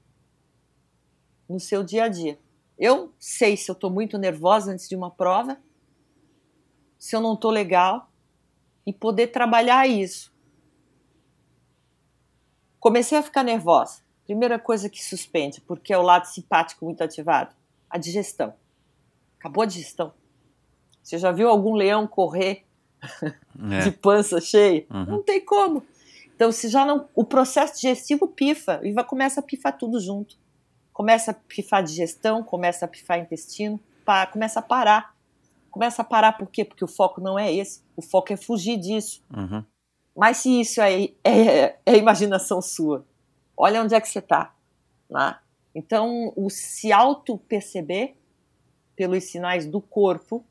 no 1.47 1.59
seu 1.59 1.83
dia 1.83 2.05
a 2.05 2.07
dia. 2.07 2.39
Eu 2.77 3.13
sei 3.19 3.57
se 3.57 3.69
eu 3.69 3.73
estou 3.73 3.89
muito 3.89 4.17
nervosa 4.17 4.71
antes 4.71 4.87
de 4.87 4.95
uma 4.95 5.11
prova, 5.11 5.57
se 6.97 7.15
eu 7.15 7.21
não 7.21 7.33
estou 7.33 7.51
legal 7.51 8.09
e 8.85 8.93
poder 8.93 9.27
trabalhar 9.27 9.87
isso. 9.87 10.31
Comecei 12.79 13.17
a 13.17 13.23
ficar 13.23 13.43
nervosa. 13.43 14.01
Primeira 14.25 14.57
coisa 14.57 14.89
que 14.89 15.03
suspende, 15.03 15.61
porque 15.61 15.93
é 15.93 15.97
o 15.97 16.01
lado 16.01 16.25
simpático 16.25 16.85
muito 16.85 17.03
ativado, 17.03 17.53
a 17.89 17.97
digestão. 17.97 18.53
Acabou 19.37 19.63
a 19.63 19.67
digestão. 19.67 20.13
Você 21.03 21.17
já 21.17 21.31
viu 21.31 21.49
algum 21.49 21.73
leão 21.73 22.07
correr 22.07 22.65
é. 23.71 23.79
de 23.83 23.91
pança 23.91 24.39
cheia? 24.39 24.85
Uhum. 24.89 25.05
Não 25.05 25.23
tem 25.23 25.43
como. 25.43 25.83
Então, 26.41 26.51
se 26.51 26.69
já 26.69 26.83
não, 26.83 27.07
o 27.13 27.23
processo 27.23 27.75
digestivo 27.75 28.27
pifa 28.27 28.81
e 28.81 28.91
vai 28.91 29.03
começa 29.03 29.39
a 29.39 29.43
pifar 29.43 29.77
tudo 29.77 29.99
junto. 29.99 30.39
Começa 30.91 31.29
a 31.29 31.33
pifar 31.35 31.83
digestão, 31.83 32.41
começa 32.41 32.83
a 32.83 32.87
pifar 32.87 33.19
intestino, 33.19 33.79
para, 34.03 34.25
começa 34.25 34.59
a 34.59 34.63
parar. 34.63 35.15
Começa 35.69 36.01
a 36.01 36.05
parar 36.05 36.31
por 36.31 36.47
quê? 36.47 36.65
Porque 36.65 36.83
o 36.83 36.87
foco 36.87 37.21
não 37.21 37.37
é 37.37 37.53
esse. 37.53 37.83
O 37.95 38.01
foco 38.01 38.33
é 38.33 38.37
fugir 38.37 38.77
disso. 38.77 39.23
Uhum. 39.31 39.63
Mas 40.17 40.37
se 40.37 40.61
isso 40.61 40.81
é, 40.81 41.09
é, 41.23 41.77
é 41.85 41.95
imaginação 41.95 42.59
sua, 42.59 43.05
olha 43.55 43.83
onde 43.83 43.93
é 43.93 44.01
que 44.01 44.09
você 44.09 44.17
está. 44.17 44.55
Né? 45.07 45.37
Então, 45.75 46.33
o 46.35 46.49
se 46.49 46.91
auto-perceber 46.91 48.15
pelos 48.95 49.25
sinais 49.25 49.67
do 49.67 49.79
corpo, 49.79 50.43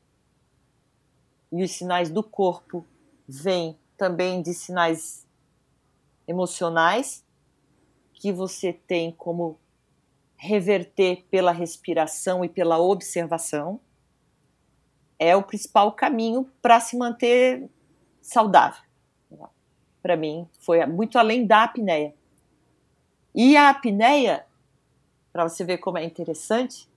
e 1.51 1.61
os 1.61 1.71
sinais 1.71 2.09
do 2.09 2.23
corpo 2.23 2.87
vêm 3.27 3.77
também 3.97 4.41
de 4.41 4.53
sinais 4.53 5.29
emocionais 6.27 7.25
que 8.13 8.31
você 8.31 8.71
tem 8.73 9.11
como 9.11 9.59
reverter 10.35 11.23
pela 11.29 11.51
respiração 11.51 12.43
e 12.43 12.49
pela 12.49 12.79
observação 12.79 13.79
é 15.19 15.35
o 15.35 15.43
principal 15.43 15.91
caminho 15.91 16.49
para 16.61 16.79
se 16.79 16.97
manter 16.97 17.69
saudável. 18.21 18.81
Para 20.01 20.17
mim, 20.17 20.47
foi 20.59 20.83
muito 20.87 21.19
além 21.19 21.45
da 21.45 21.63
apneia. 21.63 22.15
E 23.35 23.55
a 23.55 23.69
apneia, 23.69 24.45
para 25.31 25.47
você 25.47 25.63
ver 25.63 25.77
como 25.77 25.99
é 25.99 26.03
interessante, 26.03 26.89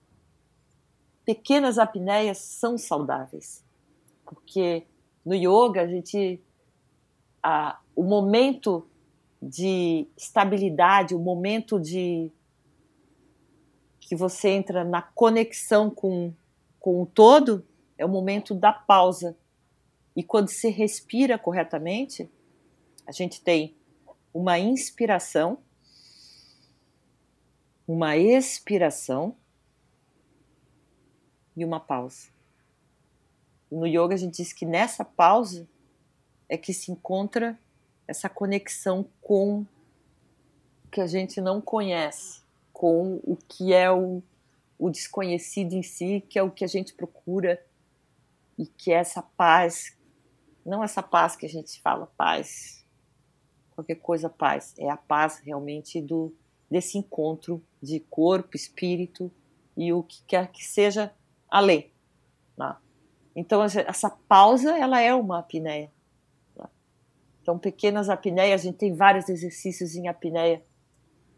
pequenas 1.25 1.79
apneias 1.79 2.39
são 2.39 2.79
saudáveis. 2.79 3.63
Porque 4.25 4.87
no 5.25 5.35
yoga, 5.35 5.83
a 5.83 5.87
gente. 5.87 6.41
A, 7.43 7.79
o 7.95 8.03
momento 8.03 8.89
de 9.49 10.09
estabilidade, 10.17 11.15
o 11.15 11.19
momento 11.19 11.79
de 11.79 12.31
que 14.01 14.17
você 14.17 14.49
entra 14.51 14.85
na 14.85 15.03
conexão 15.03 15.91
com, 15.91 16.33
com 16.81 17.03
o 17.03 17.07
todo, 17.07 17.67
é 17.97 18.05
o 18.05 18.09
momento 18.09 18.55
da 18.55 18.73
pausa. 18.73 19.37
E 20.17 20.23
quando 20.23 20.49
se 20.49 20.69
respira 20.69 21.39
corretamente, 21.39 22.31
a 23.07 23.13
gente 23.13 23.41
tem 23.43 23.77
uma 24.33 24.59
inspiração, 24.59 25.59
uma 27.87 28.17
expiração 28.17 29.37
e 31.57 31.65
uma 31.65 31.81
pausa. 31.81 32.29
No 33.71 33.87
yoga 33.87 34.15
a 34.15 34.17
gente 34.17 34.37
diz 34.37 34.53
que 34.53 34.65
nessa 34.65 35.05
pausa 35.05 35.69
é 36.49 36.57
que 36.57 36.73
se 36.73 36.91
encontra 36.91 37.59
essa 38.07 38.29
conexão 38.29 39.07
com 39.21 39.61
o 39.61 40.89
que 40.91 41.01
a 41.01 41.07
gente 41.07 41.41
não 41.41 41.61
conhece, 41.61 42.43
com 42.73 43.21
o 43.25 43.37
que 43.37 43.73
é 43.73 43.91
o, 43.91 44.23
o 44.79 44.91
desconhecido 44.91 45.73
em 45.73 45.83
si, 45.83 46.25
que 46.29 46.39
é 46.39 46.43
o 46.43 46.51
que 46.51 46.65
a 46.65 46.69
gente 46.69 46.95
procura 46.95 47.65
e 48.59 48.67
que 48.67 48.93
é 48.93 48.97
essa 48.97 49.23
paz, 49.23 49.97
não 50.65 50.83
essa 50.83 51.03
paz 51.03 51.37
que 51.37 51.47
a 51.47 51.49
gente 51.49 51.81
fala, 51.81 52.07
paz, 52.17 52.85
qualquer 53.75 53.97
coisa 53.97 54.29
paz, 54.29 54.75
é 54.79 54.89
a 54.89 54.97
paz 54.97 55.39
realmente 55.39 56.01
do 56.01 56.33
desse 56.71 56.99
encontro 56.99 57.63
de 57.81 58.01
corpo, 58.01 58.57
espírito 58.57 59.31
e 59.77 59.93
o 59.93 60.03
que 60.03 60.23
quer 60.27 60.51
que 60.51 60.65
seja 60.65 61.13
além. 61.49 61.91
Né? 62.57 62.75
Então 63.37 63.63
essa 63.63 64.11
pausa 64.11 64.77
ela 64.77 65.01
é 65.01 65.15
uma 65.15 65.39
apneia. 65.39 65.91
Então, 67.45 67.59
pequenas 67.59 68.09
apneias, 68.09 68.63
a 68.63 68.65
gente 68.65 68.79
tem 68.79 68.95
vários 68.95 69.29
exercícios 69.29 69.95
em 69.95 70.09
apneia 70.09 70.63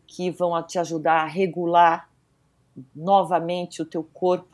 que 0.06 0.30
vão 0.30 0.62
te 0.62 0.78
ajudar 0.78 1.22
a 1.22 1.26
regular 1.26 2.08
novamente 2.94 3.82
o 3.82 3.84
teu 3.84 4.04
corpo 4.04 4.46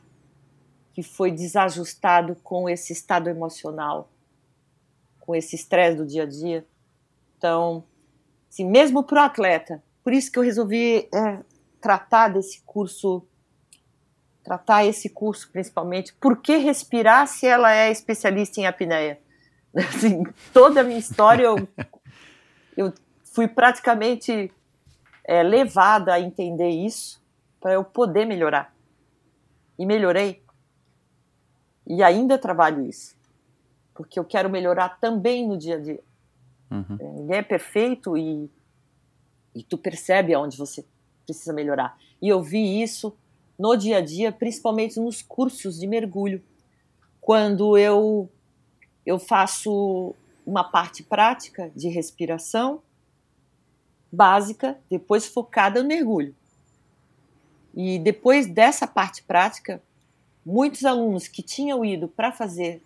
que 0.95 1.03
foi 1.03 1.31
desajustado 1.31 2.37
com 2.37 2.71
esse 2.71 2.95
estado 2.95 3.29
emocional, 3.29 4.09
com 5.21 5.35
esse 5.35 5.55
estresse 5.55 5.99
do 5.99 6.07
dia 6.07 6.23
a 6.23 6.27
dia. 6.27 6.67
Então, 7.37 7.85
assim, 8.49 8.65
mesmo 8.65 9.05
para 9.05 9.21
o 9.21 9.27
atleta, 9.27 9.85
por 10.03 10.15
isso 10.15 10.33
que 10.33 10.39
eu 10.39 10.43
resolvi 10.43 11.07
é, 11.15 11.45
tratar 11.83 12.29
desse 12.29 12.63
curso, 12.63 13.23
tratar 14.43 14.87
esse 14.87 15.11
curso 15.11 15.53
principalmente. 15.53 16.15
Por 16.15 16.41
que 16.41 16.57
respirar 16.57 17.29
se 17.29 17.47
ela 17.47 17.75
é 17.75 17.91
especialista 17.91 18.59
em 18.59 18.67
apneia? 18.67 19.21
Assim, 19.77 20.25
toda 20.53 20.81
a 20.81 20.85
minha 20.85 20.99
história 20.99 21.45
eu, 21.45 21.69
eu 22.77 22.93
fui 23.25 23.49
praticamente 23.49 24.53
é, 25.25 25.43
levada 25.43 26.13
a 26.13 26.21
entender 26.21 26.69
isso 26.69 27.23
para 27.61 27.73
eu 27.73 27.85
poder 27.85 28.27
melhorar. 28.27 28.75
E 29.79 29.87
melhorei. 29.87 30.43
E 31.87 32.03
ainda 32.03 32.39
trabalho 32.39 32.85
isso. 32.85 33.17
Porque 33.95 34.19
eu 34.19 34.25
quero 34.25 34.51
melhorar 34.51 35.01
também 35.01 35.47
no 35.47 35.57
dia 35.57 35.77
a 35.77 35.81
dia. 35.81 36.01
Uhum. 36.71 36.97
É, 36.99 37.05
Ninguém 37.05 37.37
é 37.39 37.43
perfeito 37.43 38.17
e, 38.17 38.51
e 39.55 39.63
tu 39.63 39.79
percebe 39.79 40.35
aonde 40.35 40.57
você 40.57 40.85
precisa 41.25 41.53
melhorar. 41.53 41.97
E 42.21 42.29
eu 42.29 42.43
vi 42.43 42.83
isso 42.83 43.17
no 43.59 43.77
dia 43.77 43.99
a 43.99 44.01
dia, 44.01 44.33
principalmente 44.33 44.99
nos 44.99 45.23
cursos 45.23 45.79
de 45.79 45.87
mergulho. 45.87 46.43
Quando 47.21 47.79
eu, 47.79 48.29
eu 49.05 49.19
faço 49.19 50.15
uma 50.47 50.65
parte 50.65 51.03
prática 51.03 51.71
de 51.75 51.89
respiração 51.89 52.83
básica, 54.11 54.79
depois 54.91 55.27
focada 55.27 55.83
no 55.83 55.89
mergulho. 55.89 56.35
E 57.75 57.99
depois 57.99 58.47
dessa 58.47 58.87
parte 58.87 59.23
prática, 59.23 59.83
muitos 60.45 60.85
alunos 60.85 61.27
que 61.27 61.43
tinham 61.43 61.85
ido 61.85 62.07
para 62.07 62.31
fazer 62.31 62.83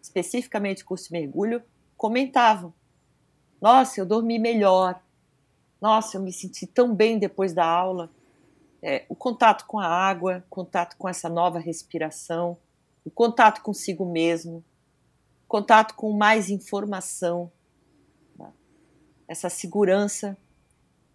especificamente 0.00 0.84
curso 0.84 1.08
de 1.08 1.12
mergulho 1.12 1.62
comentavam: 1.96 2.72
Nossa, 3.60 4.00
eu 4.00 4.06
dormi 4.06 4.38
melhor. 4.38 5.00
Nossa, 5.80 6.16
eu 6.16 6.22
me 6.22 6.32
senti 6.32 6.66
tão 6.66 6.94
bem 6.94 7.18
depois 7.18 7.52
da 7.52 7.64
aula. 7.64 8.10
É, 8.82 9.04
o 9.10 9.14
contato 9.14 9.66
com 9.66 9.78
a 9.78 9.86
água, 9.86 10.42
contato 10.48 10.96
com 10.96 11.06
essa 11.06 11.28
nova 11.28 11.58
respiração, 11.58 12.56
o 13.04 13.10
contato 13.10 13.60
consigo 13.60 14.06
mesmo, 14.06 14.64
contato 15.50 15.94
com 15.96 16.12
mais 16.12 16.48
informação, 16.48 17.50
né? 18.38 18.52
essa 19.26 19.50
segurança 19.50 20.38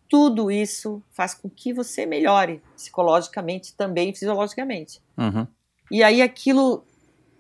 tudo 0.09 0.51
isso 0.51 1.01
faz 1.11 1.33
com 1.33 1.49
que 1.49 1.73
você 1.73 2.05
melhore 2.05 2.61
psicologicamente 2.75 3.73
também 3.75 4.13
fisiologicamente. 4.13 5.01
Uhum. 5.17 5.47
E 5.89 6.03
aí 6.03 6.21
aquilo, 6.21 6.85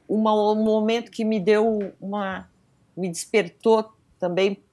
uma, 0.07 0.33
um 0.51 0.63
momento 0.63 1.11
que 1.11 1.23
me 1.23 1.39
deu 1.39 1.93
uma, 1.99 2.49
me 2.95 3.09
despertou 3.09 3.93
também 4.19 4.63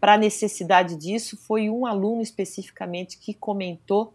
para 0.00 0.14
a 0.14 0.18
necessidade 0.18 0.96
disso 0.96 1.36
foi 1.36 1.68
um 1.68 1.84
aluno 1.84 2.22
especificamente 2.22 3.18
que 3.18 3.34
comentou 3.34 4.14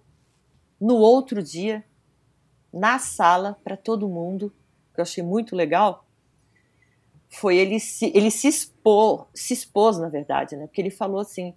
no 0.82 0.96
outro 0.96 1.44
dia 1.44 1.84
na 2.74 2.98
sala 2.98 3.58
para 3.64 3.78
todo 3.78 4.10
mundo, 4.10 4.52
que 4.94 5.00
eu 5.00 5.04
achei 5.04 5.24
muito 5.24 5.56
legal. 5.56 6.05
Foi 7.40 7.58
ele 7.58 7.80
se, 7.80 8.12
ele 8.16 8.32
se 8.32 8.48
expor, 8.48 9.28
se 9.34 9.54
expôs 9.54 9.98
na 9.98 10.10
verdade, 10.10 10.56
né? 10.56 10.68
Porque 10.68 10.82
ele 10.82 10.90
falou 10.90 11.20
assim: 11.20 11.54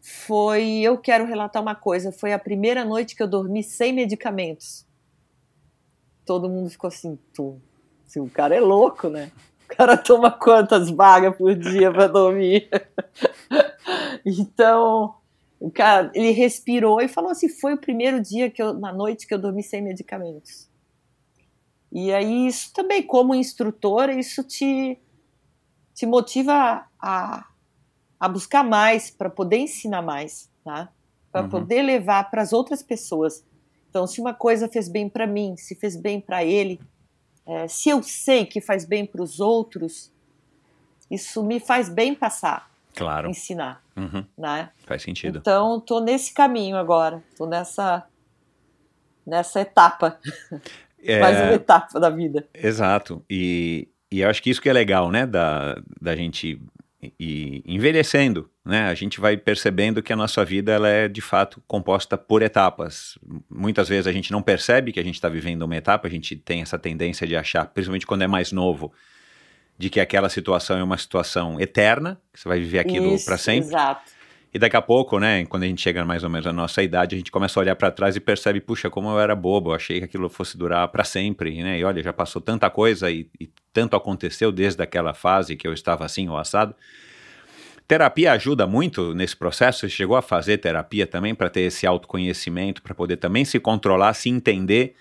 foi, 0.00 0.80
eu 0.80 0.98
quero 0.98 1.24
relatar 1.24 1.62
uma 1.62 1.74
coisa, 1.74 2.12
foi 2.12 2.32
a 2.32 2.38
primeira 2.38 2.84
noite 2.84 3.16
que 3.16 3.22
eu 3.22 3.26
dormi 3.26 3.62
sem 3.62 3.92
medicamentos. 3.92 4.86
Todo 6.26 6.48
mundo 6.48 6.68
ficou 6.68 6.88
assim, 6.88 7.18
tu, 7.32 7.60
assim, 8.06 8.20
o 8.20 8.28
cara 8.28 8.54
é 8.54 8.60
louco, 8.60 9.08
né? 9.08 9.30
O 9.64 9.76
cara 9.76 9.96
toma 9.96 10.30
quantas 10.30 10.90
vagas 10.90 11.36
por 11.36 11.54
dia 11.54 11.90
para 11.90 12.06
dormir? 12.06 12.68
então, 14.24 15.14
o 15.58 15.70
cara, 15.70 16.10
ele 16.14 16.32
respirou 16.32 17.00
e 17.00 17.08
falou 17.08 17.30
assim, 17.30 17.48
foi 17.48 17.72
o 17.72 17.80
primeiro 17.80 18.20
dia 18.20 18.50
que 18.50 18.62
eu, 18.62 18.72
uma 18.72 18.92
noite 18.92 19.26
que 19.26 19.32
eu 19.32 19.38
dormi 19.38 19.62
sem 19.62 19.80
medicamentos. 19.80 20.68
E 21.90 22.12
aí 22.12 22.46
isso 22.46 22.72
também, 22.74 23.02
como 23.02 23.34
instrutora, 23.34 24.12
isso 24.12 24.44
te 24.44 24.98
te 25.94 26.06
motiva 26.06 26.84
a, 27.00 27.46
a 28.20 28.28
buscar 28.28 28.64
mais 28.64 29.10
para 29.10 29.30
poder 29.30 29.58
ensinar 29.58 30.02
mais, 30.02 30.50
tá? 30.64 30.88
Para 31.30 31.42
Uhum. 31.42 31.48
poder 31.48 31.82
levar 31.82 32.30
para 32.30 32.42
as 32.42 32.52
outras 32.52 32.82
pessoas. 32.82 33.44
Então, 33.90 34.06
se 34.06 34.20
uma 34.20 34.34
coisa 34.34 34.68
fez 34.68 34.88
bem 34.88 35.08
para 35.08 35.26
mim, 35.26 35.56
se 35.56 35.74
fez 35.76 35.96
bem 35.96 36.20
para 36.20 36.44
ele, 36.44 36.80
é, 37.46 37.68
se 37.68 37.88
eu 37.88 38.02
sei 38.02 38.44
que 38.46 38.60
faz 38.60 38.84
bem 38.84 39.06
para 39.06 39.22
os 39.22 39.38
outros, 39.40 40.10
isso 41.10 41.42
me 41.44 41.60
faz 41.60 41.88
bem 41.88 42.14
passar, 42.14 42.68
Claro. 42.94 43.30
ensinar, 43.30 43.82
Uhum. 43.96 44.24
né? 44.36 44.70
Faz 44.84 45.02
sentido. 45.02 45.38
Então, 45.38 45.80
tô 45.80 46.00
nesse 46.00 46.32
caminho 46.34 46.76
agora, 46.76 47.22
tô 47.36 47.46
nessa 47.46 48.04
nessa 49.26 49.60
etapa, 49.60 50.20
É, 51.02 51.18
mais 51.20 51.40
uma 51.40 51.54
etapa 51.54 51.98
da 52.00 52.10
vida. 52.10 52.46
Exato. 52.52 53.24
E, 53.30 53.88
e 54.14 54.20
eu 54.20 54.30
acho 54.30 54.40
que 54.40 54.48
isso 54.48 54.62
que 54.62 54.68
é 54.68 54.72
legal, 54.72 55.10
né? 55.10 55.26
Da, 55.26 55.76
da 56.00 56.14
gente 56.14 56.60
ir 57.18 57.64
envelhecendo, 57.66 58.48
né? 58.64 58.84
A 58.84 58.94
gente 58.94 59.20
vai 59.20 59.36
percebendo 59.36 60.00
que 60.00 60.12
a 60.12 60.16
nossa 60.16 60.44
vida 60.44 60.70
ela 60.70 60.88
é 60.88 61.08
de 61.08 61.20
fato 61.20 61.60
composta 61.66 62.16
por 62.16 62.40
etapas. 62.40 63.18
Muitas 63.50 63.88
vezes 63.88 64.06
a 64.06 64.12
gente 64.12 64.30
não 64.30 64.40
percebe 64.40 64.92
que 64.92 65.00
a 65.00 65.02
gente 65.02 65.16
está 65.16 65.28
vivendo 65.28 65.62
uma 65.62 65.76
etapa, 65.76 66.06
a 66.06 66.10
gente 66.10 66.36
tem 66.36 66.62
essa 66.62 66.78
tendência 66.78 67.26
de 67.26 67.34
achar, 67.34 67.66
principalmente 67.66 68.06
quando 68.06 68.22
é 68.22 68.28
mais 68.28 68.52
novo, 68.52 68.92
de 69.76 69.90
que 69.90 69.98
aquela 69.98 70.28
situação 70.28 70.78
é 70.78 70.84
uma 70.84 70.96
situação 70.96 71.60
eterna, 71.60 72.16
que 72.32 72.38
você 72.38 72.48
vai 72.48 72.60
viver 72.60 72.78
aquilo 72.78 73.18
para 73.24 73.36
sempre. 73.36 73.66
Exato. 73.70 74.12
E 74.54 74.58
daqui 74.58 74.76
a 74.76 74.82
pouco, 74.82 75.18
né, 75.18 75.44
quando 75.46 75.64
a 75.64 75.66
gente 75.66 75.82
chega 75.82 76.04
mais 76.04 76.22
ou 76.22 76.30
menos 76.30 76.46
na 76.46 76.52
nossa 76.52 76.80
idade, 76.80 77.16
a 77.16 77.18
gente 77.18 77.32
começa 77.32 77.58
a 77.58 77.60
olhar 77.60 77.74
para 77.74 77.90
trás 77.90 78.14
e 78.14 78.20
percebe, 78.20 78.60
puxa, 78.60 78.88
como 78.88 79.10
eu 79.10 79.18
era 79.18 79.34
bobo, 79.34 79.70
eu 79.70 79.74
achei 79.74 79.98
que 79.98 80.04
aquilo 80.04 80.28
fosse 80.28 80.56
durar 80.56 80.86
para 80.86 81.02
sempre, 81.02 81.60
né? 81.60 81.80
E 81.80 81.84
olha, 81.84 82.00
já 82.00 82.12
passou 82.12 82.40
tanta 82.40 82.70
coisa 82.70 83.10
e, 83.10 83.28
e 83.40 83.50
tanto 83.72 83.96
aconteceu 83.96 84.52
desde 84.52 84.80
aquela 84.80 85.12
fase 85.12 85.56
que 85.56 85.66
eu 85.66 85.72
estava 85.72 86.04
assim 86.04 86.28
ou 86.28 86.38
assado. 86.38 86.72
Terapia 87.88 88.30
ajuda 88.30 88.64
muito 88.64 89.12
nesse 89.12 89.36
processo. 89.36 89.80
Você 89.80 89.88
chegou 89.88 90.16
a 90.16 90.22
fazer 90.22 90.58
terapia 90.58 91.04
também 91.04 91.34
para 91.34 91.50
ter 91.50 91.62
esse 91.62 91.84
autoconhecimento, 91.84 92.80
para 92.80 92.94
poder 92.94 93.16
também 93.16 93.44
se 93.44 93.58
controlar, 93.58 94.14
se 94.14 94.30
entender 94.30 94.94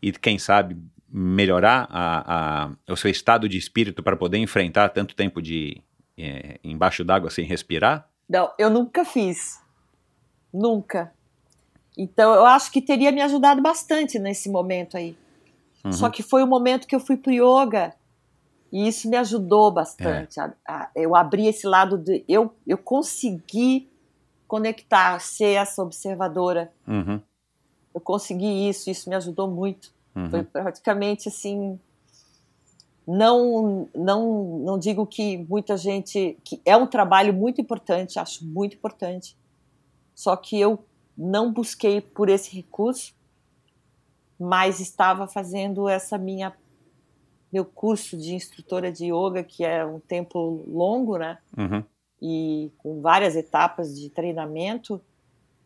e, 0.00 0.12
quem 0.12 0.38
sabe, 0.38 0.76
melhorar 1.12 1.88
a, 1.90 2.64
a, 2.64 2.92
o 2.92 2.96
seu 2.96 3.10
estado 3.10 3.48
de 3.48 3.58
espírito 3.58 4.04
para 4.04 4.16
poder 4.16 4.38
enfrentar 4.38 4.88
tanto 4.90 5.16
tempo 5.16 5.42
de 5.42 5.82
é, 6.16 6.60
embaixo 6.62 7.02
d'água 7.04 7.28
sem 7.28 7.44
respirar? 7.44 8.09
Não, 8.30 8.52
eu 8.56 8.70
nunca 8.70 9.04
fiz. 9.04 9.60
Nunca. 10.54 11.12
Então 11.98 12.32
eu 12.32 12.46
acho 12.46 12.70
que 12.70 12.80
teria 12.80 13.10
me 13.10 13.20
ajudado 13.20 13.60
bastante 13.60 14.18
nesse 14.20 14.48
momento 14.48 14.96
aí. 14.96 15.18
Uhum. 15.84 15.92
Só 15.92 16.08
que 16.08 16.22
foi 16.22 16.42
o 16.42 16.46
momento 16.46 16.86
que 16.86 16.94
eu 16.94 17.00
fui 17.00 17.16
pro 17.16 17.32
yoga 17.32 17.92
e 18.72 18.86
isso 18.86 19.10
me 19.10 19.16
ajudou 19.16 19.72
bastante. 19.72 20.38
É. 20.38 20.42
A- 20.44 20.52
a- 20.68 20.90
eu 20.94 21.16
abri 21.16 21.48
esse 21.48 21.66
lado 21.66 21.98
de. 21.98 22.24
Eu, 22.28 22.54
eu 22.64 22.78
consegui 22.78 23.90
conectar, 24.46 25.18
ser 25.20 25.54
essa 25.54 25.82
observadora. 25.82 26.72
Uhum, 26.86 27.20
Eu 27.92 28.00
consegui 28.00 28.68
isso, 28.68 28.88
isso 28.90 29.08
me 29.10 29.16
ajudou 29.16 29.48
muito. 29.48 29.92
uhum. 30.14 30.30
Foi 30.30 30.44
praticamente 30.44 31.28
assim. 31.28 31.78
Não, 33.12 33.88
não, 33.94 34.58
não 34.58 34.78
digo 34.78 35.06
que 35.06 35.38
muita 35.38 35.76
gente. 35.76 36.38
que 36.44 36.60
é 36.64 36.76
um 36.76 36.86
trabalho 36.86 37.32
muito 37.32 37.60
importante, 37.60 38.18
acho 38.18 38.44
muito 38.44 38.76
importante. 38.76 39.36
Só 40.14 40.36
que 40.36 40.58
eu 40.58 40.84
não 41.16 41.52
busquei 41.52 42.00
por 42.00 42.28
esse 42.28 42.54
recurso, 42.54 43.14
mas 44.38 44.80
estava 44.80 45.26
fazendo 45.26 45.88
essa 45.88 46.16
minha 46.16 46.54
meu 47.52 47.64
curso 47.64 48.16
de 48.16 48.32
instrutora 48.34 48.92
de 48.92 49.06
yoga, 49.06 49.42
que 49.42 49.64
é 49.64 49.84
um 49.84 49.98
tempo 49.98 50.64
longo, 50.68 51.18
né? 51.18 51.38
Uhum. 51.58 51.82
e 52.22 52.70
com 52.78 53.00
várias 53.00 53.34
etapas 53.34 53.98
de 53.98 54.08
treinamento 54.08 55.00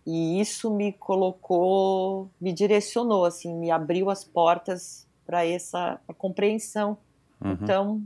e 0.07 0.39
isso 0.39 0.71
me 0.71 0.93
colocou, 0.93 2.31
me 2.41 2.53
direcionou, 2.53 3.25
assim, 3.25 3.55
me 3.55 3.71
abriu 3.71 4.11
as 4.11 4.23
portas 4.23 5.07
para 5.25 5.47
essa 5.47 5.99
compreensão. 6.19 6.99
Uhum. 7.41 7.53
Então, 7.53 8.03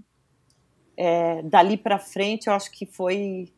é, 0.97 1.43
dali 1.43 1.77
para 1.77 1.99
frente, 1.99 2.49
eu 2.49 2.53
acho 2.53 2.71
que 2.71 2.85
foi 2.87 3.53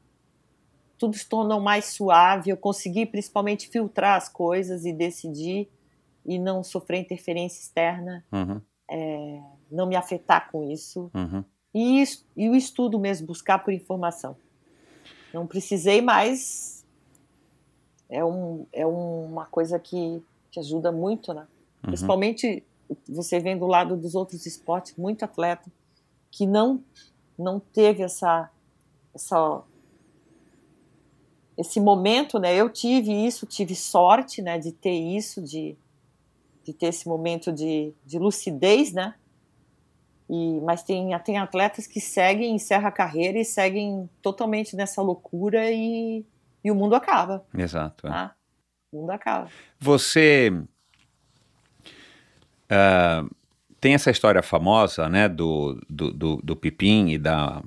tudo 0.98 1.16
se 1.16 1.26
tornou 1.26 1.60
mais 1.60 1.86
suave. 1.86 2.50
Eu 2.50 2.56
consegui, 2.58 3.06
principalmente, 3.06 3.68
filtrar 3.68 4.18
as 4.18 4.28
coisas 4.28 4.84
e 4.84 4.92
decidir 4.92 5.66
e 6.26 6.38
não 6.38 6.62
sofrer 6.62 7.00
interferência 7.00 7.60
externa, 7.60 8.22
Uhum. 8.30 8.60
não 9.70 9.86
me 9.86 9.96
afetar 9.96 10.50
com 10.50 10.70
isso. 10.70 11.10
Uhum. 11.14 11.42
E, 11.74 12.04
e 12.36 12.48
o 12.50 12.54
estudo 12.54 12.98
mesmo, 12.98 13.26
buscar 13.26 13.60
por 13.60 13.72
informação. 13.72 14.36
Não 15.32 15.46
precisei 15.46 16.02
mais. 16.02 16.84
É, 18.08 18.22
um, 18.24 18.66
é 18.72 18.84
uma 18.84 19.46
coisa 19.46 19.78
que, 19.78 20.22
que 20.50 20.60
ajuda 20.60 20.92
muito, 20.92 21.32
né? 21.32 21.42
Uhum. 21.42 21.46
Principalmente 21.82 22.62
você 23.08 23.38
vem 23.38 23.58
do 23.58 23.66
lado 23.66 23.96
dos 23.96 24.14
outros 24.14 24.46
esportes, 24.46 24.96
muito 24.96 25.24
atleta 25.24 25.70
que 26.30 26.46
não 26.46 26.82
não 27.40 27.58
teve 27.58 28.02
essa, 28.02 28.50
essa 29.14 29.62
esse 31.56 31.80
momento, 31.80 32.38
né? 32.38 32.54
Eu 32.54 32.70
tive 32.70 33.12
isso, 33.26 33.46
tive 33.46 33.74
sorte, 33.74 34.40
né, 34.40 34.58
de 34.58 34.72
ter 34.72 34.92
isso, 34.92 35.42
de, 35.42 35.76
de 36.64 36.72
ter 36.72 36.86
esse 36.86 37.06
momento 37.08 37.52
de, 37.52 37.92
de 38.04 38.18
lucidez, 38.18 38.92
né? 38.92 39.14
E, 40.28 40.60
mas 40.60 40.82
tem, 40.82 41.18
tem 41.20 41.38
atletas 41.38 41.86
que 41.86 42.00
seguem, 42.00 42.54
encerram 42.54 42.86
a 42.86 42.92
carreira 42.92 43.38
e 43.38 43.44
seguem 43.44 44.08
totalmente 44.22 44.76
nessa 44.76 45.02
loucura 45.02 45.70
e, 45.70 46.24
e 46.62 46.70
o 46.70 46.74
mundo 46.74 46.94
acaba. 46.94 47.44
Exato. 47.52 48.06
é. 48.06 48.10
Tá? 48.10 48.34
O 48.92 49.00
mundo 49.00 49.10
acaba. 49.10 49.50
Você 49.78 50.52
ah, 52.70 53.24
tem 53.80 53.94
essa 53.94 54.10
história 54.10 54.42
famosa, 54.42 55.08
né, 55.08 55.28
do, 55.28 55.80
do, 55.88 56.12
do, 56.12 56.36
do 56.42 56.56
Pipim 56.56 57.08
e 57.08 57.18
da 57.18 57.62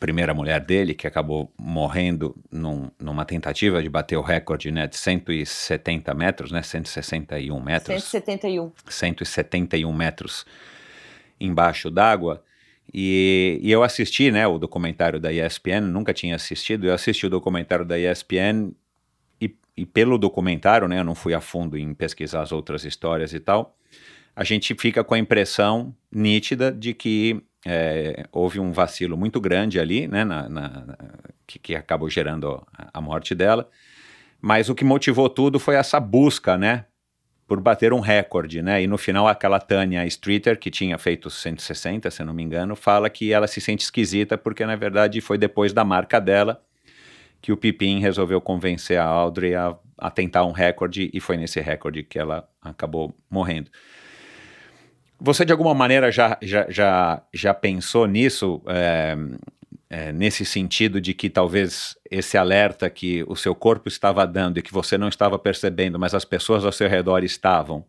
primeira 0.00 0.34
mulher 0.34 0.60
dele, 0.60 0.94
que 0.94 1.06
acabou 1.06 1.50
morrendo 1.58 2.36
num- 2.50 2.90
numa 2.98 3.24
tentativa 3.24 3.82
de 3.82 3.88
bater 3.88 4.16
o 4.16 4.22
recorde, 4.22 4.70
né, 4.70 4.86
de 4.86 4.96
170 4.96 6.12
metros, 6.14 6.52
né, 6.52 6.62
161 6.62 7.60
metros. 7.60 8.04
171. 8.04 8.72
171 8.88 9.92
metros 9.92 10.44
embaixo 11.40 11.90
d'água. 11.90 12.42
E, 12.92 13.58
e 13.62 13.70
eu 13.70 13.82
assisti, 13.82 14.30
né, 14.30 14.46
o 14.46 14.58
documentário 14.58 15.18
da 15.18 15.32
ESPN, 15.32 15.80
nunca 15.82 16.14
tinha 16.14 16.36
assistido, 16.36 16.86
eu 16.86 16.94
assisti 16.94 17.26
o 17.26 17.30
documentário 17.30 17.84
da 17.84 17.98
ESPN 17.98 18.72
e, 19.40 19.54
e 19.76 19.84
pelo 19.84 20.16
documentário, 20.18 20.86
né, 20.88 21.00
eu 21.00 21.04
não 21.04 21.14
fui 21.14 21.34
a 21.34 21.40
fundo 21.40 21.76
em 21.76 21.92
pesquisar 21.92 22.42
as 22.42 22.52
outras 22.52 22.84
histórias 22.84 23.34
e 23.34 23.40
tal, 23.40 23.76
a 24.36 24.44
gente 24.44 24.74
fica 24.78 25.02
com 25.04 25.14
a 25.14 25.18
impressão 25.20 25.96
nítida 26.12 26.70
de 26.72 26.94
que 26.94 27.42
é, 27.66 28.26
houve 28.32 28.60
um 28.60 28.72
vacilo 28.72 29.16
muito 29.16 29.40
grande 29.40 29.80
ali, 29.80 30.06
né, 30.06 30.24
na, 30.24 30.48
na- 30.48 30.96
que, 31.46 31.58
que 31.58 31.74
acabou 31.76 32.10
gerando 32.10 32.62
a, 32.76 32.90
a 32.98 33.00
morte 33.00 33.34
dela, 33.34 33.68
mas 34.40 34.68
o 34.68 34.74
que 34.74 34.84
motivou 34.84 35.28
tudo 35.30 35.58
foi 35.58 35.76
essa 35.76 36.00
busca, 36.00 36.56
né, 36.58 36.86
por 37.46 37.60
bater 37.60 37.92
um 37.92 38.00
recorde, 38.00 38.62
né? 38.62 38.82
E 38.82 38.86
no 38.88 38.98
final 38.98 39.28
aquela 39.28 39.60
Tânia 39.60 40.04
Streeter, 40.06 40.58
que 40.58 40.70
tinha 40.70 40.98
feito 40.98 41.30
160, 41.30 42.10
se 42.10 42.24
não 42.24 42.34
me 42.34 42.42
engano, 42.42 42.76
fala 42.76 43.10
que 43.10 43.32
ela 43.32 43.46
se 43.46 43.60
sente 43.60 43.84
esquisita 43.84 44.38
porque 44.38 44.66
na 44.66 44.76
verdade 44.76 45.20
foi 45.20 45.38
depois 45.38 45.72
da 45.72 45.84
marca 45.84 46.20
dela 46.20 46.60
que 47.40 47.52
o 47.52 47.56
Pipim 47.56 48.00
resolveu 48.00 48.40
convencer 48.40 48.98
a 48.98 49.04
Audrey 49.04 49.54
a, 49.54 49.76
a 49.98 50.10
tentar 50.10 50.44
um 50.44 50.52
recorde 50.52 51.10
e 51.12 51.20
foi 51.20 51.36
nesse 51.36 51.60
recorde 51.60 52.02
que 52.02 52.18
ela 52.18 52.48
acabou 52.60 53.14
morrendo. 53.30 53.70
Você 55.18 55.44
de 55.44 55.52
alguma 55.52 55.74
maneira 55.74 56.12
já, 56.12 56.38
já, 56.42 56.66
já, 56.68 57.22
já 57.32 57.54
pensou 57.54 58.06
nisso, 58.06 58.62
é, 58.66 59.16
é, 59.88 60.12
nesse 60.12 60.44
sentido 60.44 61.00
de 61.00 61.14
que 61.14 61.30
talvez 61.30 61.96
esse 62.10 62.36
alerta 62.36 62.90
que 62.90 63.24
o 63.26 63.34
seu 63.34 63.54
corpo 63.54 63.88
estava 63.88 64.26
dando 64.26 64.58
e 64.58 64.62
que 64.62 64.72
você 64.72 64.98
não 64.98 65.08
estava 65.08 65.38
percebendo, 65.38 65.98
mas 65.98 66.14
as 66.14 66.24
pessoas 66.24 66.64
ao 66.64 66.72
seu 66.72 66.88
redor 66.88 67.24
estavam, 67.24 67.84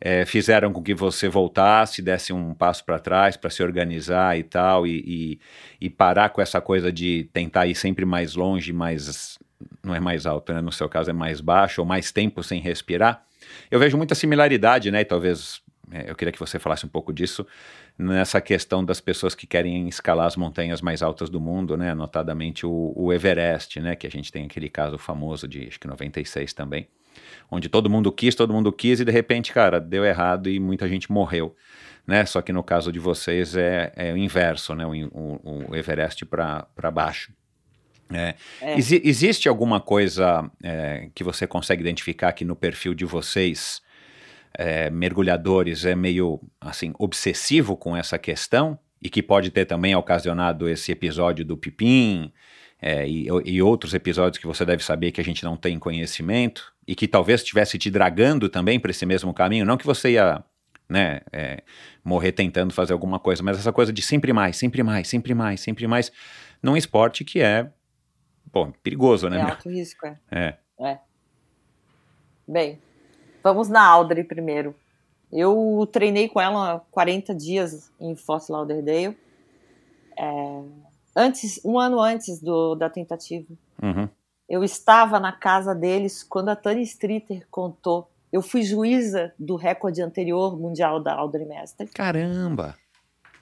é, 0.00 0.24
fizeram 0.24 0.72
com 0.72 0.82
que 0.82 0.94
você 0.94 1.28
voltasse, 1.28 2.00
desse 2.00 2.32
um 2.32 2.54
passo 2.54 2.84
para 2.84 2.98
trás 2.98 3.36
para 3.36 3.50
se 3.50 3.62
organizar 3.62 4.38
e 4.38 4.42
tal, 4.42 4.86
e, 4.86 5.04
e, 5.06 5.40
e 5.86 5.90
parar 5.90 6.30
com 6.30 6.40
essa 6.40 6.60
coisa 6.60 6.90
de 6.90 7.28
tentar 7.34 7.66
ir 7.66 7.74
sempre 7.74 8.06
mais 8.06 8.34
longe, 8.34 8.72
mais. 8.72 9.38
não 9.84 9.94
é 9.94 10.00
mais 10.00 10.24
alto, 10.24 10.54
né? 10.54 10.62
No 10.62 10.72
seu 10.72 10.88
caso 10.88 11.10
é 11.10 11.12
mais 11.12 11.42
baixo, 11.42 11.82
ou 11.82 11.86
mais 11.86 12.10
tempo 12.10 12.42
sem 12.42 12.60
respirar. 12.62 13.22
Eu 13.70 13.78
vejo 13.78 13.98
muita 13.98 14.14
similaridade, 14.14 14.90
né? 14.90 15.02
E 15.02 15.04
talvez 15.04 15.60
eu 16.06 16.14
queria 16.14 16.32
que 16.32 16.38
você 16.38 16.58
falasse 16.58 16.86
um 16.86 16.88
pouco 16.88 17.12
disso 17.12 17.46
nessa 17.98 18.40
questão 18.40 18.84
das 18.84 19.00
pessoas 19.00 19.34
que 19.34 19.46
querem 19.46 19.88
escalar 19.88 20.26
as 20.26 20.36
montanhas 20.36 20.80
mais 20.80 21.02
altas 21.02 21.28
do 21.28 21.40
mundo, 21.40 21.76
né? 21.76 21.94
Notadamente 21.94 22.64
o, 22.64 22.92
o 22.96 23.12
Everest, 23.12 23.80
né? 23.80 23.96
Que 23.96 24.06
a 24.06 24.10
gente 24.10 24.30
tem 24.30 24.44
aquele 24.44 24.68
caso 24.68 24.98
famoso 24.98 25.48
de 25.48 25.66
acho 25.68 25.80
que 25.80 25.86
96 25.86 26.52
também, 26.52 26.88
onde 27.50 27.68
todo 27.68 27.90
mundo 27.90 28.10
quis, 28.12 28.34
todo 28.34 28.52
mundo 28.52 28.72
quis 28.72 29.00
e 29.00 29.04
de 29.04 29.12
repente, 29.12 29.52
cara, 29.52 29.80
deu 29.80 30.04
errado 30.04 30.48
e 30.48 30.58
muita 30.60 30.88
gente 30.88 31.10
morreu. 31.10 31.54
Né? 32.06 32.24
Só 32.24 32.40
que 32.42 32.52
no 32.52 32.62
caso 32.62 32.90
de 32.90 32.98
vocês 32.98 33.56
é, 33.56 33.92
é 33.94 34.12
o 34.12 34.16
inverso, 34.16 34.74
né? 34.74 34.86
o, 34.86 34.92
o, 34.92 35.70
o 35.70 35.76
Everest 35.76 36.24
para 36.24 36.90
baixo. 36.92 37.32
É. 38.12 38.34
É. 38.60 38.76
Exi- 38.76 39.00
existe 39.04 39.48
alguma 39.48 39.80
coisa 39.80 40.50
é, 40.62 41.08
que 41.14 41.22
você 41.22 41.46
consegue 41.46 41.82
identificar 41.82 42.32
que 42.32 42.44
no 42.44 42.56
perfil 42.56 42.94
de 42.94 43.04
vocês, 43.04 43.80
é, 44.54 44.90
mergulhadores, 44.90 45.84
é 45.84 45.94
meio 45.94 46.40
assim 46.60 46.92
obsessivo 46.98 47.76
com 47.76 47.96
essa 47.96 48.18
questão 48.18 48.78
e 49.00 49.08
que 49.08 49.22
pode 49.22 49.50
ter 49.50 49.64
também 49.64 49.94
ocasionado 49.94 50.68
esse 50.68 50.92
episódio 50.92 51.44
do 51.44 51.56
Pipim 51.56 52.32
é, 52.80 53.08
e, 53.08 53.26
e 53.44 53.62
outros 53.62 53.94
episódios 53.94 54.38
que 54.38 54.46
você 54.46 54.64
deve 54.64 54.82
saber 54.82 55.12
que 55.12 55.20
a 55.20 55.24
gente 55.24 55.44
não 55.44 55.56
tem 55.56 55.78
conhecimento 55.78 56.72
e 56.86 56.94
que 56.94 57.06
talvez 57.06 57.40
estivesse 57.40 57.78
te 57.78 57.90
dragando 57.90 58.48
também 58.48 58.80
para 58.80 58.90
esse 58.90 59.06
mesmo 59.06 59.32
caminho, 59.32 59.64
não 59.64 59.76
que 59.76 59.86
você 59.86 60.12
ia 60.12 60.42
né, 60.88 61.20
é, 61.32 61.62
morrer 62.02 62.32
tentando 62.32 62.74
fazer 62.74 62.92
alguma 62.92 63.20
coisa, 63.20 63.42
mas 63.42 63.58
essa 63.58 63.72
coisa 63.72 63.92
de 63.92 64.02
sempre 64.02 64.32
mais, 64.32 64.56
sempre 64.56 64.82
mais, 64.82 65.08
sempre 65.08 65.34
mais, 65.34 65.60
sempre 65.60 65.86
mais, 65.86 66.10
num 66.60 66.76
esporte 66.76 67.24
que 67.24 67.40
é, 67.40 67.70
pô, 68.50 68.72
perigoso, 68.82 69.28
né? 69.28 69.38
É 69.38 69.42
alto 69.42 69.70
risco, 69.70 70.06
é. 70.30 70.58
É. 70.80 70.98
Bem, 72.48 72.80
vamos 73.42 73.68
na 73.68 73.84
Audrey 73.84 74.24
primeiro. 74.24 74.74
Eu 75.32 75.88
treinei 75.92 76.28
com 76.28 76.40
ela 76.40 76.84
40 76.90 77.34
dias 77.34 77.90
em 78.00 78.16
Fort 78.16 78.48
Lauderdale. 78.48 79.16
É, 80.18 80.62
antes, 81.14 81.60
um 81.64 81.78
ano 81.78 82.00
antes 82.00 82.40
do, 82.40 82.74
da 82.74 82.90
tentativa. 82.90 83.46
Uhum. 83.82 84.08
Eu 84.48 84.64
estava 84.64 85.20
na 85.20 85.30
casa 85.32 85.74
deles 85.74 86.24
quando 86.24 86.48
a 86.48 86.56
Tani 86.56 86.82
Streeter 86.82 87.46
contou. 87.50 88.10
Eu 88.32 88.42
fui 88.42 88.62
juíza 88.62 89.32
do 89.38 89.56
recorde 89.56 90.02
anterior 90.02 90.58
mundial 90.58 91.00
da 91.00 91.14
Audrey 91.14 91.46
Master. 91.46 91.88
Caramba! 91.92 92.76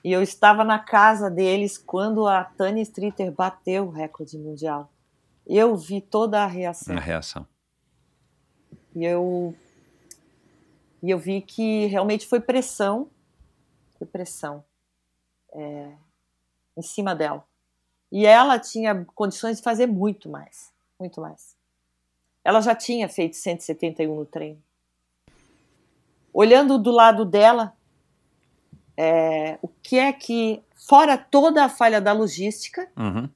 E 0.03 0.11
eu 0.11 0.21
estava 0.21 0.63
na 0.63 0.79
casa 0.79 1.29
deles 1.29 1.77
quando 1.77 2.27
a 2.27 2.43
Tani 2.43 2.81
Streeter 2.81 3.31
bateu 3.31 3.87
o 3.87 3.91
recorde 3.91 4.37
mundial. 4.37 4.91
Eu 5.45 5.75
vi 5.75 5.99
toda 5.99 6.43
a 6.43 6.45
reação. 6.45 6.95
A 6.95 6.99
reação. 6.99 7.45
E 8.95 9.03
eu, 9.03 9.53
e 11.01 11.09
eu 11.09 11.17
vi 11.17 11.41
que 11.41 11.85
realmente 11.87 12.27
foi 12.27 12.39
pressão, 12.39 13.09
foi 13.97 14.07
pressão 14.07 14.63
é, 15.53 15.91
em 16.77 16.81
cima 16.81 17.15
dela. 17.15 17.45
E 18.11 18.25
ela 18.25 18.57
tinha 18.59 19.05
condições 19.15 19.57
de 19.57 19.63
fazer 19.63 19.85
muito 19.85 20.29
mais, 20.29 20.71
muito 20.99 21.21
mais. 21.21 21.55
Ela 22.43 22.61
já 22.61 22.73
tinha 22.73 23.07
feito 23.07 23.35
171 23.35 24.15
no 24.15 24.25
treino. 24.25 24.61
Olhando 26.33 26.77
do 26.77 26.91
lado 26.91 27.25
dela, 27.25 27.73
é, 28.97 29.57
o 29.61 29.67
que 29.67 29.97
é 29.97 30.11
que, 30.11 30.61
fora 30.75 31.17
toda 31.17 31.63
a 31.63 31.69
falha 31.69 32.01
da 32.01 32.11
logística, 32.11 32.89
Uhum. 32.97 33.29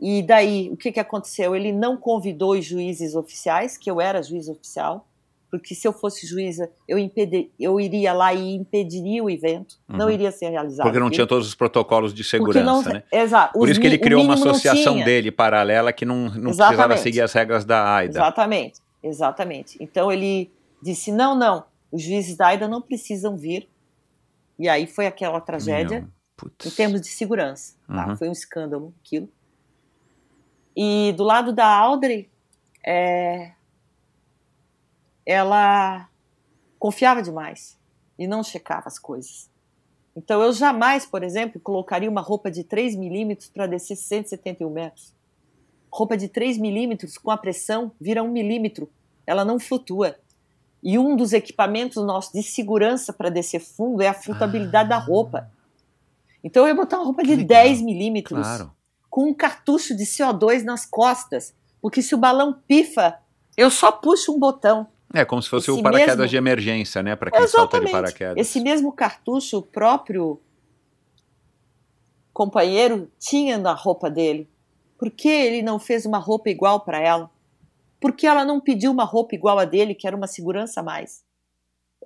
e 0.00 0.22
daí, 0.22 0.70
o 0.70 0.76
que, 0.76 0.92
que 0.92 1.00
aconteceu? 1.00 1.54
Ele 1.54 1.72
não 1.72 1.96
convidou 1.96 2.52
os 2.52 2.64
juízes 2.64 3.14
oficiais, 3.14 3.76
que 3.76 3.90
eu 3.90 4.00
era 4.00 4.22
juiz 4.22 4.48
oficial, 4.48 5.06
porque 5.52 5.74
se 5.74 5.86
eu 5.86 5.92
fosse 5.92 6.26
juíza, 6.26 6.70
eu, 6.88 6.98
impedi, 6.98 7.50
eu 7.60 7.78
iria 7.78 8.14
lá 8.14 8.32
e 8.32 8.54
impediria 8.54 9.22
o 9.22 9.28
evento, 9.28 9.78
não 9.86 10.06
Uhum. 10.06 10.10
iria 10.12 10.32
ser 10.32 10.48
realizado. 10.48 10.86
Porque 10.86 10.98
não 10.98 11.10
tinha 11.10 11.26
todos 11.26 11.46
os 11.46 11.54
protocolos 11.54 12.14
de 12.14 12.24
segurança, 12.24 12.64
não- 12.64 12.82
né? 12.82 13.02
Exato. 13.12 13.52
Por 13.58 13.68
isso 13.68 13.78
que 13.78 13.86
ele 13.86 13.98
criou 13.98 14.22
uma 14.24 14.34
não 14.34 14.42
associação 14.50 14.98
dele 15.04 15.30
paralela 15.30 15.92
que 15.92 16.06
não, 16.06 16.30
não 16.30 16.54
precisava 16.56 16.96
seguir 16.96 17.20
as 17.20 17.34
regras 17.34 17.66
da 17.66 17.96
AIDA. 17.96 18.18
Exatamente, 18.18 18.80
exatamente. 19.02 19.76
Então 19.78 20.10
ele 20.10 20.50
disse: 20.82 21.12
não, 21.12 21.34
não, 21.34 21.64
os 21.92 22.00
juízes 22.02 22.34
da 22.34 22.46
AIDA 22.46 22.66
não 22.66 22.80
precisam 22.80 23.36
vir. 23.36 23.68
E 24.58 24.70
aí 24.70 24.86
foi 24.86 25.06
aquela 25.06 25.38
tragédia. 25.40 26.08
Em 26.64 26.70
termos 26.70 27.00
de 27.02 27.08
segurança. 27.08 27.74
tá? 27.86 28.08
Uhum. 28.08 28.16
Foi 28.16 28.28
um 28.28 28.32
escândalo 28.32 28.94
aquilo. 29.04 29.28
E 30.76 31.12
do 31.16 31.22
lado 31.24 31.52
da 31.52 31.66
Audrey, 31.66 32.28
é, 32.84 33.52
ela 35.24 36.08
confiava 36.78 37.22
demais 37.22 37.78
e 38.18 38.26
não 38.26 38.42
checava 38.42 38.84
as 38.86 38.98
coisas. 38.98 39.50
Então 40.14 40.42
eu 40.42 40.52
jamais, 40.52 41.06
por 41.06 41.22
exemplo, 41.22 41.60
colocaria 41.60 42.10
uma 42.10 42.20
roupa 42.20 42.50
de 42.50 42.64
3 42.64 42.96
milímetros 42.96 43.48
para 43.48 43.66
descer 43.66 43.96
171 43.96 44.68
metros. 44.70 45.14
Roupa 45.90 46.16
de 46.16 46.28
3 46.28 46.58
milímetros 46.58 47.16
com 47.16 47.30
a 47.30 47.36
pressão 47.36 47.92
vira 48.00 48.22
1 48.22 48.28
milímetro. 48.30 48.90
Ela 49.26 49.44
não 49.44 49.58
flutua. 49.58 50.16
E 50.82 50.98
um 50.98 51.14
dos 51.16 51.32
equipamentos 51.32 52.04
nossos 52.04 52.32
de 52.32 52.42
segurança 52.42 53.12
para 53.12 53.30
descer 53.30 53.60
fundo 53.60 54.02
é 54.02 54.08
a 54.08 54.14
flutuabilidade 54.14 54.88
da 54.88 54.98
roupa. 54.98 55.50
Então 56.42 56.64
eu 56.64 56.68
ia 56.68 56.74
botar 56.74 56.96
uma 56.98 57.04
roupa 57.04 57.22
de 57.22 57.36
legal. 57.36 57.46
10 57.64 57.82
milímetros 57.82 58.40
Claro. 58.40 58.72
com 59.08 59.26
um 59.28 59.34
cartucho 59.34 59.96
de 59.96 60.04
CO2 60.04 60.64
nas 60.64 60.84
costas. 60.84 61.54
Porque 61.80 62.02
se 62.02 62.14
o 62.14 62.18
balão 62.18 62.52
pifa, 62.66 63.18
eu 63.56 63.70
só 63.70 63.92
puxo 63.92 64.34
um 64.34 64.38
botão. 64.38 64.88
É 65.14 65.24
como 65.24 65.42
se 65.42 65.48
fosse 65.48 65.70
Esse 65.70 65.78
o 65.78 65.82
paraquedas 65.82 66.16
mesmo- 66.16 66.28
de 66.30 66.36
emergência, 66.36 67.02
né? 67.02 67.14
Para 67.14 67.30
quem 67.30 67.46
salta 67.46 67.80
de 67.80 67.90
paraquedas. 67.90 68.36
Esse 68.36 68.60
mesmo 68.60 68.92
cartucho, 68.92 69.58
o 69.58 69.62
próprio 69.62 70.40
companheiro 72.32 73.10
tinha 73.18 73.58
na 73.58 73.72
roupa 73.74 74.10
dele. 74.10 74.48
Por 74.98 75.10
que 75.10 75.28
ele 75.28 75.62
não 75.62 75.78
fez 75.78 76.06
uma 76.06 76.18
roupa 76.18 76.48
igual 76.48 76.80
para 76.80 76.98
ela? 76.98 77.30
Por 78.00 78.12
que 78.12 78.26
ela 78.26 78.44
não 78.44 78.60
pediu 78.60 78.90
uma 78.90 79.04
roupa 79.04 79.34
igual 79.34 79.58
a 79.58 79.64
dele, 79.64 79.94
que 79.94 80.06
era 80.06 80.16
uma 80.16 80.26
segurança 80.26 80.80
a 80.80 80.82
mais? 80.82 81.22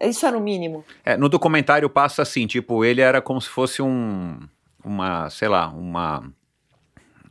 Isso 0.01 0.27
era 0.27 0.37
o 0.37 0.41
mínimo. 0.41 0.85
É, 1.05 1.17
no 1.17 1.29
documentário 1.29 1.89
passa 1.89 2.23
assim, 2.23 2.47
tipo, 2.47 2.85
ele 2.85 3.01
era 3.01 3.23
como 3.23 3.41
se 3.41 3.49
fosse 3.49 3.81
um, 3.81 4.39
uma, 4.85 5.31
sei 5.31 5.49
lá, 5.49 5.69
uma, 5.69 6.31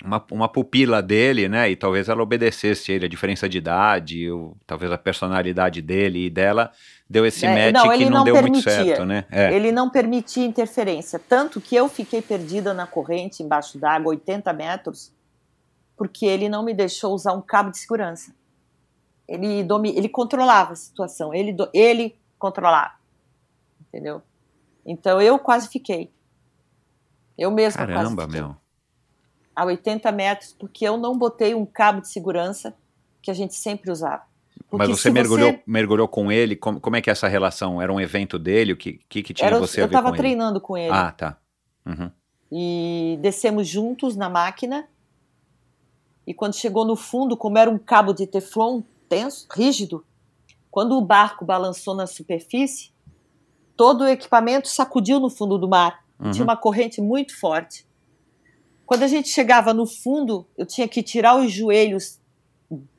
uma, 0.03 0.23
uma 0.31 0.47
pupila 0.49 1.01
dele, 1.01 1.47
né? 1.47 1.69
E 1.69 1.75
talvez 1.75 2.09
ela 2.09 2.21
obedecesse 2.21 2.91
ele, 2.91 3.05
a 3.05 3.09
diferença 3.09 3.47
de 3.47 3.57
idade, 3.57 4.29
ou, 4.29 4.55
talvez 4.65 4.91
a 4.91 4.97
personalidade 4.97 5.81
dele 5.81 6.25
e 6.25 6.29
dela 6.29 6.71
deu 7.09 7.25
esse 7.25 7.45
É, 7.45 7.71
match 7.71 7.83
não, 7.83 7.89
que 7.89 8.03
ele 8.03 8.09
não, 8.09 8.17
não 8.17 8.23
deu 8.23 8.35
muito 8.37 8.61
permitia. 8.63 8.71
certo, 8.71 9.05
né? 9.05 9.25
É. 9.31 9.53
Ele 9.53 9.71
não 9.71 9.89
permitia 9.89 10.45
interferência. 10.45 11.19
Tanto 11.19 11.61
que 11.61 11.75
eu 11.75 11.87
fiquei 11.87 12.21
perdida 12.21 12.73
na 12.73 12.87
corrente, 12.87 13.43
embaixo 13.43 13.77
d'água, 13.77 14.09
80 14.09 14.51
metros, 14.53 15.13
porque 15.95 16.25
ele 16.25 16.49
não 16.49 16.63
me 16.63 16.73
deixou 16.73 17.13
usar 17.13 17.33
um 17.33 17.41
cabo 17.41 17.71
de 17.71 17.77
segurança. 17.77 18.33
Ele, 19.27 19.63
domi 19.63 19.95
ele 19.95 20.09
controlava 20.09 20.73
a 20.73 20.75
situação, 20.75 21.33
ele, 21.33 21.51
do 21.53 21.69
ele 21.73 22.15
controlava. 22.37 22.93
Entendeu? 23.87 24.21
Então 24.85 25.21
eu 25.21 25.39
quase 25.39 25.67
fiquei. 25.69 26.11
Eu 27.37 27.49
mesma 27.51 27.85
quase 27.85 27.93
Caramba, 27.93 28.23
fiquei. 28.23 28.41
meu. 28.41 28.55
A 29.55 29.65
80 29.65 30.11
metros, 30.11 30.53
porque 30.53 30.85
eu 30.85 30.97
não 30.97 31.17
botei 31.17 31.55
um 31.55 31.65
cabo 31.65 32.01
de 32.01 32.09
segurança 32.09 32.75
que 33.21 33.31
a 33.31 33.33
gente 33.33 33.55
sempre 33.55 33.91
usava. 33.91 34.23
Mas 34.71 34.87
Porque 34.87 34.87
você 34.87 35.01
se 35.03 35.11
mergulhou, 35.11 35.59
mergulhou 35.65 36.07
com 36.07 36.31
ele? 36.31 36.55
Como, 36.55 36.79
como 36.79 36.95
é 36.95 37.01
que 37.01 37.09
é 37.09 37.13
essa 37.13 37.27
relação? 37.27 37.81
Era 37.81 37.91
um 37.91 37.99
evento 37.99 38.37
dele? 38.37 38.73
O 38.73 38.77
que, 38.77 38.99
que, 39.07 39.23
que 39.23 39.33
tinha 39.33 39.47
Era, 39.47 39.59
você 39.59 39.81
a 39.81 39.83
eu 39.83 39.87
ver 39.87 39.93
estava 39.93 40.09
com 40.09 40.15
ele? 40.15 40.17
treinando 40.17 40.61
com 40.61 40.77
ele. 40.77 40.91
Ah, 40.93 41.11
tá. 41.11 41.37
Uhum. 41.85 42.09
e 42.51 43.19
descemos 43.21 43.67
juntos 43.67 44.15
na 44.15 44.27
máquina. 44.27 44.87
E 46.25 46.33
quando 46.33 46.55
chegou 46.55 46.83
no 46.83 46.95
fundo, 46.95 47.37
como 47.37 47.59
era 47.59 47.69
um 47.69 47.77
cabo 47.77 48.11
de 48.11 48.25
teflon 48.25 48.81
tenso, 49.07 49.47
rígido, 49.51 50.03
quando 50.71 50.97
o 50.97 51.01
barco 51.01 51.45
balançou 51.45 51.93
na 51.93 52.07
superfície, 52.07 52.91
todo 53.77 54.01
o 54.01 54.07
equipamento 54.07 54.67
sacudiu 54.67 55.19
no 55.19 55.29
fundo 55.29 55.57
do 55.57 55.69
mar. 55.69 56.03
Uhum. 56.19 56.31
Tinha 56.31 56.43
uma 56.43 56.57
corrente 56.57 57.01
muito 57.01 57.39
forte. 57.39 57.85
Quando 58.85 59.03
a 59.03 59.07
gente 59.07 59.29
chegava 59.29 59.73
no 59.73 59.85
fundo, 59.85 60.47
eu 60.57 60.65
tinha 60.65 60.87
que 60.87 61.01
tirar 61.01 61.35
os 61.35 61.51
joelhos 61.51 62.19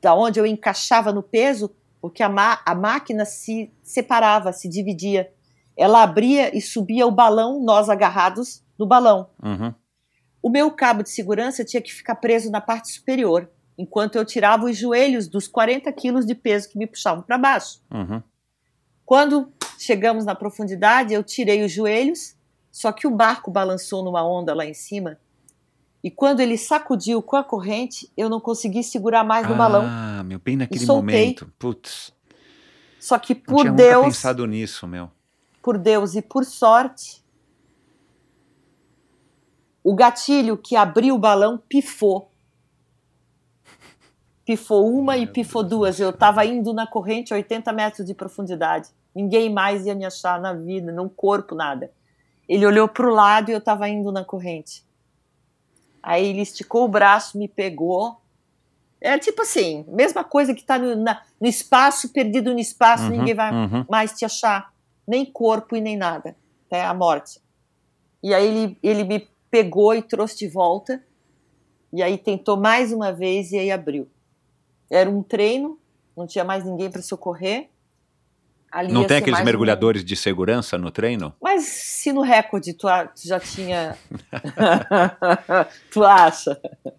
da 0.01 0.13
onde 0.13 0.39
eu 0.39 0.45
encaixava 0.45 1.13
no 1.13 1.23
peso, 1.23 1.73
porque 2.01 2.21
a, 2.21 2.61
a 2.65 2.75
máquina 2.75 3.25
se 3.25 3.71
separava, 3.83 4.51
se 4.51 4.67
dividia. 4.67 5.31
Ela 5.75 6.03
abria 6.03 6.55
e 6.55 6.61
subia 6.61 7.05
o 7.05 7.11
balão, 7.11 7.63
nós 7.63 7.89
agarrados 7.89 8.63
no 8.77 8.85
balão. 8.85 9.29
Uhum. 9.41 9.73
O 10.41 10.49
meu 10.49 10.71
cabo 10.71 11.03
de 11.03 11.09
segurança 11.09 11.63
tinha 11.63 11.81
que 11.81 11.93
ficar 11.93 12.15
preso 12.15 12.51
na 12.51 12.61
parte 12.61 12.91
superior, 12.91 13.49
enquanto 13.77 14.15
eu 14.15 14.25
tirava 14.25 14.65
os 14.65 14.77
joelhos 14.77 15.27
dos 15.27 15.47
40 15.47 15.91
quilos 15.93 16.25
de 16.25 16.35
peso 16.35 16.69
que 16.69 16.77
me 16.77 16.87
puxavam 16.87 17.23
para 17.23 17.37
baixo. 17.37 17.81
Uhum. 17.91 18.21
Quando 19.05 19.51
chegamos 19.77 20.25
na 20.25 20.35
profundidade, 20.35 21.13
eu 21.13 21.23
tirei 21.23 21.63
os 21.63 21.71
joelhos, 21.71 22.35
só 22.71 22.91
que 22.91 23.07
o 23.07 23.11
barco 23.11 23.49
balançou 23.49 24.03
numa 24.03 24.25
onda 24.27 24.53
lá 24.53 24.65
em 24.65 24.73
cima. 24.73 25.19
E 26.03 26.11
quando 26.11 26.39
ele 26.39 26.57
sacudiu 26.57 27.21
com 27.21 27.35
a 27.35 27.43
corrente, 27.43 28.11
eu 28.15 28.29
não 28.29 28.39
consegui 28.39 28.83
segurar 28.83 29.23
mais 29.23 29.47
no 29.49 29.55
balão. 29.55 29.83
Ah, 29.85 30.23
meu, 30.23 30.39
bem 30.39 30.55
naquele 30.55 30.85
momento. 30.85 31.51
Putz, 31.57 32.13
Só 32.99 33.17
que 33.17 33.33
não 33.33 33.41
por 33.41 33.61
tinha 33.61 33.71
nunca 33.71 33.83
Deus, 33.83 34.05
pensado 34.05 34.45
nisso, 34.45 34.87
meu. 34.87 35.09
por 35.61 35.77
Deus 35.77 36.15
e 36.15 36.21
por 36.21 36.45
sorte, 36.45 37.23
o 39.83 39.95
gatilho 39.95 40.57
que 40.57 40.75
abriu 40.75 41.15
o 41.15 41.19
balão 41.19 41.57
pifou. 41.57 42.31
Pifou 44.45 44.87
uma 44.93 45.17
e 45.17 45.27
pifou 45.27 45.63
duas. 45.63 45.99
Eu 45.99 46.11
estava 46.11 46.45
indo 46.45 46.73
na 46.73 46.87
corrente 46.87 47.33
a 47.33 47.35
80 47.35 47.73
metros 47.73 48.07
de 48.07 48.13
profundidade. 48.13 48.89
Ninguém 49.13 49.51
mais 49.51 49.85
ia 49.85 49.95
me 49.95 50.05
achar 50.05 50.39
na 50.39 50.53
vida, 50.53 50.91
no 50.91 51.09
corpo, 51.09 51.53
nada. 51.55 51.91
Ele 52.47 52.65
olhou 52.65 52.87
para 52.87 53.05
o 53.05 53.13
lado 53.13 53.49
e 53.49 53.53
eu 53.53 53.57
estava 53.57 53.89
indo 53.89 54.09
na 54.11 54.23
corrente. 54.23 54.86
Aí 56.07 56.27
ele 56.27 56.39
esticou 56.41 56.85
o 56.85 56.87
braço, 56.87 57.37
me 57.37 57.49
pegou. 57.49 58.21
É 59.01 59.19
tipo 59.19 59.41
assim, 59.41 59.83
mesma 59.89 60.23
coisa 60.23 60.53
que 60.53 60.61
está 60.61 60.79
no, 60.79 60.95
na- 60.95 61.21
no 61.39 61.45
espaço, 61.49 62.13
perdido 62.13 62.53
no 62.53 62.59
espaço, 62.59 63.03
Uhum, 63.03 63.09
ninguém 63.09 63.35
vai 63.35 63.53
uhum. 63.53 63.85
mais 63.89 64.13
te 64.13 64.23
achar, 64.23 64.71
nem 65.05 65.25
corpo 65.25 65.75
e 65.75 65.81
nem 65.81 65.97
nada, 65.97 66.33
até 66.65 66.81
a 66.85 66.93
morte. 66.93 67.41
E 68.23 68.33
aí 68.33 68.47
ele, 68.47 68.77
ele 68.81 69.03
me 69.03 69.27
pegou 69.51 69.93
e 69.93 70.01
trouxe 70.01 70.37
de 70.37 70.47
volta, 70.47 71.03
e 71.91 72.01
aí 72.01 72.17
tentou 72.17 72.55
mais 72.55 72.93
uma 72.93 73.11
vez 73.11 73.51
e 73.51 73.57
aí 73.59 73.69
abriu. 73.69 74.07
Era 74.89 75.09
um 75.09 75.21
treino, 75.21 75.77
não 76.15 76.25
tinha 76.25 76.45
mais 76.45 76.63
ninguém 76.63 76.89
para 76.89 77.01
socorrer. 77.01 77.69
Ali 78.71 78.91
Não 78.91 79.05
tem 79.05 79.17
aqueles 79.17 79.33
mais 79.33 79.43
um- 79.43 79.45
mergulhadores 79.45 80.03
de 80.03 80.15
segurança 80.15 80.77
no 80.77 80.91
treino? 80.91 81.33
Mas 81.41 81.63
se 81.63 82.11
no 82.11 82.21
recorde 82.21 82.73
tu, 82.73 82.87
a- 82.87 83.07
tu 83.07 83.25
já 83.27 83.39
tinha. 83.39 83.97
tu 85.91 86.03
acha? 86.03 86.59
O 86.85 86.91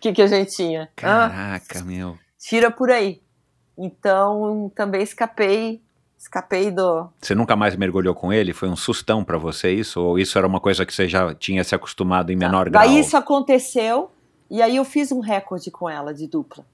que, 0.00 0.12
que 0.12 0.22
a 0.22 0.26
gente 0.26 0.54
tinha? 0.54 0.88
Caraca, 0.96 1.82
meu. 1.84 2.18
tira 2.38 2.70
por 2.70 2.90
aí. 2.90 3.22
Então 3.76 4.70
também 4.74 5.02
escapei, 5.02 5.82
escapei 6.18 6.70
do. 6.70 7.08
Você 7.20 7.34
nunca 7.34 7.56
mais 7.56 7.74
mergulhou 7.76 8.14
com 8.14 8.32
ele? 8.32 8.52
Foi 8.52 8.68
um 8.68 8.76
sustão 8.76 9.24
pra 9.24 9.36
você 9.38 9.72
isso? 9.72 10.00
Ou 10.00 10.18
isso 10.18 10.36
era 10.38 10.46
uma 10.46 10.60
coisa 10.60 10.84
que 10.86 10.92
você 10.94 11.08
já 11.08 11.34
tinha 11.34 11.64
se 11.64 11.74
acostumado 11.74 12.30
em 12.30 12.36
menor 12.36 12.68
grau? 12.70 12.82
Daí 12.86 12.98
isso 13.00 13.16
aconteceu 13.16 14.10
e 14.50 14.62
aí 14.62 14.76
eu 14.76 14.84
fiz 14.84 15.10
um 15.10 15.20
recorde 15.20 15.70
com 15.70 15.88
ela 15.88 16.12
de 16.14 16.26
dupla. 16.26 16.64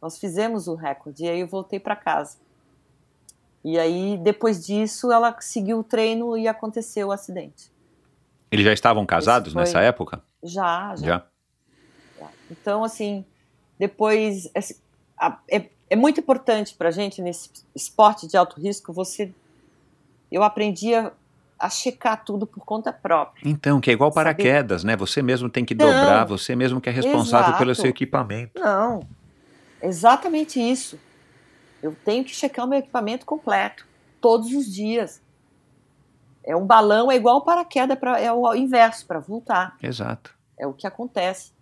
Nós 0.00 0.18
fizemos 0.18 0.68
o 0.68 0.74
recorde 0.74 1.24
e 1.24 1.28
aí 1.28 1.40
eu 1.40 1.46
voltei 1.48 1.80
para 1.80 1.96
casa. 1.96 2.36
E 3.64 3.78
aí 3.78 4.18
depois 4.18 4.64
disso 4.66 5.10
ela 5.10 5.34
seguiu 5.40 5.78
o 5.78 5.84
treino 5.84 6.36
e 6.36 6.46
aconteceu 6.46 7.08
o 7.08 7.12
acidente. 7.12 7.72
Eles 8.50 8.64
já 8.64 8.72
estavam 8.72 9.06
casados 9.06 9.52
foi- 9.52 9.62
nessa 9.62 9.80
época? 9.80 10.22
Já, 10.42 10.94
já. 10.96 11.06
Já. 11.06 12.28
Então, 12.50 12.84
assim, 12.84 13.24
depois. 13.78 14.50
É, 15.48 15.68
é 15.90 15.96
muito 15.96 16.20
importante 16.20 16.74
para 16.74 16.90
gente 16.90 17.22
nesse 17.22 17.50
esporte 17.74 18.26
de 18.28 18.36
alto 18.36 18.60
risco 18.60 18.92
você. 18.92 19.32
Eu 20.30 20.42
aprendi 20.42 20.94
a, 20.94 21.12
a 21.58 21.70
checar 21.70 22.22
tudo 22.24 22.46
por 22.46 22.64
conta 22.64 22.92
própria. 22.92 23.48
Então, 23.48 23.80
que 23.80 23.90
é 23.90 23.92
igual 23.92 24.12
paraquedas, 24.12 24.84
né? 24.84 24.96
Você 24.96 25.22
mesmo 25.22 25.48
tem 25.48 25.64
que 25.64 25.74
Não. 25.74 25.86
dobrar, 25.86 26.24
você 26.24 26.54
mesmo 26.54 26.80
que 26.80 26.88
é 26.88 26.92
responsável 26.92 27.56
pelo 27.56 27.70
Exato. 27.70 27.82
seu 27.82 27.90
equipamento. 27.90 28.60
Não, 28.60 29.00
exatamente 29.82 30.60
isso. 30.60 30.98
Eu 31.84 31.94
tenho 32.02 32.24
que 32.24 32.34
checar 32.34 32.64
o 32.64 32.68
meu 32.68 32.78
equipamento 32.78 33.26
completo, 33.26 33.86
todos 34.18 34.50
os 34.54 34.64
dias. 34.72 35.20
É 36.42 36.56
um 36.56 36.64
balão, 36.66 37.10
é 37.12 37.16
igual 37.16 37.44
paraquedas, 37.44 37.98
pra, 37.98 38.18
é 38.18 38.32
o 38.32 38.54
inverso, 38.54 39.06
para 39.06 39.20
voltar. 39.20 39.76
Exato. 39.82 40.34
É 40.58 40.66
o 40.66 40.72
que 40.72 40.86
acontece. 40.86 41.52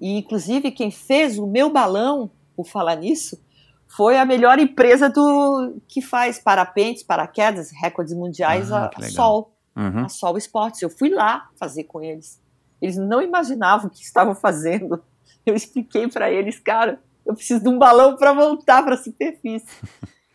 E, 0.00 0.18
inclusive, 0.18 0.70
quem 0.70 0.92
fez 0.92 1.38
o 1.40 1.46
meu 1.46 1.70
balão, 1.70 2.30
por 2.54 2.66
falar 2.68 2.94
nisso, 2.94 3.42
foi 3.88 4.16
a 4.16 4.24
melhor 4.24 4.60
empresa 4.60 5.08
do 5.10 5.80
que 5.88 6.00
faz 6.00 6.38
parapentes, 6.38 7.02
paraquedas, 7.02 7.72
recordes 7.72 8.14
mundiais, 8.14 8.70
Ah, 8.70 8.90
a, 8.94 8.98
a. 9.04 9.10
Sol, 9.10 9.50
Uhum. 9.76 10.04
a 10.04 10.08
Sol 10.08 10.38
Esportes. 10.38 10.82
Eu 10.82 10.90
fui 10.90 11.08
lá 11.10 11.48
fazer 11.58 11.82
com 11.82 12.00
eles. 12.00 12.40
Eles 12.80 12.96
não 12.96 13.20
imaginavam 13.20 13.88
o 13.88 13.90
que 13.90 14.02
estavam 14.04 14.34
fazendo. 14.36 15.02
Eu 15.44 15.54
expliquei 15.56 16.06
para 16.08 16.30
eles, 16.30 16.60
cara, 16.60 17.00
eu 17.26 17.34
preciso 17.34 17.62
de 17.62 17.68
um 17.68 17.78
balão 17.78 18.16
para 18.16 18.32
voltar 18.32 18.82
para 18.82 18.94
a 18.94 18.98
superfície. 18.98 19.66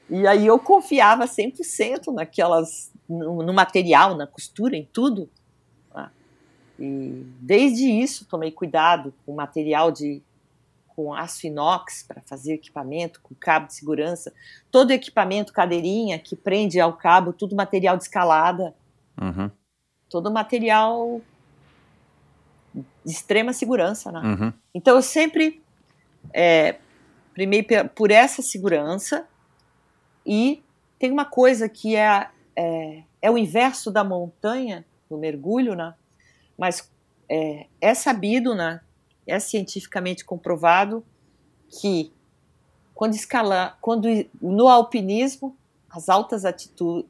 E 0.09 0.25
aí 0.25 0.47
eu 0.47 0.57
confiava 0.57 1.25
100% 1.25 2.11
naquelas, 2.13 2.91
no, 3.07 3.43
no 3.43 3.53
material, 3.53 4.15
na 4.15 4.25
costura, 4.25 4.75
em 4.75 4.85
tudo. 4.91 5.29
Ah, 5.93 6.09
E 6.79 7.25
desde 7.41 7.85
isso 7.89 8.25
tomei 8.25 8.51
cuidado 8.51 9.13
com 9.25 9.33
material 9.35 9.91
de 9.91 10.21
com 10.87 11.13
aço 11.13 11.47
inox 11.47 12.03
para 12.05 12.21
fazer 12.25 12.55
equipamento, 12.55 13.21
com 13.21 13.33
cabo 13.33 13.67
de 13.67 13.73
segurança, 13.75 14.33
todo 14.69 14.91
equipamento, 14.91 15.53
cadeirinha 15.53 16.19
que 16.19 16.35
prende 16.35 16.77
ao 16.77 16.91
cabo, 16.91 17.31
tudo 17.31 17.55
material 17.55 17.95
de 17.95 18.03
escalada, 18.03 18.75
Uhum. 19.21 19.49
todo 20.09 20.29
material 20.31 21.21
de 22.73 23.11
extrema 23.11 23.53
segurança, 23.53 24.11
né? 24.11 24.19
Uhum. 24.21 24.53
Então 24.73 24.95
eu 24.95 25.01
sempre 25.01 25.61
é, 26.33 26.77
primei 27.33 27.63
pe- 27.63 27.83
por 27.85 28.11
essa 28.11 28.41
segurança 28.41 29.27
e 30.25 30.61
tem 30.97 31.11
uma 31.11 31.25
coisa 31.25 31.69
que 31.69 31.95
é, 31.95 32.29
é, 32.55 33.03
é 33.21 33.31
o 33.31 33.37
inverso 33.37 33.89
da 33.91 34.03
montanha 34.03 34.85
no 35.09 35.17
mergulho, 35.17 35.75
né? 35.75 35.93
Mas 36.57 36.91
é, 37.27 37.67
é 37.79 37.93
sabido, 37.93 38.53
né? 38.53 38.81
É 39.25 39.39
cientificamente 39.39 40.25
comprovado 40.25 41.03
que 41.69 42.11
quando 42.93 43.13
escalar, 43.15 43.77
quando 43.79 44.07
no 44.41 44.67
alpinismo 44.67 45.55
as 45.89 46.09
altas 46.09 46.43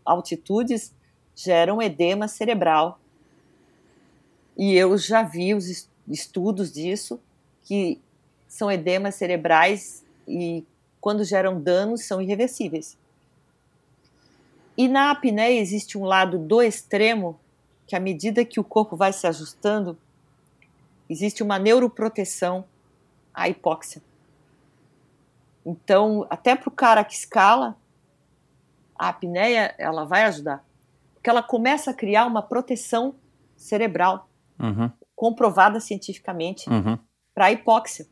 altitudes 0.05 0.93
geram 1.35 1.81
edema 1.81 2.27
cerebral 2.27 2.99
e 4.57 4.75
eu 4.75 4.97
já 4.97 5.23
vi 5.23 5.53
os 5.53 5.67
es- 5.67 5.89
estudos 6.07 6.71
disso, 6.71 7.19
que 7.63 7.99
são 8.49 8.69
edemas 8.69 9.15
cerebrais 9.15 10.05
e, 10.27 10.65
quando 10.99 11.23
geram 11.23 11.61
danos, 11.61 12.03
são 12.03 12.21
irreversíveis. 12.21 12.97
E 14.77 14.89
na 14.89 15.11
apneia 15.11 15.61
existe 15.61 15.97
um 15.97 16.03
lado 16.03 16.37
do 16.37 16.61
extremo 16.61 17.39
que, 17.87 17.95
à 17.95 17.99
medida 18.01 18.43
que 18.43 18.59
o 18.59 18.63
corpo 18.63 18.97
vai 18.97 19.13
se 19.13 19.25
ajustando, 19.25 19.97
existe 21.09 21.41
uma 21.41 21.57
neuroproteção 21.57 22.65
à 23.33 23.47
hipóxia. 23.47 24.01
Então, 25.65 26.27
até 26.29 26.55
para 26.55 26.67
o 26.67 26.71
cara 26.71 27.03
que 27.05 27.13
escala, 27.13 27.77
a 28.97 29.09
apneia 29.09 29.73
ela 29.77 30.03
vai 30.03 30.23
ajudar, 30.23 30.65
porque 31.13 31.29
ela 31.29 31.41
começa 31.41 31.91
a 31.91 31.93
criar 31.93 32.25
uma 32.25 32.41
proteção 32.41 33.15
cerebral 33.55 34.29
Uhum, 34.59 34.91
comprovada 35.15 35.79
cientificamente 35.79 36.69
uhum. 36.69 36.99
para 37.33 37.45
a 37.45 37.51
hipóxia. 37.51 38.05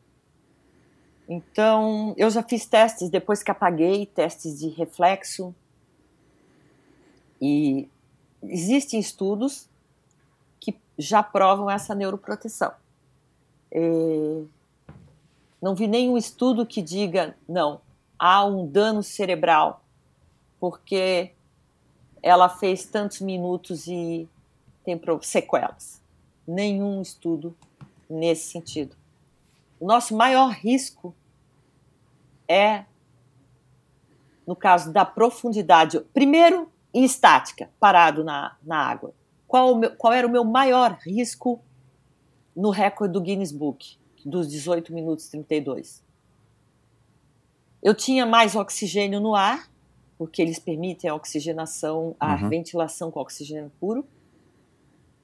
Então, 1.28 2.14
eu 2.16 2.30
já 2.30 2.42
fiz 2.42 2.64
testes 2.64 3.10
depois 3.10 3.42
que 3.42 3.50
apaguei, 3.50 4.06
testes 4.06 4.58
de 4.60 4.68
reflexo. 4.70 5.54
E 7.40 7.86
existem 8.42 8.98
estudos 8.98 9.68
que 10.58 10.74
já 10.96 11.22
provam 11.22 11.70
essa 11.70 11.94
neuroproteção. 11.94 12.72
Não 15.60 15.74
vi 15.74 15.86
nenhum 15.86 16.16
estudo 16.16 16.64
que 16.64 16.80
diga, 16.80 17.36
não, 17.46 17.80
há 18.18 18.44
um 18.46 18.66
dano 18.66 19.02
cerebral 19.02 19.84
porque 20.58 21.32
ela 22.22 22.48
fez 22.48 22.86
tantos 22.86 23.20
minutos 23.20 23.86
e 23.86 24.26
tem 24.84 24.98
sequelas. 25.20 26.00
Nenhum 26.46 27.02
estudo 27.02 27.54
nesse 28.08 28.50
sentido. 28.50 28.96
O 29.78 29.86
nosso 29.86 30.16
maior 30.16 30.50
risco 30.50 31.14
é, 32.48 32.84
no 34.46 34.56
caso 34.56 34.92
da 34.92 35.04
profundidade, 35.04 36.00
primeiro 36.14 36.70
em 36.94 37.04
estática, 37.04 37.70
parado 37.78 38.24
na, 38.24 38.56
na 38.62 38.78
água. 38.78 39.12
Qual, 39.46 39.74
meu- 39.76 39.94
qual 39.96 40.12
era 40.12 40.26
o 40.26 40.30
meu 40.30 40.42
maior 40.44 40.98
risco 41.02 41.60
no 42.56 42.70
recorde 42.70 43.12
do 43.12 43.20
Guinness 43.20 43.52
Book, 43.52 43.98
dos 44.24 44.48
18 44.48 44.92
minutos 44.94 45.26
e 45.26 45.30
32? 45.30 46.02
Eu 47.82 47.94
tinha 47.94 48.26
mais 48.26 48.56
oxigênio 48.56 49.20
no 49.20 49.34
ar, 49.34 49.68
porque 50.16 50.42
eles 50.42 50.58
permitem 50.58 51.08
a 51.10 51.14
oxigenação, 51.14 52.16
a 52.18 52.34
Uhum. 52.34 52.48
ventilação 52.48 53.10
com 53.10 53.20
oxigênio 53.20 53.70
puro. 53.78 54.04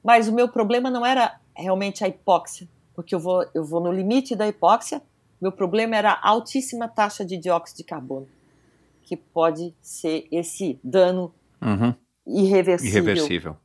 Mas 0.03 0.29
o 0.29 0.33
meu 0.33 0.49
problema 0.49 0.91
não 0.91 1.05
era 1.05 1.41
realmente 1.57 2.05
a 2.05 2.09
hipóxia, 2.09 2.69
porque 2.95 3.15
eu 3.15 3.19
vou, 3.19 3.45
eu 3.55 3.65
vou 3.65 3.81
no 3.81 3.91
limite 3.91 4.37
da 4.37 4.47
hipóxia. 4.47 5.03
Meu 5.45 5.53
problema 5.53 5.95
era 5.95 6.13
a 6.13 6.31
altíssima 6.31 6.89
taxa 6.89 7.23
de 7.23 7.37
dióxido 7.37 7.77
de 7.77 7.85
carbono, 7.85 8.27
que 9.03 9.15
pode 9.15 9.75
ser 9.83 10.27
esse 10.33 10.81
dano 10.83 11.35
Uhum. 11.61 11.95
irreversível. 12.27 13.03
Irreversível. 13.03 13.57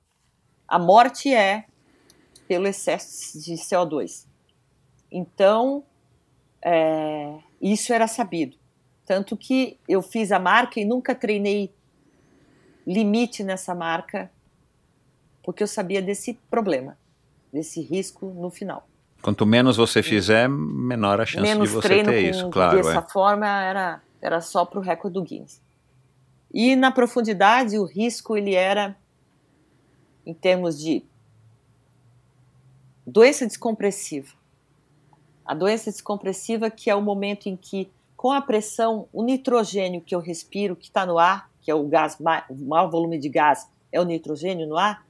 A 0.68 0.78
morte 0.78 1.34
é 1.34 1.64
pelo 2.50 2.68
excesso 2.68 3.40
de 3.42 3.54
CO2. 3.54 4.28
Então, 5.10 5.86
é, 6.62 7.40
isso 7.62 7.94
era 7.94 8.10
sabido. 8.10 8.58
Tanto 9.06 9.38
que 9.38 9.80
eu 9.88 10.02
fiz 10.02 10.34
a 10.34 10.38
marca 10.38 10.82
e 10.82 10.84
nunca 10.84 11.16
treinei 11.16 11.74
limite 12.86 13.42
nessa 13.42 13.74
marca, 13.74 14.30
porque 15.42 15.64
eu 15.64 15.68
sabia 15.68 16.02
desse 16.02 16.34
problema, 16.52 16.98
desse 17.54 17.80
risco 17.80 18.26
no 18.26 18.50
final. 18.50 18.86
Quanto 19.22 19.46
menos 19.46 19.76
você 19.76 20.02
fizer, 20.02 20.48
menor 20.48 21.20
a 21.20 21.26
chance 21.26 21.42
Menos 21.42 21.70
de 21.70 21.76
você 21.76 21.90
ter 21.90 22.06
com, 22.06 22.12
isso, 22.12 22.50
claro. 22.50 22.78
dessa 22.78 23.00
é. 23.00 23.10
forma 23.10 23.48
era, 23.48 24.02
era 24.22 24.42
só 24.42 24.64
para 24.64 24.80
o 24.80 24.82
recorde 24.82 25.16
do 25.16 25.24
Guinness. 25.24 25.62
E 26.54 26.76
na 26.76 26.90
profundidade, 26.90 27.78
o 27.78 27.84
risco 27.84 28.38
ele 28.38 28.56
era, 28.56 28.96
em 30.26 30.34
termos 30.34 30.80
de 30.80 31.04
doença 33.06 33.46
descompressiva. 33.46 34.34
A 35.46 35.54
doença 35.54 35.92
descompressiva 35.92 36.70
que 36.70 36.90
é 36.90 36.96
o 36.96 37.02
momento 37.02 37.48
em 37.48 37.56
que, 37.56 37.90
com 38.16 38.32
a 38.32 38.42
pressão, 38.42 39.08
o 39.12 39.24
nitrogênio 39.24 40.02
que 40.02 40.16
eu 40.16 40.20
respiro, 40.20 40.76
que 40.76 40.88
está 40.88 41.06
no 41.06 41.18
ar, 41.18 41.50
que 41.62 41.70
é 41.70 41.76
o 41.76 41.84
gás, 41.88 42.18
o 42.50 42.56
maior 42.66 42.90
volume 42.90 43.18
de 43.20 43.28
gás 43.28 43.68
é 43.92 44.00
o 44.00 44.06
nitrogênio 44.06 44.68
no 44.68 44.78
ar, 44.78 45.06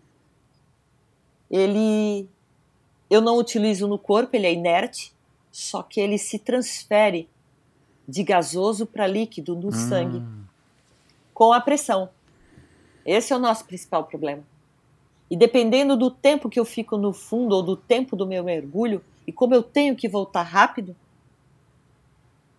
ele 1.49 2.27
eu 3.09 3.21
não 3.21 3.37
utilizo 3.37 3.87
no 3.87 3.97
corpo, 3.97 4.35
ele 4.35 4.47
é 4.47 4.53
inerte, 4.53 5.13
só 5.51 5.81
que 5.81 5.99
ele 5.99 6.17
se 6.17 6.37
transfere 6.37 7.27
de 8.07 8.23
gasoso 8.23 8.85
para 8.85 9.07
líquido 9.07 9.55
no 9.55 9.71
sangue 9.71 10.21
com 11.33 11.53
a 11.53 11.61
pressão. 11.61 12.09
Esse 13.05 13.33
é 13.33 13.35
o 13.35 13.39
nosso 13.39 13.65
principal 13.65 14.03
problema. 14.03 14.43
E 15.29 15.37
dependendo 15.37 15.95
do 15.95 16.11
tempo 16.11 16.49
que 16.49 16.59
eu 16.59 16.65
fico 16.65 16.97
no 16.97 17.13
fundo 17.13 17.55
ou 17.55 17.63
do 17.63 17.75
tempo 17.75 18.15
do 18.15 18.27
meu 18.27 18.43
mergulho, 18.43 19.03
e 19.25 19.31
como 19.31 19.53
eu 19.53 19.63
tenho 19.63 19.95
que 19.95 20.09
voltar 20.09 20.41
rápido, 20.41 20.95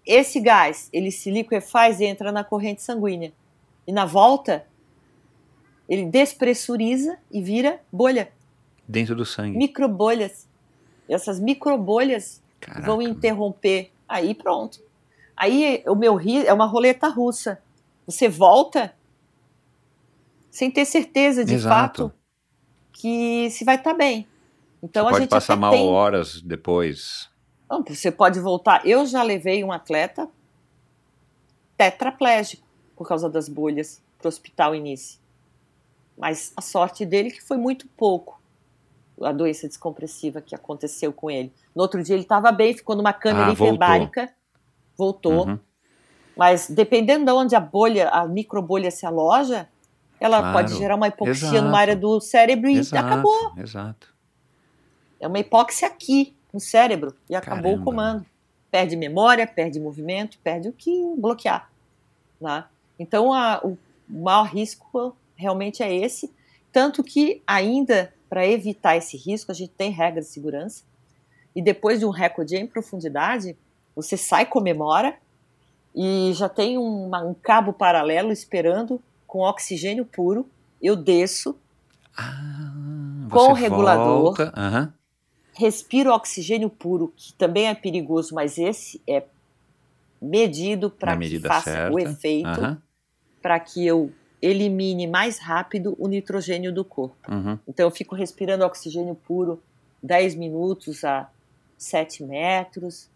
esse 0.06 0.40
gás, 0.40 0.89
ele 0.93 1.10
se 1.10 1.31
liquefaz 1.31 2.01
e 2.01 2.05
entra 2.05 2.32
na 2.32 2.43
corrente 2.43 2.81
sanguínea. 2.81 3.32
E 3.86 3.93
na 3.93 4.05
volta, 4.05 4.66
ele 5.89 6.06
despressuriza 6.06 7.18
e 7.31 7.43
vira 7.43 7.81
bolha, 7.93 8.32
Dentro 8.90 9.14
do 9.14 9.24
sangue. 9.24 9.56
microbolhas. 9.56 10.48
Essas 11.08 11.38
microbolhas 11.38 12.42
Caraca. 12.58 12.86
vão 12.86 13.00
interromper. 13.00 13.92
Aí 14.08 14.34
pronto. 14.34 14.80
Aí 15.36 15.82
o 15.86 15.94
meu 15.94 16.16
rio 16.16 16.42
é 16.44 16.52
uma 16.52 16.66
roleta 16.66 17.06
russa. 17.08 17.62
Você 18.04 18.28
volta 18.28 18.92
sem 20.50 20.70
ter 20.70 20.84
certeza 20.84 21.44
de 21.44 21.54
Exato. 21.54 21.74
fato 22.08 22.12
que 22.92 23.48
se 23.50 23.64
vai 23.64 23.76
estar 23.76 23.94
bem. 23.94 24.26
Então 24.82 25.06
a 25.06 25.10
Pode 25.10 25.22
gente 25.22 25.30
passar 25.30 25.54
mal 25.56 25.72
tem. 25.72 25.86
horas 25.88 26.42
depois. 26.42 27.30
Não, 27.70 27.84
você 27.84 28.10
pode 28.10 28.40
voltar. 28.40 28.84
Eu 28.84 29.06
já 29.06 29.22
levei 29.22 29.62
um 29.62 29.70
atleta 29.70 30.28
tetraplégico 31.76 32.66
por 32.96 33.06
causa 33.06 33.30
das 33.30 33.48
bolhas 33.48 34.02
para 34.18 34.26
o 34.26 34.28
hospital 34.28 34.74
início. 34.74 35.20
Mas 36.18 36.52
a 36.56 36.60
sorte 36.60 37.06
dele 37.06 37.28
é 37.28 37.32
que 37.32 37.42
foi 37.42 37.56
muito 37.56 37.86
pouco 37.96 38.39
a 39.22 39.32
doença 39.32 39.66
descompressiva 39.68 40.40
que 40.40 40.55
aconteceu 40.55 41.12
com 41.12 41.30
ele. 41.30 41.52
No 41.74 41.82
outro 41.82 42.02
dia 42.02 42.14
ele 42.14 42.22
estava 42.22 42.51
bem, 42.52 42.74
ficou 42.74 42.97
numa 42.97 43.12
câmera 43.12 43.47
Ah, 43.47 43.48
voltou. 43.48 43.66
hiperbárica, 43.68 44.32
voltou. 44.97 45.47
Uhum. 45.48 45.59
Mas 46.36 46.68
dependendo 46.70 47.24
de 47.26 47.32
onde 47.32 47.55
a 47.55 47.60
bolha, 47.60 48.09
a 48.09 48.26
microbolha 48.26 48.90
se 48.90 49.05
aloja, 49.05 49.68
ela 50.18 50.38
Claro, 50.38 50.52
pode 50.56 50.74
gerar 50.78 50.97
uma 50.97 51.09
hipoxia 51.09 51.48
exato. 51.48 51.62
numa 51.64 51.78
área 51.78 51.97
do 51.97 52.20
cérebro 52.20 52.68
e 52.70 52.78
Exato, 52.78 53.06
acabou. 53.06 53.52
Exato. 53.56 54.14
É 55.18 55.26
uma 55.26 55.38
hipóxia 55.38 55.86
aqui, 55.88 56.34
no 56.52 56.60
cérebro, 56.60 57.14
e 57.28 57.34
acabou 57.34 57.62
Caramba. 57.72 57.82
o 57.82 57.84
comando. 57.84 58.26
Perde 58.70 58.97
memória, 58.97 59.47
perde 59.47 59.78
movimento, 59.80 60.38
perde 60.42 60.68
o 60.68 60.72
que 60.72 61.14
bloquear. 61.16 61.70
Né? 62.40 62.64
Então, 62.98 63.32
a- 63.32 63.60
o 63.62 63.76
maior 64.09 64.44
risco 64.44 65.14
realmente 65.36 65.82
é 65.82 65.94
esse. 65.94 66.32
Tanto 66.72 67.02
que, 67.02 67.42
ainda 67.47 68.12
para 68.31 68.47
evitar 68.47 68.97
esse 68.97 69.16
risco, 69.16 69.51
a 69.51 69.55
gente 69.55 69.73
tem 69.73 69.90
regras 69.90 70.27
de 70.27 70.32
segurança. 70.32 70.85
E 71.55 71.61
depois 71.61 71.98
de 71.98 72.07
um 72.07 72.11
recorde 72.11 72.57
em 72.57 72.66
profundidade, 72.66 73.57
você 73.94 74.16
sai, 74.16 74.47
comemora, 74.47 75.16
e 75.94 76.31
já 76.35 76.48
tem 76.48 76.78
uma- 76.78 77.23
um 77.24 77.35
cabo 77.35 77.73
paralelo 77.73 78.31
esperando 78.31 79.02
com 79.27 79.40
oxigênio 79.40 80.07
puro. 80.07 80.48
Eu 80.81 80.94
desço, 80.97 81.57
Ah, 82.16 83.28
Com 83.31 83.51
o 83.51 83.52
regulador. 83.52 84.35
respiro 85.55 86.11
oxigênio 86.12 86.69
puro, 86.69 87.12
que 87.16 87.32
também 87.35 87.66
é 87.69 87.74
perigoso, 87.74 88.35
mas 88.35 88.59
esse 88.59 89.01
é 89.07 89.23
medido 90.20 90.90
para 90.90 91.16
que 91.16 91.39
faça 91.40 91.70
certa. 91.70 91.94
o 91.94 91.98
efeito, 91.98 92.82
para 93.40 93.59
que 93.61 93.86
eu 93.86 94.12
elimine 94.42 95.06
mais 95.06 95.38
rápido 95.38 95.94
o 95.98 96.08
nitrogênio 96.08 96.72
do 96.72 96.84
corpo. 96.84 97.16
uhum. 97.30 97.58
Então 97.68 97.86
eu 97.86 97.90
fico 97.90 98.14
respirando 98.14 98.64
oxigênio 98.64 99.14
puro 99.14 99.62
10 100.02 100.34
minutos 100.34 101.04
a 101.04 101.28
7 101.76 102.22
metros, 102.24 103.08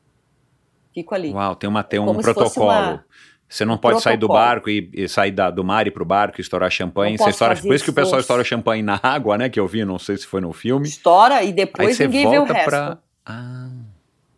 fico 0.93 1.15
ali. 1.15 1.33
Uau, 1.33 1.55
tem, 1.57 1.69
uma, 1.69 1.83
tem 1.83 1.99
um 2.01 2.07
Como 2.07 2.21
protocolo. 2.23 2.67
uma- 2.71 3.05
Você 3.49 3.65
não 3.65 3.77
pode 3.79 4.01
sair 4.03 4.17
do 4.17 4.27
protocolo. 4.27 4.47
barco 4.47 4.71
e, 4.71 4.91
e 4.93 5.09
sair 5.09 5.31
da- 5.31 5.51
do 5.51 5.63
mar 5.63 5.87
e 5.87 5.91
pro 5.91 6.05
barco 6.05 6.41
e 6.41 6.43
estourar 6.43 6.71
champanhe. 6.71 7.17
Você 7.17 7.31
estoura, 7.31 7.55
por 7.57 7.75
isso 7.75 7.85
que 7.85 7.91
o 7.91 7.95
pessoal 7.95 8.21
estoura 8.21 8.43
champanhe 8.43 8.83
na 8.83 8.99
água, 9.03 9.37
né? 9.39 9.49
Que 9.49 9.61
eu 9.61 9.67
vi, 9.69 9.85
não 9.85 9.99
sei 9.99 10.17
se 10.17 10.27
foi 10.27 10.41
no 10.41 10.53
filme. 10.53 10.89
Estoura 10.89 11.43
e 11.43 11.53
depois 11.53 11.99
ninguém 11.99 12.29
vê 12.31 12.39
o 12.39 12.45
resto. 12.45 12.65
pra. 12.69 12.99
Ah. 13.25 13.71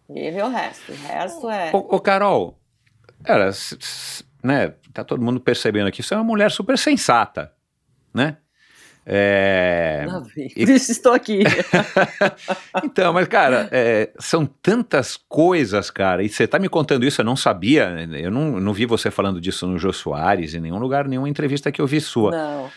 Ninguém 0.08 0.32
vê 0.32 0.42
o 0.42 0.48
resto. 0.48 0.92
O 0.92 0.94
resto 0.94 1.50
é. 1.50 1.70
Ô, 1.72 1.78
ô, 1.96 2.00
Carol, 2.00 2.58
cara, 3.22 3.46
s- 3.48 4.24
né? 4.42 4.74
Tá 4.92 5.04
todo 5.04 5.22
mundo 5.22 5.40
percebendo 5.40 5.86
aqui. 5.88 6.02
Você 6.02 6.14
é 6.14 6.16
uma 6.16 6.24
mulher 6.24 6.50
super 6.50 6.78
sensata, 6.78 7.52
né? 8.14 8.38
É... 9.08 10.04
Por 10.34 10.68
isso 10.68 10.90
estou 10.90 11.12
aqui. 11.12 11.44
então, 12.82 13.12
mas, 13.12 13.28
cara, 13.28 13.68
é, 13.70 14.10
são 14.18 14.44
tantas 14.44 15.16
coisas, 15.16 15.90
cara, 15.90 16.24
e 16.24 16.28
você 16.28 16.44
tá 16.44 16.58
me 16.58 16.68
contando 16.68 17.06
isso, 17.06 17.20
eu 17.20 17.24
não 17.24 17.36
sabia, 17.36 17.88
eu 18.20 18.32
não, 18.32 18.60
não 18.60 18.72
vi 18.72 18.84
você 18.84 19.08
falando 19.08 19.40
disso 19.40 19.64
no 19.66 19.78
Jô 19.78 19.92
Soares, 19.92 20.54
em 20.54 20.60
nenhum 20.60 20.78
lugar, 20.78 21.06
nenhuma 21.06 21.28
entrevista 21.28 21.70
que 21.70 21.80
eu 21.80 21.86
vi 21.86 22.00
sua. 22.00 22.32
Não. 22.32 22.70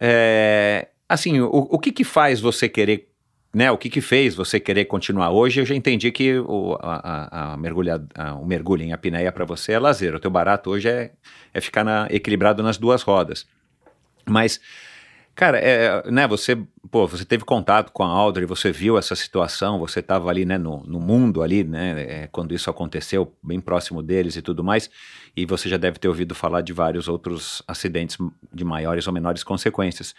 É, 0.00 0.88
assim, 1.08 1.40
o, 1.40 1.48
o 1.48 1.78
que 1.78 1.92
que 1.92 2.02
faz 2.02 2.40
você 2.40 2.68
querer 2.68 3.09
né, 3.52 3.70
o 3.70 3.76
que 3.76 3.90
que 3.90 4.00
fez 4.00 4.34
você 4.34 4.60
querer 4.60 4.84
continuar? 4.84 5.30
Hoje 5.30 5.60
eu 5.60 5.66
já 5.66 5.74
entendi 5.74 6.10
que 6.12 6.38
o, 6.38 6.78
a, 6.80 7.50
a, 7.50 7.52
a 7.52 7.56
mergulha, 7.56 8.02
a, 8.14 8.34
o 8.34 8.46
mergulho 8.46 8.82
em 8.82 8.92
apneia 8.92 9.32
para 9.32 9.44
você 9.44 9.72
é 9.72 9.78
lazer. 9.78 10.14
O 10.14 10.20
teu 10.20 10.30
barato 10.30 10.70
hoje 10.70 10.88
é, 10.88 11.12
é 11.52 11.60
ficar 11.60 11.84
na, 11.84 12.06
equilibrado 12.10 12.62
nas 12.62 12.78
duas 12.78 13.02
rodas. 13.02 13.46
Mas 14.24 14.60
Cara, 15.40 15.58
é, 15.58 16.10
né, 16.10 16.28
você, 16.28 16.54
pô, 16.90 17.06
você 17.06 17.24
teve 17.24 17.44
contato 17.44 17.92
com 17.92 18.02
a 18.02 18.08
Audrey, 18.08 18.44
você 18.44 18.70
viu 18.70 18.98
essa 18.98 19.16
situação, 19.16 19.78
você 19.78 20.00
estava 20.00 20.28
ali, 20.28 20.44
né, 20.44 20.58
no, 20.58 20.82
no 20.82 21.00
mundo 21.00 21.42
ali, 21.42 21.64
né, 21.64 22.02
é, 22.02 22.26
quando 22.26 22.54
isso 22.54 22.68
aconteceu, 22.68 23.34
bem 23.42 23.58
próximo 23.58 24.02
deles 24.02 24.36
e 24.36 24.42
tudo 24.42 24.62
mais, 24.62 24.90
e 25.36 25.46
você 25.46 25.68
já 25.68 25.76
deve 25.76 25.98
ter 25.98 26.08
ouvido 26.08 26.34
falar 26.34 26.60
de 26.60 26.72
vários 26.72 27.08
outros 27.08 27.62
acidentes 27.66 28.16
de 28.52 28.64
maiores 28.64 29.06
ou 29.06 29.12
menores 29.12 29.42
consequências. 29.42 30.14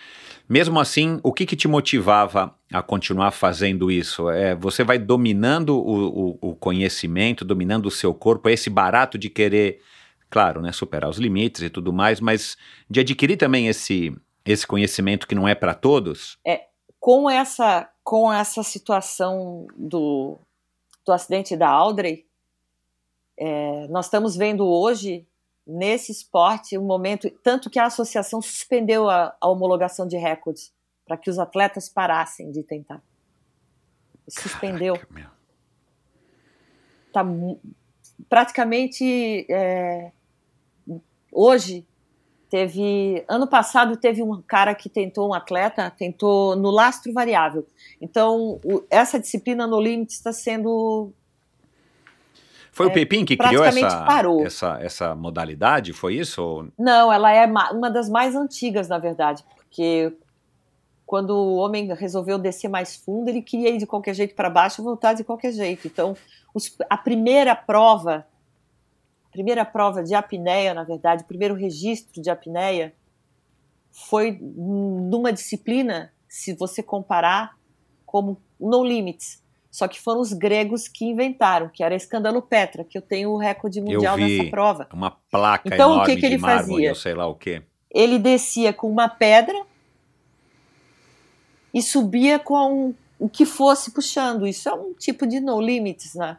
Mesmo 0.48 0.80
assim, 0.80 1.20
o 1.24 1.34
que, 1.34 1.46
que 1.46 1.56
te 1.56 1.68
motivava 1.68 2.56
a 2.72 2.82
continuar 2.82 3.32
fazendo 3.32 3.92
isso? 3.92 4.30
É, 4.30 4.56
você 4.56 4.84
vai 4.84 4.98
dominando 4.98 5.78
o, 5.78 6.38
o, 6.42 6.50
o 6.52 6.56
conhecimento, 6.56 7.46
dominando 7.46 7.88
o 7.88 7.92
seu 7.92 8.14
corpo, 8.14 8.50
é 8.50 8.54
esse 8.54 8.70
barato 8.70 9.18
de 9.18 9.30
querer, 9.30 9.82
claro, 10.30 10.62
né, 10.62 10.72
superar 10.72 11.10
os 11.10 11.18
limites 11.18 11.62
e 11.62 11.70
tudo 11.70 11.92
mais, 11.92 12.20
mas 12.20 12.58
de 12.90 13.00
adquirir 13.00 13.38
também 13.38 13.68
esse 13.68 14.16
esse 14.44 14.66
conhecimento 14.66 15.28
que 15.28 15.36
não 15.36 15.48
é 15.48 15.54
para 15.54 15.76
todos? 15.76 16.38
É, 16.46 16.62
com 17.00 17.30
essa 17.30 17.88
com 18.04 18.34
essa 18.34 18.64
situação 18.64 19.68
do, 19.78 20.40
do 21.06 21.14
acidente 21.14 21.56
da 21.56 21.70
Audrey, 21.70 22.26
é, 23.44 23.88
nós 23.88 24.06
estamos 24.06 24.36
vendo 24.36 24.68
hoje 24.68 25.28
nesse 25.66 26.12
esporte 26.12 26.78
um 26.78 26.86
momento 26.86 27.28
tanto 27.42 27.72
que 27.72 27.80
a 27.80 27.88
associação 27.88 28.40
suspendeu 28.40 29.10
a, 29.10 29.36
a 29.42 29.50
homologação 29.50 30.08
de 30.08 30.16
recordes 30.16 30.72
para 31.08 31.18
que 31.18 31.28
os 31.28 31.40
atletas 31.40 31.90
parassem 31.90 32.52
de 32.52 32.62
tentar. 32.62 33.02
Suspendeu. 34.30 34.94
Caraca, 34.96 35.32
tá 37.12 37.26
praticamente 38.30 39.48
é, 39.50 40.12
hoje 41.32 41.88
Teve 42.48 43.24
ano 43.30 43.48
passado 43.48 43.96
teve 43.96 44.22
um 44.22 44.42
cara 44.42 44.76
que 44.76 44.90
tentou 44.90 45.30
um 45.30 45.34
atleta 45.34 45.90
tentou 45.90 46.54
no 46.54 46.70
lastro 46.70 47.14
variável. 47.14 47.66
Então 48.02 48.60
o, 48.66 48.84
essa 48.90 49.18
disciplina 49.18 49.66
no 49.66 49.80
limite 49.80 50.12
está 50.12 50.34
sendo 50.34 51.14
foi 52.72 52.88
é, 52.88 52.90
o 52.90 52.94
Pepin 52.94 53.26
que 53.26 53.38
criou 53.38 53.64
essa, 53.64 54.04
parou. 54.06 54.46
essa 54.46 54.80
essa 54.82 55.16
modalidade? 55.16 55.94
Foi 55.94 56.16
isso? 56.16 56.68
Não, 56.78 57.12
ela 57.12 57.32
é 57.32 57.46
uma 57.46 57.90
das 57.90 58.10
mais 58.10 58.36
antigas 58.36 58.88
na 58.88 58.98
verdade, 58.98 59.44
porque 59.56 60.14
quando 61.06 61.32
o 61.32 61.58
homem 61.58 61.94
resolveu 61.94 62.40
descer 62.40 62.70
mais 62.70 62.96
fundo, 62.96 63.28
ele 63.28 63.42
queria 63.42 63.70
ir 63.70 63.78
de 63.78 63.86
qualquer 63.86 64.14
jeito 64.14 64.34
para 64.34 64.50
baixo 64.50 64.82
e 64.82 64.84
voltar 64.84 65.14
de 65.14 65.26
qualquer 65.26 65.52
jeito. 65.52 65.86
Então, 65.86 66.16
os, 66.54 66.76
a 66.90 66.98
primeira 66.98 67.54
prova 67.54 68.26
primeira 69.32 69.66
prova 69.66 70.04
de 70.04 70.14
apneia, 70.14 70.74
na 70.74 70.84
verdade, 70.84 71.24
o 71.24 71.26
primeiro 71.26 71.56
registro 71.56 72.22
de 72.22 72.30
apneia 72.30 72.94
foi 73.90 74.38
numa 74.42 75.32
disciplina, 75.34 76.14
se 76.28 76.54
você 76.54 76.84
comparar, 76.84 77.58
como 78.06 78.38
no 78.60 78.84
limits. 78.84 79.42
Só 79.72 79.88
que 79.88 80.00
foram 80.02 80.20
os 80.20 80.34
gregos 80.34 80.90
que 80.90 81.06
inventaram, 81.06 81.70
que 81.70 81.82
era 81.82 81.96
escândalo 81.96 82.42
Petra, 82.42 82.84
que 82.84 82.98
eu 82.98 83.02
tenho 83.02 83.32
o 83.32 83.38
recorde 83.38 83.80
mundial 83.80 84.20
eu 84.20 84.26
vi 84.26 84.38
nessa 84.38 84.52
prova. 84.52 84.88
Uma 84.92 85.12
placa 85.32 85.74
então, 85.74 85.94
enorme 85.94 86.12
o 86.12 86.16
que, 86.16 86.20
que 86.20 86.26
ele 86.26 86.38
mármore, 86.38 86.68
fazia? 86.68 86.90
Eu 86.90 86.96
sei 86.96 87.14
lá 87.14 87.26
o 87.26 87.36
quê. 87.36 87.64
Ele 87.90 88.20
descia 88.20 88.74
com 88.74 88.92
uma 88.92 89.08
pedra 89.08 89.66
e 91.74 91.82
subia 91.82 92.38
com 92.38 92.94
o 93.18 93.30
que 93.30 93.46
fosse 93.46 93.92
puxando. 93.92 94.46
Isso 94.46 94.68
é 94.68 94.74
um 94.74 94.94
tipo 94.94 95.26
de 95.26 95.40
no 95.40 95.62
limits, 95.62 96.16
né? 96.16 96.38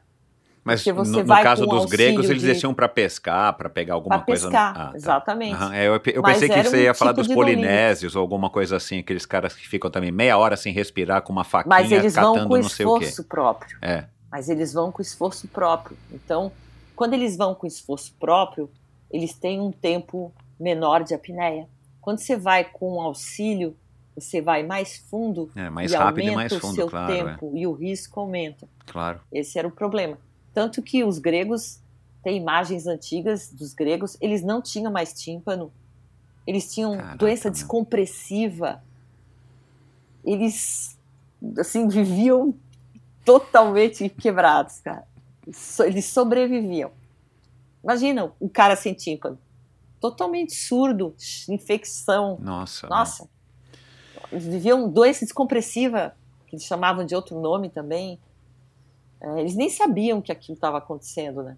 Mas 0.65 0.87
no, 0.87 1.03
no 1.03 1.27
caso 1.27 1.67
dos 1.67 1.87
gregos, 1.87 2.31
eles 2.31 2.41
de... 2.41 2.49
desciam 2.49 2.73
para 2.73 2.89
pescar, 2.89 3.53
para 3.55 3.69
pegar 3.69 3.95
alguma 3.95 4.19
pra 4.19 4.27
coisa. 4.27 4.47
Pescar, 4.47 4.71
ah, 4.71 4.91
tá. 4.91 4.93
exatamente. 4.95 5.61
Uhum. 5.61 5.73
É, 5.73 5.89
eu, 5.89 5.93
eu 5.95 6.23
pensei 6.23 6.49
que 6.49 6.63
você 6.63 6.85
ia 6.85 6.93
um 6.93 6.95
falar 6.95 7.13
tipo 7.13 7.27
dos 7.27 7.35
polinésios 7.35 8.15
ou 8.15 8.23
alguma 8.23 8.49
coisa 8.49 8.77
assim, 8.77 9.01
aqueles 9.01 9.27
caras 9.27 9.55
que 9.55 9.67
ficam 9.67 9.91
também 9.91 10.13
meia 10.13 10.39
hora 10.39 10.57
sem 10.57 10.73
respirar 10.73 11.23
com 11.23 11.33
uma 11.33 11.43
faquinha 11.43 11.75
Mas 11.75 11.91
eles 11.91 12.15
catando 12.15 12.39
vão 12.39 12.49
com 12.49 12.57
não 12.57 12.69
sei 12.69 12.87
o 12.87 12.99
quê. 12.99 13.07
esforço 13.07 13.29
próprio. 13.29 13.77
É. 13.83 14.05
Mas 14.31 14.49
eles 14.49 14.73
vão 14.73 14.93
com 14.93 15.03
esforço 15.03 15.49
próprio. 15.49 15.97
Então, 16.13 16.53
quando 16.95 17.15
eles 17.15 17.37
vão 17.37 17.55
com 17.55 17.67
esforço 17.67 18.15
próprio, 18.21 18.71
eles 19.11 19.35
têm 19.35 19.61
um 19.61 19.73
tempo 19.73 20.33
menor 20.59 21.03
de 21.03 21.13
apneia. 21.13 21.67
Quando 22.01 22.19
você 22.19 22.37
vai 22.37 22.65
com 22.65 23.01
auxílio, 23.01 23.77
você 24.15 24.41
vai 24.41 24.63
mais 24.63 24.99
fundo 25.11 25.51
é, 25.57 25.69
mais 25.69 25.93
e 25.93 25.97
rápido 25.97 26.29
aumenta 26.29 26.33
e 26.33 26.35
mais 26.37 26.53
fundo, 26.55 26.73
o 26.73 26.75
seu 26.75 26.89
claro, 26.89 27.13
é. 27.13 27.17
tempo 27.17 27.53
é. 27.55 27.59
e 27.59 27.67
o 27.67 27.73
risco 27.73 28.21
aumenta. 28.21 28.69
Claro. 28.87 29.21
Esse 29.33 29.59
era 29.59 29.67
o 29.67 29.71
problema. 29.71 30.19
Tanto 30.55 30.83
que 30.83 31.03
os 31.05 31.19
gregos 31.19 31.81
têm 32.23 32.37
imagens 32.37 32.87
antigas 32.87 33.51
dos 33.51 33.75
gregos, 33.75 34.17
eles 34.21 34.43
não 34.43 34.63
tinham 34.63 34.93
mais 34.93 35.13
tímpano, 35.13 35.73
eles 36.47 36.73
tinham 36.73 36.97
Caraca, 36.97 37.17
doença 37.17 37.49
meu. 37.49 37.53
descompressiva, 37.53 38.83
eles 40.25 40.99
assim 41.59 41.89
viviam 41.89 42.55
totalmente 43.25 44.09
quebrados, 44.09 44.81
cara. 44.81 45.07
Eles 45.85 46.05
sobreviviam. 46.07 46.93
Imagina 47.83 48.33
um 48.41 48.49
cara 48.49 48.77
sem 48.77 48.95
tímpano, 48.95 49.39
totalmente 50.01 50.55
surdo, 50.55 51.15
infecção. 51.49 52.39
Nossa. 52.41 52.87
Nossa. 52.87 53.29
Eles 54.31 54.47
viviam 54.47 54.89
doença 54.89 55.25
descompressiva, 55.25 56.15
que 56.47 56.55
eles 56.55 56.65
chamavam 56.65 57.05
de 57.05 57.15
outro 57.15 57.41
nome 57.41 57.69
também. 57.69 58.21
É, 59.23 59.41
eles 59.41 59.55
nem 59.55 59.69
sabiam 59.69 60.21
que 60.21 60.33
aquilo 60.33 60.55
estava 60.55 60.79
acontecendo, 60.79 61.43
né? 61.43 61.57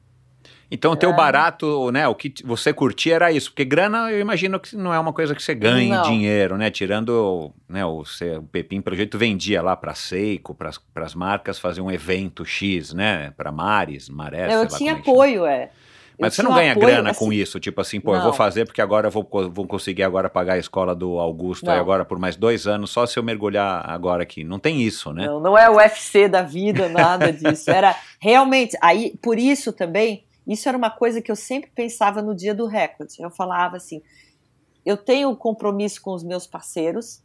Então, 0.70 0.92
o 0.92 0.96
teu 0.96 1.10
é. 1.10 1.12
barato, 1.14 1.90
né, 1.90 2.06
o 2.08 2.14
que 2.14 2.34
você 2.44 2.72
curtia 2.72 3.14
era 3.14 3.32
isso, 3.32 3.50
porque 3.50 3.64
grana 3.64 4.10
eu 4.10 4.20
imagino 4.20 4.58
que 4.58 4.76
não 4.76 4.92
é 4.92 4.98
uma 4.98 5.12
coisa 5.12 5.34
que 5.34 5.42
você 5.42 5.54
ganhe 5.54 5.88
não. 5.88 6.02
dinheiro, 6.02 6.56
né, 6.56 6.70
tirando, 6.70 7.52
né, 7.68 7.84
o, 7.84 8.02
o 8.02 8.42
Pepim, 8.50 8.80
pelo 8.80 8.96
jeito, 8.96 9.16
vendia 9.16 9.62
lá 9.62 9.76
para 9.76 9.94
Seiko, 9.94 10.54
para 10.54 10.70
as 10.96 11.14
marcas, 11.14 11.58
fazer 11.58 11.80
um 11.80 11.90
evento 11.90 12.44
X, 12.44 12.92
né, 12.92 13.30
para 13.36 13.52
Mares, 13.52 14.08
Maré, 14.08 14.52
Eu 14.52 14.66
tinha 14.66 14.92
é 14.92 14.94
apoio, 14.96 15.46
é. 15.46 15.70
Mas 16.18 16.34
você 16.34 16.42
não 16.42 16.54
ganha 16.54 16.72
apoio, 16.72 16.86
grana 16.86 17.10
assim, 17.10 17.18
com 17.18 17.32
isso, 17.32 17.58
tipo 17.58 17.80
assim, 17.80 18.00
pô, 18.00 18.12
não. 18.12 18.18
eu 18.18 18.24
vou 18.24 18.32
fazer 18.32 18.64
porque 18.64 18.80
agora 18.80 19.08
eu 19.08 19.10
vou, 19.10 19.28
vou 19.50 19.66
conseguir 19.66 20.02
agora 20.02 20.30
pagar 20.30 20.54
a 20.54 20.58
escola 20.58 20.94
do 20.94 21.18
Augusto, 21.18 21.68
aí 21.68 21.78
agora 21.78 22.04
por 22.04 22.18
mais 22.18 22.36
dois 22.36 22.66
anos, 22.66 22.90
só 22.90 23.04
se 23.04 23.18
eu 23.18 23.22
mergulhar 23.22 23.88
agora 23.88 24.22
aqui. 24.22 24.44
Não 24.44 24.58
tem 24.58 24.82
isso, 24.82 25.12
né? 25.12 25.26
Não, 25.26 25.40
não 25.40 25.58
é 25.58 25.68
o 25.68 25.76
UFC 25.76 26.28
da 26.28 26.42
vida, 26.42 26.88
nada 26.88 27.30
disso. 27.32 27.70
Era 27.70 27.96
realmente, 28.20 28.76
aí, 28.80 29.18
por 29.20 29.38
isso 29.38 29.72
também, 29.72 30.24
isso 30.46 30.68
era 30.68 30.78
uma 30.78 30.90
coisa 30.90 31.20
que 31.20 31.30
eu 31.30 31.36
sempre 31.36 31.70
pensava 31.74 32.22
no 32.22 32.34
dia 32.34 32.54
do 32.54 32.66
recorde. 32.66 33.16
Eu 33.18 33.30
falava 33.30 33.76
assim, 33.76 34.00
eu 34.84 34.96
tenho 34.96 35.30
um 35.30 35.36
compromisso 35.36 36.00
com 36.00 36.12
os 36.12 36.22
meus 36.22 36.46
parceiros, 36.46 37.22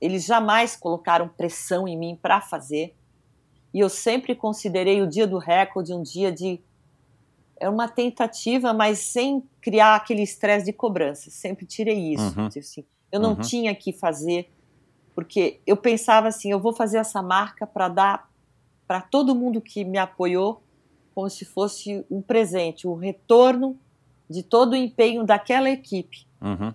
eles 0.00 0.24
jamais 0.24 0.74
colocaram 0.74 1.28
pressão 1.28 1.86
em 1.86 1.96
mim 1.96 2.18
para 2.20 2.40
fazer, 2.40 2.94
e 3.72 3.80
eu 3.80 3.88
sempre 3.88 4.34
considerei 4.34 5.02
o 5.02 5.06
dia 5.06 5.26
do 5.26 5.38
recorde 5.38 5.92
um 5.92 6.02
dia 6.02 6.32
de 6.32 6.60
é 7.60 7.68
uma 7.68 7.88
tentativa, 7.88 8.72
mas 8.72 8.98
sem 8.98 9.42
criar 9.60 9.96
aquele 9.96 10.22
estresse 10.22 10.66
de 10.66 10.72
cobrança. 10.72 11.30
Sempre 11.30 11.66
tirei 11.66 12.14
isso. 12.14 12.38
Uhum. 12.38 12.48
Tipo 12.48 12.58
assim, 12.60 12.84
eu 13.10 13.20
não 13.20 13.30
uhum. 13.30 13.40
tinha 13.40 13.74
que 13.74 13.92
fazer, 13.92 14.50
porque 15.14 15.60
eu 15.66 15.76
pensava 15.76 16.28
assim: 16.28 16.50
eu 16.50 16.60
vou 16.60 16.72
fazer 16.72 16.98
essa 16.98 17.22
marca 17.22 17.66
para 17.66 17.88
dar 17.88 18.28
para 18.86 19.02
todo 19.02 19.34
mundo 19.34 19.60
que 19.60 19.84
me 19.84 19.98
apoiou, 19.98 20.62
como 21.14 21.28
se 21.28 21.44
fosse 21.44 22.06
um 22.10 22.22
presente, 22.22 22.86
o 22.86 22.92
um 22.92 22.96
retorno 22.96 23.78
de 24.30 24.42
todo 24.42 24.72
o 24.72 24.76
empenho 24.76 25.24
daquela 25.24 25.68
equipe. 25.68 26.26
Uhum. 26.40 26.72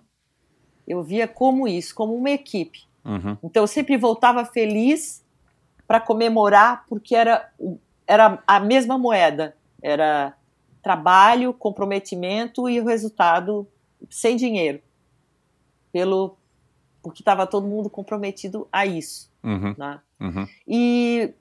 Eu 0.88 1.02
via 1.02 1.28
como 1.28 1.68
isso, 1.68 1.96
como 1.96 2.14
uma 2.14 2.30
equipe. 2.30 2.84
Uhum. 3.04 3.36
Então 3.44 3.64
eu 3.64 3.68
sempre 3.68 3.98
voltava 3.98 4.46
feliz 4.46 5.26
para 5.88 6.00
comemorar, 6.00 6.86
porque 6.88 7.16
era, 7.16 7.52
era 8.06 8.44
a 8.46 8.60
mesma 8.60 8.98
moeda. 8.98 9.56
Era 9.82 10.36
trabalho, 10.84 11.54
comprometimento 11.54 12.70
e 12.70 12.80
o 12.80 12.86
resultado 12.86 13.66
sem 14.10 14.36
dinheiro. 14.36 14.82
Pelo 15.92 16.38
porque 17.02 17.22
estava 17.22 17.46
todo 17.46 17.68
mundo 17.68 17.90
comprometido 17.90 18.68
a 18.72 18.86
isso. 18.86 19.30
Uhum, 19.44 19.76
né? 19.78 20.00
uhum. 20.22 20.48
E 20.66 21.34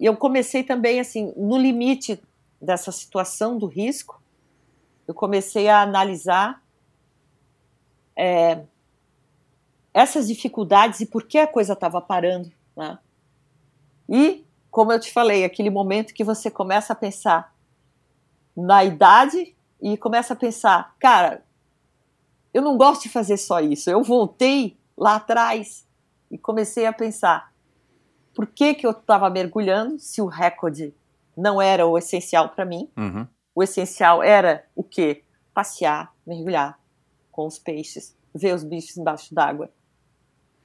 eu 0.00 0.16
comecei 0.16 0.62
também 0.62 1.00
assim, 1.00 1.34
no 1.36 1.58
limite 1.58 2.20
dessa 2.60 2.90
situação 2.90 3.58
do 3.58 3.66
risco, 3.66 4.22
eu 5.06 5.12
comecei 5.12 5.68
a 5.68 5.82
analisar 5.82 6.62
é, 8.16 8.62
essas 9.92 10.28
dificuldades 10.28 11.00
e 11.00 11.06
por 11.06 11.24
que 11.24 11.38
a 11.38 11.46
coisa 11.46 11.74
estava 11.74 12.00
parando. 12.00 12.50
Né? 12.74 12.98
E, 14.08 14.44
como 14.70 14.92
eu 14.92 15.00
te 15.00 15.12
falei, 15.12 15.44
aquele 15.44 15.68
momento 15.68 16.14
que 16.14 16.24
você 16.24 16.50
começa 16.50 16.94
a 16.94 16.96
pensar 16.96 17.51
na 18.56 18.84
idade 18.84 19.54
e 19.80 19.96
começa 19.96 20.34
a 20.34 20.36
pensar, 20.36 20.94
cara, 20.98 21.44
eu 22.52 22.62
não 22.62 22.76
gosto 22.76 23.02
de 23.02 23.08
fazer 23.08 23.36
só 23.36 23.60
isso. 23.60 23.90
Eu 23.90 24.02
voltei 24.02 24.76
lá 24.96 25.16
atrás 25.16 25.86
e 26.30 26.38
comecei 26.38 26.86
a 26.86 26.92
pensar 26.92 27.52
por 28.34 28.46
que, 28.46 28.74
que 28.74 28.86
eu 28.86 28.92
estava 28.92 29.28
mergulhando 29.28 29.98
se 29.98 30.20
o 30.22 30.26
recorde 30.26 30.94
não 31.36 31.60
era 31.60 31.86
o 31.86 31.96
essencial 31.98 32.50
para 32.50 32.64
mim. 32.64 32.90
Uhum. 32.96 33.26
O 33.54 33.62
essencial 33.62 34.22
era 34.22 34.64
o 34.74 34.82
quê? 34.82 35.24
Passear, 35.52 36.12
mergulhar 36.26 36.78
com 37.30 37.46
os 37.46 37.58
peixes, 37.58 38.16
ver 38.34 38.54
os 38.54 38.64
bichos 38.64 38.96
embaixo 38.96 39.34
d'água. 39.34 39.70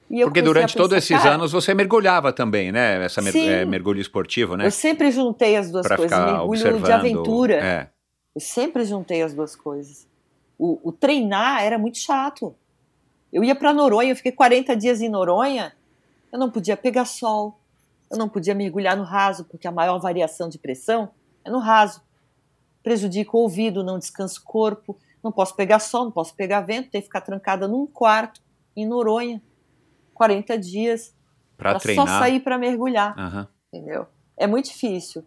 Porque 0.08 0.40
durante 0.40 0.74
todos 0.74 0.96
esses 0.96 1.16
cara, 1.16 1.34
anos 1.34 1.52
você 1.52 1.74
mergulhava 1.74 2.32
também, 2.32 2.72
né? 2.72 3.04
Essa 3.04 3.20
mer 3.20 3.36
é, 3.36 3.64
mergulho 3.64 4.00
esportivo, 4.00 4.56
né? 4.56 4.66
Eu 4.66 4.70
sempre 4.70 5.10
juntei 5.10 5.54
as 5.56 5.70
duas 5.70 5.86
pra 5.86 5.96
coisas. 5.96 6.18
Mergulho 6.18 6.46
observando, 6.46 6.84
de 6.84 6.92
aventura. 6.92 7.54
É. 7.54 7.90
Eu 8.34 8.40
sempre 8.40 8.84
juntei 8.84 9.22
as 9.22 9.34
duas 9.34 9.54
coisas. 9.54 10.06
O, 10.58 10.80
o 10.82 10.92
treinar 10.92 11.62
era 11.62 11.78
muito 11.78 11.98
chato. 11.98 12.54
Eu 13.32 13.44
ia 13.44 13.54
para 13.54 13.72
Noronha, 13.74 14.10
eu 14.10 14.16
fiquei 14.16 14.32
40 14.32 14.74
dias 14.74 15.02
em 15.02 15.08
Noronha, 15.08 15.74
eu 16.32 16.38
não 16.38 16.50
podia 16.50 16.76
pegar 16.76 17.04
sol, 17.04 17.60
eu 18.10 18.16
não 18.16 18.28
podia 18.28 18.54
mergulhar 18.54 18.96
no 18.96 19.04
raso, 19.04 19.44
porque 19.44 19.68
a 19.68 19.72
maior 19.72 19.98
variação 19.98 20.48
de 20.48 20.58
pressão 20.58 21.10
é 21.44 21.50
no 21.50 21.58
raso. 21.58 22.00
Prejudica 22.82 23.36
o 23.36 23.40
ouvido, 23.40 23.84
não 23.84 23.98
descansa 23.98 24.40
o 24.40 24.42
corpo, 24.42 24.96
não 25.22 25.30
posso 25.30 25.54
pegar 25.54 25.78
sol, 25.78 26.04
não 26.04 26.10
posso 26.10 26.34
pegar 26.34 26.62
vento, 26.62 26.90
tenho 26.90 27.02
que 27.02 27.08
ficar 27.08 27.20
trancada 27.20 27.68
num 27.68 27.86
quarto 27.86 28.40
em 28.74 28.86
Noronha, 28.86 29.42
40 30.18 30.58
dias, 30.58 31.14
para 31.56 31.78
só 31.78 32.06
sair 32.06 32.40
para 32.40 32.58
mergulhar, 32.58 33.16
uhum. 33.16 33.46
entendeu? 33.72 34.06
É 34.36 34.46
muito 34.46 34.66
difícil. 34.66 35.24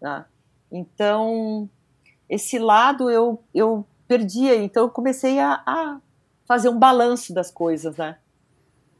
Né? 0.00 0.24
Então, 0.70 1.68
esse 2.28 2.58
lado 2.58 3.10
eu, 3.10 3.42
eu 3.54 3.86
perdia, 4.08 4.56
então 4.56 4.84
eu 4.84 4.90
comecei 4.90 5.38
a, 5.38 5.62
a 5.66 6.00
fazer 6.46 6.70
um 6.70 6.78
balanço 6.78 7.34
das 7.34 7.50
coisas, 7.50 7.96
né? 7.96 8.16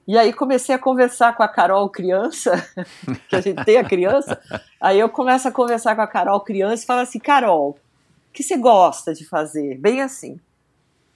E 0.06 0.18
aí 0.18 0.32
comecei 0.32 0.74
a 0.74 0.78
conversar 0.78 1.34
com 1.34 1.42
a 1.42 1.48
Carol 1.48 1.88
criança, 1.88 2.52
que 3.28 3.36
a 3.36 3.40
gente 3.40 3.64
tem 3.64 3.78
a 3.78 3.84
criança, 3.84 4.40
aí 4.80 4.98
eu 4.98 5.08
começo 5.08 5.48
a 5.48 5.52
conversar 5.52 5.94
com 5.94 6.02
a 6.02 6.06
Carol 6.06 6.40
criança 6.40 6.82
e 6.82 6.86
falo 6.86 7.00
assim, 7.00 7.18
Carol, 7.18 7.70
o 7.70 8.32
que 8.32 8.42
você 8.42 8.56
gosta 8.56 9.14
de 9.14 9.24
fazer? 9.24 9.78
Bem 9.78 10.02
assim. 10.02 10.38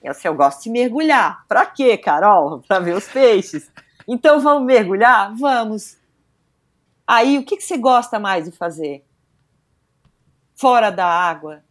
Eu, 0.01 0.11
assim, 0.11 0.27
eu 0.27 0.35
gosto 0.35 0.63
de 0.63 0.69
mergulhar. 0.69 1.45
Pra 1.47 1.65
quê, 1.65 1.97
Carol? 1.97 2.61
Pra 2.67 2.79
ver 2.79 2.95
os 2.95 3.07
peixes. 3.07 3.69
Então 4.07 4.39
vamos 4.39 4.65
mergulhar? 4.65 5.35
Vamos. 5.35 5.97
Aí, 7.05 7.37
o 7.37 7.45
que, 7.45 7.57
que 7.57 7.63
você 7.63 7.77
gosta 7.77 8.19
mais 8.19 8.45
de 8.45 8.51
fazer? 8.51 9.05
Fora 10.55 10.89
da 10.89 11.05
água? 11.05 11.63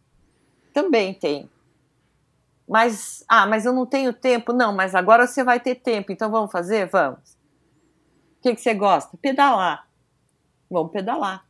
Também 0.73 1.13
tem. 1.13 1.49
Mas, 2.67 3.23
ah, 3.27 3.47
mas 3.47 3.65
eu 3.65 3.73
não 3.73 3.85
tenho 3.85 4.13
tempo. 4.13 4.51
Não, 4.51 4.75
mas 4.75 4.93
agora 4.93 5.25
você 5.25 5.43
vai 5.43 5.59
ter 5.59 5.75
tempo, 5.75 6.11
então 6.11 6.29
vamos 6.29 6.51
fazer? 6.51 6.87
Vamos. 6.87 7.37
O 8.37 8.41
que, 8.41 8.55
que 8.55 8.61
você 8.61 8.73
gosta? 8.73 9.17
Pedalar. 9.17 9.87
Vamos 10.69 10.91
pedalar. 10.91 11.45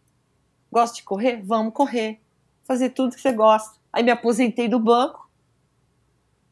Gosta 0.72 0.98
de 0.98 1.04
correr? 1.04 1.42
Vamos 1.44 1.74
correr. 1.74 2.22
Fazer 2.64 2.92
tudo 2.92 3.16
que 3.16 3.22
você 3.22 3.34
gosta. 3.34 3.78
Aí 3.92 4.04
me 4.04 4.12
aposentei 4.12 4.68
do 4.68 4.80
banco. 4.80 5.30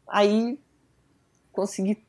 Aí 0.08 0.60
consegui, 1.52 2.04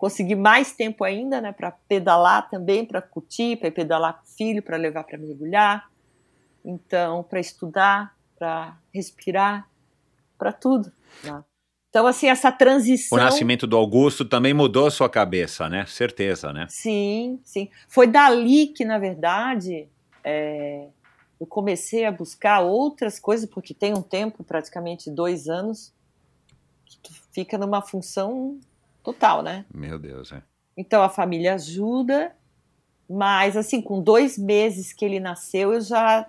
consegui 0.00 0.34
mais 0.34 0.72
tempo 0.72 1.04
ainda, 1.04 1.42
né, 1.42 1.52
para 1.52 1.70
pedalar 1.70 2.48
também, 2.48 2.86
para 2.86 3.02
curtir, 3.02 3.56
para 3.56 3.70
pedalar 3.70 4.14
com 4.14 4.24
o 4.24 4.34
filho, 4.34 4.62
para 4.62 4.78
levar 4.78 5.04
para 5.04 5.18
mergulhar. 5.18 5.90
Então, 6.64 7.22
para 7.22 7.38
estudar, 7.38 8.16
para 8.38 8.78
respirar, 8.94 9.68
para 10.38 10.54
tudo. 10.54 10.90
Né? 11.22 11.44
Então, 11.90 12.06
assim, 12.06 12.28
essa 12.28 12.50
transição. 12.50 13.18
O 13.18 13.20
nascimento 13.20 13.66
do 13.66 13.76
Augusto 13.76 14.24
também 14.24 14.54
mudou 14.54 14.86
a 14.86 14.90
sua 14.90 15.08
cabeça, 15.10 15.68
né? 15.68 15.84
Certeza, 15.84 16.50
né? 16.50 16.66
Sim, 16.70 17.38
sim. 17.44 17.68
Foi 17.86 18.06
dali 18.06 18.68
que, 18.68 18.86
na 18.86 18.98
verdade, 18.98 19.86
é, 20.24 20.88
eu 21.38 21.46
comecei 21.46 22.06
a 22.06 22.12
buscar 22.12 22.60
outras 22.60 23.20
coisas, 23.20 23.46
porque 23.50 23.74
tem 23.74 23.92
um 23.92 24.02
tempo, 24.02 24.42
praticamente 24.42 25.10
dois 25.10 25.46
anos, 25.46 25.92
que 26.86 26.98
tu 27.02 27.12
fica 27.32 27.58
numa 27.58 27.82
função 27.82 28.58
total, 29.02 29.42
né? 29.42 29.64
Meu 29.72 29.98
Deus, 29.98 30.32
é. 30.32 30.42
Então 30.76 31.02
a 31.02 31.08
família 31.08 31.54
ajuda, 31.54 32.34
mas 33.08 33.56
assim, 33.56 33.82
com 33.82 34.02
dois 34.02 34.38
meses 34.38 34.92
que 34.92 35.04
ele 35.04 35.20
nasceu, 35.20 35.72
eu 35.72 35.80
já 35.80 36.26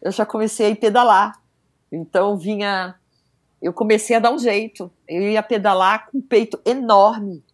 eu 0.00 0.12
já 0.12 0.24
comecei 0.24 0.72
a 0.72 0.76
pedalar. 0.76 1.40
Então 1.90 2.36
vinha 2.36 2.94
eu 3.60 3.72
comecei 3.72 4.14
a 4.16 4.20
dar 4.20 4.32
um 4.32 4.38
jeito. 4.38 4.90
Eu 5.08 5.22
ia 5.22 5.42
pedalar 5.42 6.08
com 6.10 6.18
o 6.18 6.22
peito 6.22 6.60
enorme. 6.64 7.44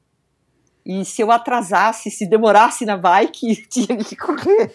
E 0.84 1.02
se 1.04 1.22
eu 1.22 1.32
atrasasse, 1.32 2.10
se 2.10 2.26
demorasse 2.26 2.84
na 2.84 2.96
bike, 2.96 3.64
tinha 3.68 3.96
que 3.96 4.14
correr. 4.14 4.70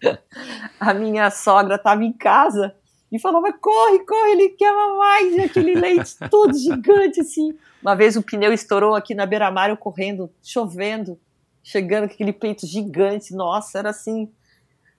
a 0.78 0.92
minha 0.92 1.30
sogra 1.30 1.76
estava 1.76 2.04
em 2.04 2.12
casa 2.12 2.74
e 3.10 3.18
falava: 3.18 3.52
corre, 3.52 4.00
corre, 4.00 4.32
ele 4.32 4.48
quer 4.50 4.72
mais. 4.72 5.34
E 5.34 5.40
aquele 5.40 5.74
leite 5.74 6.16
todo 6.30 6.56
gigante 6.56 7.20
assim. 7.20 7.56
Uma 7.82 7.94
vez 7.94 8.16
o 8.16 8.22
pneu 8.22 8.52
estourou 8.52 8.94
aqui 8.94 9.14
na 9.14 9.24
beira-mar, 9.24 9.70
eu 9.70 9.76
correndo, 9.76 10.30
chovendo, 10.42 11.18
chegando 11.62 12.08
com 12.08 12.14
aquele 12.14 12.32
peito 12.32 12.66
gigante. 12.66 13.34
Nossa, 13.34 13.78
era 13.78 13.90
assim. 13.90 14.30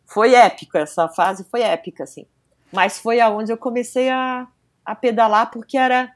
Foi 0.06 0.34
épico 0.34 0.78
essa 0.78 1.08
fase, 1.08 1.46
foi 1.52 1.62
épica, 1.62 2.04
assim. 2.04 2.26
Mas 2.72 2.98
foi 3.00 3.20
aonde 3.20 3.52
eu 3.52 3.58
comecei 3.58 4.10
a, 4.10 4.48
a 4.84 4.96
pedalar 4.96 5.52
porque 5.52 5.78
era 5.78 6.14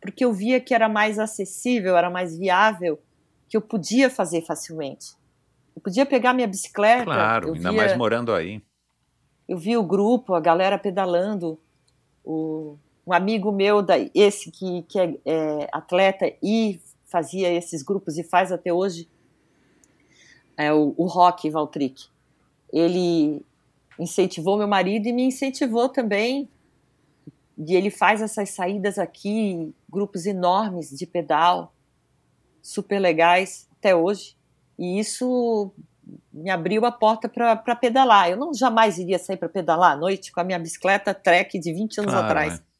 porque 0.00 0.22
eu 0.22 0.34
via 0.34 0.60
que 0.60 0.74
era 0.74 0.86
mais 0.86 1.18
acessível, 1.18 1.96
era 1.96 2.10
mais 2.10 2.36
viável, 2.36 3.00
que 3.48 3.56
eu 3.56 3.62
podia 3.62 4.10
fazer 4.10 4.42
facilmente. 4.42 5.14
Eu 5.74 5.80
podia 5.80 6.04
pegar 6.04 6.34
minha 6.34 6.46
bicicleta. 6.46 7.04
Claro, 7.04 7.54
ainda 7.54 7.70
via, 7.70 7.72
mais 7.72 7.96
morando 7.96 8.32
aí. 8.34 8.62
Eu 9.48 9.58
vi 9.58 9.76
o 9.76 9.82
grupo, 9.82 10.34
a 10.34 10.40
galera 10.40 10.78
pedalando. 10.78 11.58
O, 12.24 12.76
um 13.06 13.12
amigo 13.12 13.52
meu, 13.52 13.82
da, 13.82 13.94
esse 14.14 14.50
que, 14.50 14.82
que 14.82 14.98
é, 14.98 15.14
é 15.24 15.68
atleta 15.72 16.32
e 16.42 16.80
fazia 17.04 17.52
esses 17.52 17.82
grupos 17.82 18.18
e 18.18 18.24
faz 18.24 18.50
até 18.50 18.72
hoje, 18.72 19.08
é 20.56 20.72
o, 20.72 20.94
o 20.96 21.06
Rock 21.06 21.48
Valtric. 21.50 22.06
Ele 22.72 23.44
incentivou 23.98 24.56
meu 24.56 24.66
marido 24.66 25.06
e 25.06 25.12
me 25.12 25.24
incentivou 25.24 25.88
também 25.88 26.48
e 27.56 27.74
ele 27.74 27.90
faz 27.90 28.20
essas 28.20 28.50
saídas 28.50 28.98
aqui, 28.98 29.72
grupos 29.88 30.26
enormes 30.26 30.90
de 30.90 31.06
pedal, 31.06 31.72
super 32.60 32.98
legais 32.98 33.68
até 33.78 33.94
hoje. 33.94 34.36
E 34.78 34.98
isso 34.98 35.70
me 36.32 36.50
abriu 36.50 36.84
a 36.84 36.92
porta 36.92 37.28
para 37.28 37.76
pedalar. 37.76 38.30
Eu 38.30 38.36
não 38.36 38.52
jamais 38.52 38.98
iria 38.98 39.18
sair 39.18 39.36
para 39.36 39.48
pedalar 39.48 39.92
à 39.92 39.96
noite 39.96 40.32
com 40.32 40.40
a 40.40 40.44
minha 40.44 40.58
bicicleta 40.58 41.14
Trek 41.14 41.58
de 41.58 41.72
20 41.72 41.98
anos 42.00 42.12
claro, 42.12 42.26
atrás. 42.26 42.54
É. 42.54 42.74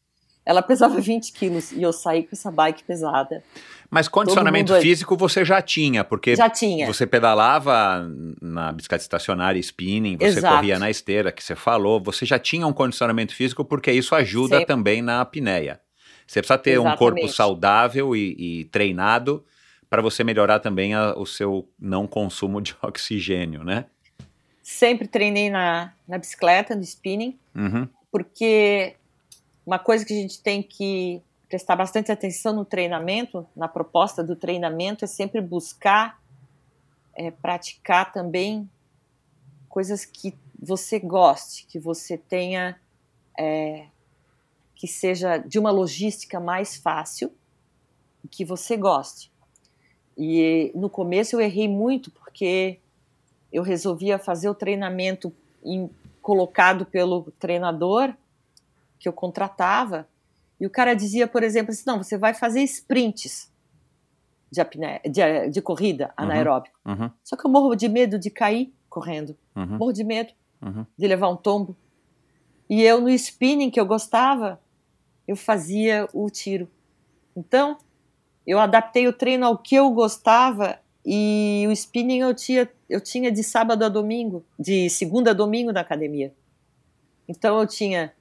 Ela 0.46 0.60
pesava 0.60 1.00
20 1.00 1.32
quilos 1.32 1.72
e 1.72 1.82
eu 1.82 1.92
saí 1.92 2.22
com 2.22 2.30
essa 2.32 2.50
bike 2.50 2.84
pesada. 2.84 3.42
Mas 3.90 4.08
condicionamento 4.08 4.74
físico 4.80 5.16
você 5.16 5.44
já 5.44 5.62
tinha, 5.62 6.04
porque 6.04 6.36
já 6.36 6.50
tinha. 6.50 6.86
você 6.86 7.06
pedalava 7.06 8.06
na 8.42 8.72
bicicleta 8.72 9.02
estacionária, 9.02 9.58
spinning, 9.58 10.18
você 10.18 10.26
Exato. 10.26 10.56
corria 10.56 10.78
na 10.78 10.90
esteira, 10.90 11.32
que 11.32 11.42
você 11.42 11.54
falou, 11.54 12.02
você 12.02 12.26
já 12.26 12.38
tinha 12.38 12.66
um 12.66 12.72
condicionamento 12.72 13.34
físico, 13.34 13.64
porque 13.64 13.90
isso 13.90 14.14
ajuda 14.14 14.56
Sempre. 14.56 14.66
também 14.66 15.00
na 15.00 15.20
apneia. 15.22 15.80
Você 16.26 16.40
precisa 16.40 16.58
ter 16.58 16.72
Exatamente. 16.72 16.94
um 16.94 16.98
corpo 16.98 17.28
saudável 17.28 18.16
e, 18.16 18.60
e 18.60 18.64
treinado 18.66 19.44
para 19.94 20.02
você 20.02 20.24
melhorar 20.24 20.58
também 20.58 20.92
a, 20.92 21.16
o 21.16 21.24
seu 21.24 21.68
não 21.78 22.04
consumo 22.04 22.60
de 22.60 22.74
oxigênio, 22.82 23.62
né? 23.62 23.86
Sempre 24.60 25.06
treinei 25.06 25.48
na, 25.48 25.92
na 26.08 26.18
bicicleta, 26.18 26.74
no 26.74 26.82
spinning, 26.82 27.38
uhum. 27.54 27.88
porque 28.10 28.96
uma 29.64 29.78
coisa 29.78 30.04
que 30.04 30.12
a 30.12 30.16
gente 30.16 30.42
tem 30.42 30.64
que 30.64 31.22
prestar 31.48 31.76
bastante 31.76 32.10
atenção 32.10 32.52
no 32.52 32.64
treinamento, 32.64 33.46
na 33.54 33.68
proposta 33.68 34.24
do 34.24 34.34
treinamento, 34.34 35.04
é 35.04 35.06
sempre 35.06 35.40
buscar 35.40 36.20
é, 37.14 37.30
praticar 37.30 38.12
também 38.12 38.68
coisas 39.68 40.04
que 40.04 40.34
você 40.58 40.98
goste, 40.98 41.66
que 41.66 41.78
você 41.78 42.18
tenha, 42.18 42.80
é, 43.38 43.86
que 44.74 44.88
seja 44.88 45.36
de 45.36 45.56
uma 45.56 45.70
logística 45.70 46.40
mais 46.40 46.74
fácil, 46.74 47.32
que 48.28 48.44
você 48.44 48.76
goste. 48.76 49.32
E 50.16 50.70
no 50.74 50.88
começo 50.88 51.36
eu 51.36 51.40
errei 51.40 51.68
muito 51.68 52.10
porque 52.10 52.78
eu 53.52 53.62
resolvia 53.62 54.18
fazer 54.18 54.48
o 54.48 54.54
treinamento 54.54 55.32
em, 55.64 55.90
colocado 56.22 56.86
pelo 56.86 57.30
treinador 57.38 58.14
que 58.98 59.08
eu 59.08 59.12
contratava 59.12 60.08
e 60.58 60.66
o 60.66 60.70
cara 60.70 60.94
dizia, 60.94 61.26
por 61.26 61.42
exemplo, 61.42 61.72
assim: 61.72 61.84
não, 61.86 62.02
você 62.02 62.16
vai 62.16 62.32
fazer 62.32 62.62
sprints 62.62 63.52
de, 64.50 64.62
de, 65.10 65.50
de 65.50 65.62
corrida 65.62 66.12
anaeróbico. 66.16 66.78
Uhum. 66.84 67.10
Só 67.22 67.36
que 67.36 67.44
eu 67.46 67.50
morro 67.50 67.74
de 67.74 67.88
medo 67.88 68.18
de 68.18 68.30
cair 68.30 68.72
correndo. 68.88 69.36
Uhum. 69.54 69.78
Morro 69.78 69.92
de 69.92 70.04
medo 70.04 70.32
Uhum. 70.62 70.86
de 70.96 71.06
levar 71.06 71.28
um 71.28 71.36
tombo. 71.36 71.76
E 72.70 72.82
eu, 72.82 72.98
no 72.98 73.10
spinning 73.10 73.70
que 73.70 73.78
eu 73.78 73.84
gostava, 73.84 74.58
eu 75.28 75.36
fazia 75.36 76.08
o 76.14 76.30
tiro. 76.30 76.70
Então, 77.36 77.76
eu 78.46 78.58
adaptei 78.58 79.06
o 79.08 79.12
treino 79.12 79.46
ao 79.46 79.58
que 79.58 79.74
eu 79.74 79.90
gostava 79.90 80.78
e 81.04 81.64
o 81.68 81.72
spinning 81.72 82.20
eu 82.20 82.34
tinha, 82.34 82.68
eu 82.88 83.00
tinha 83.00 83.30
de 83.30 83.42
sábado 83.42 83.84
a 83.84 83.88
domingo, 83.88 84.44
de 84.58 84.88
segunda 84.90 85.30
a 85.30 85.34
domingo 85.34 85.72
na 85.72 85.80
academia. 85.80 86.32
Então, 87.28 87.58
eu 87.58 87.66
tinha 87.66 88.12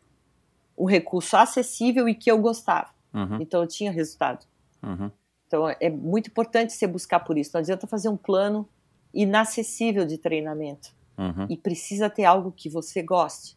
um 0.78 0.86
recurso 0.86 1.36
acessível 1.38 2.08
e 2.08 2.16
que 2.16 2.32
eu 2.32 2.38
gostava. 2.38 2.90
Uhum. 3.14 3.42
Então, 3.42 3.62
eu 3.62 3.68
tinha 3.68 3.92
resultado. 3.92 4.46
Uhum. 4.82 5.12
Então, 5.48 5.70
é 5.70 5.90
muito 5.90 6.28
importante 6.30 6.74
você 6.74 6.88
buscar 6.88 7.20
por 7.20 7.38
isso. 7.38 7.52
Não 7.54 7.60
adianta 7.60 7.86
fazer 7.86 8.10
um 8.10 8.18
plano 8.18 8.68
inacessível 9.14 10.06
de 10.06 10.18
treinamento 10.18 10.92
Uhum. 11.16 11.46
e 11.48 11.56
precisa 11.56 12.10
ter 12.10 12.26
algo 12.26 12.52
que 12.52 12.68
você 12.68 13.04
goste. 13.04 13.56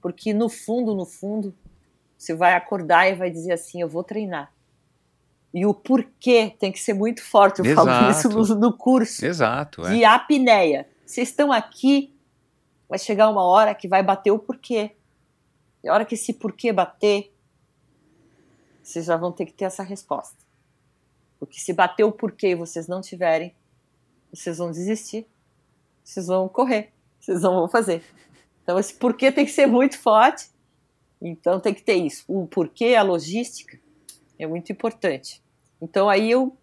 Porque 0.00 0.32
no 0.32 0.48
fundo, 0.48 0.94
no 0.94 1.04
fundo, 1.04 1.54
você 2.16 2.34
vai 2.34 2.54
acordar 2.54 3.10
e 3.10 3.14
vai 3.14 3.30
dizer 3.30 3.52
assim: 3.52 3.80
eu 3.80 3.88
vou 3.88 4.02
treinar. 4.02 4.53
E 5.54 5.64
o 5.64 5.72
porquê 5.72 6.52
tem 6.58 6.72
que 6.72 6.80
ser 6.80 6.94
muito 6.94 7.22
forte. 7.22 7.60
Eu 7.60 7.76
falo 7.76 8.10
isso 8.10 8.26
Exato. 8.26 8.54
no, 8.54 8.60
no 8.60 8.76
curso 8.76 9.24
Exato. 9.24 9.86
É. 9.86 9.94
de 9.94 10.04
apneia. 10.04 10.88
Vocês 11.06 11.28
estão 11.28 11.52
aqui, 11.52 12.12
vai 12.88 12.98
chegar 12.98 13.30
uma 13.30 13.44
hora 13.44 13.72
que 13.72 13.86
vai 13.86 14.02
bater 14.02 14.32
o 14.32 14.38
porquê. 14.38 14.96
E 15.84 15.88
a 15.88 15.94
hora 15.94 16.04
que 16.04 16.16
esse 16.16 16.32
porquê 16.32 16.72
bater, 16.72 17.32
vocês 18.82 19.04
já 19.04 19.16
vão 19.16 19.30
ter 19.30 19.46
que 19.46 19.52
ter 19.52 19.66
essa 19.66 19.84
resposta. 19.84 20.36
Porque 21.38 21.60
se 21.60 21.72
bater 21.72 22.02
o 22.02 22.10
porquê 22.10 22.48
e 22.48 22.54
vocês 22.56 22.88
não 22.88 23.00
tiverem, 23.00 23.54
vocês 24.32 24.58
vão 24.58 24.72
desistir. 24.72 25.24
Vocês 26.02 26.26
vão 26.26 26.48
correr. 26.48 26.92
Vocês 27.20 27.42
não 27.42 27.54
vão 27.54 27.68
fazer. 27.68 28.02
Então 28.64 28.76
esse 28.76 28.94
porquê 28.94 29.30
tem 29.30 29.44
que 29.44 29.52
ser 29.52 29.66
muito 29.66 29.96
forte. 30.00 30.48
Então 31.22 31.60
tem 31.60 31.72
que 31.72 31.82
ter 31.82 31.94
isso. 31.94 32.24
O 32.26 32.44
porquê, 32.48 32.96
a 32.96 33.04
logística 33.04 33.78
é 34.36 34.48
muito 34.48 34.72
importante. 34.72 35.43
Então 35.84 36.08
aí 36.08 36.30
eu 36.30 36.56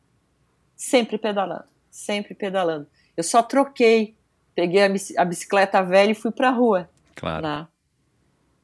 sempre 0.75 1.17
pedalando, 1.17 1.63
sempre 1.91 2.33
pedalando. 2.33 2.87
Eu 3.15 3.23
só 3.23 3.43
troquei, 3.43 4.15
peguei 4.55 4.83
a 4.83 4.89
bici- 4.89 5.17
a 5.17 5.23
bicicleta 5.23 5.83
velha 5.83 6.11
e 6.11 6.15
fui 6.15 6.31
pra 6.31 6.49
rua. 6.49 6.89
Claro. 7.15 7.43
Lá. 7.43 7.67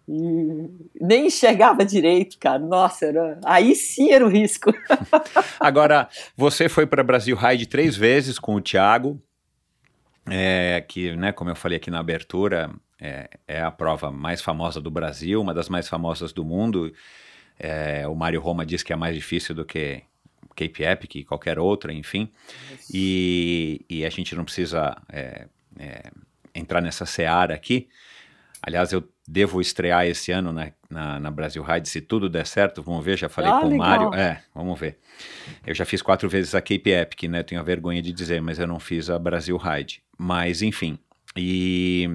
E 0.10 0.70
nem 1.00 1.28
enxergava 1.28 1.86
direito, 1.86 2.40
cara. 2.40 2.58
Nossa, 2.58 3.06
era... 3.06 3.40
aí 3.46 3.76
sim 3.76 4.12
era 4.12 4.26
o 4.26 4.30
risco. 4.30 4.74
Agora, 5.60 6.10
você 6.36 6.68
foi 6.68 6.88
para 6.88 7.04
Brasil 7.04 7.36
Ride 7.36 7.68
três 7.68 7.96
vezes 7.96 8.40
com 8.40 8.56
o 8.56 8.62
Thiago, 8.62 9.22
é, 10.26 10.84
que, 10.88 11.16
né, 11.16 11.32
como 11.32 11.52
eu 11.52 11.56
falei 11.56 11.78
aqui 11.78 11.92
na 11.92 12.00
abertura, 12.00 12.72
é, 13.00 13.30
é 13.48 13.62
a 13.62 13.70
prova 13.70 14.12
mais 14.12 14.42
famosa 14.42 14.82
do 14.82 14.90
Brasil, 14.90 15.40
uma 15.40 15.54
das 15.54 15.70
mais 15.70 15.88
famosas 15.88 16.34
do 16.34 16.44
mundo. 16.44 16.92
É, 17.60 18.08
o 18.08 18.16
Mário 18.16 18.40
Roma 18.40 18.66
diz 18.66 18.82
que 18.82 18.94
é 18.94 18.96
mais 18.96 19.14
difícil 19.14 19.54
do 19.54 19.66
que 19.66 20.04
Cape 20.58 20.84
Epic 20.84 21.16
e 21.16 21.24
qualquer 21.24 21.60
outra, 21.60 21.94
enfim. 21.94 22.30
E, 22.94 23.86
e 23.88 24.04
a 24.06 24.10
gente 24.10 24.36
não 24.36 24.44
precisa 24.44 24.98
é, 25.08 25.46
é, 25.78 26.12
entrar 26.54 26.82
nessa 26.82 27.06
seara 27.06 27.54
aqui. 27.54 27.88
Aliás, 28.62 28.92
eu 28.92 29.08
devo 29.28 29.62
estrear 29.62 30.06
esse 30.08 30.32
ano 30.32 30.52
na, 30.52 30.72
na, 30.90 31.20
na 31.20 31.32
Brasil 31.32 31.62
Ride, 31.62 31.88
se 31.88 32.02
tudo 32.02 32.28
der 32.28 32.48
certo, 32.48 32.82
vamos 32.82 33.06
ver, 33.06 33.18
já 33.18 33.30
falei 33.30 33.52
Ah, 33.52 33.60
com 33.60 33.68
o 33.68 33.70
legal. 33.70 33.88
Mário. 33.88 34.14
É, 34.16 34.42
vamos 34.56 34.80
ver. 34.80 34.98
Eu 35.66 35.76
já 35.76 35.86
fiz 35.86 36.02
quatro 36.02 36.28
vezes 36.28 36.56
a 36.56 36.62
Cape 36.62 36.90
Epic, 36.90 37.24
né? 37.30 37.44
Tenho 37.44 37.62
a 37.62 37.64
vergonha 37.64 38.02
de 38.02 38.12
dizer, 38.12 38.42
mas 38.42 38.58
eu 38.58 38.66
não 38.68 38.80
fiz 38.80 39.10
a 39.10 39.20
Brasil 39.20 39.56
Ride. 39.58 40.02
Mas, 40.18 40.62
enfim. 40.62 40.98
E, 41.36 42.10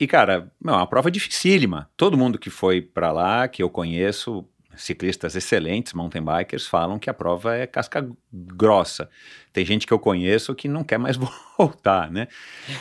e 0.00 0.06
cara, 0.06 0.50
não, 0.60 0.74
é 0.74 0.76
uma 0.78 0.86
prova 0.86 1.10
dificílima. 1.10 1.90
Todo 1.96 2.16
mundo 2.16 2.38
que 2.38 2.48
foi 2.48 2.80
para 2.80 3.12
lá, 3.12 3.46
que 3.48 3.62
eu 3.62 3.68
conheço, 3.68 4.44
ciclistas 4.76 5.36
excelentes, 5.36 5.92
mountain 5.92 6.22
bikers, 6.22 6.66
falam 6.66 6.98
que 6.98 7.10
a 7.10 7.14
prova 7.14 7.56
é 7.56 7.66
casca 7.66 8.08
grossa. 8.32 9.08
Tem 9.52 9.64
gente 9.64 9.86
que 9.86 9.92
eu 9.92 9.98
conheço 9.98 10.54
que 10.54 10.68
não 10.68 10.82
quer 10.82 10.98
mais 10.98 11.16
voltar, 11.58 12.10
né? 12.10 12.28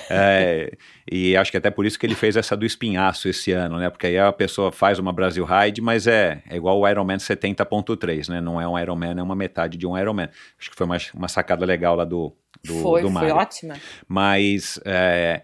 É, 0.10 0.72
e 1.10 1.36
acho 1.36 1.52
que 1.52 1.58
até 1.58 1.70
por 1.70 1.86
isso 1.86 2.00
que 2.00 2.06
ele 2.06 2.16
fez 2.16 2.36
essa 2.36 2.56
do 2.56 2.66
espinhaço 2.66 3.28
esse 3.28 3.52
ano, 3.52 3.78
né? 3.78 3.90
Porque 3.90 4.08
aí 4.08 4.20
a 4.20 4.32
pessoa 4.32 4.72
faz 4.72 5.00
uma 5.00 5.12
Brasil 5.12 5.46
Ride, 5.46 5.82
mas 5.82 6.08
é, 6.08 6.42
é 6.50 6.56
igual 6.56 6.80
o 6.80 6.88
Ironman 6.88 7.18
70.3, 7.18 8.30
né? 8.30 8.42
Não 8.42 8.60
é 8.60 8.68
um 8.68 8.80
Ironman, 8.80 9.18
é 9.18 9.24
uma 9.24 9.36
metade 9.36 9.78
de 9.78 9.86
um 9.86 9.98
Ironman. 9.98 10.30
Acho 10.60 10.70
que 10.70 10.76
foi 10.76 10.86
uma, 10.86 10.98
uma 11.14 11.28
sacada 11.28 11.66
legal 11.66 11.96
lá 11.96 12.06
do, 12.06 12.34
do, 12.64 12.76
foi, 12.76 13.02
do 13.02 13.12
foi 13.12 13.32
ótima. 13.32 13.76
Mas. 14.08 14.80
é, 14.86 15.42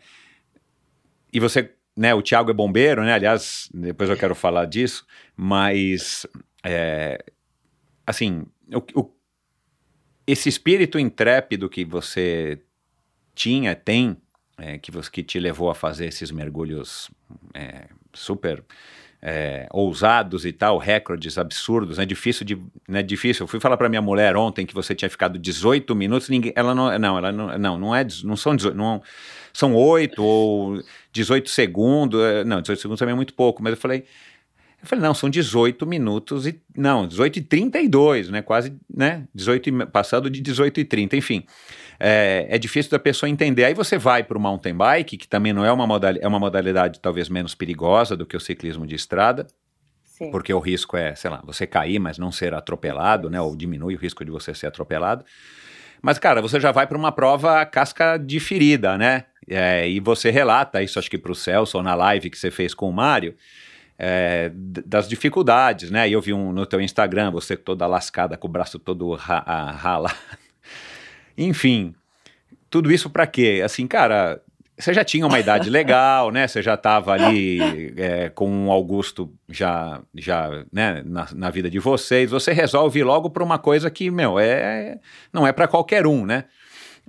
e 1.32 1.40
você, 1.40 1.72
né? 1.98 2.14
O 2.14 2.22
Thiago 2.22 2.52
é 2.52 2.54
bombeiro, 2.54 3.04
né? 3.04 3.14
Aliás, 3.14 3.68
depois 3.74 4.10
eu 4.10 4.18
quero 4.18 4.36
falar 4.36 4.66
disso, 4.66 5.06
mas. 5.36 6.26
é, 6.64 7.24
assim, 8.06 8.46
o, 8.74 9.02
o- 9.02 9.18
esse 10.26 10.50
espírito 10.50 11.00
intrépido 11.00 11.70
que 11.70 11.86
você 11.86 12.62
tinha, 13.34 13.76
tem, 13.76 14.18
é, 14.58 14.78
que, 14.78 14.92
você, 14.92 15.10
que 15.10 15.24
te 15.24 15.40
levou 15.40 15.70
a 15.70 15.76
fazer 15.76 16.08
esses 16.08 16.32
mergulhos 16.32 17.10
é, 17.54 17.88
super 18.14 18.64
é, 19.22 19.68
ousados 19.72 20.46
e 20.46 20.52
tal, 20.52 20.78
recordes 20.78 21.38
absurdos, 21.38 22.00
é 22.00 22.06
difícil 22.06 22.46
de, 22.46 22.62
né, 22.88 23.02
difícil. 23.02 23.44
Eu 23.44 23.48
fui 23.48 23.60
falar 23.60 23.78
para 23.78 23.90
minha 23.90 24.02
mulher 24.02 24.36
ontem 24.36 24.66
que 24.66 24.74
você 24.74 24.94
tinha 24.94 25.10
ficado 25.10 25.40
18 25.40 25.96
minutos, 25.96 26.30
ninguém, 26.30 26.54
ela 26.56 26.76
não, 26.76 26.98
não, 27.00 27.18
ela 27.18 27.32
não, 27.32 27.58
não, 27.58 27.78
não 27.78 27.96
é, 27.96 28.06
não 28.24 28.36
são 28.38 28.56
18, 28.56 28.78
não, 28.78 29.02
são 29.52 29.76
8 29.76 30.24
ou 30.24 30.82
18 31.12 31.50
segundos, 31.50 32.22
é, 32.22 32.44
não, 32.44 32.62
18 32.62 32.80
segundos 32.80 33.00
também 33.00 33.14
é 33.14 33.16
muito 33.16 33.34
pouco, 33.34 33.62
mas 33.64 33.72
eu 33.72 33.78
falei, 33.78 34.06
eu 34.82 34.88
falei, 34.88 35.04
não, 35.04 35.14
são 35.14 35.30
18 35.30 35.86
minutos 35.88 36.46
e. 36.46 36.62
Não, 36.76 37.08
18 37.08 37.40
e 37.40 37.42
32, 37.42 38.30
né? 38.30 38.44
Quase, 38.44 38.76
né? 38.88 39.28
18 39.34 39.70
e, 39.70 39.86
passado 39.88 40.30
de 40.30 40.40
18 40.40 40.80
e 40.80 40.86
30, 40.86 41.18
enfim. 41.18 41.44
É, 42.00 42.46
é 42.50 42.58
difícil 42.58 42.92
da 42.92 43.00
pessoa 43.00 43.30
entender. 43.30 43.66
Aí 43.66 43.74
você 43.74 43.98
vai 43.98 44.24
para 44.24 44.38
o 44.38 44.42
mountain 44.42 44.76
bike, 44.76 45.18
que 45.18 45.28
também 45.28 45.54
não 45.54 45.66
é 45.66 45.72
uma, 45.72 45.88
modalidade, 45.88 46.26
é 46.26 46.28
uma 46.28 46.40
modalidade 46.40 47.00
talvez 47.00 47.30
menos 47.30 47.56
perigosa 47.56 48.16
do 48.16 48.26
que 48.26 48.38
o 48.38 48.40
ciclismo 48.40 48.86
de 48.86 48.96
estrada, 48.96 49.48
Sim. 50.04 50.32
porque 50.32 50.54
o 50.54 50.60
risco 50.60 50.96
é, 50.96 51.16
sei 51.16 51.30
lá, 51.30 51.42
você 51.44 51.66
cair, 51.66 52.00
mas 52.00 52.18
não 52.18 52.32
ser 52.32 52.54
atropelado, 52.54 53.30
né? 53.30 53.42
Ou 53.42 53.56
diminui 53.56 53.96
o 53.96 53.98
risco 53.98 54.24
de 54.24 54.32
você 54.32 54.54
ser 54.54 54.68
atropelado. 54.68 55.26
Mas, 56.02 56.20
cara, 56.20 56.42
você 56.42 56.60
já 56.60 56.72
vai 56.72 56.86
para 56.86 56.98
uma 56.98 57.12
prova 57.12 57.66
casca 57.66 58.18
de 58.18 58.40
ferida, 58.40 58.98
né? 58.98 59.26
É, 59.50 59.90
e 59.90 60.00
você 60.00 60.30
relata 60.30 60.84
isso, 60.84 61.00
acho 61.00 61.10
que 61.10 61.18
para 61.18 61.32
o 61.32 61.36
Celso, 61.36 61.78
ou 61.78 61.84
na 61.84 61.96
live 61.96 62.30
que 62.30 62.38
você 62.38 62.52
fez 62.52 62.74
com 62.74 62.90
o 62.90 62.94
Mário, 62.94 63.36
é, 63.98 64.52
das 64.54 65.08
dificuldades, 65.08 65.90
né? 65.90 66.08
E 66.08 66.14
eu 66.14 66.22
vi 66.22 66.34
um 66.34 66.52
no 66.52 66.66
teu 66.66 66.80
Instagram, 66.80 67.32
você 67.32 67.58
toda 67.58 67.88
lascada, 67.88 68.38
com 68.38 68.48
o 68.48 68.52
braço 68.52 68.78
todo 68.78 69.14
ra 69.14 69.72
ralado. 69.72 70.16
Enfim, 71.38 71.94
tudo 72.70 72.92
isso 72.92 73.10
para 73.10 73.28
quê? 73.28 73.62
Assim, 73.64 73.88
cara, 73.88 74.42
você 74.78 74.94
já 74.94 75.04
tinha 75.04 75.26
uma 75.26 75.40
idade 75.40 75.70
legal, 75.72 76.32
né? 76.32 76.48
Você 76.48 76.62
já 76.62 76.76
estava 76.76 77.14
ali 77.14 77.94
é, 77.98 78.30
com 78.30 78.68
o 78.68 78.72
Augusto 78.72 79.34
já, 79.50 80.02
já 80.16 80.66
né, 80.72 81.02
na, 81.06 81.28
na 81.34 81.50
vida 81.50 81.70
de 81.70 81.80
vocês. 81.80 82.32
Você 82.32 82.52
resolve 82.52 83.04
logo 83.04 83.30
para 83.30 83.44
uma 83.44 83.58
coisa 83.58 83.90
que, 83.90 84.12
meu, 84.12 84.40
é, 84.40 85.00
não 85.32 85.46
é 85.46 85.52
para 85.52 85.68
qualquer 85.68 86.06
um, 86.06 86.26
né? 86.26 86.46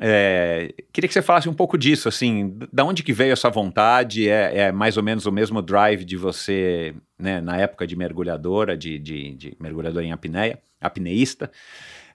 É, 0.00 0.72
queria 0.92 1.08
que 1.08 1.14
você 1.14 1.20
falasse 1.20 1.48
um 1.48 1.54
pouco 1.54 1.76
disso, 1.76 2.08
assim, 2.08 2.56
da 2.72 2.84
onde 2.84 3.02
que 3.02 3.12
veio 3.12 3.32
essa 3.32 3.50
vontade? 3.50 4.28
É, 4.28 4.58
é 4.58 4.72
mais 4.72 4.96
ou 4.96 5.02
menos 5.02 5.26
o 5.26 5.32
mesmo 5.32 5.60
drive 5.60 6.04
de 6.04 6.16
você, 6.16 6.94
né, 7.18 7.40
na 7.40 7.56
época 7.56 7.84
de 7.84 7.96
mergulhadora, 7.96 8.76
de, 8.76 8.96
de, 8.98 9.34
de 9.34 9.56
mergulhadora 9.58 10.04
em 10.04 10.12
apneia, 10.12 10.60
apneísta. 10.80 11.50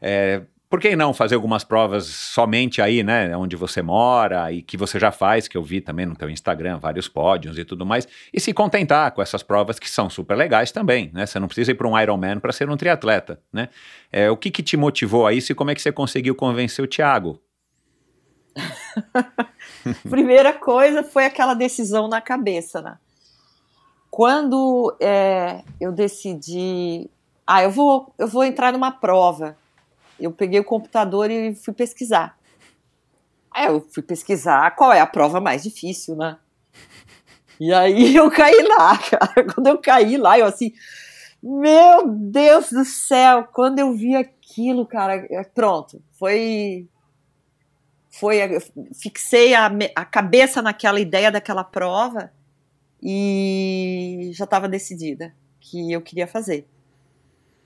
É, 0.02 0.41
por 0.73 0.79
que 0.79 0.95
não 0.95 1.13
fazer 1.13 1.35
algumas 1.35 1.63
provas 1.63 2.07
somente 2.07 2.81
aí, 2.81 3.03
né, 3.03 3.37
onde 3.37 3.55
você 3.55 3.79
mora 3.83 4.51
e 4.51 4.63
que 4.63 4.75
você 4.75 4.99
já 4.99 5.11
faz, 5.11 5.47
que 5.47 5.55
eu 5.55 5.61
vi 5.61 5.79
também 5.79 6.03
no 6.03 6.15
teu 6.15 6.27
Instagram, 6.31 6.79
vários 6.79 7.07
pódios 7.07 7.59
e 7.59 7.63
tudo 7.63 7.85
mais, 7.85 8.07
e 8.33 8.39
se 8.39 8.51
contentar 8.51 9.11
com 9.11 9.21
essas 9.21 9.43
provas 9.43 9.77
que 9.77 9.87
são 9.87 10.09
super 10.09 10.35
legais 10.35 10.71
também, 10.71 11.11
né? 11.13 11.27
Você 11.27 11.37
não 11.37 11.47
precisa 11.47 11.69
ir 11.69 11.75
para 11.75 11.87
um 11.87 11.95
Ironman 11.95 12.39
para 12.39 12.51
ser 12.51 12.67
um 12.71 12.75
triatleta, 12.75 13.39
né? 13.53 13.69
É, 14.11 14.31
o 14.31 14.35
que 14.35 14.49
que 14.49 14.63
te 14.63 14.75
motivou 14.75 15.27
a 15.27 15.31
isso 15.31 15.51
e 15.51 15.55
como 15.55 15.69
é 15.69 15.75
que 15.75 15.81
você 15.83 15.91
conseguiu 15.91 16.33
convencer 16.33 16.83
o 16.83 16.87
Thiago? 16.87 17.39
Primeira 20.09 20.53
coisa 20.53 21.03
foi 21.03 21.25
aquela 21.25 21.53
decisão 21.53 22.07
na 22.07 22.19
cabeça, 22.19 22.81
né? 22.81 22.97
Quando 24.09 24.97
é, 24.99 25.61
eu 25.79 25.91
decidi, 25.91 27.11
ah, 27.45 27.61
eu 27.61 27.69
vou, 27.69 28.11
eu 28.17 28.27
vou 28.27 28.43
entrar 28.43 28.73
numa 28.73 28.89
prova, 28.89 29.55
eu 30.23 30.31
peguei 30.31 30.59
o 30.59 30.63
computador 30.63 31.29
e 31.29 31.53
fui 31.53 31.73
pesquisar. 31.73 32.37
Aí 33.51 33.67
eu 33.67 33.85
fui 33.93 34.01
pesquisar 34.01 34.71
qual 34.71 34.91
é 34.91 34.99
a 34.99 35.05
prova 35.05 35.39
mais 35.39 35.61
difícil, 35.61 36.15
né? 36.15 36.37
E 37.59 37.73
aí 37.73 38.15
eu 38.15 38.31
caí 38.31 38.63
lá, 38.63 38.97
cara. 38.97 39.53
Quando 39.53 39.67
eu 39.67 39.77
caí 39.77 40.17
lá, 40.17 40.39
eu 40.39 40.45
assim, 40.45 40.73
meu 41.41 42.07
Deus 42.07 42.71
do 42.71 42.85
céu, 42.85 43.47
quando 43.53 43.79
eu 43.79 43.93
vi 43.93 44.15
aquilo 44.15 44.85
cara, 44.85 45.27
é, 45.29 45.43
pronto, 45.43 46.01
foi 46.11 46.87
foi 48.09 48.37
fixei 48.93 49.55
a, 49.55 49.71
a 49.95 50.05
cabeça 50.05 50.61
naquela 50.61 50.99
ideia 50.99 51.31
daquela 51.31 51.63
prova 51.63 52.31
e 53.01 54.29
já 54.33 54.45
estava 54.45 54.69
decidida 54.69 55.33
que 55.59 55.91
eu 55.91 56.01
queria 56.01 56.27
fazer. 56.27 56.67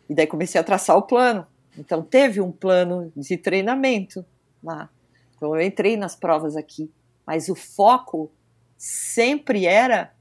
E 0.09 0.15
daí 0.15 0.25
comecei 0.25 0.59
a 0.59 0.63
traçar 0.63 0.95
o 0.97 1.01
plano. 1.01 1.45
Então 1.77 2.01
teve 2.01 2.41
um 2.41 2.51
plano 2.51 3.11
de 3.15 3.37
treinamento 3.37 4.25
lá. 4.63 4.89
Então 5.35 5.55
eu 5.55 5.61
entrei 5.61 5.95
nas 5.95 6.15
provas 6.15 6.55
aqui, 6.55 6.91
mas 7.25 7.49
o 7.49 7.55
foco 7.55 8.31
sempre 8.77 9.65
era 9.65 10.11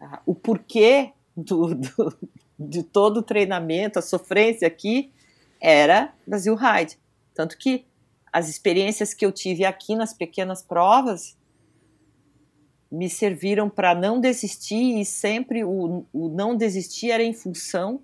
ah, 0.00 0.20
o 0.24 0.34
porquê 0.34 1.12
do, 1.36 1.74
do, 1.74 2.18
de 2.58 2.82
todo 2.82 3.18
o 3.18 3.22
treinamento, 3.22 3.98
a 3.98 4.02
sofrência 4.02 4.66
aqui 4.66 5.12
era 5.60 6.14
Brasil 6.26 6.54
Ride. 6.54 6.98
Tanto 7.34 7.56
que 7.58 7.84
as 8.32 8.48
experiências 8.48 9.14
que 9.14 9.24
eu 9.24 9.32
tive 9.32 9.64
aqui 9.64 9.96
nas 9.96 10.12
pequenas 10.12 10.62
provas 10.62 11.36
me 12.90 13.08
serviram 13.08 13.68
para 13.68 13.94
não 13.94 14.20
desistir 14.20 14.98
e 14.98 15.04
sempre 15.04 15.62
o, 15.62 16.06
o 16.12 16.28
não 16.28 16.56
desistir 16.56 17.10
era 17.10 17.22
em 17.22 17.34
função 17.34 18.00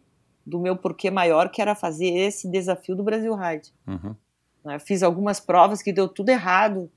do 0.46 0.60
meu 0.60 0.76
porquê 0.76 1.10
maior, 1.10 1.48
que 1.48 1.62
era 1.62 1.74
fazer 1.74 2.06
esse 2.06 2.50
desafio 2.50 2.94
do 2.94 3.02
Brasil 3.02 3.34
Ride. 3.34 3.72
Uhum. 3.86 4.14
Eu 4.64 4.80
fiz 4.80 5.02
algumas 5.02 5.40
provas 5.40 5.82
que 5.82 5.92
deu 5.92 6.08
tudo 6.08 6.30
errado, 6.30 6.90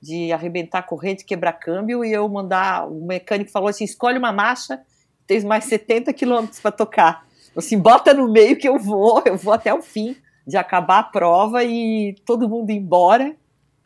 de 0.00 0.32
arrebentar 0.32 0.82
corrente, 0.82 1.24
quebrar 1.24 1.54
câmbio, 1.54 2.04
e 2.04 2.12
eu 2.12 2.28
mandar, 2.28 2.88
o 2.88 3.04
mecânico 3.04 3.50
falou 3.50 3.68
assim, 3.68 3.84
escolhe 3.84 4.18
uma 4.18 4.32
marcha, 4.32 4.80
tem 5.26 5.40
mais 5.42 5.64
70 5.64 6.12
quilômetros 6.12 6.60
para 6.60 6.70
tocar. 6.70 7.26
Assim, 7.56 7.78
bota 7.78 8.14
no 8.14 8.30
meio 8.30 8.56
que 8.56 8.68
eu 8.68 8.78
vou, 8.78 9.22
eu 9.26 9.36
vou 9.36 9.52
até 9.52 9.74
o 9.74 9.82
fim 9.82 10.16
de 10.46 10.56
acabar 10.56 11.00
a 11.00 11.02
prova 11.02 11.64
e 11.64 12.14
todo 12.24 12.48
mundo 12.48 12.70
ir 12.70 12.76
embora, 12.76 13.36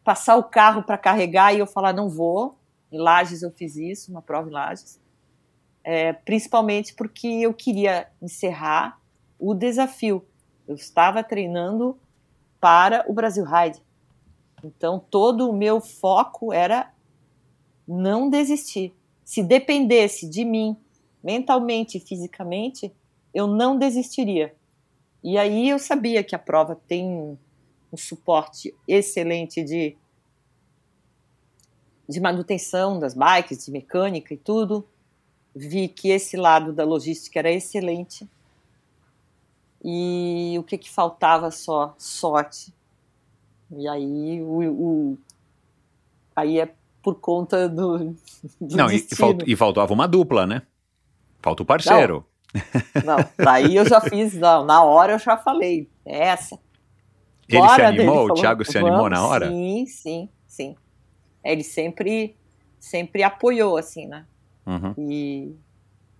passar 0.05 0.37
o 0.37 0.45
carro 0.45 0.83
para 0.83 0.99
carregar 0.99 1.55
e 1.55 1.59
eu 1.59 1.67
falar, 1.67 1.93
não 1.93 2.09
vou. 2.09 2.59
Em 2.91 2.99
Lages 2.99 3.43
eu 3.43 3.51
fiz 3.51 3.77
isso, 3.77 4.11
uma 4.11 4.23
prova 4.23 4.49
em 4.49 4.53
Lages. 4.53 5.01
É, 5.83 6.13
principalmente 6.13 6.95
porque 6.95 7.27
eu 7.27 7.53
queria 7.53 8.07
encerrar 8.21 9.01
o 9.43 9.55
desafio. 9.55 10.25
Eu 10.69 10.77
estava 10.77 11.25
treinando 11.25 11.99
para 12.61 13.05
o 13.09 13.13
Brasil 13.13 13.45
Ride. 13.45 13.83
Então, 14.63 15.05
todo 15.11 15.51
o 15.51 15.53
meu 15.53 15.81
foco 15.81 16.53
era 16.53 16.95
não 17.87 18.31
desistir. 18.31 18.95
Se 19.25 19.43
dependesse 19.43 20.29
de 20.29 20.45
mim, 20.45 20.77
mentalmente 21.23 21.99
e 21.99 22.01
fisicamente, 22.01 22.93
eu 23.35 23.49
não 23.49 23.77
desistiria. 23.77 24.55
E 25.25 25.37
aí 25.37 25.69
eu 25.69 25.79
sabia 25.81 26.23
que 26.23 26.37
a 26.37 26.39
prova 26.39 26.81
tem 26.87 27.37
um 27.93 27.97
suporte 27.97 28.73
excelente 28.87 29.65
de, 29.65 29.97
de 32.09 32.21
manutenção 32.21 33.01
das 33.01 33.15
bikes, 33.15 33.65
de 33.65 33.73
mecânica 33.73 34.33
e 34.33 34.37
tudo. 34.37 34.87
Vi 35.55 35.89
que 35.89 36.11
esse 36.11 36.37
lado 36.37 36.73
da 36.73 36.85
logística 36.85 37.41
era 37.41 37.51
excelente. 37.51 38.29
E 39.85 40.55
o 40.59 40.63
que, 40.63 40.79
que 40.79 40.91
faltava 40.91 41.51
só? 41.51 41.95
Sorte. 41.99 42.73
E 43.71 43.89
aí 43.89 44.41
o, 44.43 44.71
o 44.71 45.19
aí 46.37 46.61
é 46.61 46.73
por 47.03 47.17
conta 47.17 47.69
do. 47.69 48.15
do 48.61 48.77
Não, 48.77 48.91
e, 48.91 48.99
falt, 49.01 49.43
e, 49.47 49.57
faltava 49.57 49.93
uma 49.93 50.07
dupla, 50.07 50.47
né? 50.47 50.63
Falta 51.41 51.63
o 51.63 51.67
parceiro. 51.67 52.25
Não, 53.05 53.17
não, 53.17 53.29
daí 53.37 53.75
eu 53.75 53.85
já 53.89 54.01
fiz, 54.01 54.35
não, 54.35 54.65
na 54.65 54.85
hora 54.85 55.15
eu 55.15 55.19
já 55.19 55.37
falei, 55.37 55.89
é 56.05 56.29
essa. 56.29 56.59
Ele 57.49 57.61
Bora, 57.61 57.75
se 57.75 57.83
animou? 57.83 58.15
Falou, 58.15 58.31
o 58.31 58.35
Thiago 58.35 58.65
se 58.65 58.79
animou 58.79 59.11
na 59.11 59.27
hora? 59.27 59.49
Sim, 59.49 59.87
sim, 59.87 60.29
sim. 60.47 60.77
Ele 61.43 61.65
sempre, 61.65 62.37
sempre 62.79 63.23
apoiou, 63.23 63.77
assim, 63.77 64.07
né? 64.07 64.27
Uhum. 64.67 64.95
E 64.97 65.57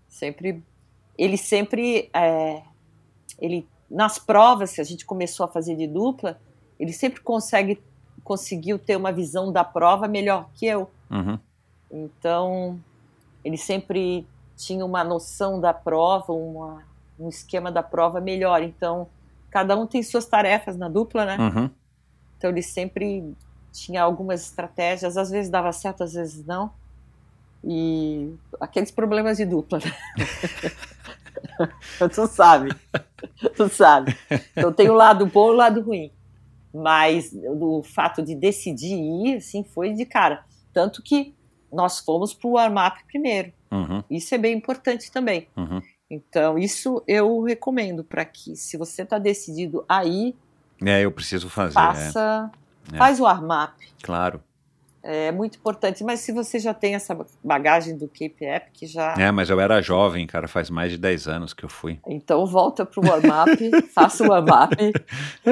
sempre, 0.09 0.63
ele 1.17 1.37
sempre, 1.37 2.11
é, 2.13 2.63
ele, 3.43 3.69
nas 3.91 4.21
provas 4.21 4.73
que 4.73 4.81
a 4.81 4.85
gente 4.85 5.05
começou 5.05 5.45
a 5.45 5.49
fazer 5.49 5.75
de 5.75 5.89
dupla, 5.89 6.41
ele 6.79 6.93
sempre 6.93 7.21
consegue, 7.21 7.83
conseguiu 8.23 8.79
ter 8.79 8.97
uma 8.97 9.11
visão 9.11 9.53
da 9.53 9.65
prova 9.65 10.07
melhor 10.07 10.49
que 10.55 10.65
eu. 10.65 10.89
Uhum. 11.11 11.39
Então, 11.91 12.81
ele 13.45 13.57
sempre 13.57 14.25
tinha 14.57 14.87
uma 14.87 15.03
noção 15.03 15.61
da 15.61 15.75
prova, 15.75 16.33
uma, 16.33 16.85
um 17.19 17.29
esquema 17.29 17.73
da 17.73 17.83
prova 17.83 18.21
melhor. 18.21 18.63
Então, 18.63 19.09
cada 19.51 19.77
um 19.77 19.89
tem 19.89 20.03
suas 20.05 20.25
tarefas 20.25 20.77
na 20.77 20.89
dupla, 20.89 21.25
né? 21.25 21.37
Uhum. 21.39 21.71
Então, 22.39 22.51
ele 22.51 22.63
sempre 22.63 23.35
tinha 23.73 24.03
algumas 24.03 24.43
estratégias, 24.43 25.17
às 25.17 25.31
vezes 25.31 25.51
dava 25.51 25.73
certo, 25.73 26.05
às 26.05 26.13
vezes 26.13 26.47
não. 26.47 26.71
E 27.65 28.35
aqueles 28.61 28.91
problemas 28.91 29.37
de 29.37 29.45
dupla, 29.45 29.79
né? 29.79 29.93
tu 32.15 32.27
sabe, 32.27 32.75
tu 33.57 33.69
sabe. 33.69 34.17
Então 34.57 34.73
tem 34.73 34.89
o 34.89 34.95
lado 34.95 35.27
bom 35.27 35.49
e 35.49 35.51
o 35.51 35.57
lado 35.57 35.81
ruim. 35.81 36.11
Mas 36.75 37.33
o 37.35 37.83
fato 37.83 38.23
de 38.23 38.35
decidir 38.35 38.97
ir, 38.97 39.37
assim, 39.37 39.63
foi 39.63 39.93
de 39.93 40.07
cara. 40.07 40.45
Tanto 40.73 41.03
que 41.03 41.35
nós 41.71 41.99
fomos 41.99 42.33
para 42.33 42.49
o 42.49 42.53
warm-up 42.53 43.05
primeiro. 43.07 43.53
Uhum. 43.71 44.03
Isso 44.11 44.35
é 44.35 44.39
bem 44.39 44.57
importante 44.57 45.11
também. 45.11 45.49
Uhum. 45.57 45.83
Então, 46.11 46.59
isso 46.59 47.03
eu 47.07 47.43
recomendo 47.43 48.05
para 48.05 48.25
que, 48.25 48.57
se 48.57 48.77
você 48.77 49.03
está 49.03 49.19
decidido 49.19 49.85
a 49.89 50.05
ir, 50.05 50.35
é, 50.85 51.03
eu 51.03 51.13
preciso 51.13 51.49
fazer. 51.49 51.75
Faça, 51.75 52.51
é. 52.93 52.97
faz 52.97 53.21
o 53.21 53.25
warm-up. 53.25 53.75
Claro. 54.03 54.43
É 55.03 55.33
muito 55.33 55.59
importante. 55.59 56.05
Mas 56.05 56.21
se 56.21 56.31
você 56.31 56.61
já 56.61 56.73
tem 56.73 56.95
essa 56.95 57.17
bagagem 57.43 57.97
do 57.97 58.07
Cape 58.07 58.45
Epic, 58.45 58.89
já. 58.89 59.15
É, 59.19 59.33
mas 59.33 59.51
eu 59.51 59.59
era 59.59 59.83
jovem, 59.83 60.27
cara, 60.27 60.47
faz 60.47 60.71
mais 60.71 60.93
de 60.93 60.99
10 60.99 61.27
anos 61.27 61.53
que 61.53 61.65
eu 61.65 61.69
fui. 61.69 61.99
Então 62.07 62.47
volta 62.47 62.87
pro 62.87 63.05
warm-up, 63.05 63.59
faça 63.93 64.23
o 64.23 64.29
warm-up. 64.29 64.77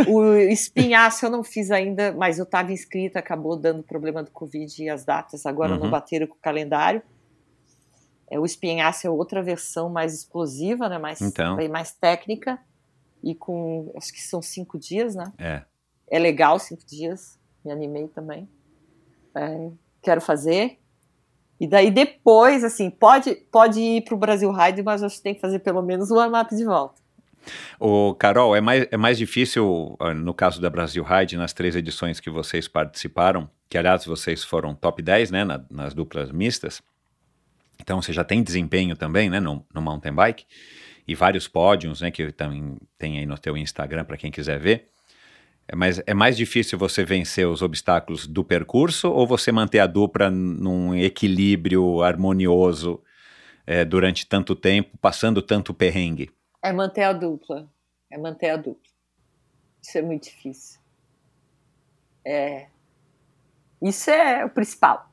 O 0.07 0.35
espinhaço 0.35 1.27
eu 1.27 1.31
não 1.31 1.43
fiz 1.43 1.73
ainda, 1.73 2.13
mas 2.13 2.39
eu 2.39 2.45
estava 2.45 2.73
inscrita, 2.73 3.19
acabou 3.19 3.57
dando 3.57 3.83
problema 3.83 4.23
do 4.23 4.31
Covid 4.31 4.85
e 4.85 4.89
as 4.89 5.05
datas 5.05 5.45
agora 5.45 5.75
uhum. 5.75 5.81
não 5.81 5.91
bateram 5.91 6.29
com 6.29 6.35
o 6.35 6.41
calendário. 6.41 7.03
É, 8.31 8.39
o 8.39 8.47
espinhaço 8.47 9.05
é 9.05 9.11
outra 9.11 9.43
versão 9.43 9.91
mais 9.91 10.15
explosiva, 10.15 10.89
né? 10.89 10.99
Mais, 10.99 11.21
então. 11.21 11.57
mais 11.69 11.93
técnica. 11.93 12.61
E 13.23 13.35
com. 13.35 13.93
Acho 13.97 14.13
que 14.13 14.23
são 14.23 14.41
cinco 14.41 14.79
dias, 14.79 15.17
né? 15.17 15.33
É. 15.37 15.63
É 16.09 16.19
legal 16.19 16.59
cinco 16.61 16.87
dias. 16.87 17.37
Me 17.65 17.73
animei 17.73 18.07
também 18.07 18.49
é, 19.35 19.71
quero 20.03 20.21
fazer. 20.21 20.79
E 21.61 21.67
daí 21.67 21.91
depois, 21.91 22.65
assim, 22.65 22.89
pode, 22.91 23.35
pode 23.53 23.81
ir 23.81 24.05
para 24.05 24.15
o 24.15 24.19
Brasil 24.19 24.51
Ride, 24.51 24.83
mas 24.83 25.03
você 25.03 25.23
tem 25.23 25.35
que 25.35 25.41
fazer 25.41 25.59
pelo 25.59 25.83
menos 25.83 26.11
o 26.11 26.17
warm-up 26.17 26.55
de 26.55 26.65
volta. 26.65 27.01
O 27.79 28.15
Carol, 28.15 28.55
é 28.55 28.61
mais, 28.61 28.87
é 28.91 28.97
mais 28.97 29.19
difícil, 29.19 29.97
ah, 29.99 30.15
no 30.15 30.35
caso 30.35 30.61
da 30.61 30.71
Brasil 30.71 31.03
Ride, 31.03 31.37
nas 31.37 31.53
três 31.53 31.75
edições 31.75 32.21
que 32.21 32.31
vocês 32.31 32.69
participaram, 32.69 33.49
que 33.69 33.79
aliás 33.79 34.05
vocês 34.05 34.45
foram 34.45 34.75
top 34.75 35.03
10, 35.03 35.31
né, 35.31 35.45
na, 35.45 35.65
nas 35.71 35.95
duplas 35.95 36.31
mistas, 36.31 36.83
então 37.81 38.01
você 38.01 38.13
já 38.13 38.23
tem 38.23 38.43
desempenho 38.43 38.95
também, 38.95 39.31
né, 39.31 39.41
no, 39.41 39.65
no 39.75 39.81
mountain 39.81 40.13
bike, 40.13 40.45
e 41.09 41.15
vários 41.15 41.49
pódios, 41.49 42.03
né, 42.03 42.11
que 42.11 42.31
também 42.31 42.77
tem 42.99 43.19
aí 43.19 43.27
no 43.27 43.39
teu 43.39 43.57
Instagram 43.57 44.05
para 44.05 44.17
quem 44.17 44.31
quiser 44.31 44.59
ver. 44.59 44.90
É 45.73 45.77
mais, 45.77 46.03
é 46.05 46.13
mais 46.13 46.37
difícil 46.37 46.77
você 46.77 47.05
vencer 47.05 47.47
os 47.47 47.63
obstáculos 47.63 48.27
do 48.27 48.43
percurso 48.43 49.09
ou 49.09 49.25
você 49.25 49.53
manter 49.53 49.79
a 49.79 49.87
dupla 49.87 50.29
num 50.29 50.97
equilíbrio 50.97 52.03
harmonioso 52.03 53.01
é, 53.65 53.85
durante 53.85 54.27
tanto 54.27 54.57
tempo, 54.57 54.99
passando 54.99 55.41
tanto 55.41 55.73
perrengue? 55.73 56.29
É 56.61 56.73
manter 56.73 57.05
a 57.05 57.13
dupla. 57.13 57.71
É 58.11 58.19
manter 58.19 58.51
a 58.51 58.57
dupla. 58.57 58.91
Isso 59.81 59.97
é 59.97 60.03
muito 60.03 60.25
difícil. 60.25 60.81
É. 62.25 62.67
Isso 63.81 64.11
é 64.11 64.45
o 64.45 64.51
principal. 64.51 65.09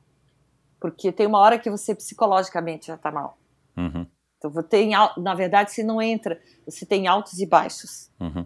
Porque 0.80 1.12
tem 1.12 1.28
uma 1.28 1.38
hora 1.38 1.56
que 1.56 1.70
você 1.70 1.94
psicologicamente 1.94 2.88
já 2.88 2.96
está 2.96 3.12
mal. 3.12 3.38
Uhum. 3.76 4.04
Então, 4.36 4.50
você 4.50 4.88
na 5.16 5.36
verdade, 5.36 5.70
você 5.70 5.84
não 5.84 6.02
entra, 6.02 6.42
você 6.66 6.84
tem 6.84 7.06
altos 7.06 7.38
e 7.38 7.46
baixos 7.46 8.10
uhum. 8.18 8.44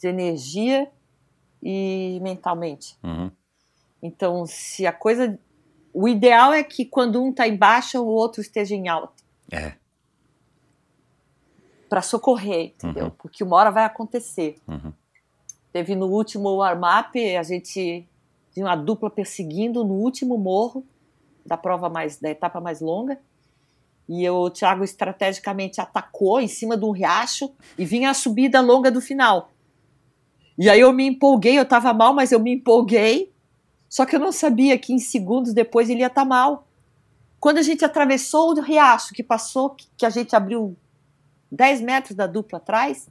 de 0.00 0.08
energia 0.08 0.90
e 1.62 2.18
mentalmente. 2.22 2.98
Uhum. 3.02 3.30
Então, 4.02 4.44
se 4.46 4.86
a 4.86 4.92
coisa. 4.92 5.38
O 5.94 6.08
ideal 6.08 6.52
é 6.52 6.64
que 6.64 6.84
quando 6.84 7.22
um 7.22 7.30
está 7.30 7.46
em 7.46 7.56
baixa, 7.56 8.00
o 8.00 8.06
outro 8.06 8.40
esteja 8.40 8.74
em 8.74 8.88
alta. 8.88 9.22
É. 9.50 9.74
Para 11.88 12.00
socorrer, 12.00 12.72
entendeu? 12.74 13.04
Uhum. 13.04 13.10
Porque 13.10 13.44
uma 13.44 13.56
hora 13.56 13.70
vai 13.70 13.84
acontecer. 13.84 14.56
Uhum. 14.66 14.92
Teve 15.70 15.94
no 15.94 16.06
último 16.06 16.56
warm-up, 16.56 17.36
a 17.36 17.42
gente 17.42 18.06
tinha 18.52 18.66
uma 18.66 18.76
dupla 18.76 19.10
perseguindo 19.10 19.84
no 19.84 19.94
último 19.94 20.36
morro 20.36 20.84
da 21.44 21.56
prova 21.56 21.88
mais, 21.88 22.18
da 22.18 22.30
etapa 22.30 22.60
mais 22.60 22.80
longa. 22.80 23.18
E 24.08 24.28
o 24.28 24.50
Thiago 24.50 24.82
estrategicamente 24.84 25.80
atacou 25.80 26.40
em 26.40 26.48
cima 26.48 26.76
de 26.76 26.84
um 26.84 26.90
riacho 26.90 27.52
e 27.78 27.84
vinha 27.84 28.10
a 28.10 28.14
subida 28.14 28.60
longa 28.60 28.90
do 28.90 29.00
final. 29.00 29.51
E 30.58 30.68
aí 30.68 30.80
eu 30.80 30.92
me 30.92 31.06
empolguei, 31.06 31.58
eu 31.58 31.64
tava 31.64 31.92
mal, 31.92 32.14
mas 32.14 32.32
eu 32.32 32.40
me 32.40 32.52
empolguei. 32.52 33.32
Só 33.88 34.06
que 34.06 34.16
eu 34.16 34.20
não 34.20 34.32
sabia 34.32 34.78
que 34.78 34.92
em 34.92 34.98
segundos 34.98 35.52
depois 35.52 35.90
ele 35.90 36.00
ia 36.00 36.06
estar 36.06 36.22
tá 36.22 36.28
mal. 36.28 36.66
Quando 37.38 37.58
a 37.58 37.62
gente 37.62 37.84
atravessou 37.84 38.50
o 38.50 38.60
riacho, 38.60 39.12
que 39.12 39.22
passou, 39.22 39.76
que 39.96 40.06
a 40.06 40.10
gente 40.10 40.34
abriu 40.36 40.76
10 41.50 41.80
metros 41.80 42.16
da 42.16 42.26
dupla 42.26 42.58
atrás, 42.58 43.08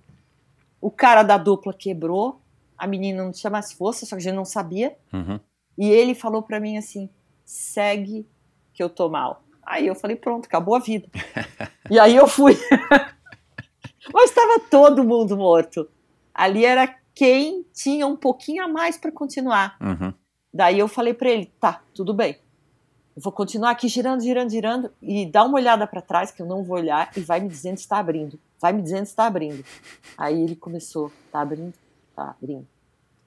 o 0.80 0.90
cara 0.90 1.22
da 1.22 1.38
dupla 1.38 1.74
quebrou, 1.74 2.42
a 2.78 2.88
menina 2.88 3.24
não 3.24 3.32
tinha 3.32 3.52
mais 3.52 3.72
força, 3.72 4.06
só 4.06 4.16
que 4.16 4.22
a 4.22 4.24
gente 4.24 4.36
não 4.36 4.46
sabia. 4.46 4.98
Uhum. 5.14 5.40
E 5.78 5.90
ele 5.90 6.16
falou 6.16 6.42
para 6.42 6.60
mim 6.60 6.78
assim: 6.78 7.10
segue 7.46 8.28
que 8.74 8.82
eu 8.82 8.90
tô 8.90 9.10
mal. 9.10 9.44
Aí 9.62 9.86
eu 9.86 9.94
falei: 9.94 10.16
pronto, 10.16 10.46
acabou 10.46 10.76
a 10.76 10.80
vida. 10.80 11.08
e 11.92 12.00
aí 12.00 12.16
eu 12.16 12.28
fui. 12.28 12.58
Mas 14.12 14.30
estava 14.30 14.60
todo 14.60 15.04
mundo 15.04 15.38
morto. 15.38 15.88
Ali 16.34 16.66
era 16.66 16.88
quem 17.14 17.66
tinha 17.74 18.08
um 18.08 18.16
pouquinho 18.16 18.64
a 18.64 18.68
mais 18.68 18.98
para 18.98 19.12
continuar. 19.12 19.78
Uhum. 19.82 20.14
Daí 20.54 20.80
eu 20.80 20.88
falei 20.88 21.14
para 21.14 21.30
ele: 21.30 21.46
tá, 21.60 21.82
tudo 21.94 22.14
bem. 22.14 22.38
Eu 23.16 23.22
vou 23.22 23.32
continuar 23.32 23.72
aqui 23.72 23.88
girando, 23.88 24.22
girando, 24.22 24.50
girando 24.50 24.92
e 25.02 25.26
dá 25.26 25.44
uma 25.44 25.56
olhada 25.56 25.86
para 25.86 26.02
trás 26.02 26.32
que 26.32 26.42
eu 26.42 26.46
não 26.46 26.64
vou 26.64 26.78
olhar 26.78 27.12
e 27.16 27.20
vai 27.20 27.40
me 27.42 27.50
dizendo 27.50 27.78
se 27.78 27.84
está 27.84 27.98
abrindo. 27.98 28.40
Vai 28.60 28.72
me 28.72 28.82
dizendo 28.82 29.06
se 29.06 29.12
está 29.12 29.26
abrindo. 29.26 29.64
Aí 30.18 30.42
ele 30.42 30.56
começou: 30.56 31.12
tá 31.32 31.42
abrindo, 31.42 31.74
tá 32.16 32.36
abrindo, 32.42 32.68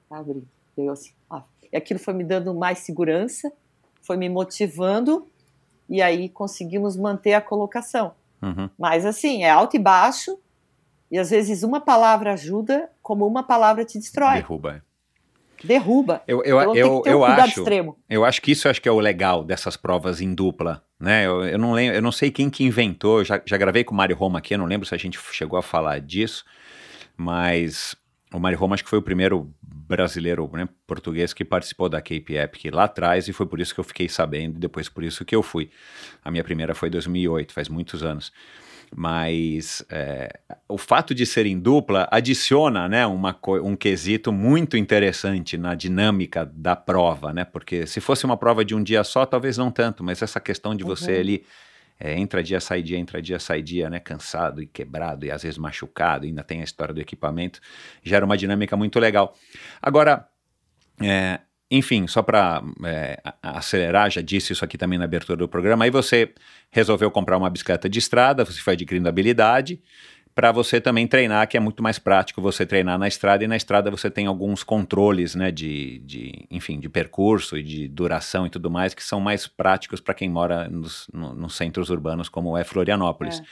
tá 0.08 0.18
abrindo. 0.18 0.48
Eu 0.76 0.92
assim, 0.92 1.12
ah. 1.30 1.42
E 1.72 1.76
aquilo 1.76 2.00
foi 2.00 2.14
me 2.14 2.24
dando 2.24 2.54
mais 2.54 2.78
segurança, 2.78 3.52
foi 4.00 4.16
me 4.16 4.28
motivando 4.28 5.26
e 5.88 6.00
aí 6.00 6.28
conseguimos 6.28 6.96
manter 6.96 7.34
a 7.34 7.40
colocação. 7.40 8.14
Uhum. 8.42 8.70
Mas 8.78 9.04
assim, 9.04 9.44
é 9.44 9.50
alto 9.50 9.76
e 9.76 9.78
baixo, 9.78 10.38
e 11.14 11.18
às 11.18 11.30
vezes 11.30 11.62
uma 11.62 11.80
palavra 11.80 12.32
ajuda, 12.32 12.90
como 13.00 13.24
uma 13.24 13.44
palavra 13.44 13.84
te 13.84 14.00
destrói. 14.00 14.34
Derruba. 14.34 14.82
Derruba. 15.62 16.20
Eu, 16.26 16.42
eu, 16.42 16.60
Então, 16.60 16.74
eu, 16.74 16.96
um 16.96 17.02
eu 17.06 17.24
acho, 17.24 17.60
extremo. 17.60 17.96
eu 18.10 18.24
acho 18.24 18.42
que 18.42 18.50
isso 18.50 18.68
acho 18.68 18.82
que 18.82 18.88
é 18.88 18.92
o 18.92 18.98
legal 18.98 19.44
dessas 19.44 19.76
provas 19.76 20.20
em 20.20 20.34
dupla, 20.34 20.84
né? 20.98 21.24
Eu, 21.24 21.44
eu 21.44 21.56
não 21.56 21.72
lembro, 21.72 21.94
eu 21.94 22.02
não 22.02 22.10
sei 22.10 22.32
quem 22.32 22.50
que 22.50 22.64
inventou, 22.64 23.22
já, 23.22 23.40
já 23.46 23.56
gravei 23.56 23.84
com 23.84 23.94
o 23.94 23.96
Mário 23.96 24.16
Roma 24.16 24.40
aqui, 24.40 24.54
eu 24.54 24.58
não 24.58 24.66
lembro 24.66 24.88
se 24.88 24.92
a 24.92 24.98
gente 24.98 25.16
chegou 25.30 25.56
a 25.56 25.62
falar 25.62 26.00
disso, 26.00 26.44
mas 27.16 27.94
o 28.32 28.40
Mário 28.40 28.58
Roma 28.58 28.74
acho 28.74 28.82
que 28.82 28.90
foi 28.90 28.98
o 28.98 29.02
primeiro 29.02 29.54
brasileiro, 29.62 30.50
né, 30.52 30.68
português 30.84 31.32
que 31.32 31.44
participou 31.44 31.88
da 31.88 32.02
Cape 32.02 32.34
Epic 32.34 32.74
lá 32.74 32.84
atrás 32.84 33.28
e 33.28 33.32
foi 33.32 33.46
por 33.46 33.60
isso 33.60 33.72
que 33.72 33.78
eu 33.78 33.84
fiquei 33.84 34.08
sabendo, 34.08 34.58
depois 34.58 34.88
por 34.88 35.04
isso 35.04 35.24
que 35.24 35.36
eu 35.36 35.44
fui. 35.44 35.70
A 36.24 36.30
minha 36.32 36.42
primeira 36.42 36.74
foi 36.74 36.88
em 36.88 36.92
2008, 36.92 37.52
faz 37.52 37.68
muitos 37.68 38.02
anos. 38.02 38.32
Mas 38.96 39.84
é, 39.90 40.38
o 40.68 40.78
fato 40.78 41.12
de 41.12 41.26
ser 41.26 41.46
em 41.46 41.58
dupla 41.58 42.06
adiciona 42.12 42.88
né, 42.88 43.04
uma, 43.04 43.36
um 43.62 43.74
quesito 43.74 44.32
muito 44.32 44.76
interessante 44.76 45.58
na 45.58 45.74
dinâmica 45.74 46.46
da 46.46 46.76
prova, 46.76 47.32
né? 47.32 47.44
Porque 47.44 47.88
se 47.88 48.00
fosse 48.00 48.24
uma 48.24 48.36
prova 48.36 48.64
de 48.64 48.72
um 48.72 48.82
dia 48.82 49.02
só, 49.02 49.26
talvez 49.26 49.58
não 49.58 49.70
tanto, 49.70 50.04
mas 50.04 50.22
essa 50.22 50.38
questão 50.38 50.76
de 50.76 50.84
você 50.84 51.14
Uhum. 51.14 51.20
ali 51.20 51.44
é, 51.98 52.18
entra 52.18 52.42
dia, 52.42 52.60
sai 52.60 52.82
dia, 52.82 52.98
entra 52.98 53.20
dia, 53.20 53.38
sai 53.40 53.62
dia, 53.62 53.90
né? 53.90 53.98
Cansado 53.98 54.62
e 54.62 54.66
quebrado 54.66 55.26
e 55.26 55.30
às 55.30 55.42
vezes 55.42 55.58
machucado, 55.58 56.24
ainda 56.24 56.44
tem 56.44 56.60
a 56.60 56.64
história 56.64 56.94
do 56.94 57.00
equipamento, 57.00 57.60
gera 58.02 58.24
uma 58.24 58.36
dinâmica 58.36 58.76
muito 58.76 59.00
legal. 59.00 59.34
Agora, 59.82 60.28
é, 61.02 61.40
enfim, 61.76 62.06
só 62.06 62.22
para 62.22 62.62
acelerar, 63.42 64.10
já 64.10 64.20
disse 64.20 64.52
isso 64.52 64.64
aqui 64.64 64.76
também 64.78 64.98
na 64.98 65.04
abertura 65.04 65.36
do 65.36 65.48
programa, 65.48 65.84
aí 65.84 65.90
você 65.90 66.32
resolveu 66.70 67.10
comprar 67.10 67.36
uma 67.36 67.50
bicicleta 67.50 67.88
de 67.88 67.98
estrada, 67.98 68.44
você 68.44 68.60
foi 68.60 68.74
adquirindo 68.74 69.08
habilidade, 69.08 69.80
para 70.34 70.50
você 70.50 70.80
também 70.80 71.06
treinar, 71.06 71.46
que 71.46 71.56
é 71.56 71.60
muito 71.60 71.80
mais 71.80 71.96
prático 71.98 72.42
você 72.42 72.66
treinar 72.66 72.98
na 72.98 73.06
estrada, 73.06 73.44
e 73.44 73.46
na 73.46 73.56
estrada 73.56 73.88
você 73.90 74.10
tem 74.10 74.26
alguns 74.26 74.64
controles, 74.64 75.34
né, 75.36 75.52
de, 75.52 75.98
de 76.00 76.46
enfim, 76.50 76.80
de 76.80 76.88
percurso 76.88 77.56
e 77.56 77.62
de 77.62 77.86
duração 77.86 78.44
e 78.44 78.50
tudo 78.50 78.68
mais, 78.68 78.94
que 78.94 79.02
são 79.04 79.20
mais 79.20 79.46
práticos 79.46 80.00
para 80.00 80.12
quem 80.12 80.28
mora 80.28 80.68
nos, 80.68 81.06
no- 81.12 81.34
nos 81.34 81.54
centros 81.54 81.88
urbanos, 81.88 82.28
como 82.28 82.58
é 82.58 82.64
Florianópolis. 82.64 83.40
É. 83.40 83.44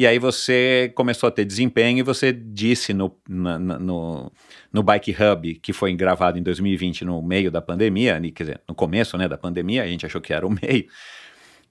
E 0.00 0.06
aí 0.06 0.18
você 0.18 0.90
começou 0.94 1.28
a 1.28 1.30
ter 1.30 1.44
desempenho 1.44 1.98
e 1.98 2.02
você 2.02 2.32
disse 2.32 2.94
no, 2.94 3.14
na- 3.28 3.58
no, 3.58 4.32
no 4.72 4.82
Bike 4.82 5.14
Hub, 5.14 5.56
que 5.56 5.74
foi 5.74 5.94
gravado 5.94 6.38
em 6.38 6.42
2020 6.42 7.04
no 7.04 7.20
meio 7.20 7.50
da 7.50 7.60
pandemia, 7.60 8.18
quer 8.34 8.44
dizer, 8.44 8.60
no 8.66 8.74
começo 8.74 9.18
né, 9.18 9.28
da 9.28 9.36
pandemia, 9.36 9.82
a 9.82 9.86
gente 9.86 10.06
achou 10.06 10.18
que 10.18 10.32
era 10.32 10.46
o 10.46 10.48
meio, 10.50 10.86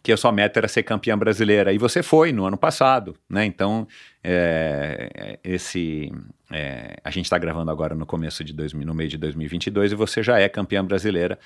que 0.03 0.11
a 0.11 0.17
sua 0.17 0.31
meta 0.31 0.59
era 0.59 0.67
ser 0.67 0.83
campeã 0.83 1.17
brasileira. 1.17 1.73
E 1.73 1.79
você 1.79 2.03
foi 2.03 2.31
no 2.31 2.45
ano 2.45 2.55
passado, 2.55 3.17
né? 3.27 3.45
Então, 3.45 3.87
é, 4.23 5.39
esse. 5.43 6.11
é, 6.51 6.97
a 7.03 7.09
gente 7.09 7.25
está 7.25 7.37
gravando 7.39 7.71
agora 7.71 7.95
no 7.95 8.05
começo 8.05 8.43
de 8.43 8.53
2000, 8.53 8.85
no 8.85 8.93
meio 8.93 9.09
de 9.09 9.17
2022 9.17 9.91
e 9.93 9.95
você 9.95 10.21
já 10.21 10.39
é 10.39 10.47
campeã 10.47 10.85
brasileira 10.85 11.39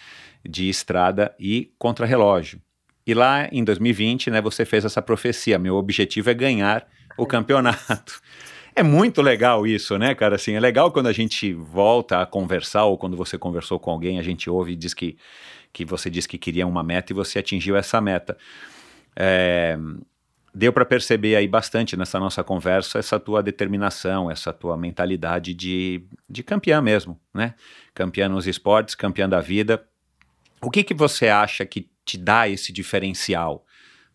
de 0.46 0.68
estrada 0.68 1.34
e 1.40 1.72
contrarrelógio. 1.80 2.60
E 3.06 3.14
lá 3.14 3.48
em 3.52 3.64
2020, 3.64 4.32
né, 4.32 4.42
você 4.42 4.66
fez 4.66 4.86
essa 4.86 5.02
profecia: 5.02 5.60
meu 5.60 5.76
objetivo 5.76 6.30
é 6.30 6.34
ganhar 6.34 6.88
o 7.18 7.26
campeonato. 7.26 8.22
É 8.76 8.82
muito 8.82 9.22
legal 9.22 9.68
isso, 9.68 10.00
né, 10.00 10.16
cara? 10.16 10.36
Assim, 10.36 10.56
é 10.56 10.60
legal 10.60 10.92
quando 10.92 11.06
a 11.06 11.12
gente 11.12 11.54
volta 11.54 12.22
a 12.22 12.26
conversar 12.26 12.86
ou 12.86 12.98
quando 12.98 13.16
você 13.16 13.38
conversou 13.38 13.80
com 13.80 13.92
alguém, 13.92 14.18
a 14.18 14.24
gente 14.24 14.50
ouve 14.50 14.72
e 14.74 14.76
diz 14.76 14.96
que, 14.96 15.16
que 15.72 15.86
você 15.86 16.10
disse 16.10 16.28
que 16.28 16.40
queria 16.40 16.66
uma 16.66 16.82
meta 16.82 17.14
e 17.14 17.16
você 17.16 17.38
atingiu 17.38 17.76
essa 17.76 18.02
meta. 18.02 18.36
É, 19.16 19.78
deu 20.54 20.74
para 20.74 20.86
perceber 20.86 21.36
aí 21.36 21.48
bastante 21.48 21.96
nessa 21.96 22.20
nossa 22.20 22.44
conversa 22.44 22.98
essa 22.98 23.20
tua 23.20 23.44
determinação, 23.44 24.32
essa 24.32 24.52
tua 24.52 24.76
mentalidade 24.76 25.54
de, 25.54 26.04
de 26.28 26.42
campeã 26.42 26.82
mesmo, 26.82 27.20
né? 27.32 27.54
Campeã 27.94 28.28
nos 28.28 28.48
esportes, 28.48 28.96
campeã 28.96 29.30
da 29.30 29.40
vida. 29.40 29.86
O 30.62 30.72
que 30.72 30.84
que 30.84 30.96
você 30.96 31.28
acha 31.28 31.64
que 31.64 31.93
te 32.06 32.18
dá 32.18 32.48
esse 32.48 32.72
diferencial? 32.72 33.66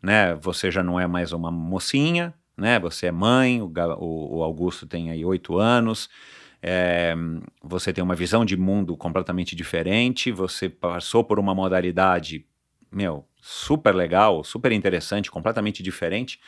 Né? 0.03 0.35
Você 0.37 0.71
já 0.71 0.83
não 0.83 0.99
é 0.99 1.07
mais 1.07 1.33
uma 1.33 1.51
mocinha, 1.51 2.35
né? 2.57 2.79
Você 2.81 3.07
é 3.07 3.13
mãe, 3.13 3.63
o, 3.63 3.69
o 3.69 4.43
Augusto 4.43 4.87
tem 4.87 5.11
aí 5.11 5.25
oito 5.25 5.57
anos, 5.59 6.11
é, 6.61 7.15
você 7.63 7.93
tem 7.93 8.03
uma 8.03 8.17
visão 8.17 8.45
de 8.45 8.57
mundo 8.57 8.97
completamente 8.97 9.55
diferente, 9.55 10.33
você 10.33 10.69
passou 10.69 11.23
por 11.23 11.39
uma 11.39 11.55
modalidade, 11.55 12.45
meu, 12.91 13.25
super 13.41 13.95
legal, 13.95 14.43
super 14.43 14.73
interessante, 14.73 15.31
completamente 15.31 15.83
diferente. 15.83 16.41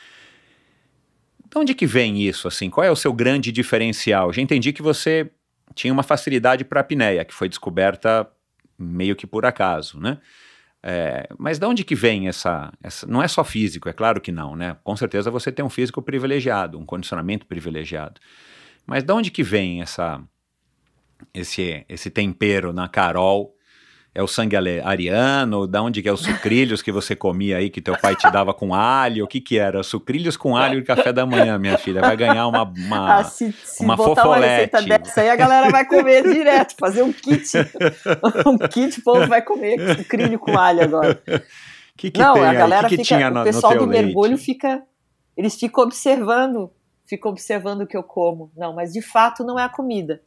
De 1.49 1.59
onde 1.59 1.75
que 1.75 1.87
vem 1.87 2.21
isso, 2.21 2.49
assim? 2.49 2.69
Qual 2.69 2.85
é 2.85 2.91
o 2.91 2.97
seu 2.97 3.13
grande 3.13 3.53
diferencial? 3.53 4.33
Já 4.33 4.43
entendi 4.43 4.73
que 4.73 4.83
você 4.83 5.31
tinha 5.75 5.93
uma 5.93 6.03
facilidade 6.03 6.65
para 6.65 6.81
a 6.81 6.83
apneia, 6.83 7.25
que 7.25 7.35
foi 7.35 7.49
descoberta 7.49 8.29
meio 8.77 9.15
que 9.15 9.27
por 9.27 9.47
acaso, 9.47 10.01
né? 10.01 10.19
É, 10.83 11.29
mas 11.39 11.59
de 11.59 11.67
onde 11.67 11.85
que 11.85 11.95
vem 11.95 12.29
essa, 12.29 12.73
essa. 12.83 13.07
Não 13.07 13.23
é 13.23 13.29
só 13.29 13.45
físico, 13.45 13.89
é 13.89 13.93
claro 13.93 14.21
que 14.21 14.33
não, 14.33 14.57
né? 14.57 14.77
Com 14.83 14.97
certeza 14.97 15.31
você 15.31 15.53
tem 15.53 15.65
um 15.65 15.71
físico 15.71 16.01
privilegiado, 16.01 16.79
um 16.79 16.87
condicionamento 16.87 17.47
privilegiado. 17.47 18.21
Mas 18.87 19.05
de 19.05 19.13
onde 19.13 19.31
que 19.31 19.43
vem 19.43 19.83
essa, 19.83 20.23
esse, 21.35 21.85
esse 21.89 22.11
tempero 22.11 22.73
na 22.73 22.89
Carol? 22.89 23.55
É 24.13 24.21
o 24.23 24.27
sangue 24.27 24.57
ariano? 24.57 25.69
Da 25.69 25.81
onde 25.81 26.03
que 26.03 26.09
é 26.09 26.13
os 26.13 26.21
sucrilhos 26.21 26.83
que 26.83 26.91
você 26.91 27.15
comia 27.15 27.59
aí, 27.59 27.71
que 27.71 27.81
teu 27.81 27.97
pai 27.97 28.17
te 28.17 28.29
dava 28.29 28.53
com 28.53 28.75
alho? 28.75 29.25
O 29.25 29.29
que 29.29 29.41
que 29.41 29.57
era? 29.57 29.85
Sucrilhos 29.85 30.37
com 30.37 30.57
alho 30.57 30.81
e 30.81 30.83
café 30.83 31.13
da 31.13 31.25
manhã, 31.25 31.57
minha 31.59 31.79
filha. 31.79 32.01
Vai 32.01 32.17
ganhar 32.17 32.49
uma... 32.49 32.65
uma... 32.65 33.19
Ah, 33.21 33.25
se, 33.25 33.53
se 33.53 33.85
uma 33.85 33.95
botar 33.95 34.27
uma 34.27 34.37
receita 34.37 34.79
fofolete. 34.79 35.05
dessa 35.05 35.21
aí, 35.21 35.31
a 35.31 35.37
galera 35.37 35.71
vai 35.71 35.85
comer 35.87 36.25
direto, 36.25 36.75
fazer 36.77 37.03
um 37.03 37.13
kit. 37.13 37.53
um 38.47 38.59
kit, 38.59 38.99
o 38.99 39.05
povo 39.05 39.29
vai 39.29 39.43
comer 39.43 39.97
sucrilho 39.97 40.41
com 40.41 40.59
alho 40.59 40.83
agora. 40.83 41.23
que 41.97 42.11
que 42.11 42.21
Não, 42.21 42.35
tem 42.35 42.45
a 42.45 42.55
galera 42.55 42.89
que 42.89 42.97
fica. 42.97 43.41
o 43.41 43.45
pessoal 43.45 43.79
do 43.79 43.87
mergulho 43.87 44.31
leite? 44.31 44.45
fica. 44.45 44.83
Eles 45.37 45.55
ficam 45.55 45.85
observando, 45.85 46.69
ficam 47.07 47.31
observando 47.31 47.83
o 47.83 47.87
que 47.87 47.97
eu 47.97 48.03
como. 48.03 48.51
Não, 48.57 48.75
mas 48.75 48.93
de 48.93 49.01
fato 49.03 49.45
não 49.45 49.57
é 49.57 49.63
a 49.63 49.69
comida. 49.69 50.21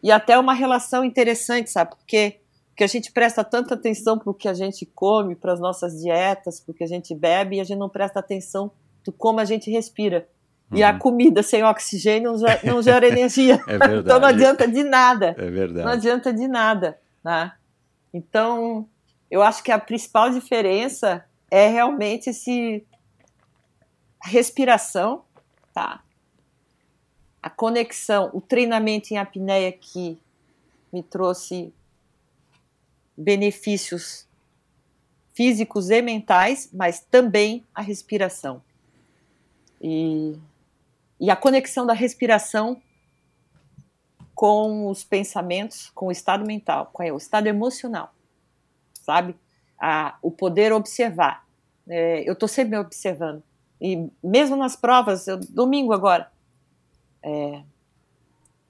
E 0.00 0.12
até 0.12 0.38
uma 0.38 0.54
relação 0.54 1.04
interessante, 1.04 1.70
sabe? 1.70 1.90
Porque, 1.96 2.37
porque 2.78 2.84
a 2.84 2.86
gente 2.86 3.10
presta 3.10 3.42
tanta 3.42 3.74
atenção 3.74 4.16
pro 4.16 4.32
que 4.32 4.46
a 4.46 4.54
gente 4.54 4.86
come, 4.86 5.34
para 5.34 5.52
as 5.52 5.58
nossas 5.58 6.00
dietas, 6.00 6.60
pro 6.60 6.72
que 6.72 6.84
a 6.84 6.86
gente 6.86 7.12
bebe, 7.12 7.56
e 7.56 7.60
a 7.60 7.64
gente 7.64 7.76
não 7.80 7.88
presta 7.88 8.20
atenção 8.20 8.70
do 9.04 9.10
como 9.10 9.40
a 9.40 9.44
gente 9.44 9.68
respira. 9.68 10.28
E 10.72 10.84
a 10.84 10.92
Uhum. 10.92 10.98
comida 11.00 11.42
sem 11.42 11.64
oxigênio 11.64 12.30
não 12.30 12.38
gera, 12.38 12.60
não 12.62 12.80
gera 12.80 13.08
energia. 13.08 13.56
É 13.66 13.78
verdade. 13.78 13.98
Então 13.98 14.20
não 14.20 14.28
adianta 14.28 14.68
de 14.68 14.84
nada. 14.84 15.34
É 15.36 15.44
Não 15.44 15.50
verdade. 15.52 15.88
adianta 15.88 16.32
de 16.32 16.46
nada, 16.46 17.00
né? 17.24 17.50
Então, 18.14 18.88
eu 19.28 19.42
acho 19.42 19.60
que 19.64 19.72
a 19.72 19.78
principal 19.80 20.30
diferença 20.30 21.24
é 21.50 21.66
realmente 21.66 22.30
esse 22.30 22.86
respiração, 24.22 25.24
tá? 25.74 26.00
A 27.42 27.50
conexão, 27.50 28.30
o 28.32 28.40
treinamento 28.40 29.12
em 29.12 29.16
apneia 29.18 29.72
que 29.72 30.16
me 30.92 31.02
trouxe 31.02 31.72
benefícios 33.18 34.28
físicos 35.34 35.90
e 35.90 36.00
mentais, 36.00 36.70
mas 36.72 37.00
também 37.00 37.64
a 37.74 37.82
respiração. 37.82 38.62
E, 39.80 40.36
e 41.20 41.28
a 41.30 41.36
conexão 41.36 41.84
da 41.84 41.92
respiração 41.92 42.80
com 44.34 44.88
os 44.88 45.02
pensamentos, 45.02 45.90
com 45.90 46.06
o 46.06 46.12
estado 46.12 46.46
mental, 46.46 46.90
com 46.92 47.02
o 47.02 47.16
estado 47.16 47.48
emocional, 47.48 48.14
sabe? 48.94 49.34
A, 49.80 50.16
o 50.22 50.30
poder 50.30 50.72
observar. 50.72 51.44
É, 51.88 52.22
eu 52.28 52.34
estou 52.34 52.48
sempre 52.48 52.76
me 52.76 52.78
observando. 52.78 53.42
E 53.80 54.08
mesmo 54.22 54.56
nas 54.56 54.76
provas, 54.76 55.26
eu, 55.26 55.38
domingo 55.38 55.92
agora, 55.92 56.30
é, 57.22 57.62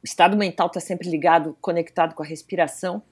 o 0.02 0.04
estado 0.04 0.36
mental 0.36 0.68
está 0.68 0.80
sempre 0.80 1.08
ligado, 1.10 1.56
conectado 1.60 2.14
com 2.14 2.22
a 2.22 2.26
respiração, 2.26 3.02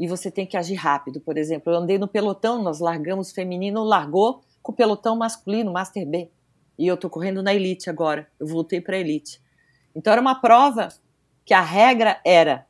e 0.00 0.08
você 0.08 0.30
tem 0.30 0.46
que 0.46 0.56
agir 0.56 0.76
rápido. 0.76 1.20
Por 1.20 1.36
exemplo, 1.36 1.70
eu 1.70 1.76
andei 1.76 1.98
no 1.98 2.08
pelotão, 2.08 2.62
nós 2.62 2.80
largamos 2.80 3.32
feminino, 3.32 3.84
largou 3.84 4.42
com 4.62 4.72
o 4.72 4.74
pelotão 4.74 5.14
masculino, 5.14 5.70
Master 5.70 6.06
B. 6.06 6.30
E 6.78 6.86
eu 6.86 6.94
estou 6.94 7.10
correndo 7.10 7.42
na 7.42 7.52
elite 7.52 7.90
agora. 7.90 8.26
Eu 8.40 8.46
voltei 8.46 8.80
para 8.80 8.96
a 8.96 8.98
elite. 8.98 9.42
Então 9.94 10.10
era 10.10 10.22
uma 10.22 10.40
prova 10.40 10.88
que 11.44 11.52
a 11.52 11.60
regra 11.60 12.18
era 12.24 12.66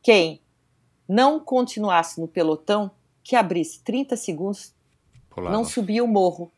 quem 0.00 0.40
não 1.08 1.40
continuasse 1.40 2.20
no 2.20 2.28
pelotão, 2.28 2.88
que 3.24 3.34
abrisse 3.34 3.82
30 3.82 4.16
segundos, 4.16 4.72
Pulava. 5.28 5.52
não 5.56 5.64
subia 5.64 6.04
o 6.04 6.06
morro. 6.06 6.52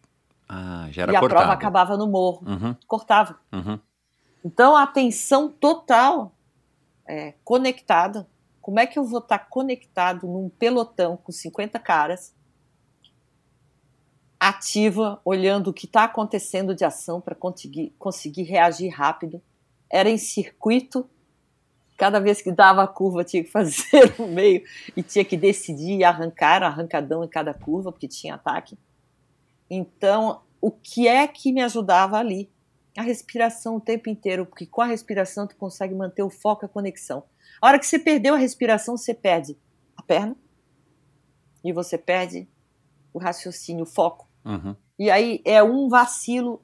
Ah, 0.46 0.86
já 0.90 1.04
era 1.04 1.12
e 1.12 1.16
a 1.16 1.20
cortado. 1.20 1.40
prova 1.40 1.54
acabava 1.54 1.96
no 1.96 2.06
morro. 2.06 2.46
Uhum. 2.46 2.76
Cortava. 2.86 3.40
Uhum. 3.50 3.78
Então 4.44 4.76
a 4.76 4.82
atenção 4.82 5.48
total 5.48 6.30
é, 7.06 7.32
conectada. 7.42 8.28
Como 8.68 8.78
é 8.78 8.86
que 8.86 8.98
eu 8.98 9.04
vou 9.04 9.20
estar 9.20 9.38
conectado 9.38 10.26
num 10.26 10.50
pelotão 10.50 11.16
com 11.16 11.32
50 11.32 11.78
caras, 11.78 12.34
ativa, 14.38 15.18
olhando 15.24 15.68
o 15.68 15.72
que 15.72 15.86
está 15.86 16.04
acontecendo 16.04 16.74
de 16.74 16.84
ação 16.84 17.18
para 17.18 17.34
conseguir, 17.34 17.94
conseguir 17.98 18.42
reagir 18.42 18.90
rápido? 18.90 19.40
Era 19.88 20.10
em 20.10 20.18
circuito. 20.18 21.08
Cada 21.96 22.20
vez 22.20 22.42
que 22.42 22.52
dava 22.52 22.82
a 22.82 22.86
curva, 22.86 23.24
tinha 23.24 23.42
que 23.42 23.50
fazer 23.50 24.14
no 24.20 24.28
meio 24.28 24.62
e 24.94 25.02
tinha 25.02 25.24
que 25.24 25.38
decidir 25.38 26.04
arrancar, 26.04 26.62
arrancadão 26.62 27.24
em 27.24 27.28
cada 27.28 27.54
curva, 27.54 27.90
porque 27.90 28.06
tinha 28.06 28.34
ataque. 28.34 28.76
Então, 29.70 30.42
o 30.60 30.70
que 30.70 31.08
é 31.08 31.26
que 31.26 31.54
me 31.54 31.62
ajudava 31.62 32.18
ali? 32.18 32.50
A 32.98 33.02
respiração 33.02 33.76
o 33.76 33.80
tempo 33.80 34.10
inteiro, 34.10 34.44
porque 34.44 34.66
com 34.66 34.82
a 34.82 34.86
respiração 34.86 35.46
tu 35.46 35.56
consegue 35.56 35.94
manter 35.94 36.22
o 36.22 36.28
foco 36.28 36.64
e 36.64 36.66
a 36.66 36.68
conexão. 36.68 37.24
A 37.60 37.66
hora 37.66 37.78
que 37.78 37.86
você 37.86 37.98
perdeu 37.98 38.34
a 38.34 38.38
respiração, 38.38 38.96
você 38.96 39.14
perde 39.14 39.56
a 39.96 40.02
perna 40.02 40.36
e 41.64 41.72
você 41.72 41.98
perde 41.98 42.48
o 43.12 43.18
raciocínio, 43.18 43.82
o 43.82 43.86
foco. 43.86 44.28
Uhum. 44.44 44.76
E 44.98 45.10
aí 45.10 45.42
é 45.44 45.62
um 45.62 45.88
vacilo. 45.88 46.62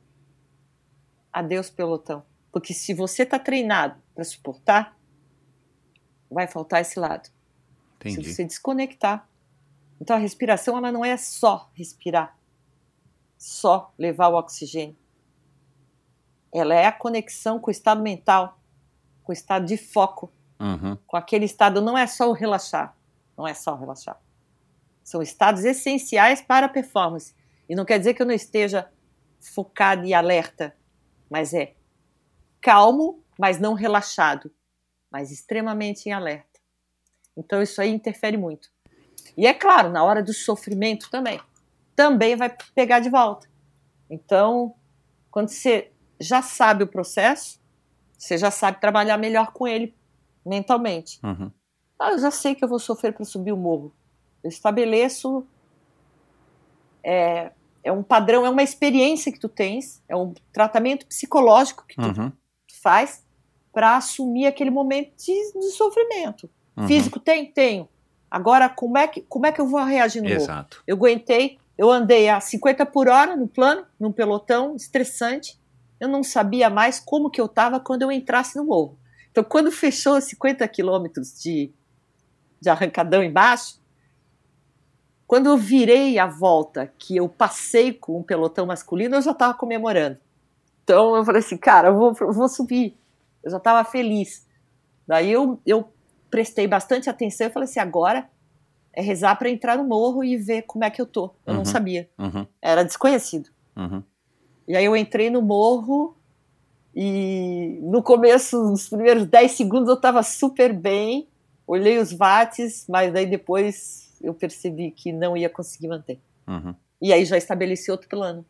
Adeus, 1.32 1.68
pelotão. 1.68 2.24
Porque 2.52 2.72
se 2.72 2.94
você 2.94 3.24
está 3.24 3.38
treinado 3.38 4.00
para 4.14 4.24
suportar, 4.24 4.96
vai 6.30 6.46
faltar 6.46 6.80
esse 6.80 6.98
lado. 6.98 7.28
Entendi. 7.96 8.24
Se 8.24 8.34
você 8.34 8.44
desconectar. 8.44 9.28
Então 10.00 10.16
a 10.16 10.18
respiração 10.18 10.76
ela 10.76 10.92
não 10.92 11.04
é 11.04 11.16
só 11.16 11.70
respirar, 11.74 12.36
só 13.38 13.92
levar 13.98 14.28
o 14.28 14.34
oxigênio. 14.36 14.96
Ela 16.52 16.74
é 16.74 16.86
a 16.86 16.92
conexão 16.92 17.58
com 17.58 17.68
o 17.68 17.72
estado 17.72 18.02
mental, 18.02 18.60
com 19.22 19.32
o 19.32 19.32
estado 19.32 19.66
de 19.66 19.76
foco, 19.76 20.32
uhum. 20.58 20.96
com 21.06 21.16
aquele 21.16 21.44
estado. 21.44 21.80
Não 21.80 21.96
é 21.96 22.06
só 22.06 22.28
o 22.28 22.32
relaxar, 22.32 22.96
não 23.36 23.46
é 23.46 23.54
só 23.54 23.74
o 23.74 23.78
relaxar. 23.78 24.20
São 25.02 25.20
estados 25.20 25.64
essenciais 25.64 26.40
para 26.40 26.66
a 26.66 26.68
performance. 26.68 27.34
E 27.68 27.74
não 27.74 27.84
quer 27.84 27.98
dizer 27.98 28.14
que 28.14 28.22
eu 28.22 28.26
não 28.26 28.34
esteja 28.34 28.90
focado 29.40 30.04
e 30.04 30.14
alerta, 30.14 30.74
mas 31.30 31.52
é 31.52 31.74
calmo, 32.60 33.22
mas 33.38 33.58
não 33.58 33.74
relaxado, 33.74 34.50
mas 35.10 35.30
extremamente 35.30 36.08
em 36.08 36.12
alerta. 36.12 36.60
Então 37.36 37.62
isso 37.62 37.80
aí 37.80 37.90
interfere 37.90 38.36
muito. 38.36 38.70
E 39.36 39.46
é 39.46 39.52
claro, 39.52 39.90
na 39.90 40.02
hora 40.04 40.22
do 40.22 40.32
sofrimento 40.32 41.10
também, 41.10 41.40
também 41.94 42.36
vai 42.36 42.54
pegar 42.74 43.00
de 43.00 43.10
volta. 43.10 43.48
Então, 44.08 44.74
quando 45.30 45.48
você 45.48 45.90
já 46.20 46.40
sabe 46.42 46.84
o 46.84 46.86
processo, 46.86 47.60
você 48.16 48.38
já 48.38 48.50
sabe 48.50 48.80
trabalhar 48.80 49.18
melhor 49.18 49.52
com 49.52 49.66
ele 49.66 49.94
mentalmente. 50.44 51.20
Uhum. 51.22 51.50
Ah, 51.98 52.12
eu 52.12 52.18
já 52.18 52.30
sei 52.30 52.54
que 52.54 52.64
eu 52.64 52.68
vou 52.68 52.78
sofrer 52.78 53.12
para 53.12 53.24
subir 53.24 53.52
o 53.52 53.56
morro. 53.56 53.92
Eu 54.42 54.48
estabeleço 54.48 55.46
é, 57.02 57.50
é 57.82 57.92
um 57.92 58.02
padrão, 58.02 58.46
é 58.46 58.50
uma 58.50 58.62
experiência 58.62 59.30
que 59.30 59.38
tu 59.38 59.48
tens, 59.48 60.02
é 60.08 60.16
um 60.16 60.32
tratamento 60.52 61.06
psicológico 61.06 61.84
que 61.86 61.96
tu 61.96 62.20
uhum. 62.20 62.32
faz 62.82 63.22
para 63.72 63.96
assumir 63.96 64.46
aquele 64.46 64.70
momento 64.70 65.12
de, 65.16 65.52
de 65.52 65.70
sofrimento. 65.72 66.48
Uhum. 66.76 66.86
Físico 66.86 67.20
tem? 67.20 67.46
Tenho. 67.46 67.88
Agora, 68.30 68.68
como 68.68 68.98
é, 68.98 69.06
que, 69.06 69.20
como 69.22 69.46
é 69.46 69.52
que 69.52 69.60
eu 69.60 69.66
vou 69.66 69.82
reagir 69.84 70.22
no 70.22 70.28
Exato. 70.28 70.76
morro? 70.76 70.84
Eu 70.86 70.96
aguentei, 70.96 71.58
eu 71.76 71.90
andei 71.90 72.28
a 72.28 72.40
50 72.40 72.86
por 72.86 73.08
hora 73.08 73.36
no 73.36 73.46
plano, 73.46 73.86
num 73.98 74.10
pelotão, 74.10 74.74
estressante. 74.74 75.58
Eu 76.00 76.08
não 76.08 76.22
sabia 76.22 76.68
mais 76.68 76.98
como 76.98 77.30
que 77.30 77.40
eu 77.40 77.46
estava 77.46 77.78
quando 77.78 78.02
eu 78.02 78.10
entrasse 78.10 78.56
no 78.56 78.64
morro. 78.64 78.98
Então, 79.34 79.42
quando 79.42 79.72
fechou 79.72 80.20
50 80.20 80.66
quilômetros 80.68 81.36
de, 81.42 81.72
de 82.60 82.68
arrancadão 82.70 83.20
embaixo, 83.20 83.80
quando 85.26 85.46
eu 85.48 85.56
virei 85.56 86.20
a 86.20 86.26
volta, 86.26 86.92
que 86.96 87.16
eu 87.16 87.28
passei 87.28 87.92
com 87.92 88.20
um 88.20 88.22
pelotão 88.22 88.64
masculino, 88.64 89.16
eu 89.16 89.22
já 89.22 89.32
estava 89.32 89.52
comemorando. 89.52 90.18
Então 90.84 91.16
eu 91.16 91.24
falei 91.24 91.40
assim, 91.40 91.56
cara, 91.56 91.88
eu 91.88 91.96
vou, 91.98 92.14
eu 92.20 92.32
vou 92.32 92.48
subir. 92.48 92.96
Eu 93.42 93.50
já 93.50 93.56
estava 93.56 93.82
feliz. 93.82 94.46
Daí 95.04 95.32
eu, 95.32 95.60
eu 95.66 95.92
prestei 96.30 96.68
bastante 96.68 97.10
atenção 97.10 97.48
e 97.48 97.50
falei 97.50 97.68
assim, 97.68 97.80
agora 97.80 98.30
é 98.92 99.02
rezar 99.02 99.34
para 99.36 99.50
entrar 99.50 99.76
no 99.76 99.82
morro 99.82 100.22
e 100.22 100.36
ver 100.36 100.62
como 100.62 100.84
é 100.84 100.90
que 100.90 101.02
eu 101.02 101.06
tô. 101.06 101.34
Eu 101.44 101.54
Uhum. 101.54 101.54
não 101.58 101.64
sabia. 101.64 102.08
Uhum. 102.16 102.46
Era 102.62 102.84
desconhecido. 102.84 103.50
Uhum. 103.74 104.00
E 104.68 104.76
aí 104.76 104.84
eu 104.84 104.96
entrei 104.96 105.28
no 105.28 105.42
morro 105.42 106.16
e 106.94 107.78
no 107.82 108.02
começo, 108.02 108.62
nos 108.70 108.88
primeiros 108.88 109.26
10 109.26 109.52
segundos, 109.52 109.88
eu 109.88 109.94
estava 109.94 110.22
super 110.22 110.72
bem. 110.72 111.26
Olhei 111.66 111.98
os 111.98 112.12
watts, 112.12 112.86
mas 112.88 113.12
daí 113.12 113.26
depois 113.26 114.12
eu 114.22 114.32
percebi 114.32 114.90
que 114.90 115.12
não 115.12 115.36
ia 115.36 115.50
conseguir 115.50 115.88
manter. 115.88 116.20
Uhum. 116.46 116.74
E 117.02 117.12
aí 117.12 117.24
já 117.24 117.36
estabeleci 117.36 117.90
outro 117.90 118.08
plano. 118.08 118.44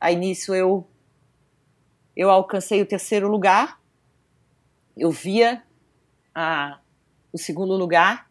Aí 0.00 0.14
nisso 0.14 0.54
eu 0.54 0.86
eu 2.14 2.30
alcancei 2.30 2.80
o 2.80 2.86
terceiro 2.86 3.28
lugar. 3.28 3.80
Eu 4.96 5.10
via 5.10 5.62
a, 6.34 6.78
o 7.32 7.36
segundo 7.36 7.74
lugar, 7.74 8.30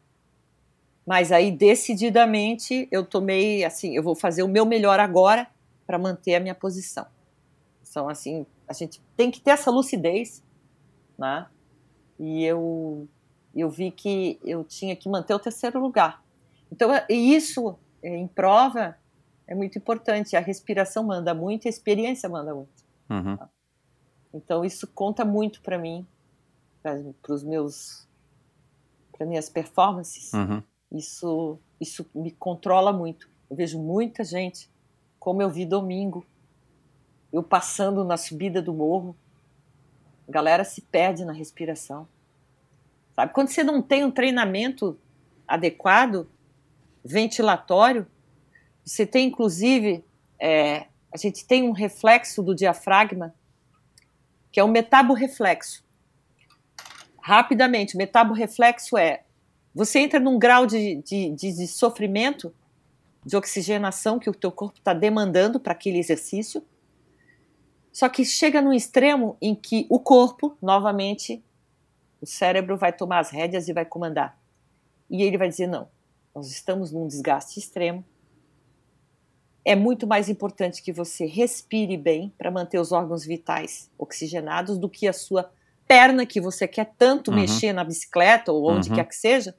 mas 1.05 1.31
aí 1.31 1.51
decididamente 1.51 2.87
eu 2.91 3.05
tomei 3.05 3.63
assim, 3.63 3.95
eu 3.95 4.01
vou 4.01 4.15
fazer 4.15 4.41
o 4.41 4.47
meu 4.47 4.65
melhor 4.65 4.99
agora 4.99 5.47
para 5.85 5.99
manter 5.99 6.33
a 6.35 6.39
minha 6.39 6.55
posição. 6.55 7.05
Então 7.95 8.09
assim, 8.09 8.45
a 8.67 8.73
gente 8.73 9.01
tem 9.15 9.31
que 9.31 9.39
ter 9.39 9.51
essa 9.51 9.71
lucidez, 9.71 10.43
né? 11.17 11.47
E 12.19 12.43
eu 12.43 13.07
eu 13.55 13.69
vi 13.69 13.89
que 13.89 14.37
eu 14.43 14.65
tinha 14.65 14.97
que 14.97 15.07
manter 15.07 15.33
o 15.33 15.39
terceiro 15.39 15.79
lugar. 15.79 16.21
Então, 16.69 16.91
e 17.09 17.33
isso 17.33 17.79
é, 18.03 18.13
em 18.13 18.27
prova 18.27 18.97
é 19.47 19.55
muito 19.55 19.77
importante. 19.77 20.35
A 20.35 20.41
respiração 20.41 21.05
manda 21.05 21.33
muito, 21.33 21.67
a 21.67 21.69
experiência 21.69 22.27
manda 22.27 22.53
muito. 22.53 22.83
Uhum. 23.09 23.37
Então, 24.33 24.65
isso 24.65 24.87
conta 24.87 25.23
muito 25.23 25.61
para 25.61 25.77
mim, 25.77 26.05
para 26.83 27.33
os 27.33 27.45
meus, 27.45 28.05
para 29.13 29.25
minhas 29.25 29.47
performances. 29.47 30.33
Uhum. 30.33 30.61
Isso, 30.91 31.57
isso 31.79 32.05
me 32.13 32.31
controla 32.31 32.91
muito. 32.91 33.29
Eu 33.49 33.55
vejo 33.55 33.79
muita 33.79 34.21
gente, 34.25 34.69
como 35.17 35.41
eu 35.41 35.49
vi 35.49 35.65
domingo, 35.65 36.25
eu 37.35 37.43
passando 37.43 38.05
na 38.05 38.15
subida 38.15 38.61
do 38.61 38.73
morro, 38.73 39.13
a 40.25 40.31
galera 40.31 40.63
se 40.63 40.81
perde 40.81 41.25
na 41.25 41.33
respiração. 41.33 42.07
Sabe? 43.13 43.33
Quando 43.33 43.49
você 43.49 43.61
não 43.61 43.81
tem 43.81 44.05
um 44.05 44.11
treinamento 44.11 44.97
adequado, 45.45 46.29
ventilatório, 47.03 48.07
você 48.85 49.05
tem 49.05 49.27
inclusive, 49.27 50.01
é, 50.39 50.87
a 51.13 51.17
gente 51.17 51.45
tem 51.45 51.63
um 51.63 51.73
reflexo 51.73 52.41
do 52.41 52.55
diafragma, 52.55 53.35
que 54.49 54.59
é 54.59 54.63
o 54.63 54.69
metaborreflexo. 54.69 55.83
Rapidamente, 57.21 57.95
o 57.95 57.97
metaborreflexo 57.97 58.97
é, 58.97 59.23
você 59.73 59.99
entra 59.99 60.21
num 60.21 60.39
grau 60.39 60.65
de, 60.65 60.95
de, 61.01 61.31
de, 61.31 61.51
de 61.51 61.67
sofrimento, 61.67 62.55
de 63.25 63.35
oxigenação 63.35 64.19
que 64.19 64.29
o 64.29 64.33
teu 64.33 64.53
corpo 64.53 64.77
está 64.77 64.93
demandando 64.93 65.59
para 65.59 65.73
aquele 65.73 65.97
exercício, 65.97 66.63
só 67.95 68.09
que 68.09 68.25
chega 68.25 68.61
num 68.61 68.73
extremo 68.73 69.37
em 69.41 69.55
que 69.55 69.87
o 69.89 69.97
corpo, 70.01 70.57
novamente, 70.61 71.41
o 72.19 72.25
cérebro 72.25 72.75
vai 72.75 72.91
tomar 72.91 73.19
as 73.19 73.29
rédeas 73.29 73.69
e 73.69 73.73
vai 73.73 73.85
comandar. 73.85 74.37
E 75.09 75.23
ele 75.23 75.37
vai 75.37 75.47
dizer: 75.47 75.65
não, 75.65 75.87
nós 76.35 76.51
estamos 76.51 76.91
num 76.91 77.07
desgaste 77.07 77.57
extremo. 77.57 78.03
É 79.63 79.77
muito 79.77 80.05
mais 80.05 80.27
importante 80.27 80.83
que 80.83 80.91
você 80.91 81.25
respire 81.25 81.95
bem 81.95 82.33
para 82.37 82.51
manter 82.51 82.79
os 82.81 82.91
órgãos 82.91 83.23
vitais 83.25 83.89
oxigenados 83.97 84.77
do 84.77 84.89
que 84.89 85.07
a 85.07 85.13
sua 85.13 85.49
perna 85.87 86.25
que 86.25 86.41
você 86.41 86.67
quer 86.67 86.93
tanto 86.97 87.31
Uhum. 87.31 87.37
mexer 87.37 87.71
na 87.71 87.85
bicicleta 87.85 88.51
ou 88.51 88.69
onde 88.69 88.89
Uhum. 88.89 88.95
quer 88.95 89.07
que 89.07 89.15
seja. 89.15 89.55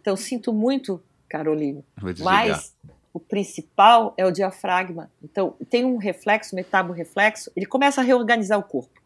Então, 0.00 0.16
sinto 0.16 0.52
muito, 0.52 1.00
desligar. 2.12 2.46
Mas 2.46 2.76
o 3.18 3.20
principal 3.20 4.14
é 4.16 4.24
o 4.24 4.30
diafragma. 4.30 5.10
Então, 5.20 5.56
tem 5.68 5.84
um 5.84 5.96
reflexo, 5.96 6.54
metaborreflexo, 6.54 7.50
ele 7.56 7.66
começa 7.66 8.00
a 8.00 8.04
reorganizar 8.04 8.56
o 8.56 8.62
corpo. 8.62 9.02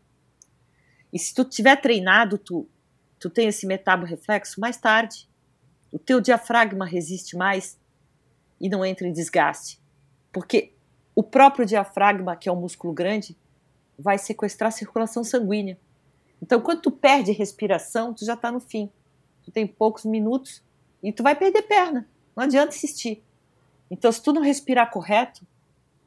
E 1.10 1.18
se 1.18 1.34
tu 1.34 1.46
tiver 1.46 1.76
treinado, 1.76 2.36
tu, 2.36 2.68
tu 3.18 3.30
tem 3.30 3.48
esse 3.48 3.66
metaborreflexo 3.66 4.60
mais 4.60 4.76
tarde. 4.76 5.26
O 5.90 5.98
teu 5.98 6.20
diafragma 6.20 6.84
resiste 6.84 7.38
mais 7.38 7.80
e 8.60 8.68
não 8.68 8.84
entra 8.84 9.08
em 9.08 9.14
desgaste. 9.14 9.80
Porque 10.30 10.74
o 11.14 11.22
próprio 11.22 11.64
diafragma, 11.64 12.36
que 12.36 12.50
é 12.50 12.52
um 12.52 12.60
músculo 12.60 12.92
grande, 12.92 13.34
vai 13.98 14.18
sequestrar 14.18 14.68
a 14.68 14.72
circulação 14.72 15.24
sanguínea. 15.24 15.78
Então, 16.42 16.60
quando 16.60 16.82
tu 16.82 16.90
perde 16.90 17.32
respiração, 17.32 18.12
tu 18.12 18.26
já 18.26 18.34
está 18.34 18.52
no 18.52 18.60
fim. 18.60 18.90
Tu 19.42 19.50
tem 19.50 19.66
poucos 19.66 20.04
minutos 20.04 20.62
e 21.02 21.10
tu 21.12 21.22
vai 21.22 21.34
perder 21.34 21.62
perna. 21.62 22.06
Não 22.36 22.44
adianta 22.44 22.76
insistir. 22.76 23.24
Então, 23.92 24.10
se 24.10 24.22
tu 24.22 24.32
não 24.32 24.40
respirar 24.40 24.90
correto, 24.90 25.46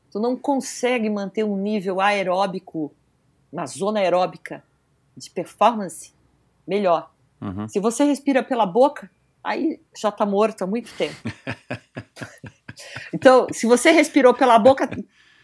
tu 0.10 0.20
não 0.20 0.36
consegue 0.36 1.08
manter 1.08 1.44
um 1.44 1.56
nível 1.56 2.02
aeróbico, 2.02 2.92
uma 3.54 3.68
zona 3.68 4.00
aeróbica 4.00 4.64
de 5.16 5.30
performance 5.30 6.12
melhor. 6.68 7.12
Uhum. 7.40 7.68
Se 7.68 7.80
você 7.80 8.04
respira 8.04 8.42
pela 8.42 8.66
boca, 8.66 9.08
aí 9.44 9.80
já 9.96 10.10
está 10.10 10.26
morto 10.26 10.64
há 10.64 10.68
muito 10.68 10.92
tempo. 10.98 11.16
então, 13.14 13.46
se 13.54 13.68
você 13.68 13.92
respirou 13.92 14.34
pela 14.34 14.58
boca, 14.58 14.90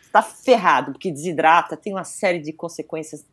está 0.03 0.23
ferrado, 0.23 0.93
porque 0.93 1.11
desidrata, 1.11 1.77
tem 1.77 1.93
uma 1.93 2.03
série 2.03 2.39
de 2.39 2.51
consequências 2.51 3.23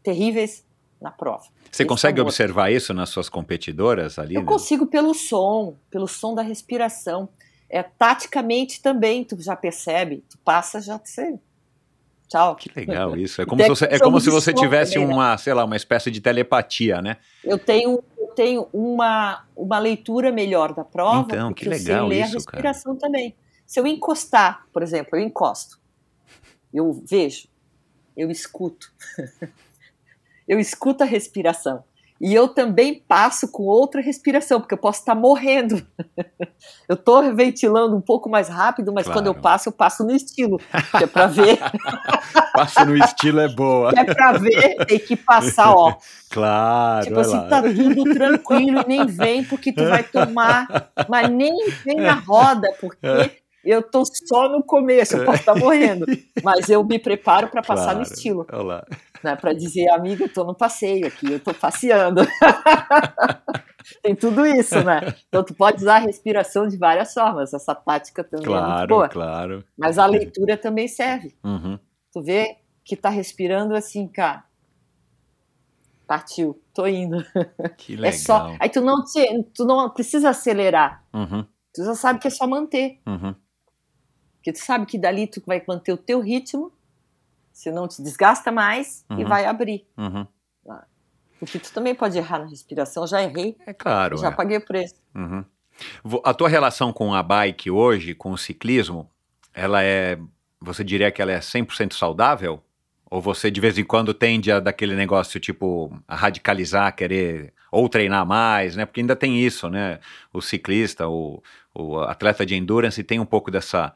terríveis 0.00 0.64
na 1.02 1.10
prova. 1.10 1.42
Você 1.72 1.82
Esse 1.82 1.86
consegue 1.86 2.18
tá 2.18 2.22
observar 2.22 2.70
isso 2.70 2.94
nas 2.94 3.08
suas 3.08 3.28
competidoras 3.28 4.16
ali? 4.16 4.36
Eu 4.36 4.42
né? 4.42 4.46
consigo 4.46 4.86
pelo 4.86 5.12
som, 5.12 5.74
pelo 5.90 6.06
som 6.06 6.36
da 6.36 6.42
respiração. 6.42 7.28
É 7.70 7.82
taticamente 7.82 8.82
também, 8.82 9.24
tu 9.24 9.40
já 9.40 9.54
percebe, 9.54 10.24
tu 10.28 10.36
passa 10.38 10.80
já 10.80 10.98
você 10.98 11.38
Tchau. 12.30 12.54
Que 12.54 12.70
legal 12.74 13.16
isso. 13.16 13.42
É 13.42 13.44
como, 13.46 13.60
se 13.60 13.68
você, 13.68 13.84
é 13.86 13.98
como 13.98 14.20
se 14.20 14.30
você 14.30 14.54
tivesse 14.54 14.94
também, 14.94 15.08
né? 15.08 15.14
uma, 15.14 15.36
sei 15.36 15.52
lá, 15.52 15.64
uma 15.64 15.76
espécie 15.76 16.10
de 16.12 16.20
telepatia, 16.20 17.02
né? 17.02 17.16
Eu 17.42 17.58
tenho, 17.58 18.02
eu 18.16 18.28
tenho 18.28 18.68
uma, 18.72 19.44
uma 19.56 19.78
leitura 19.80 20.30
melhor 20.30 20.72
da 20.72 20.84
prova, 20.84 21.26
Então, 21.26 21.52
que 21.52 21.66
eu 21.66 21.70
legal 21.70 22.08
sei 22.08 22.18
ler 22.18 22.24
isso, 22.24 22.36
a 22.36 22.38
respiração 22.38 22.94
também. 22.94 23.34
Se 23.66 23.80
eu 23.80 23.86
encostar, 23.86 24.64
por 24.72 24.82
exemplo, 24.82 25.18
eu 25.18 25.22
encosto, 25.22 25.80
eu 26.72 27.02
vejo, 27.04 27.48
eu 28.16 28.30
escuto, 28.30 28.92
eu 30.46 30.60
escuto 30.60 31.02
a 31.02 31.06
respiração. 31.06 31.82
E 32.20 32.34
eu 32.34 32.48
também 32.48 33.02
passo 33.08 33.50
com 33.50 33.62
outra 33.62 34.00
respiração, 34.02 34.60
porque 34.60 34.74
eu 34.74 34.78
posso 34.78 35.00
estar 35.00 35.14
morrendo. 35.14 35.76
Eu 36.88 36.94
estou 36.94 37.34
ventilando 37.34 37.96
um 37.96 38.00
pouco 38.00 38.28
mais 38.28 38.48
rápido, 38.48 38.92
mas 38.92 39.06
quando 39.06 39.28
eu 39.28 39.32
Claro. 39.34 39.42
passo, 39.42 39.68
eu 39.68 39.72
passo 39.72 40.04
no 40.04 40.10
estilo, 40.10 40.58
que 40.98 41.04
é 41.04 41.06
para 41.06 41.26
ver, 41.26 41.58
Passa 42.52 42.84
no 42.84 42.96
estilo 42.96 43.40
é 43.40 43.48
boa. 43.48 43.90
que 43.92 43.98
é 44.00 44.04
para 44.04 44.32
ver, 44.32 44.84
tem 44.86 44.98
que 44.98 45.16
passar, 45.16 45.72
ó, 45.72 45.96
Claro, 46.30 47.06
Tipo 47.06 47.20
assim, 47.20 47.36
lá. 47.36 47.48
tá 47.48 47.62
tudo 47.62 48.04
tranquilo, 48.12 48.84
nem 48.86 49.06
vem 49.06 49.44
porque 49.44 49.72
tu 49.72 49.84
vai 49.88 50.02
tomar, 50.02 50.90
mas 51.08 51.30
nem 51.30 51.52
vem 51.84 52.00
na 52.00 52.14
roda, 52.14 52.68
porque 52.80 53.40
eu 53.64 53.82
tô 53.82 54.02
só 54.04 54.48
no 54.48 54.62
começo, 54.62 55.16
eu 55.16 55.24
posso 55.24 55.38
estar 55.40 55.54
morrendo. 55.54 56.06
Mas 56.42 56.68
eu 56.68 56.84
me 56.84 56.98
preparo 56.98 57.48
para 57.48 57.62
passar 57.62 57.94
no 57.94 58.00
Claro, 58.00 58.02
estilo, 58.14 58.46
olha 58.52 58.62
lá. 58.62 58.86
Né? 59.22 59.36
Para 59.36 59.52
dizer, 59.52 59.88
amiga, 59.90 60.24
eu 60.24 60.32
tô 60.32 60.44
no 60.44 60.54
passeio 60.54 61.06
aqui, 61.06 61.32
eu 61.32 61.40
tô 61.40 61.52
passeando. 61.54 62.22
Tem 64.02 64.14
tudo 64.14 64.46
isso, 64.46 64.82
né? 64.84 65.00
Então 65.28 65.42
tu 65.42 65.54
pode 65.54 65.78
usar 65.82 65.96
a 65.96 65.98
respiração 65.98 66.68
de 66.68 66.76
várias 66.76 67.12
formas, 67.14 67.52
essa 67.54 67.74
tática 67.74 68.22
também 68.22 68.46
é 68.46 68.48
muito 68.50 68.60
Claro, 68.66 68.88
boa. 68.88 69.08
claro. 69.08 69.64
Mas 69.76 69.98
a 69.98 70.06
leitura 70.06 70.56
também 70.56 70.86
serve. 70.88 71.34
Uhum. 71.42 71.78
Tu 72.12 72.22
vê 72.22 72.56
que 72.84 72.96
tá 72.96 73.08
respirando 73.08 73.74
assim, 73.74 74.06
cara. 74.06 74.44
Partiu, 76.06 76.60
tô 76.74 76.86
indo. 76.86 77.24
Que 77.78 77.94
legal. 77.96 78.08
É 78.10 78.12
só. 78.12 78.56
Aí 78.58 78.68
tu 78.68 78.80
não, 78.80 79.04
te, 79.04 79.44
tu 79.54 79.64
não 79.64 79.88
precisa 79.90 80.30
acelerar. 80.30 81.04
Uhum, 81.14 81.44
Tu 81.72 81.84
já 81.84 81.94
sabe 81.94 82.18
que 82.18 82.26
é 82.26 82.30
só 82.30 82.46
manter. 82.46 82.98
uhum. 83.06 83.34
Porque 84.36 84.52
tu 84.54 84.58
sabe 84.58 84.86
que 84.86 84.98
dali 84.98 85.26
tu 85.26 85.42
vai 85.46 85.62
manter 85.68 85.92
o 85.92 85.98
teu 85.98 86.18
ritmo, 86.20 86.72
se 87.60 87.70
não 87.70 87.86
te 87.86 88.02
desgasta 88.02 88.50
mais 88.50 89.04
e 89.10 89.14
Uhum. 89.22 89.28
vai 89.28 89.44
abrir. 89.44 89.86
Uhum. 89.98 90.26
Porque 91.38 91.58
tu 91.58 91.72
também 91.72 91.94
pode 91.94 92.16
errar 92.18 92.38
na 92.38 92.46
respiração. 92.46 93.02
Eu 93.02 93.06
já 93.06 93.22
errei, 93.22 93.56
É 93.66 93.72
claro. 93.72 94.16
já 94.18 94.28
é. 94.28 94.30
paguei 94.30 94.56
o 94.58 94.64
preço. 94.64 94.94
Uhum. 95.14 95.44
A 96.24 96.32
tua 96.34 96.48
relação 96.48 96.92
com 96.92 97.14
a 97.14 97.22
bike 97.22 97.70
hoje, 97.70 98.14
com 98.14 98.32
o 98.32 98.38
ciclismo, 98.38 99.08
ela 99.54 99.82
é. 99.82 100.18
Você 100.60 100.84
diria 100.84 101.10
que 101.10 101.20
ela 101.22 101.32
é 101.32 101.38
100% 101.38 101.94
saudável? 101.94 102.62
Ou 103.10 103.20
você 103.20 103.50
de 103.50 103.60
vez 103.60 103.76
em 103.78 103.84
quando 103.84 104.12
tende 104.14 104.52
a 104.52 104.60
daquele 104.60 104.94
negócio 104.94 105.40
tipo 105.40 105.90
a 106.06 106.14
radicalizar, 106.14 106.94
querer 106.94 107.52
ou 107.72 107.88
treinar 107.88 108.24
mais, 108.26 108.76
né? 108.76 108.84
Porque 108.86 109.00
ainda 109.00 109.16
tem 109.16 109.38
isso, 109.40 109.68
né? 109.70 109.98
O 110.32 110.40
ciclista, 110.42 111.08
o, 111.08 111.42
o 111.74 111.98
atleta 112.00 112.44
de 112.46 112.54
endurance 112.54 113.02
tem 113.02 113.18
um 113.18 113.24
pouco 113.26 113.50
dessa 113.50 113.94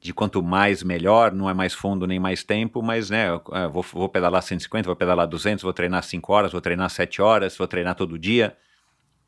de 0.00 0.12
quanto 0.12 0.42
mais 0.42 0.82
melhor, 0.82 1.32
não 1.32 1.48
é 1.50 1.54
mais 1.54 1.72
fundo 1.74 2.06
nem 2.06 2.18
mais 2.20 2.44
tempo, 2.44 2.82
mas 2.82 3.10
né, 3.10 3.26
é, 3.52 3.66
vou, 3.68 3.82
vou 3.82 4.08
pedalar 4.08 4.42
150, 4.42 4.86
vou 4.86 4.94
pedalar 4.96 5.26
200, 5.26 5.62
vou 5.62 5.72
treinar 5.72 6.02
5 6.04 6.32
horas, 6.32 6.52
vou 6.52 6.60
treinar 6.60 6.88
7 6.90 7.20
horas, 7.20 7.56
vou 7.56 7.66
treinar 7.66 7.94
todo 7.94 8.18
dia. 8.18 8.56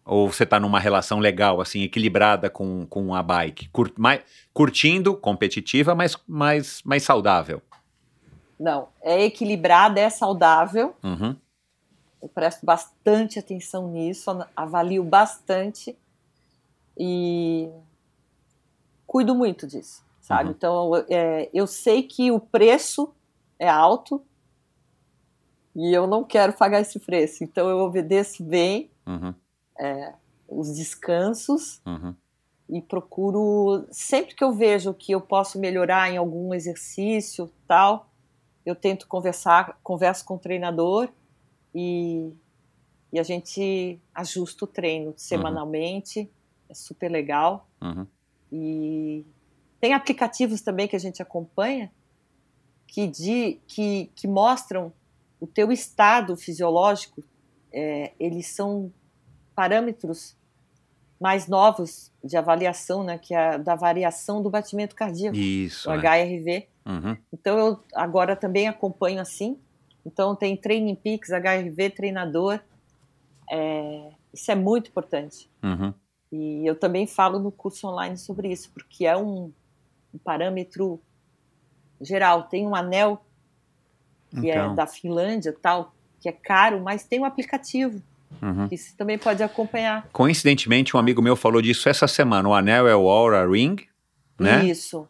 Ou 0.04 0.30
você 0.32 0.44
está 0.44 0.58
numa 0.58 0.80
relação 0.80 1.18
legal, 1.18 1.60
assim, 1.60 1.82
equilibrada 1.82 2.48
com, 2.48 2.86
com 2.86 3.14
a 3.14 3.22
bike? 3.22 3.68
Cur- 3.70 3.92
mais, 3.98 4.22
curtindo, 4.54 5.14
competitiva, 5.16 5.94
mas 5.94 6.16
mais, 6.26 6.82
mais 6.82 7.02
saudável. 7.02 7.60
Não, 8.58 8.88
é 9.02 9.22
equilibrada, 9.24 10.00
é 10.00 10.08
saudável. 10.08 10.96
Uhum, 11.02 11.36
Eu 12.22 12.28
presto 12.28 12.64
bastante 12.64 13.38
atenção 13.38 13.88
nisso, 13.90 14.30
avalio 14.56 15.04
bastante 15.04 15.96
e 16.96 17.68
cuido 19.06 19.34
muito 19.34 19.66
disso, 19.66 20.02
sabe? 20.28 20.50
Uhum. 20.50 20.54
Então, 20.54 20.96
é, 21.08 21.48
eu 21.54 21.66
sei 21.66 22.02
que 22.02 22.30
o 22.30 22.38
preço 22.38 23.14
é 23.58 23.66
alto 23.66 24.22
e 25.74 25.94
eu 25.94 26.06
não 26.06 26.22
quero 26.22 26.52
pagar 26.52 26.82
esse 26.82 27.00
preço. 27.00 27.42
Então, 27.42 27.70
eu 27.70 27.78
obedeço 27.78 28.44
bem 28.44 28.90
uhum, 29.06 29.34
os 30.46 30.76
descansos 30.76 31.80
uhum, 31.86 32.14
e 32.68 32.82
procuro 32.82 33.86
sempre 33.90 34.34
que 34.34 34.44
eu 34.44 34.52
vejo 34.52 34.92
que 34.92 35.12
eu 35.12 35.20
posso 35.20 35.58
melhorar 35.58 36.10
em 36.10 36.18
algum 36.18 36.52
exercício 36.52 37.50
tal 37.66 38.10
eu 38.66 38.74
tento 38.74 39.06
conversar 39.06 39.78
converso 39.82 40.24
com 40.26 40.34
o 40.34 40.38
treinador 40.38 41.08
e, 41.74 42.30
e 43.10 43.18
a 43.18 43.22
gente 43.22 43.98
ajusta 44.14 44.64
o 44.64 44.68
treino 44.68 45.14
semanalmente 45.16 46.30
é 46.68 46.74
super 46.74 47.10
legal 47.10 47.66
uhum. 47.80 48.06
e 48.52 49.24
tem 49.80 49.94
aplicativos 49.94 50.60
também 50.60 50.88
que 50.88 50.96
a 50.96 51.00
gente 51.00 51.22
acompanha 51.22 51.90
que 52.86 53.06
de 53.06 53.60
que, 53.66 54.10
que 54.14 54.26
mostram 54.26 54.92
o 55.40 55.46
teu 55.46 55.70
estado 55.70 56.36
fisiológico 56.36 57.22
é, 57.72 58.12
eles 58.18 58.48
são 58.48 58.92
parâmetros 59.54 60.36
mais 61.20 61.48
novos 61.48 62.12
de 62.22 62.36
avaliação, 62.36 63.02
né, 63.02 63.18
que 63.18 63.34
é 63.34 63.54
a 63.54 63.56
da 63.56 63.74
variação 63.74 64.40
do 64.40 64.48
batimento 64.48 64.94
cardíaco, 64.94 65.36
Isso. 65.36 65.90
o 65.90 65.92
é. 65.92 65.96
HRV. 65.98 66.68
Uhum, 66.86 67.16
Então 67.32 67.58
eu 67.58 67.80
agora 67.94 68.34
também 68.34 68.66
acompanho 68.68 69.20
assim. 69.20 69.58
Então 70.06 70.34
tem 70.34 70.56
Training 70.56 70.94
Peaks, 70.94 71.30
HRV, 71.30 71.90
treinador. 71.90 72.60
É, 73.50 74.10
isso 74.32 74.50
é 74.50 74.54
muito 74.54 74.88
importante. 74.90 75.50
uhum, 75.62 75.92
E 76.32 76.66
eu 76.66 76.78
também 76.78 77.06
falo 77.06 77.38
no 77.38 77.50
curso 77.50 77.88
online 77.88 78.16
sobre 78.16 78.50
isso, 78.50 78.70
porque 78.72 79.04
é 79.04 79.16
um, 79.16 79.52
um 80.12 80.18
parâmetro 80.18 81.00
geral. 82.00 82.44
Tem 82.44 82.66
um 82.66 82.74
anel 82.74 83.24
que 84.30 84.50
é 84.50 84.56
Então. 84.56 84.74
da 84.74 84.86
Finlândia, 84.86 85.54
tal, 85.60 85.94
que 86.20 86.28
é 86.28 86.32
caro, 86.32 86.80
mas 86.80 87.04
tem 87.04 87.20
um 87.20 87.24
aplicativo 87.24 88.02
uhum. 88.42 88.68
que 88.68 88.76
você 88.76 88.94
também 88.96 89.18
pode 89.18 89.42
acompanhar. 89.42 90.06
Coincidentemente, 90.12 90.96
um 90.96 91.00
amigo 91.00 91.22
meu 91.22 91.36
falou 91.36 91.62
disso 91.62 91.88
essa 91.88 92.06
semana. 92.06 92.48
O 92.48 92.54
anel 92.54 92.86
é 92.86 92.94
o 92.94 93.08
Aura 93.08 93.48
Ring, 93.48 93.76
né? 94.38 94.64
Isso. 94.64 95.08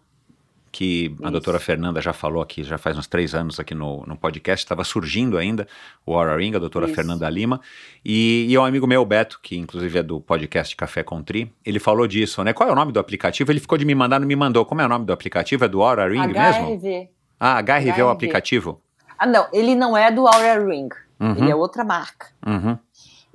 Que 0.70 1.15
a 1.20 1.23
Isso. 1.23 1.31
doutora 1.32 1.59
Fernanda 1.59 2.01
já 2.01 2.12
falou 2.12 2.43
aqui, 2.43 2.62
já 2.62 2.77
faz 2.78 2.97
uns 2.99 3.07
três 3.07 3.35
anos 3.35 3.59
aqui 3.59 3.74
no, 3.74 4.05
no 4.07 4.16
podcast, 4.16 4.65
estava 4.65 4.85
surgindo 4.85 5.36
ainda 5.39 5.66
o 6.05 6.15
Aura 6.15 6.36
Ring, 6.36 6.55
a 6.55 6.59
doutora 6.59 6.86
Isso. 6.86 6.95
Fernanda 6.95 7.28
Lima, 7.31 7.61
e, 8.05 8.47
e 8.49 8.55
é 8.55 8.61
um 8.61 8.65
amigo 8.65 8.86
meu, 8.86 9.05
Beto, 9.05 9.40
que 9.43 9.57
inclusive 9.57 9.99
é 9.99 10.03
do 10.03 10.20
podcast 10.20 10.74
Café 10.77 11.03
com 11.03 11.23
Tri, 11.23 11.53
ele 11.65 11.78
falou 11.78 12.07
disso, 12.07 12.43
né? 12.45 12.53
Qual 12.53 12.69
é 12.69 12.73
o 12.73 12.74
nome 12.74 12.93
do 12.93 13.01
aplicativo? 13.01 13.51
Ele 13.51 13.61
ficou 13.61 13.78
de 13.78 13.85
me 13.85 13.95
mandar, 13.95 14.19
não 14.20 14.27
me 14.27 14.36
mandou. 14.36 14.65
Como 14.65 14.81
é 14.81 14.85
o 14.85 14.89
nome 14.89 15.05
do 15.05 15.12
aplicativo? 15.12 15.65
É 15.65 15.69
do 15.69 15.82
Aura 15.82 16.09
Ring 16.09 16.27
mesmo? 16.28 16.69
HRV. 16.77 17.09
Ah, 17.40 17.59
HRV 17.62 17.89
é 17.89 18.05
o 18.05 18.09
HRV. 18.09 18.12
aplicativo? 18.12 18.81
Ah, 19.19 19.27
não, 19.27 19.47
ele 19.53 19.74
não 19.74 19.97
é 19.97 20.11
do 20.12 20.27
Aura 20.28 20.65
Ring. 20.65 20.89
Uhum, 21.20 21.35
Ele 21.39 21.51
é 21.51 21.55
outra 21.57 21.82
marca. 21.85 22.27
uhum. 22.47 22.78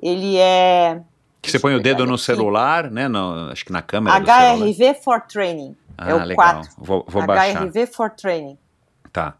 Ele 0.02 0.38
é 0.38 1.02
Que 1.42 1.52
você 1.52 1.60
põe 1.60 1.76
o 1.76 1.82
dedo 1.82 2.06
no 2.06 2.14
aqui. 2.16 2.24
celular, 2.24 2.90
né? 2.90 3.08
no- 3.10 3.50
acho 3.52 3.66
que 3.66 3.72
na 3.74 3.82
câmera 3.82 4.20
do 4.20 4.26
celular. 4.26 4.58
HRV 4.68 4.94
for 5.04 5.22
Training. 5.22 5.76
Ah, 5.98 6.10
é 6.10 6.14
o 6.14 6.24
legal. 6.24 6.54
4. 6.62 6.72
Vou, 6.78 7.06
vou 7.08 7.26
baixar. 7.26 7.64
HRV 7.64 7.88
for 7.88 8.10
Training, 8.10 8.58
Tá. 9.12 9.38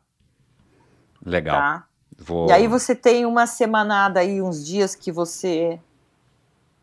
Legal. 1.26 1.56
tá? 1.58 1.86
Vou... 2.18 2.48
E 2.48 2.52
aí 2.52 2.68
você 2.68 2.94
tem 2.96 3.26
uma 3.26 3.48
semanada 3.48 4.20
aí, 4.20 4.42
uns 4.42 4.66
dias 4.66 4.96
que 4.96 5.12
você 5.12 5.80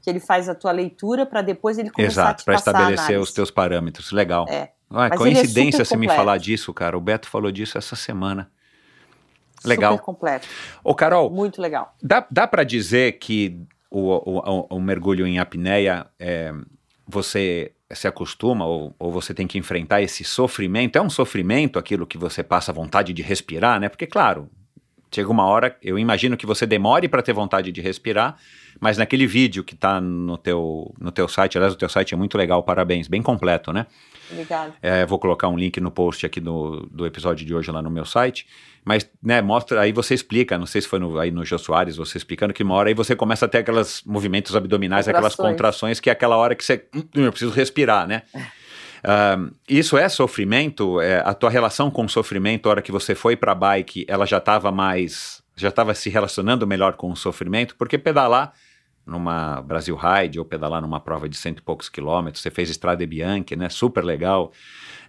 que 0.02 0.08
ele 0.08 0.18
faz 0.18 0.48
a 0.48 0.54
tua 0.54 0.72
leitura 0.72 1.26
para 1.26 1.42
depois 1.42 1.76
ele 1.78 1.90
começar 1.90 2.22
Exato, 2.22 2.44
para 2.44 2.54
estabelecer 2.54 3.20
os 3.20 3.32
teus 3.34 3.50
parâmetros. 3.50 4.12
Legal. 4.12 4.46
É. 4.48 4.70
Ah, 4.88 5.10
coincidência 5.14 5.82
é 5.82 5.84
você 5.84 5.94
me 5.96 6.06
super 6.06 6.16
falar 6.16 6.32
completo. 6.32 6.44
disso, 6.46 6.72
cara. 6.74 6.96
O 6.96 7.00
Beto 7.00 7.28
falou 7.28 7.52
disso 7.52 7.76
essa 7.76 7.94
semana. 7.94 8.50
Legal. 9.62 9.92
Super 9.92 10.04
completo, 10.04 10.48
Ô, 10.82 10.94
Carol, 10.94 11.30
muito 11.30 11.60
legal. 11.60 11.94
dá, 12.02 12.26
dá 12.30 12.46
para 12.48 12.64
dizer 12.64 13.18
que 13.18 13.60
o, 13.90 14.08
o, 14.08 14.38
o- 14.38 14.66
o 14.76 14.80
mergulho 14.80 15.26
em 15.26 15.38
apneia, 15.38 16.06
é, 16.18 16.50
você 17.10 17.72
se 17.92 18.06
acostuma 18.06 18.64
ou, 18.64 18.94
ou 18.98 19.10
você 19.10 19.34
tem 19.34 19.46
que 19.46 19.58
enfrentar 19.58 20.00
esse 20.00 20.24
sofrimento? 20.24 20.96
É 20.96 21.02
um 21.02 21.10
sofrimento 21.10 21.78
aquilo 21.78 22.06
que 22.06 22.16
você 22.16 22.42
passa 22.42 22.72
vontade 22.72 23.12
de 23.12 23.22
respirar, 23.22 23.80
né? 23.80 23.88
Porque, 23.88 24.06
claro, 24.06 24.48
chega 25.12 25.28
uma 25.28 25.44
hora, 25.44 25.76
eu 25.82 25.98
imagino 25.98 26.36
que 26.36 26.46
você 26.46 26.66
demore 26.66 27.08
para 27.08 27.22
ter 27.22 27.32
vontade 27.32 27.72
de 27.72 27.80
respirar, 27.80 28.36
mas 28.78 28.96
naquele 28.96 29.26
vídeo 29.26 29.64
que 29.64 29.74
tá 29.74 30.00
no 30.00 30.38
teu, 30.38 30.94
no 31.00 31.10
teu 31.10 31.26
site, 31.26 31.58
aliás, 31.58 31.74
o 31.74 31.76
teu 31.76 31.88
site 31.88 32.14
é 32.14 32.16
muito 32.16 32.38
legal, 32.38 32.62
parabéns, 32.62 33.08
bem 33.08 33.20
completo, 33.20 33.72
né? 33.72 33.86
Obrigada. 34.30 34.74
É, 34.80 35.04
vou 35.04 35.18
colocar 35.18 35.48
um 35.48 35.56
link 35.56 35.80
no 35.80 35.90
post 35.90 36.24
aqui 36.24 36.40
do, 36.40 36.88
do 36.90 37.04
episódio 37.04 37.44
de 37.44 37.52
hoje 37.52 37.70
lá 37.72 37.82
no 37.82 37.90
meu 37.90 38.04
site. 38.04 38.46
Mas, 38.84 39.08
né, 39.22 39.42
mostra, 39.42 39.80
aí 39.80 39.92
você 39.92 40.14
explica, 40.14 40.56
não 40.58 40.66
sei 40.66 40.80
se 40.80 40.88
foi 40.88 40.98
no, 40.98 41.18
aí 41.18 41.30
no 41.30 41.44
Jô 41.44 41.58
Soares, 41.58 41.96
você 41.96 42.16
explicando 42.16 42.52
que 42.54 42.62
uma 42.62 42.74
hora 42.74 42.88
aí 42.88 42.94
você 42.94 43.14
começa 43.14 43.44
a 43.44 43.48
ter 43.48 43.58
aqueles 43.58 44.02
movimentos 44.06 44.56
abdominais, 44.56 45.06
aquelas 45.06 45.34
Contrações. 45.34 45.52
contrações, 45.52 46.00
que 46.00 46.08
é 46.08 46.12
aquela 46.12 46.36
hora 46.36 46.54
que 46.54 46.64
você, 46.64 46.86
"Hum, 46.94 47.02
eu 47.26 47.30
preciso 47.30 47.52
respirar, 47.52 48.06
né? 48.06 48.22
Ahn, 49.04 49.50
isso 49.68 49.96
é 49.96 50.08
sofrimento? 50.08 51.00
É, 51.00 51.20
a 51.24 51.32
tua 51.34 51.50
relação 51.50 51.90
com 51.90 52.04
o 52.04 52.08
sofrimento, 52.08 52.66
a 52.68 52.70
hora 52.70 52.82
que 52.82 52.92
você 52.92 53.14
foi 53.14 53.36
pra 53.36 53.54
bike, 53.54 54.04
ela 54.08 54.26
já 54.26 54.38
estava 54.38 54.70
mais, 54.70 55.42
já 55.56 55.68
estava 55.68 55.94
se 55.94 56.10
relacionando 56.10 56.66
melhor 56.66 56.94
com 56.94 57.10
o 57.10 57.16
sofrimento? 57.16 57.76
Porque 57.76 57.96
pedalar 57.98 58.52
numa 59.10 59.60
Brasil 59.60 59.96
Ride 59.96 60.38
ou 60.38 60.44
pedalar 60.44 60.80
numa 60.80 61.00
prova 61.00 61.28
de 61.28 61.36
cento 61.36 61.58
e 61.58 61.62
poucos 61.62 61.88
quilômetros, 61.88 62.42
você 62.42 62.50
fez 62.50 62.70
Strade 62.70 63.04
Bianche, 63.06 63.56
né? 63.56 63.68
Super 63.68 64.04
legal. 64.04 64.52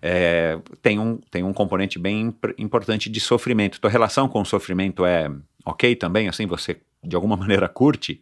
É, 0.02 0.60
tem, 0.82 0.98
um, 1.00 1.18
tem 1.18 1.44
um 1.44 1.54
componente 1.54 2.00
bem 2.00 2.22
impor- 2.22 2.56
importante 2.58 3.10
de 3.10 3.20
sofrimento. 3.20 3.80
Tua 3.80 3.90
relação 3.90 4.28
com 4.28 4.42
o 4.42 4.46
sofrimento 4.46 5.06
é 5.06 5.32
ok 5.66 5.96
também? 5.96 6.28
Assim, 6.28 6.48
você 6.48 6.82
de 7.04 7.16
alguma 7.16 7.38
maneira 7.38 7.70
curte? 7.70 8.22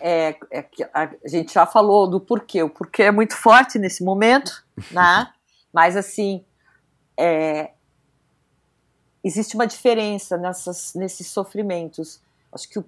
É, 0.00 0.34
é 0.50 0.64
a 0.94 1.10
gente 1.26 1.52
já 1.52 1.66
falou 1.66 2.08
do 2.08 2.18
porquê. 2.18 2.62
O 2.62 2.70
porquê 2.70 3.04
é 3.04 3.10
muito 3.10 3.36
forte 3.36 3.78
nesse 3.78 4.02
momento, 4.02 4.64
né? 4.90 5.30
Mas 5.72 5.94
assim, 5.96 6.42
é, 7.16 7.70
existe 9.22 9.54
uma 9.54 9.66
diferença 9.66 10.38
nessas, 10.38 10.94
nesses 10.94 11.26
sofrimentos. 11.26 12.20
Acho 12.52 12.68
que 12.68 12.78
o 12.78 12.84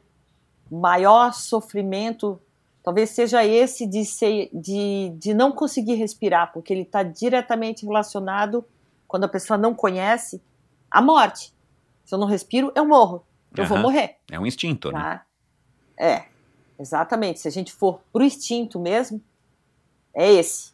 maior 0.78 1.32
sofrimento 1.32 2.40
talvez 2.82 3.10
seja 3.10 3.44
esse 3.44 3.86
de, 3.86 4.04
ser, 4.04 4.50
de, 4.52 5.10
de 5.16 5.32
não 5.32 5.52
conseguir 5.52 5.94
respirar, 5.94 6.52
porque 6.52 6.72
ele 6.72 6.82
está 6.82 7.02
diretamente 7.02 7.86
relacionado, 7.86 8.64
quando 9.06 9.24
a 9.24 9.28
pessoa 9.28 9.56
não 9.56 9.74
conhece, 9.74 10.42
à 10.90 11.00
morte. 11.00 11.54
Se 12.04 12.14
eu 12.14 12.18
não 12.18 12.26
respiro, 12.26 12.72
eu 12.74 12.84
morro. 12.84 13.24
Eu 13.56 13.66
vou 13.66 13.76
Aham. 13.76 13.82
morrer. 13.82 14.16
É 14.30 14.40
um 14.40 14.46
instinto, 14.46 14.90
né? 14.90 14.98
Tá? 14.98 15.26
É, 15.98 16.24
exatamente. 16.78 17.38
Se 17.38 17.48
a 17.48 17.50
gente 17.50 17.72
for 17.72 18.00
pro 18.12 18.24
instinto 18.24 18.80
mesmo, 18.80 19.22
é 20.14 20.32
esse. 20.32 20.72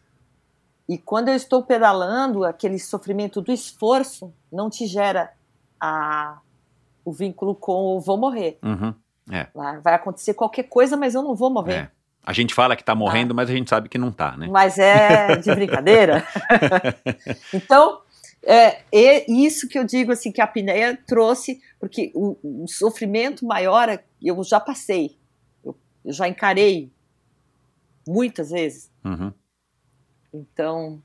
E 0.89 0.97
quando 0.97 1.29
eu 1.29 1.35
estou 1.35 1.63
pedalando, 1.63 2.45
aquele 2.45 2.79
sofrimento 2.79 3.43
do 3.43 3.53
esforço 3.53 4.33
não 4.51 4.71
te 4.71 4.87
gera 4.87 5.33
a, 5.79 6.41
o 7.05 7.13
vínculo 7.13 7.55
com 7.55 7.97
o 7.97 8.01
vou 8.01 8.17
morrer. 8.17 8.59
Uhum, 8.63 8.95
Lá 9.55 9.79
Vai 9.81 9.95
acontecer 9.95 10.35
qualquer 10.35 10.65
coisa, 10.65 10.97
mas 10.97 11.15
eu 11.15 11.23
não 11.23 11.35
vou 11.35 11.51
morrer. 11.51 11.75
é. 11.75 11.91
A 12.25 12.33
gente 12.35 12.53
fala 12.53 12.77
que 12.77 12.85
tá 12.85 12.95
morrendo, 12.95 13.35
mas 13.35 13.49
a 13.49 13.55
gente 13.55 13.71
sabe 13.71 13.89
que 13.89 13.97
não 13.97 14.13
tá, 14.13 14.37
né? 14.37 14.49
Mas 14.51 14.79
é 14.79 15.37
de 15.37 15.55
brincadeira. 15.55 16.23
então, 17.55 18.03
é, 18.43 18.83
é 18.93 19.31
isso 19.31 19.67
que 19.67 19.79
eu 19.79 19.85
digo 19.85 20.13
assim 20.13 20.31
que 20.31 20.41
a 20.41 20.45
apneia 20.45 20.99
trouxe, 21.07 21.59
porque 21.81 22.13
o, 22.15 22.37
o 22.65 22.69
sofrimento 22.69 23.47
maior 23.47 23.89
é- 23.89 24.05
eu 24.23 24.45
já 24.45 24.61
passei, 24.61 25.17
eu, 25.65 25.75
eu 26.05 26.13
já 26.13 26.29
encarei 26.29 26.93
muitas 28.07 28.51
vezes. 28.51 28.91
Uhum. 29.05 29.33
Então, 30.35 31.03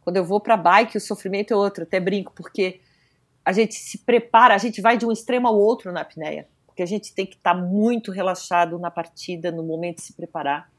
quando 0.00 0.16
eu 0.16 0.24
vou 0.24 0.40
para 0.40 0.56
bike, 0.56 0.96
o 0.96 1.00
sofrimento 1.00 1.52
é 1.52 1.56
outro. 1.56 1.84
Até 1.84 2.00
brinco 2.00 2.32
porque 2.34 2.80
a 3.44 3.52
gente 3.52 3.74
se 3.74 3.98
prepara, 3.98 4.54
a 4.54 4.58
gente 4.58 4.80
vai 4.80 4.96
de 4.96 5.06
um 5.06 5.12
extremo 5.12 5.46
ao 5.46 5.56
outro 5.56 5.92
na 5.92 6.00
apneia, 6.00 6.48
porque 6.76 6.82
a 6.82 6.86
gente 6.86 7.14
tem 7.14 7.24
que 7.24 7.36
estar 7.36 7.54
muito 7.54 8.12
relaxado 8.12 8.78
na 8.78 8.90
partida, 8.90 9.50
no 9.50 9.62
momento 9.62 9.96
de 9.96 10.02
se 10.02 10.12
preparar. 10.12 10.70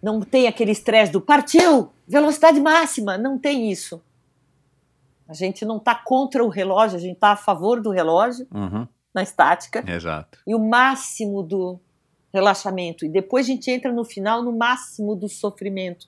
Não 0.00 0.20
tem 0.20 0.46
aquele 0.46 0.70
estresse 0.70 1.10
do 1.10 1.20
partiu, 1.20 1.90
velocidade 2.06 2.60
máxima, 2.60 3.18
não 3.18 3.36
tem 3.36 3.72
isso. 3.72 4.00
A 5.26 5.34
gente 5.34 5.64
não 5.64 5.78
está 5.78 5.96
contra 5.96 6.44
o 6.44 6.48
relógio, 6.48 6.96
a 6.96 7.00
gente 7.00 7.14
está 7.14 7.32
a 7.32 7.36
favor 7.36 7.82
do 7.82 7.90
relógio 7.90 8.46
Uhum. 8.54 8.86
na 9.12 9.20
estática 9.24 9.82
Exato. 9.90 10.38
e 10.46 10.54
o 10.54 10.60
máximo 10.60 11.42
do 11.42 11.80
relaxamento. 12.32 13.04
E 13.04 13.08
depois 13.08 13.46
a 13.46 13.48
gente 13.48 13.68
entra 13.68 13.92
no 13.92 14.04
final 14.04 14.44
no 14.44 14.56
máximo 14.56 15.16
do 15.16 15.28
sofrimento. 15.28 16.06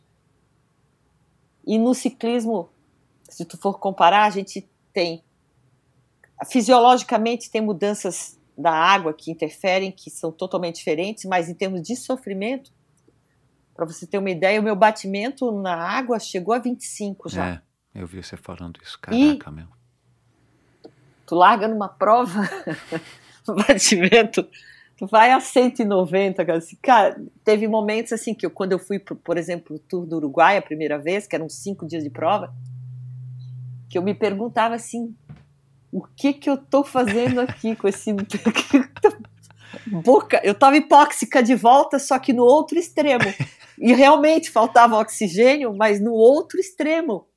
E 1.67 1.77
no 1.77 1.93
ciclismo, 1.93 2.69
se 3.29 3.45
tu 3.45 3.59
for 3.59 3.81
comparar, 3.81 4.27
a 4.27 4.31
gente 4.31 4.65
tem 4.93 5.25
fisiologicamente 6.45 7.51
tem 7.51 7.61
mudanças 7.61 8.39
da 8.57 8.73
água 8.73 9.13
que 9.13 9.31
interferem, 9.31 9.91
que 9.91 10.11
são 10.11 10.31
totalmente 10.31 10.77
diferentes, 10.77 11.25
mas 11.25 11.49
em 11.49 11.55
termos 11.55 11.83
de 11.83 11.97
sofrimento, 11.97 12.73
para 13.75 13.87
você 13.87 14.07
ter 14.07 14.19
uma 14.19 14.31
ideia, 14.31 14.61
o 14.61 14.65
meu 14.65 14.77
batimento 14.77 15.51
na 15.51 15.75
água 15.75 16.19
chegou 16.19 16.55
a 16.55 16.59
25 16.59 17.29
já. 17.29 17.49
É, 17.49 17.63
eu 17.95 18.07
vi 18.07 18.23
você 18.23 18.37
falando 18.37 18.81
isso. 18.83 18.99
Caraca, 19.01 19.51
meu. 19.51 19.67
tu 21.27 21.35
larga 21.35 21.67
numa 21.67 21.89
prova, 21.89 22.43
no 23.49 23.55
batimento, 23.55 24.47
tu 24.97 25.07
vai 25.07 25.33
a 25.33 25.41
190, 25.41 26.45
cara. 26.45 26.59
Assim, 26.59 26.77
cara, 26.83 27.21
teve 27.43 27.67
momentos 27.67 28.13
assim 28.13 28.35
que 28.35 28.45
eu, 28.45 28.51
quando 28.51 28.73
eu 28.73 28.79
fui, 28.79 28.99
por 28.99 29.39
exemplo, 29.39 29.77
o 29.77 29.79
Tour 29.79 30.07
do 30.07 30.17
Uruguai 30.17 30.57
a 30.59 30.63
primeira 30.63 30.99
vez, 30.99 31.27
que 31.27 31.35
eram 31.35 31.49
cinco 31.49 31.87
dias 31.87 32.05
de 32.05 32.11
prova, 32.11 32.55
que 33.89 33.99
eu 33.99 34.03
me 34.03 34.15
perguntava 34.15 34.75
assim, 34.75 35.15
o 35.93 36.03
que 36.17 36.33
que 36.33 36.49
eu 36.49 36.57
tô 36.57 36.83
fazendo 36.83 37.41
aqui 37.41 37.77
com 37.77 37.87
esse 37.87 38.13
boca? 39.87 40.41
Eu 40.43 40.55
tava 40.55 40.77
hipóxica 40.77 41.43
de 41.43 41.55
volta, 41.55 41.99
só 41.99 42.19
que 42.19 42.33
no 42.33 42.45
outro 42.45 42.79
extremo. 42.79 43.25
E 43.79 43.93
realmente 43.93 44.51
faltava 44.51 44.99
oxigênio, 44.99 45.75
mas 45.77 46.01
no 46.01 46.13
outro 46.13 46.59
extremo 46.59 47.29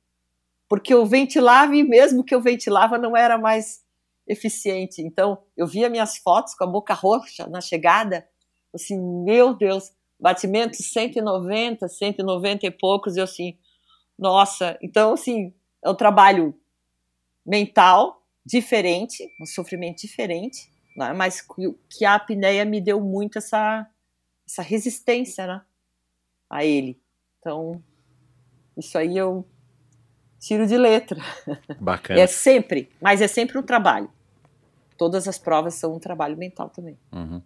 porque 0.68 0.92
eu 0.92 1.06
ventilava 1.06 1.74
e 1.76 1.82
mesmo 1.82 2.24
que 2.24 2.34
eu 2.34 2.40
ventilava 2.40 2.98
não 2.98 3.16
era 3.16 3.38
mais 3.38 3.84
eficiente. 4.26 5.00
Então, 5.00 5.38
eu 5.56 5.66
via 5.66 5.88
minhas 5.88 6.16
fotos 6.18 6.54
com 6.54 6.64
a 6.64 6.66
boca 6.66 6.92
roxa 6.94 7.46
na 7.46 7.60
chegada, 7.60 8.26
assim, 8.74 8.98
meu 8.98 9.54
Deus, 9.54 9.92
batimento 10.18 10.82
190, 10.82 11.88
190 11.88 12.66
e 12.66 12.70
poucos, 12.70 13.16
e 13.16 13.20
eu 13.20 13.24
assim, 13.24 13.56
nossa, 14.18 14.76
então 14.82 15.12
assim, 15.12 15.54
é 15.84 15.90
um 15.90 15.94
trabalho 15.94 16.58
mental 17.44 18.25
diferente, 18.46 19.28
um 19.40 19.44
sofrimento 19.44 20.02
diferente, 20.02 20.70
né? 20.96 21.12
mas 21.12 21.44
que 21.90 22.04
a 22.04 22.14
apneia 22.14 22.64
me 22.64 22.80
deu 22.80 23.00
muito 23.00 23.38
essa, 23.38 23.84
essa 24.48 24.62
resistência, 24.62 25.46
né, 25.46 25.60
a 26.48 26.64
ele. 26.64 27.00
Então, 27.40 27.82
isso 28.76 28.96
aí 28.96 29.18
eu 29.18 29.44
tiro 30.38 30.64
de 30.66 30.78
letra. 30.78 31.20
Bacana. 31.80 32.20
É 32.20 32.26
sempre, 32.28 32.88
mas 33.02 33.20
é 33.20 33.26
sempre 33.26 33.58
um 33.58 33.62
trabalho. 33.62 34.08
Todas 34.96 35.26
as 35.26 35.38
provas 35.38 35.74
são 35.74 35.96
um 35.96 35.98
trabalho 35.98 36.36
mental 36.36 36.70
também. 36.70 36.96
Uhum. 37.12 37.42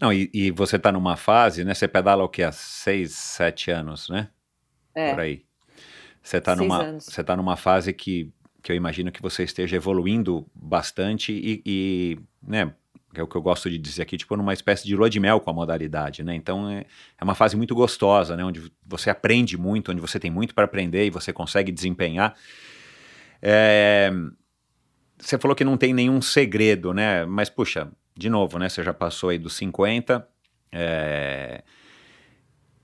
Não, 0.00 0.12
e, 0.12 0.30
e 0.32 0.50
você 0.50 0.78
tá 0.78 0.90
numa 0.90 1.16
fase, 1.16 1.64
né? 1.64 1.74
Você 1.74 1.86
pedala 1.86 2.24
o 2.24 2.28
que? 2.28 2.42
Há 2.42 2.52
seis, 2.52 3.12
sete 3.12 3.70
anos, 3.70 4.08
né? 4.08 4.30
É, 4.94 5.10
Por 5.10 5.20
aí. 5.20 5.44
Você 6.22 6.40
tá 6.40 6.56
Seis 6.56 6.68
numa, 6.68 6.82
anos. 6.82 7.04
você 7.04 7.24
tá 7.24 7.36
numa 7.36 7.56
fase 7.56 7.92
que, 7.92 8.32
que 8.62 8.70
eu 8.70 8.76
imagino 8.76 9.10
que 9.10 9.22
você 9.22 9.44
esteja 9.44 9.76
evoluindo 9.76 10.46
bastante 10.54 11.32
e, 11.32 11.62
e, 11.64 12.18
né? 12.42 12.72
É 13.12 13.22
o 13.22 13.26
que 13.26 13.34
eu 13.34 13.42
gosto 13.42 13.68
de 13.68 13.76
dizer 13.76 14.02
aqui, 14.02 14.16
tipo, 14.16 14.36
numa 14.36 14.52
espécie 14.52 14.86
de 14.86 14.94
lua 14.94 15.10
de 15.10 15.18
mel 15.18 15.40
com 15.40 15.50
a 15.50 15.52
modalidade, 15.52 16.22
né? 16.22 16.32
Então 16.34 16.70
é, 16.70 16.84
é 17.18 17.24
uma 17.24 17.34
fase 17.34 17.56
muito 17.56 17.74
gostosa, 17.74 18.36
né? 18.36 18.44
Onde 18.44 18.72
você 18.86 19.10
aprende 19.10 19.58
muito, 19.58 19.90
onde 19.90 20.00
você 20.00 20.20
tem 20.20 20.30
muito 20.30 20.54
para 20.54 20.64
aprender 20.64 21.04
e 21.06 21.10
você 21.10 21.32
consegue 21.32 21.72
desempenhar. 21.72 22.36
É, 23.42 24.12
você 25.18 25.36
falou 25.38 25.56
que 25.56 25.64
não 25.64 25.76
tem 25.76 25.92
nenhum 25.92 26.22
segredo, 26.22 26.94
né? 26.94 27.24
Mas, 27.24 27.50
puxa, 27.50 27.90
de 28.16 28.30
novo, 28.30 28.58
né? 28.60 28.68
Você 28.68 28.82
já 28.82 28.94
passou 28.94 29.30
aí 29.30 29.38
dos 29.38 29.54
50. 29.54 30.26
É, 30.70 31.64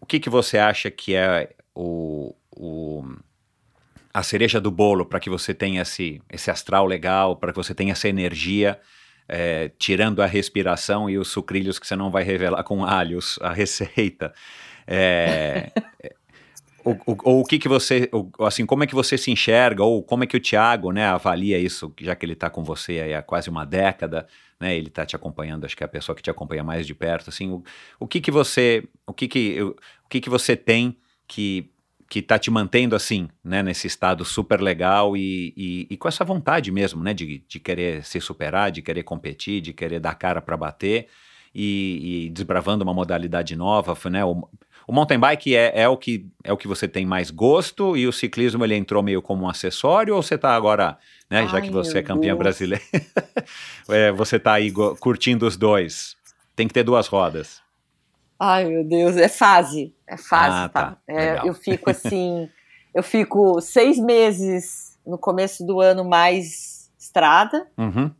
o 0.00 0.06
que, 0.06 0.18
que 0.18 0.28
você 0.28 0.58
acha 0.58 0.90
que 0.90 1.14
é 1.14 1.54
o, 1.72 2.34
o 2.50 3.04
a 4.16 4.22
cereja 4.22 4.58
do 4.58 4.70
bolo 4.70 5.04
para 5.04 5.20
que 5.20 5.28
você 5.28 5.52
tenha 5.52 5.82
esse, 5.82 6.22
esse 6.32 6.50
astral 6.50 6.86
legal, 6.86 7.36
para 7.36 7.52
que 7.52 7.58
você 7.58 7.74
tenha 7.74 7.92
essa 7.92 8.08
energia, 8.08 8.80
é, 9.28 9.70
tirando 9.78 10.22
a 10.22 10.26
respiração 10.26 11.10
e 11.10 11.18
os 11.18 11.28
sucrilhos 11.28 11.78
que 11.78 11.86
você 11.86 11.94
não 11.94 12.10
vai 12.10 12.22
revelar 12.24 12.64
com 12.64 12.82
alhos, 12.82 13.38
a 13.42 13.52
receita. 13.52 14.32
É, 14.86 15.70
ou, 16.82 16.98
ou, 17.24 17.40
o 17.40 17.44
que 17.44 17.58
que 17.58 17.68
você, 17.68 18.08
assim, 18.40 18.64
como 18.64 18.84
é 18.84 18.86
que 18.86 18.94
você 18.94 19.18
se 19.18 19.30
enxerga, 19.30 19.84
ou 19.84 20.02
como 20.02 20.24
é 20.24 20.26
que 20.26 20.36
o 20.38 20.40
Tiago, 20.40 20.92
né, 20.92 21.04
avalia 21.04 21.58
isso, 21.58 21.92
já 22.00 22.16
que 22.16 22.24
ele 22.24 22.32
está 22.32 22.48
com 22.48 22.64
você 22.64 23.12
há 23.12 23.20
quase 23.20 23.50
uma 23.50 23.66
década, 23.66 24.26
né, 24.58 24.74
ele 24.74 24.88
está 24.88 25.04
te 25.04 25.14
acompanhando, 25.14 25.66
acho 25.66 25.76
que 25.76 25.84
é 25.84 25.86
a 25.86 25.88
pessoa 25.88 26.16
que 26.16 26.22
te 26.22 26.30
acompanha 26.30 26.64
mais 26.64 26.86
de 26.86 26.94
perto, 26.94 27.28
assim, 27.28 27.50
o, 27.50 27.62
o 28.00 28.08
que 28.08 28.18
que 28.18 28.30
você, 28.30 28.82
o 29.06 29.12
que 29.12 29.28
que, 29.28 29.60
o, 29.60 29.76
o 30.06 30.08
que 30.08 30.22
que 30.22 30.30
você 30.30 30.56
tem 30.56 30.96
que 31.28 31.70
que 32.08 32.20
está 32.20 32.38
te 32.38 32.50
mantendo 32.50 32.94
assim, 32.94 33.28
né, 33.42 33.62
nesse 33.62 33.86
estado 33.86 34.24
super 34.24 34.60
legal 34.60 35.16
e, 35.16 35.52
e, 35.56 35.86
e, 35.90 35.96
com 35.96 36.06
essa 36.06 36.24
vontade 36.24 36.70
mesmo, 36.70 37.02
né, 37.02 37.12
de, 37.12 37.42
de 37.48 37.58
querer 37.58 38.04
se 38.04 38.20
superar, 38.20 38.70
de 38.70 38.80
querer 38.80 39.02
competir, 39.02 39.60
de 39.60 39.72
querer 39.72 39.98
dar 39.98 40.14
cara 40.14 40.40
para 40.40 40.56
bater 40.56 41.08
e, 41.54 42.26
e, 42.26 42.30
desbravando 42.30 42.84
uma 42.84 42.94
modalidade 42.94 43.56
nova, 43.56 43.96
né, 44.08 44.24
o, 44.24 44.48
o 44.86 44.92
mountain 44.92 45.18
bike 45.18 45.56
é, 45.56 45.80
é, 45.82 45.88
o 45.88 45.96
que, 45.96 46.28
é 46.44 46.52
o 46.52 46.56
que 46.56 46.68
você 46.68 46.86
tem 46.86 47.04
mais 47.04 47.30
gosto 47.30 47.96
e 47.96 48.06
o 48.06 48.12
ciclismo 48.12 48.64
ele 48.64 48.76
entrou 48.76 49.02
meio 49.02 49.20
como 49.20 49.44
um 49.44 49.48
acessório 49.48 50.14
ou 50.14 50.22
você 50.22 50.36
está 50.36 50.54
agora, 50.54 50.96
né, 51.28 51.40
Ai, 51.40 51.48
já 51.48 51.60
que 51.60 51.70
você 51.70 51.98
é 51.98 52.02
campeã 52.02 52.34
Deus. 52.34 52.38
brasileira, 52.38 52.84
é, 53.90 54.12
você 54.12 54.36
está 54.36 54.52
aí 54.52 54.72
curtindo 55.00 55.44
os 55.44 55.56
dois? 55.56 56.16
Tem 56.54 56.68
que 56.68 56.74
ter 56.74 56.84
duas 56.84 57.08
rodas. 57.08 57.60
Ai, 58.38 58.64
meu 58.64 58.84
Deus, 58.84 59.16
é 59.16 59.28
fase. 59.28 59.95
É 60.06 60.16
fase, 60.16 60.56
ah, 60.56 60.68
tá? 60.68 60.90
tá. 60.90 60.98
É, 61.08 61.48
eu 61.48 61.54
fico 61.54 61.88
assim, 61.90 62.48
eu 62.94 63.02
fico 63.02 63.60
seis 63.60 63.98
meses 63.98 64.98
no 65.06 65.18
começo 65.18 65.64
do 65.64 65.80
ano 65.80 66.04
mais 66.04 66.90
estrada. 66.98 67.66
Uhum. 67.78 68.10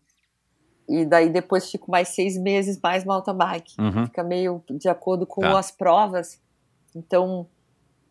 E 0.88 1.04
daí 1.04 1.28
depois 1.28 1.70
fico 1.70 1.90
mais 1.90 2.08
seis 2.08 2.38
meses 2.38 2.78
mais 2.80 3.04
mountain 3.04 3.36
bike. 3.36 3.74
Uhum. 3.78 4.06
Fica 4.06 4.22
meio 4.22 4.62
de 4.70 4.88
acordo 4.88 5.26
com 5.26 5.40
tá. 5.40 5.58
as 5.58 5.70
provas. 5.70 6.40
Então, 6.94 7.46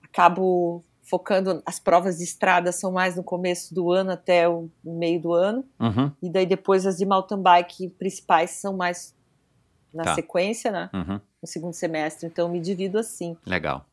acabo 0.03 0.84
focando. 1.10 1.64
As 1.65 1.80
provas 1.80 2.18
de 2.18 2.23
estrada 2.23 2.72
são 2.72 2.91
mais 2.91 3.15
no 3.15 3.23
começo 3.23 3.73
do 3.73 3.91
ano 3.91 4.11
até 4.11 4.47
o 4.49 4.69
meio 4.84 5.22
do 5.22 5.34
ano. 5.34 5.64
Uhum. 5.80 6.11
E 6.22 6.30
daí 6.30 6.45
depois 6.45 6.85
as 6.85 6.97
de 6.97 7.06
mountain 7.06 7.41
bike 7.41 7.89
principais 7.91 8.52
são 8.52 8.76
mais 8.76 9.14
na 9.95 10.03
tá. 10.03 10.15
sequência, 10.15 10.72
né? 10.72 10.89
Uhum. 10.93 11.19
No 11.41 11.47
segundo 11.47 11.73
semestre. 11.73 12.27
Então, 12.27 12.49
me 12.49 12.59
divido 12.59 12.99
assim. 12.99 13.38
Legal. 13.45 13.85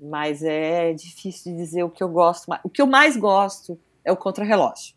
Mas 0.00 0.42
é 0.42 0.92
difícil 0.92 1.52
de 1.52 1.58
dizer 1.58 1.82
o 1.82 1.90
que 1.90 2.02
eu 2.02 2.08
gosto. 2.08 2.52
O 2.62 2.68
que 2.68 2.82
eu 2.82 2.86
mais 2.86 3.16
gosto 3.16 3.78
é 4.04 4.12
o 4.12 4.16
contrarrelógio. 4.16 4.94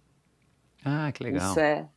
Ah, 0.84 1.12
que 1.12 1.24
legal. 1.24 1.50
Isso 1.50 1.60
é 1.60 1.88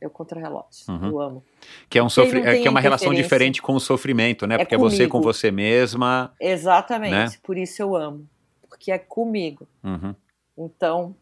é 0.00 0.06
o 0.06 0.10
contrarrelógio. 0.10 0.84
Uhum. 0.88 1.08
Eu 1.08 1.20
amo. 1.20 1.44
Que 1.88 1.98
é, 1.98 2.02
um 2.02 2.08
sofri 2.08 2.40
é, 2.40 2.60
que 2.60 2.68
é 2.68 2.70
uma 2.70 2.80
relação 2.80 3.12
diferente 3.14 3.62
com 3.62 3.74
o 3.74 3.80
sofrimento, 3.80 4.46
né? 4.46 4.56
É 4.56 4.58
Porque 4.58 4.76
comigo. 4.76 4.94
é 4.94 4.96
você 4.96 5.08
com 5.08 5.20
você 5.20 5.50
mesma. 5.50 6.34
Exatamente. 6.40 7.12
Né? 7.12 7.38
Por 7.42 7.56
isso 7.56 7.82
eu 7.82 7.96
amo. 7.96 8.28
Porque 8.68 8.92
é 8.92 8.98
comigo. 8.98 9.66
Uhum. 9.82 10.14
Então, 10.56 11.14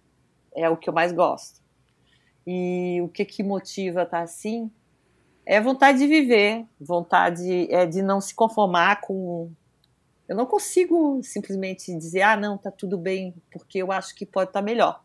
é 0.55 0.69
o 0.69 0.77
que 0.77 0.89
eu 0.89 0.93
mais 0.93 1.13
gosto. 1.13 1.61
E 2.47 3.01
o 3.03 3.09
que 3.09 3.25
que 3.25 3.43
motiva 3.43 4.03
estar 4.03 4.19
tá 4.19 4.23
assim? 4.23 4.71
É 5.47 5.61
vontade 5.61 5.99
de 5.99 6.07
viver, 6.07 6.67
vontade 6.81 7.73
é 7.73 7.85
de 7.85 8.03
não 8.03 8.21
se 8.21 8.35
conformar 8.35 9.01
com. 9.01 9.51
Eu 10.27 10.35
não 10.35 10.47
consigo 10.47 11.21
simplesmente 11.23 11.95
dizer, 11.97 12.23
ah, 12.23 12.37
não, 12.37 12.57
tá 12.57 12.71
tudo 12.71 12.97
bem, 12.97 13.35
porque 13.53 13.79
eu 13.79 13.93
acho 13.93 14.15
que 14.15 14.25
pode 14.25 14.51
estar 14.51 14.61
tá 14.61 14.65
melhor. 14.65 15.03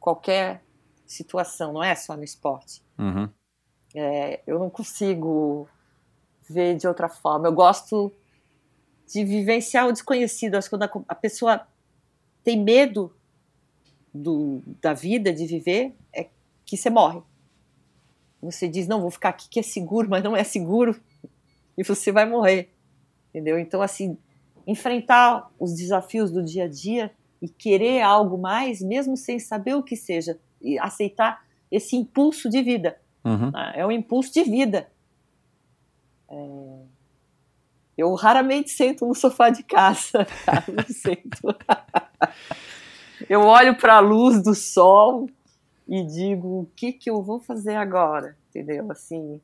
Qualquer 0.00 0.62
situação, 1.06 1.72
não 1.72 1.82
é 1.82 1.94
só 1.94 2.16
no 2.16 2.24
esporte. 2.24 2.82
Uhum. 2.98 3.28
É, 3.94 4.40
eu 4.46 4.58
não 4.58 4.68
consigo 4.68 5.68
ver 6.48 6.76
de 6.76 6.88
outra 6.88 7.08
forma. 7.08 7.48
Eu 7.48 7.52
gosto 7.52 8.12
de 9.06 9.24
vivenciar 9.24 9.86
o 9.86 9.92
desconhecido. 9.92 10.54
Acho 10.54 10.68
que 10.68 10.76
quando 10.76 11.04
a, 11.08 11.14
pessoa 11.14 11.66
tem 12.44 12.62
medo 12.62 13.14
do, 14.12 14.62
da 14.80 14.92
vida, 14.92 15.32
de 15.32 15.46
viver, 15.46 15.94
é 16.12 16.28
que 16.64 16.76
você 16.76 16.90
morre. 16.90 17.22
Você 18.42 18.68
diz, 18.68 18.88
não, 18.88 19.00
vou 19.00 19.10
ficar 19.10 19.30
aqui 19.30 19.48
que 19.48 19.60
é 19.60 19.62
seguro, 19.62 20.08
mas 20.08 20.22
não 20.22 20.36
é 20.36 20.42
seguro. 20.44 20.98
E 21.76 21.84
você 21.84 22.10
vai 22.10 22.24
morrer. 22.24 22.70
Entendeu? 23.28 23.58
Então, 23.58 23.82
assim, 23.82 24.16
enfrentar 24.66 25.50
os 25.58 25.74
desafios 25.74 26.30
do 26.30 26.42
dia 26.42 26.64
a 26.64 26.68
dia 26.68 27.12
e 27.40 27.48
querer 27.48 28.02
algo 28.02 28.38
mais, 28.38 28.80
mesmo 28.80 29.16
sem 29.16 29.38
saber 29.38 29.74
o 29.74 29.82
que 29.82 29.96
seja, 29.96 30.38
aceitar 30.80 31.44
esse 31.70 31.96
impulso 31.96 32.48
de 32.48 32.62
vida. 32.62 32.98
Uhum. 33.24 33.50
Né? 33.50 33.72
É 33.76 33.86
um 33.86 33.92
impulso 33.92 34.32
de 34.32 34.42
vida. 34.42 34.90
É... 36.28 36.80
Eu 37.96 38.14
raramente 38.14 38.70
sento 38.70 39.06
no 39.06 39.14
sofá 39.14 39.50
de 39.50 39.62
casa, 39.62 40.26
não 40.72 40.84
sento. 40.88 41.54
eu 43.28 43.42
olho 43.42 43.76
para 43.76 43.96
a 43.96 44.00
luz 44.00 44.42
do 44.42 44.54
sol 44.54 45.28
e 45.90 46.04
digo 46.04 46.60
o 46.60 46.66
que 46.76 46.92
que 46.92 47.10
eu 47.10 47.20
vou 47.22 47.40
fazer 47.40 47.74
agora, 47.74 48.36
entendeu? 48.48 48.90
Assim, 48.90 49.40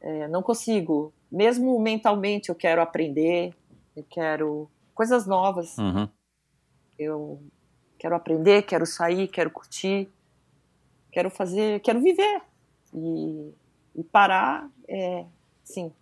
é, 0.00 0.26
não 0.26 0.42
consigo. 0.42 1.12
Mesmo 1.30 1.78
mentalmente 1.78 2.48
eu 2.48 2.54
quero 2.54 2.80
aprender, 2.80 3.54
eu 3.94 4.04
quero 4.08 4.68
coisas 4.94 5.26
novas. 5.26 5.76
Uhum. 5.78 6.08
Eu 6.98 7.40
quero 7.98 8.16
aprender, 8.16 8.62
quero 8.62 8.86
sair, 8.86 9.28
quero 9.28 9.50
curtir 9.50 10.10
quero 11.18 11.30
fazer, 11.30 11.80
quero 11.80 12.00
viver. 12.00 12.42
E, 12.94 13.52
e 13.96 14.04
parar, 14.04 14.70
é, 14.88 15.26
sim, 15.64 15.92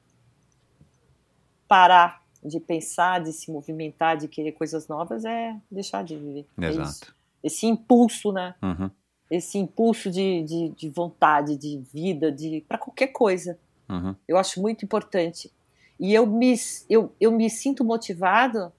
parar 1.67 2.23
de 2.45 2.61
pensar, 2.61 3.23
de 3.23 3.33
se 3.33 3.51
movimentar, 3.51 4.17
de 4.17 4.29
querer 4.29 4.53
coisas 4.53 4.87
novas 4.87 5.25
é 5.25 5.59
deixar 5.71 6.05
de 6.05 6.17
viver. 6.17 6.47
É 6.61 6.67
Exato. 6.67 7.15
É 7.43 7.47
Esse 7.47 7.67
impulso, 7.67 8.31
né? 8.31 8.55
Uhum. 8.63 8.91
Esse 9.31 9.59
impulso 9.59 10.11
de, 10.11 10.43
de, 10.45 10.69
de, 10.71 10.89
vontade, 10.89 11.57
de 11.57 11.79
vida, 11.93 12.31
de 12.31 12.65
para 12.69 12.79
qualquer 12.79 13.09
coisa. 13.09 13.59
Uhum. 13.89 14.15
Eu 14.27 14.37
acho 14.37 14.61
muito 14.61 14.85
importante. 14.85 15.53
E 15.99 16.15
eu 16.15 16.27
me, 16.27 16.55
eu, 16.89 17.13
eu 17.21 17.33
me 17.33 17.49
sinto 17.51 17.85
motivado 17.85 18.73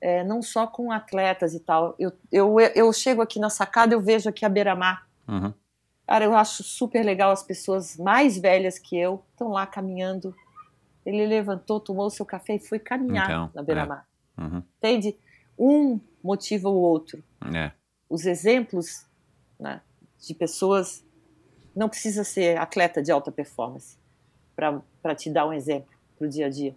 é, 0.00 0.22
não 0.22 0.42
só 0.42 0.66
com 0.66 0.92
atletas 0.92 1.54
e 1.54 1.60
tal. 1.60 1.94
Eu, 1.98 2.12
eu, 2.30 2.60
eu 2.60 2.92
chego 2.92 3.22
aqui 3.22 3.40
na 3.40 3.50
sacada, 3.50 3.94
eu 3.94 4.00
vejo 4.00 4.28
aqui 4.28 4.44
a 4.44 4.48
beira-mar. 4.48 5.06
Uhum. 5.26 5.52
Cara, 6.06 6.24
eu 6.24 6.34
acho 6.34 6.62
super 6.62 7.04
legal 7.04 7.30
as 7.30 7.42
pessoas 7.42 7.96
mais 7.96 8.38
velhas 8.38 8.78
que 8.78 8.96
eu 8.96 9.22
estão 9.32 9.48
lá 9.48 9.66
caminhando. 9.66 10.34
Ele 11.04 11.26
levantou, 11.26 11.80
tomou 11.80 12.06
o 12.06 12.10
seu 12.10 12.24
café 12.24 12.54
e 12.54 12.58
foi 12.58 12.78
caminhar 12.78 13.24
então, 13.24 13.50
na 13.54 13.62
beira-mar. 13.62 14.06
É. 14.36 14.40
Uhum. 14.40 14.62
Entende? 14.78 15.16
Um 15.58 16.00
motiva 16.22 16.68
o 16.68 16.74
outro. 16.74 17.22
É. 17.54 17.72
Os 18.08 18.24
exemplos 18.24 19.06
né, 19.58 19.80
de 20.20 20.34
pessoas. 20.34 21.04
Não 21.74 21.88
precisa 21.88 22.24
ser 22.24 22.58
atleta 22.58 23.02
de 23.02 23.10
alta 23.10 23.30
performance 23.30 23.96
para 24.54 25.14
te 25.14 25.30
dar 25.30 25.46
um 25.46 25.52
exemplo 25.52 25.90
para 26.16 26.26
o 26.26 26.30
dia 26.30 26.46
a 26.46 26.50
dia. 26.50 26.74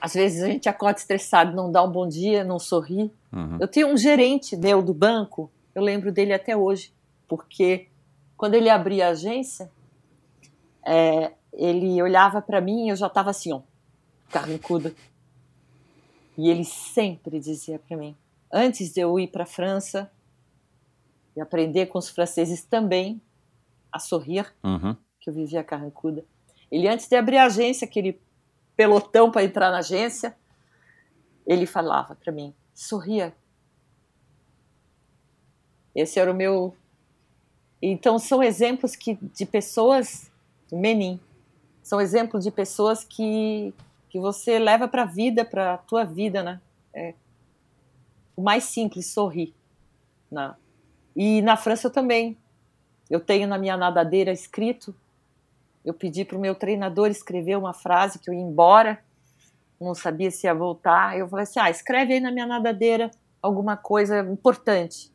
Às 0.00 0.14
vezes 0.14 0.42
a 0.42 0.46
gente 0.46 0.68
acorda 0.68 1.00
estressado, 1.00 1.56
não 1.56 1.72
dá 1.72 1.82
um 1.82 1.90
bom 1.90 2.06
dia, 2.08 2.44
não 2.44 2.58
sorri. 2.58 3.10
Uhum. 3.32 3.58
Eu 3.60 3.66
tenho 3.66 3.88
um 3.88 3.96
gerente 3.96 4.56
meu 4.56 4.80
do 4.80 4.94
banco, 4.94 5.50
eu 5.74 5.82
lembro 5.82 6.12
dele 6.12 6.32
até 6.32 6.56
hoje 6.56 6.92
porque 7.26 7.88
quando 8.36 8.54
ele 8.54 8.70
abria 8.70 9.08
a 9.08 9.10
agência, 9.10 9.70
é, 10.84 11.32
ele 11.52 12.00
olhava 12.00 12.40
para 12.40 12.60
mim 12.60 12.86
e 12.86 12.88
eu 12.88 12.96
já 12.96 13.08
estava 13.08 13.30
assim, 13.30 13.52
ó, 13.52 13.60
carrancuda. 14.30 14.94
E 16.36 16.48
ele 16.48 16.64
sempre 16.64 17.38
dizia 17.40 17.80
para 17.80 17.96
mim, 17.96 18.16
antes 18.50 18.92
de 18.92 19.00
eu 19.00 19.18
ir 19.18 19.26
para 19.26 19.42
a 19.42 19.46
França 19.46 20.10
e 21.38 21.40
aprender 21.40 21.86
com 21.86 21.98
os 21.98 22.08
franceses 22.08 22.64
também 22.64 23.22
a 23.92 24.00
sorrir, 24.00 24.52
uhum. 24.64 24.96
que 25.20 25.30
eu 25.30 25.34
vivia 25.34 25.62
carrancuda. 25.62 26.24
Ele 26.68 26.88
antes 26.88 27.08
de 27.08 27.14
abrir 27.14 27.36
a 27.36 27.44
agência, 27.46 27.86
aquele 27.86 28.20
pelotão 28.76 29.30
para 29.30 29.44
entrar 29.44 29.70
na 29.70 29.78
agência, 29.78 30.36
ele 31.46 31.64
falava 31.64 32.16
para 32.16 32.32
mim, 32.32 32.52
sorria. 32.74 33.32
Esse 35.94 36.18
era 36.18 36.30
o 36.30 36.34
meu 36.34 36.74
então 37.80 38.18
são 38.18 38.42
exemplos 38.42 38.96
que 38.96 39.16
de 39.32 39.46
pessoas, 39.46 40.28
Menin, 40.72 41.20
são 41.80 42.00
exemplos 42.00 42.42
de 42.42 42.50
pessoas 42.50 43.04
que 43.04 43.72
que 44.10 44.18
você 44.18 44.58
leva 44.58 44.88
para 44.88 45.02
a 45.02 45.06
vida, 45.06 45.44
para 45.44 45.74
a 45.74 45.78
tua 45.78 46.02
vida, 46.02 46.42
né? 46.42 46.60
É, 46.92 47.14
o 48.34 48.42
mais 48.42 48.64
simples, 48.64 49.06
sorrir. 49.06 49.54
Né? 50.30 50.56
E 51.18 51.42
na 51.42 51.56
França 51.56 51.88
eu 51.88 51.92
também. 51.92 52.38
Eu 53.10 53.20
tenho 53.20 53.46
na 53.46 53.58
minha 53.58 53.76
nadadeira 53.76 54.32
escrito 54.32 54.94
eu 55.88 55.94
pedi 55.94 56.22
para 56.22 56.36
o 56.36 56.40
meu 56.40 56.54
treinador 56.54 57.08
escrever 57.08 57.56
uma 57.56 57.72
frase 57.72 58.18
que 58.18 58.28
eu 58.28 58.34
ia 58.34 58.42
embora, 58.42 59.02
não 59.80 59.94
sabia 59.94 60.30
se 60.30 60.46
ia 60.46 60.54
voltar. 60.54 61.16
Eu 61.16 61.26
falei 61.26 61.44
assim: 61.44 61.58
ah, 61.58 61.70
escreve 61.70 62.12
aí 62.12 62.20
na 62.20 62.30
minha 62.30 62.46
nadadeira 62.46 63.10
alguma 63.40 63.74
coisa 63.74 64.20
importante. 64.20 65.10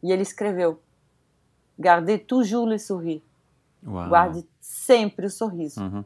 E 0.00 0.12
ele 0.12 0.22
escreveu: 0.22 0.80
Gardez 1.76 2.22
toujours 2.24 2.68
le 2.68 2.78
sourire. 2.78 3.24
Uau. 3.84 4.08
Guarde 4.08 4.46
sempre 4.60 5.26
o 5.26 5.30
sorriso. 5.30 5.80
Uhum. 5.80 6.04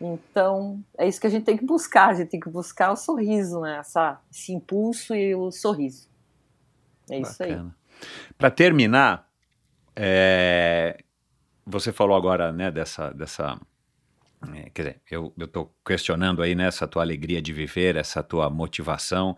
Então, 0.00 0.82
é 0.98 1.06
isso 1.06 1.20
que 1.20 1.28
a 1.28 1.30
gente 1.30 1.44
tem 1.44 1.56
que 1.56 1.64
buscar. 1.64 2.08
A 2.08 2.14
gente 2.14 2.30
tem 2.30 2.40
que 2.40 2.50
buscar 2.50 2.90
o 2.90 2.96
sorriso, 2.96 3.60
né? 3.60 3.78
Essa, 3.78 4.20
esse 4.28 4.52
impulso 4.52 5.14
e 5.14 5.36
o 5.36 5.52
sorriso. 5.52 6.08
É 7.08 7.20
isso 7.20 7.40
aí. 7.44 7.64
Para 8.36 8.50
terminar, 8.50 9.26
é, 9.94 10.98
você 11.66 11.92
falou 11.92 12.16
agora, 12.16 12.52
né, 12.52 12.70
dessa, 12.70 13.10
dessa 13.12 13.58
é, 14.54 14.70
quer 14.74 14.82
dizer, 14.82 15.00
eu 15.10 15.32
estou 15.38 15.72
questionando 15.86 16.42
aí 16.42 16.54
nessa 16.54 16.88
tua 16.88 17.02
alegria 17.02 17.40
de 17.40 17.52
viver, 17.52 17.96
essa 17.96 18.22
tua 18.22 18.50
motivação. 18.50 19.36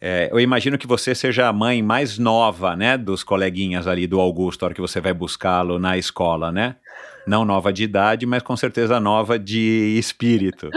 É, 0.00 0.30
eu 0.32 0.40
imagino 0.40 0.78
que 0.78 0.86
você 0.86 1.14
seja 1.14 1.46
a 1.46 1.52
mãe 1.52 1.82
mais 1.82 2.18
nova, 2.18 2.74
né, 2.74 2.96
dos 2.96 3.22
coleguinhas 3.22 3.86
ali 3.86 4.06
do 4.06 4.18
Augusto, 4.18 4.62
a 4.62 4.66
hora 4.66 4.74
que 4.74 4.80
você 4.80 5.00
vai 5.00 5.12
buscá-lo 5.12 5.78
na 5.78 5.96
escola, 5.98 6.50
né? 6.50 6.76
Não 7.26 7.44
nova 7.44 7.72
de 7.72 7.84
idade, 7.84 8.26
mas 8.26 8.42
com 8.42 8.56
certeza 8.56 8.98
nova 8.98 9.38
de 9.38 9.96
espírito. 9.98 10.70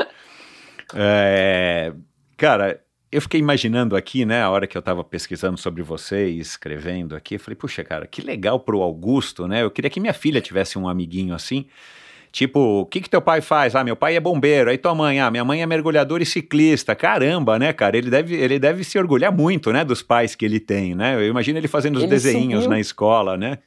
É, 0.93 1.91
cara, 2.37 2.79
eu 3.15 3.21
fiquei 3.21 3.39
imaginando 3.39 3.95
aqui, 3.95 4.25
né, 4.25 4.41
a 4.41 4.49
hora 4.49 4.67
que 4.67 4.77
eu 4.77 4.81
estava 4.81 5.01
pesquisando 5.01 5.57
sobre 5.57 5.81
você 5.81 6.27
e 6.27 6.39
escrevendo 6.39 7.15
aqui, 7.15 7.35
eu 7.35 7.39
falei, 7.39 7.55
puxa, 7.55 7.81
cara, 7.81 8.05
que 8.05 8.21
legal 8.21 8.59
pro 8.59 8.81
Augusto, 8.81 9.47
né? 9.47 9.63
Eu 9.63 9.71
queria 9.71 9.89
que 9.89 10.01
minha 10.01 10.13
filha 10.13 10.41
tivesse 10.41 10.77
um 10.77 10.85
amiguinho 10.85 11.33
assim. 11.33 11.65
Tipo, 12.29 12.81
o 12.81 12.85
que 12.85 12.99
que 12.99 13.09
teu 13.09 13.21
pai 13.21 13.39
faz? 13.39 13.73
Ah, 13.73 13.85
meu 13.85 13.95
pai 13.95 14.17
é 14.17 14.19
bombeiro. 14.19 14.69
Aí 14.69 14.77
tua 14.77 14.93
mãe, 14.93 15.21
ah, 15.21 15.31
minha 15.31 15.45
mãe 15.45 15.61
é 15.61 15.65
mergulhadora 15.65 16.21
e 16.21 16.25
ciclista. 16.25 16.93
Caramba, 16.93 17.57
né, 17.57 17.71
cara? 17.71 17.97
Ele 17.97 18.09
deve, 18.09 18.35
ele 18.35 18.59
deve 18.59 18.83
se 18.83 18.99
orgulhar 18.99 19.31
muito, 19.31 19.71
né, 19.71 19.85
dos 19.85 20.03
pais 20.03 20.35
que 20.35 20.43
ele 20.43 20.59
tem, 20.59 20.93
né? 20.93 21.15
Eu 21.15 21.25
imagino 21.25 21.57
ele 21.57 21.69
fazendo 21.69 21.95
os 21.95 22.03
Ele 22.03 22.09
desenhos 22.09 22.63
subiu. 22.63 22.69
na 22.69 22.79
escola, 22.81 23.37
né? 23.37 23.59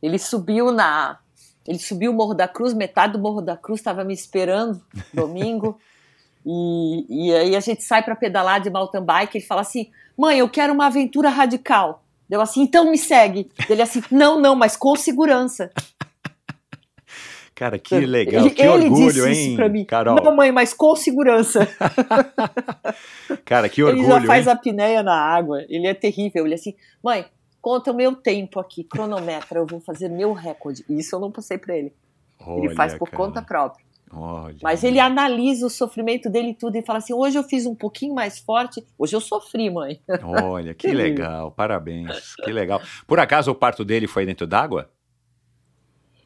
Ele 0.00 0.20
subiu 0.20 0.70
na. 0.70 1.18
Ele 1.66 1.80
subiu 1.80 2.12
o 2.12 2.14
Morro 2.14 2.34
da 2.34 2.46
Cruz, 2.46 2.72
metade 2.72 3.14
do 3.14 3.18
Morro 3.18 3.42
da 3.42 3.56
Cruz 3.56 3.80
estava 3.80 4.04
me 4.04 4.14
esperando 4.14 4.80
domingo. 5.12 5.76
e, 6.46 7.26
e 7.26 7.34
aí 7.34 7.56
a 7.56 7.60
gente 7.60 7.82
sai 7.82 8.04
para 8.04 8.14
pedalar 8.14 8.60
de 8.60 8.70
mountain 8.70 9.02
bike. 9.02 9.38
Ele 9.38 9.44
fala 9.44 9.62
assim: 9.62 9.90
Mãe, 10.16 10.38
eu 10.38 10.48
quero 10.48 10.72
uma 10.72 10.86
aventura 10.86 11.28
radical. 11.28 12.04
Deu 12.28 12.40
assim, 12.40 12.62
então 12.62 12.90
me 12.90 12.98
segue. 12.98 13.50
Ele 13.68 13.82
assim, 13.82 14.02
não, 14.10 14.40
não, 14.40 14.54
mas 14.54 14.76
com 14.76 14.96
segurança. 14.96 15.70
Cara, 17.54 17.78
que 17.78 17.94
legal, 17.94 18.42
ele, 18.42 18.50
que 18.50 18.62
ele 18.62 18.84
orgulho, 18.84 19.26
hein, 19.26 19.32
isso 19.32 19.56
pra 19.56 19.68
mim. 19.68 19.84
Carol? 19.84 20.16
Não, 20.16 20.36
mãe, 20.36 20.52
mas 20.52 20.74
com 20.74 20.94
segurança. 20.94 21.66
Cara, 23.46 23.68
que 23.68 23.80
ele 23.80 24.00
orgulho, 24.00 24.08
já 24.08 24.26
faz 24.26 24.46
hein? 24.46 24.52
a 24.52 24.54
apneia 24.54 25.02
na 25.02 25.18
água. 25.18 25.64
Ele 25.68 25.86
é 25.86 25.94
terrível. 25.94 26.44
Ele 26.44 26.54
é 26.54 26.56
assim, 26.56 26.74
mãe, 27.02 27.24
conta 27.62 27.92
o 27.92 27.94
meu 27.94 28.14
tempo 28.14 28.60
aqui, 28.60 28.84
cronometra, 28.84 29.60
eu 29.60 29.66
vou 29.66 29.80
fazer 29.80 30.10
meu 30.10 30.34
recorde. 30.34 30.84
Isso 30.88 31.16
eu 31.16 31.20
não 31.20 31.30
passei 31.30 31.56
pra 31.56 31.74
ele. 31.74 31.94
ele 32.46 32.74
faz 32.74 32.92
Olha, 32.92 32.98
por 32.98 33.10
cara, 33.10 33.22
conta 33.22 33.40
própria. 33.40 33.85
Olha. 34.18 34.56
Mas 34.62 34.82
ele 34.82 34.98
analisa 34.98 35.66
o 35.66 35.70
sofrimento 35.70 36.30
dele 36.30 36.54
tudo 36.54 36.76
e 36.76 36.82
fala 36.82 36.98
assim: 37.00 37.12
hoje 37.12 37.38
eu 37.38 37.42
fiz 37.42 37.66
um 37.66 37.74
pouquinho 37.74 38.14
mais 38.14 38.38
forte, 38.38 38.82
hoje 38.98 39.14
eu 39.14 39.20
sofri, 39.20 39.68
mãe. 39.68 40.00
Olha, 40.22 40.72
que 40.74 40.90
legal, 40.90 41.50
parabéns, 41.52 42.34
que 42.36 42.50
legal. 42.50 42.80
Por 43.06 43.20
acaso 43.20 43.50
o 43.50 43.54
parto 43.54 43.84
dele 43.84 44.06
foi 44.06 44.24
dentro 44.24 44.46
d'água? 44.46 44.90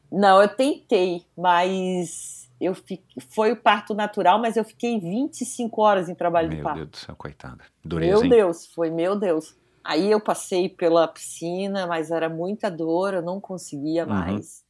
Não, 0.09 0.41
eu 0.41 0.47
tentei, 0.47 1.25
mas 1.37 2.49
eu 2.59 2.73
fi... 2.73 3.01
foi 3.29 3.51
o 3.51 3.55
parto 3.55 3.93
natural, 3.93 4.39
mas 4.39 4.55
eu 4.55 4.63
fiquei 4.63 4.99
25 4.99 5.81
horas 5.81 6.07
em 6.09 6.15
trabalho 6.15 6.49
de 6.49 6.55
Meu 6.55 6.63
parto. 6.63 6.77
Deus 6.77 6.89
do 6.89 6.97
céu, 6.97 7.15
coitada. 7.15 7.63
Dureza, 7.83 8.11
meu 8.11 8.23
hein? 8.23 8.29
Deus, 8.29 8.67
foi 8.67 8.89
meu 8.89 9.17
Deus. 9.17 9.55
Aí 9.83 10.11
eu 10.11 10.19
passei 10.21 10.69
pela 10.69 11.07
piscina, 11.07 11.87
mas 11.87 12.11
era 12.11 12.29
muita 12.29 12.69
dor, 12.69 13.15
eu 13.15 13.21
não 13.21 13.39
conseguia 13.41 14.03
Uhum. 14.03 14.09
mais. 14.09 14.63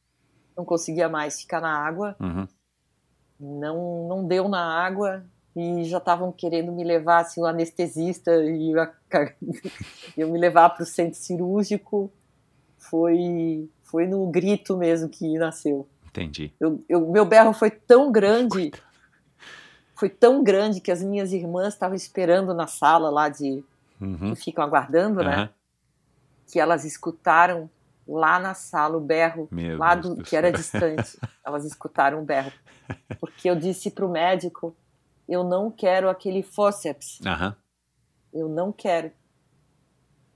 Não 0.56 0.64
conseguia 0.64 1.08
mais 1.08 1.40
ficar 1.40 1.60
na 1.60 1.72
água. 1.72 2.16
Uhum. 2.18 2.46
Não, 3.42 4.06
não 4.08 4.24
deu 4.24 4.48
na 4.48 4.64
água 4.84 5.24
e 5.54 5.84
já 5.84 5.98
estavam 5.98 6.30
querendo 6.30 6.72
me 6.72 6.84
levar, 6.84 7.22
assim, 7.22 7.40
o 7.40 7.46
anestesista 7.46 8.32
e 8.44 8.72
eu, 8.72 8.88
eu 10.16 10.28
me 10.28 10.38
levar 10.38 10.70
para 10.70 10.84
o 10.84 10.86
centro 10.86 11.18
cirúrgico. 11.18 12.10
Foi, 12.78 13.68
foi 13.82 14.06
no 14.06 14.26
grito 14.28 14.76
mesmo 14.76 15.08
que 15.08 15.36
nasceu. 15.38 15.86
Entendi. 16.08 16.52
Eu, 16.60 16.82
eu, 16.88 17.08
meu 17.10 17.24
berro 17.24 17.52
foi 17.52 17.70
tão 17.70 18.12
grande, 18.12 18.70
foi 19.94 20.08
tão 20.08 20.42
grande 20.42 20.80
que 20.80 20.90
as 20.90 21.02
minhas 21.02 21.32
irmãs 21.32 21.74
estavam 21.74 21.96
esperando 21.96 22.54
na 22.54 22.66
sala 22.66 23.10
lá 23.10 23.28
de 23.28 23.64
Uhum. 24.00 24.34
que 24.34 24.36
ficam 24.42 24.64
aguardando, 24.64 25.22
né? 25.22 25.50
Que 26.50 26.58
elas 26.58 26.84
escutaram 26.84 27.70
lá 28.06 28.38
na 28.38 28.54
sala 28.54 28.96
o 28.96 29.00
berro 29.00 29.48
Meu 29.50 29.78
lá 29.78 29.94
do, 29.94 30.16
do 30.16 30.22
que 30.22 30.36
era 30.36 30.52
distante. 30.52 31.18
Elas 31.44 31.64
escutaram 31.64 32.20
o 32.20 32.24
berro. 32.24 32.52
Porque 33.20 33.48
eu 33.48 33.56
disse 33.56 33.90
para 33.90 34.04
o 34.04 34.10
médico: 34.10 34.76
eu 35.28 35.44
não 35.44 35.70
quero 35.70 36.08
aquele 36.08 36.42
fórceps, 36.42 37.20
Aham. 37.24 37.56
eu 38.32 38.48
não 38.48 38.72
quero. 38.72 39.12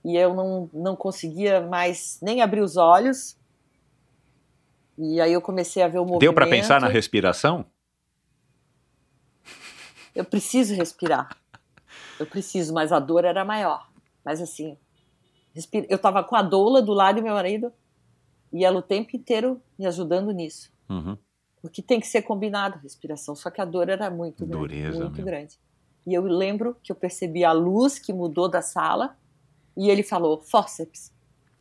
E 0.03 0.15
eu 0.15 0.33
não, 0.33 0.69
não 0.73 0.95
conseguia 0.95 1.61
mais 1.61 2.17
nem 2.21 2.41
abrir 2.41 2.61
os 2.61 2.77
olhos. 2.77 3.37
E 4.97 5.19
aí 5.19 5.33
eu 5.33 5.41
comecei 5.41 5.83
a 5.83 5.87
ver 5.87 5.99
o 5.99 6.01
movimento. 6.01 6.21
Deu 6.21 6.33
para 6.33 6.47
pensar 6.47 6.79
na 6.79 6.87
respiração? 6.87 7.65
Eu 10.15 10.25
preciso 10.25 10.73
respirar. 10.73 11.37
Eu 12.19 12.25
preciso, 12.25 12.73
mas 12.73 12.91
a 12.91 12.99
dor 12.99 13.25
era 13.25 13.45
maior. 13.45 13.87
Mas 14.25 14.41
assim, 14.41 14.77
respira- 15.57 15.85
eu 15.89 15.95
estava 15.97 16.23
com 16.23 16.35
a 16.35 16.41
doula 16.41 16.81
do 16.81 16.93
lado 16.93 17.17
do 17.17 17.21
meu 17.23 17.33
marido 17.33 17.71
e 18.53 18.63
ela 18.63 18.79
o 18.79 18.81
tempo 18.81 19.15
inteiro 19.15 19.61
me 19.77 19.85
ajudando 19.85 20.31
nisso. 20.31 20.71
Uhum. 20.89 21.17
Porque 21.61 21.81
tem 21.81 21.99
que 21.99 22.07
ser 22.07 22.21
combinado 22.21 22.79
respiração, 22.81 23.35
só 23.35 23.49
que 23.49 23.59
a 23.59 23.65
dor 23.65 23.89
era 23.89 24.09
muito 24.09 24.45
grande, 24.45 24.67
Dureza, 24.67 24.99
muito 24.99 25.15
meu. 25.17 25.25
grande. 25.25 25.59
E 26.05 26.13
eu 26.13 26.21
lembro 26.23 26.77
que 26.81 26.91
eu 26.91 26.95
percebi 26.95 27.43
a 27.43 27.51
luz 27.51 27.99
que 27.99 28.13
mudou 28.13 28.47
da 28.47 28.61
sala 28.61 29.17
e 29.75 29.89
ele 29.89 30.03
falou 30.03 30.39
fórceps. 30.39 31.11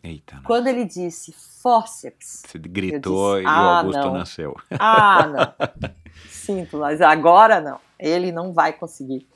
Eita. 0.02 0.40
Quando 0.44 0.68
ele 0.68 0.84
disse 0.84 1.32
fórceps, 1.32 2.42
Você 2.46 2.58
gritou 2.58 3.36
disse, 3.38 3.42
e 3.42 3.46
o 3.46 3.50
"Ah, 3.50 3.78
Augusto 3.80 4.00
não." 4.02 4.12
nasceu. 4.12 4.54
ah, 4.78 5.26
não. 5.26 5.90
Sinto, 6.30 6.76
mas 6.78 7.00
agora 7.00 7.60
não. 7.60 7.80
Ele 7.98 8.30
não 8.30 8.52
vai 8.52 8.72
conseguir. 8.72 9.26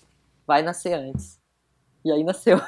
Vai 0.47 0.63
nascer 0.63 0.93
antes. 0.95 1.41
E 2.05 2.13
aí 2.13 2.23
nasceu. 2.23 2.61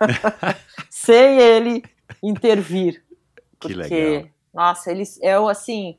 Sem 1.04 1.38
ele 1.38 1.84
intervir. 2.22 3.02
Que 3.60 3.72
Porque, 3.74 3.74
legal. 3.74 4.30
nossa, 4.52 4.90
eles 4.90 5.18
é 5.22 5.38
o 5.38 5.48
assim, 5.48 5.96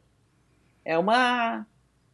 é 0.83 0.97
uma 0.97 1.65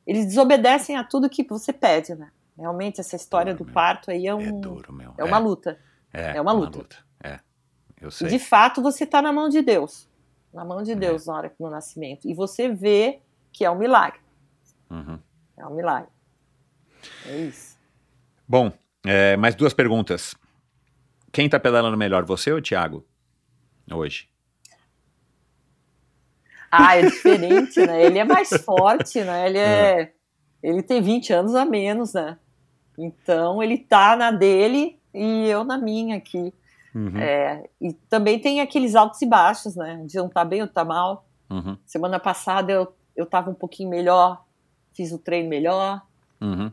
eles 0.05 0.25
desobedecem 0.25 0.95
a 0.97 1.03
tudo 1.03 1.29
que 1.29 1.43
você 1.43 1.71
pede, 1.73 2.15
né? 2.15 2.31
Realmente 2.57 2.99
essa 2.99 3.15
história 3.15 3.53
do 3.55 3.63
meu. 3.65 3.73
parto 3.73 4.11
aí 4.11 4.27
é, 4.27 4.35
um, 4.35 4.41
É 4.41 4.51
duro, 4.51 4.93
meu. 4.93 5.13
é 5.17 5.23
uma 5.23 5.37
luta. 5.37 5.79
É, 6.13 6.37
é 6.37 6.41
uma 6.41 6.51
luta. 6.51 6.97
É, 7.23 7.39
eu 7.99 8.09
E 8.09 8.11
sei. 8.11 8.27
de 8.27 8.39
fato 8.39 8.81
você 8.81 9.03
está 9.03 9.21
na 9.21 9.31
mão 9.31 9.47
de 9.49 9.61
Deus. 9.61 10.07
Na 10.53 10.65
mão 10.65 10.81
É. 10.81 10.83
de 10.83 10.95
Deus 10.95 11.25
na 11.27 11.33
hora 11.35 11.49
que 11.49 11.55
no 11.61 11.69
nascimento. 11.69 12.27
E 12.27 12.33
você 12.33 12.67
vê 12.69 13.19
que 13.51 13.63
é 13.63 13.71
um 13.71 13.77
milagre. 13.77 14.19
Uhum. 14.89 15.19
É 15.57 15.65
um 15.65 15.75
milagre. 15.75 16.09
É 17.25 17.37
isso. 17.37 17.77
Bom, 18.47 18.71
é, 19.05 19.37
mais 19.37 19.55
duas 19.55 19.73
perguntas. 19.73 20.35
Quem 21.32 21.50
tá 21.50 21.60
pedalando 21.60 21.98
melhor, 21.98 22.26
você 22.26 22.51
ou 22.51 22.58
o 22.58 22.61
Thiago? 22.61 23.06
Hoje. 23.92 24.30
Ah, 26.72 26.98
é 26.98 27.01
diferente, 27.03 27.85
né? 27.85 28.06
Ele 28.06 28.19
é 28.19 28.24
mais 28.24 28.50
forte, 28.64 29.22
né? 29.24 29.48
Ele 29.48 29.58
é. 29.58 30.14
Ele 30.64 30.84
tem 30.84 31.01
20 31.01 31.34
anos 31.34 31.56
a 31.56 31.66
menos, 31.66 32.14
né? 32.14 32.38
Então 32.98 33.61
ele 33.64 33.77
tá 33.77 34.16
na 34.16 34.32
dele 34.32 35.00
e 35.14 35.48
eu 35.48 35.64
na 35.64 35.77
minha 35.77 36.18
aqui. 36.18 36.53
Uhum. 36.93 37.18
É, 37.18 37.69
e 37.80 37.93
também 37.93 38.38
tem 38.40 38.61
aqueles 38.61 38.95
altos 38.95 39.22
e 39.22 39.26
baixos, 39.26 39.76
né? 39.76 39.95
Um 39.95 40.06
dia 40.06 40.24
um 40.24 40.30
tá 40.30 40.45
bem, 40.45 40.61
outro 40.61 40.76
tá 40.76 40.85
mal. 40.85 41.26
Uhum. 41.50 41.77
Semana 41.85 42.19
passada 42.19 42.72
eu, 42.72 42.93
eu 43.16 43.26
tava 43.26 43.50
um 43.50 43.56
pouquinho 43.56 43.90
melhor, 43.90 44.45
fiz 44.93 45.11
o 45.11 45.18
treino 45.18 45.50
melhor. 45.50 46.01
Uhum. 46.40 46.72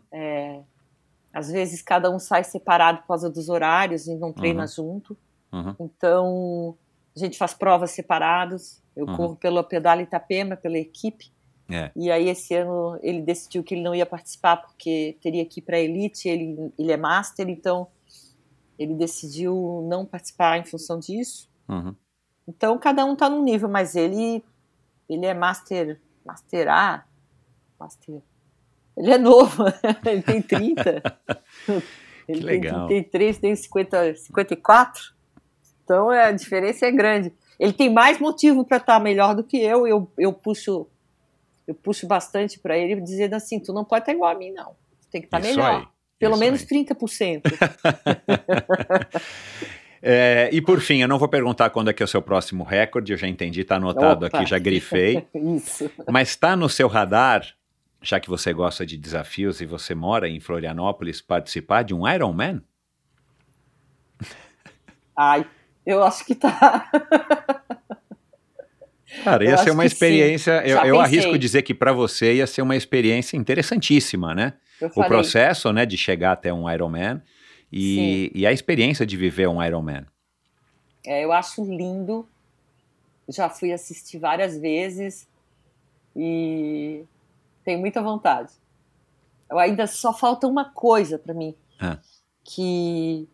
Às 1.32 1.50
vezes 1.50 1.82
cada 1.82 2.10
um 2.10 2.18
sai 2.18 2.42
separado 2.44 2.98
por 3.02 3.08
causa 3.08 3.28
dos 3.31 3.48
horários 3.48 4.07
e 4.07 4.15
não 4.15 4.32
treina 4.32 4.62
Uhum. 4.62 4.68
junto. 4.68 5.16
Uhum. 5.52 5.74
Então 5.81 6.76
a 7.15 7.18
gente 7.18 7.36
faz 7.39 7.55
provas 7.55 7.90
separados. 7.90 8.81
Eu 8.97 9.07
Uhum. 9.07 9.16
corro 9.16 9.36
pelo 9.36 9.62
Pedala 9.65 10.02
Itapema, 10.02 10.57
pela 10.57 10.78
equipe. 10.78 11.31
É. 11.70 11.90
E 11.94 12.10
aí 12.10 12.28
esse 12.28 12.55
ano 12.55 12.98
ele 13.02 13.20
decidiu 13.20 13.62
que 13.62 13.74
ele 13.74 13.82
não 13.82 13.94
ia 13.94 14.07
participar 14.07 14.57
porque 14.57 15.16
teria 15.20 15.44
que 15.44 15.60
ir 15.60 15.62
para 15.62 15.78
elite. 15.78 16.28
Ele, 16.28 16.73
ele 16.78 16.90
é 16.92 16.97
master, 16.97 17.48
então 17.48 17.89
ele 18.78 18.94
decidiu 18.94 19.84
não 19.89 20.07
participar 20.07 20.58
em 20.58 20.65
função 20.65 20.98
disso. 20.98 21.48
Uhum. 21.68 21.94
Então 22.47 22.78
cada 22.78 23.05
um 23.05 23.15
tá 23.15 23.28
num 23.28 23.42
nível, 23.42 23.68
mas 23.68 23.94
ele 23.94 24.42
Ele 25.08 25.24
é 25.24 25.32
Master, 25.32 25.98
Master 26.24 26.68
A, 26.68 27.02
Master... 27.81 28.20
Ele 28.99 29.12
é 29.12 29.18
novo, 29.18 29.65
ele 30.05 30.23
tem 30.23 30.43
30. 30.43 31.02
ele 32.28 32.41
legal. 32.41 32.89
tem 32.89 33.02
33, 33.02 33.39
tem 33.39 33.57
50, 33.57 34.15
54. 34.17 35.02
Então 35.85 36.12
é, 36.12 36.25
a 36.25 36.33
diferença 36.33 36.85
é 36.85 36.91
grande. 36.91 37.33
Ele 37.59 37.73
tem 37.73 37.89
mais 37.89 38.18
motivo 38.18 38.65
para 38.65 38.78
estar 38.78 39.01
melhor 39.01 39.35
do 39.35 39.44
que 39.44 39.57
eu. 39.57 39.86
Eu, 39.86 40.10
eu 40.18 40.33
puxo 40.33 40.86
eu 41.67 41.75
puxo 41.75 42.07
bastante 42.07 42.59
para 42.59 42.78
ele 42.78 42.99
dizendo 43.01 43.35
assim, 43.35 43.60
tu 43.60 43.75
não 43.75 43.85
pode 43.85 44.02
estar 44.02 44.12
igual 44.12 44.35
a 44.35 44.35
mim 44.35 44.51
não. 44.51 44.75
Tu 45.02 45.09
tem 45.10 45.20
que 45.20 45.27
estar 45.27 45.39
Isso 45.41 45.51
melhor. 45.51 45.81
aí, 45.81 45.86
Pelo 46.18 46.39
menos 46.39 46.62
aí. 46.62 46.85
30%. 46.85 47.43
É, 50.01 50.49
e 50.52 50.62
por 50.62 50.81
fim, 50.81 51.02
eu 51.02 51.09
não 51.09 51.18
vou 51.18 51.28
perguntar 51.28 51.70
quando 51.70 51.91
é 51.91 51.93
que 51.93 52.01
é 52.01 52.05
o 52.05 52.09
seu 52.09 52.23
próximo 52.23 52.62
recorde, 52.62 53.12
eu 53.12 53.18
já 53.18 53.27
entendi, 53.27 53.65
tá 53.65 53.77
anotado 53.77 54.27
Opa. 54.27 54.39
aqui, 54.39 54.49
já 54.49 54.57
grifei. 54.57 55.27
Isso. 55.35 55.91
Mas 56.09 56.28
está 56.28 56.55
no 56.55 56.68
seu 56.68 56.86
radar, 56.86 57.44
já 58.01 58.20
que 58.20 58.28
você 58.28 58.52
gosta 58.52 58.86
de 58.86 58.97
desafios 58.97 59.60
e 59.60 59.67
você 59.67 59.94
mora 59.94 60.28
em 60.28 60.41
Florianópolis, 60.41 61.20
participar 61.20 61.83
de 61.83 61.94
um 61.94 62.09
Ironman? 62.09 62.62
Ai, 65.17 65.47
eu 65.85 66.02
acho 66.02 66.25
que 66.25 66.35
tá. 66.35 66.91
Cara, 69.25 69.43
Eu 69.43 69.51
ia 69.51 69.57
ser 69.57 69.62
acho 69.65 69.73
uma 69.73 69.86
experiência, 69.86 70.62
eu, 70.67 70.78
eu 70.85 71.01
arrisco 71.01 71.36
dizer 71.39 71.62
que 71.62 71.75
para 71.75 71.93
você 71.93 72.35
ia 72.35 72.47
ser 72.47 72.62
uma 72.62 72.77
experiência 72.77 73.36
interessantíssima, 73.36 74.35
né? 74.35 74.55
Eu 74.81 74.91
O 74.94 75.05
processo, 75.05 75.73
né, 75.73 75.85
de 75.85 75.97
chegar 75.97 76.33
até 76.33 76.52
um 76.52 76.70
Ironman 76.70 77.20
e, 77.73 78.31
e 78.35 78.47
a 78.47 78.52
experiência 78.52 79.05
de 79.05 79.17
viver 79.17 79.49
um 79.49 79.62
Ironman. 79.65 80.07
é, 81.05 81.25
eu 81.25 81.33
acho 81.33 81.65
lindo. 81.65 82.28
Já 83.28 83.49
fui 83.49 83.73
assistir 83.73 84.18
várias 84.18 84.57
vezes 84.59 85.27
e 86.15 87.02
tenho 87.68 87.80
muita 87.80 88.00
vontade. 88.02 88.50
Eu 89.50 89.58
ainda 89.58 89.86
só 89.86 90.10
falta 90.12 90.47
uma 90.47 90.64
coisa 90.72 91.18
para 91.18 91.34
mim, 91.34 91.55
Ah. 91.78 91.98
que 92.42 93.28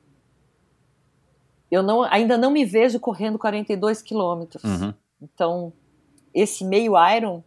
eu 1.71 1.83
não, 1.85 2.03
ainda 2.03 2.37
não 2.37 2.51
me 2.51 2.65
vejo 2.65 2.99
correndo 2.99 3.39
42 3.39 4.03
quilômetros. 4.03 4.63
Uhum. 4.65 4.93
Então, 5.23 5.73
esse 6.33 6.65
meio 6.65 6.93
Iron, 7.17 7.43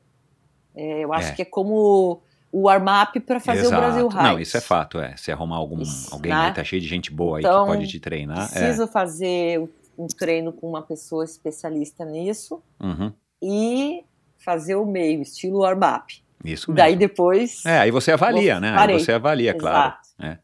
é, 0.75 1.03
eu 1.03 1.11
acho 1.14 1.30
É. 1.30 1.35
que 1.35 1.41
é 1.41 1.45
como 1.45 2.22
o 2.51 2.61
warm-up 2.67 3.19
para 3.19 3.40
fazer 3.41 3.61
Exato. 3.66 3.75
o 3.75 3.77
Brasil 3.80 4.07
Ride. 4.07 4.24
Não, 4.24 4.40
isso 4.40 4.56
é 4.57 4.61
fato, 4.61 4.99
é. 4.99 5.16
Se 5.17 5.30
arrumar 5.32 5.57
algum, 5.57 5.82
Isso, 5.82 6.14
alguém 6.14 6.32
né? 6.32 6.48
aí, 6.48 6.53
tá 6.53 6.64
cheio 6.64 6.82
de 6.82 6.88
gente 6.88 7.11
boa 7.11 7.38
aí 7.38 7.43
Então, 7.43 7.66
que 7.66 7.72
pode 7.74 7.88
te 7.88 7.99
treinar. 7.99 8.45
é. 8.56 8.59
Preciso 8.59 8.88
fazer 8.88 9.59
um- 9.59 9.69
um 9.98 10.07
treino 10.07 10.53
com 10.53 10.69
uma 10.69 10.82
pessoa 10.82 11.25
especialista 11.25 12.06
nisso 12.06 12.61
Uhum. 12.80 13.11
e 13.41 14.03
fazer 14.38 14.75
o 14.75 14.85
meio, 14.85 15.22
estilo 15.22 15.59
warm-up. 15.59 16.24
Isso 16.43 16.72
mesmo. 16.72 16.75
Daí 16.75 16.95
depois. 16.95 17.66
É, 17.66 17.80
aí 17.80 17.91
você 17.91 18.11
avalia, 18.11 18.53
Vou- 18.53 18.61
né? 18.61 18.69
Aí 18.72 18.75
parei. 18.75 18.99
você 18.99 19.11
avalia, 19.14 19.53
claro. 19.53 19.95
É. 20.19 20.38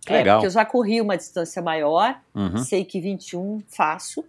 Que 0.00 0.12
É, 0.12 0.16
legal. 0.18 0.36
porque 0.38 0.46
eu 0.46 0.50
já 0.50 0.64
corri 0.64 1.00
uma 1.00 1.16
distância 1.16 1.62
maior, 1.62 2.20
Uhum. 2.34 2.58
sei 2.58 2.84
que 2.84 3.00
21 3.00 3.62
faço. 3.68 4.24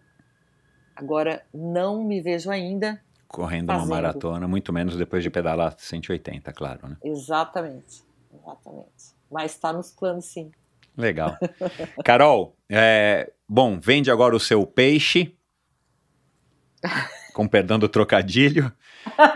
Agora 0.96 1.44
não 1.54 2.04
me 2.04 2.22
vejo 2.22 2.50
ainda. 2.50 3.02
Correndo 3.28 3.70
uma 3.70 3.80
fazendo. 3.80 3.90
maratona, 3.94 4.48
muito 4.48 4.72
menos 4.72 4.96
depois 4.96 5.22
de 5.24 5.30
pedalar 5.30 5.76
180, 5.78 6.54
claro, 6.54 6.88
né? 6.88 6.98
Exatamente. 7.04 8.02
Exatamente. 8.34 8.88
Mas 9.30 9.52
está 9.52 9.74
nos 9.74 9.92
planos, 9.92 10.26
sim. 10.26 10.52
Legal. 10.96 11.38
Carol, 12.06 12.56
é, 12.70 13.30
bom, 13.50 13.78
vende 13.78 14.10
agora 14.10 14.34
o 14.34 14.40
seu 14.40 14.66
peixe, 14.66 15.36
com 17.34 17.48
perdão 17.48 17.78
do 17.78 17.90
trocadilho. 17.90 18.72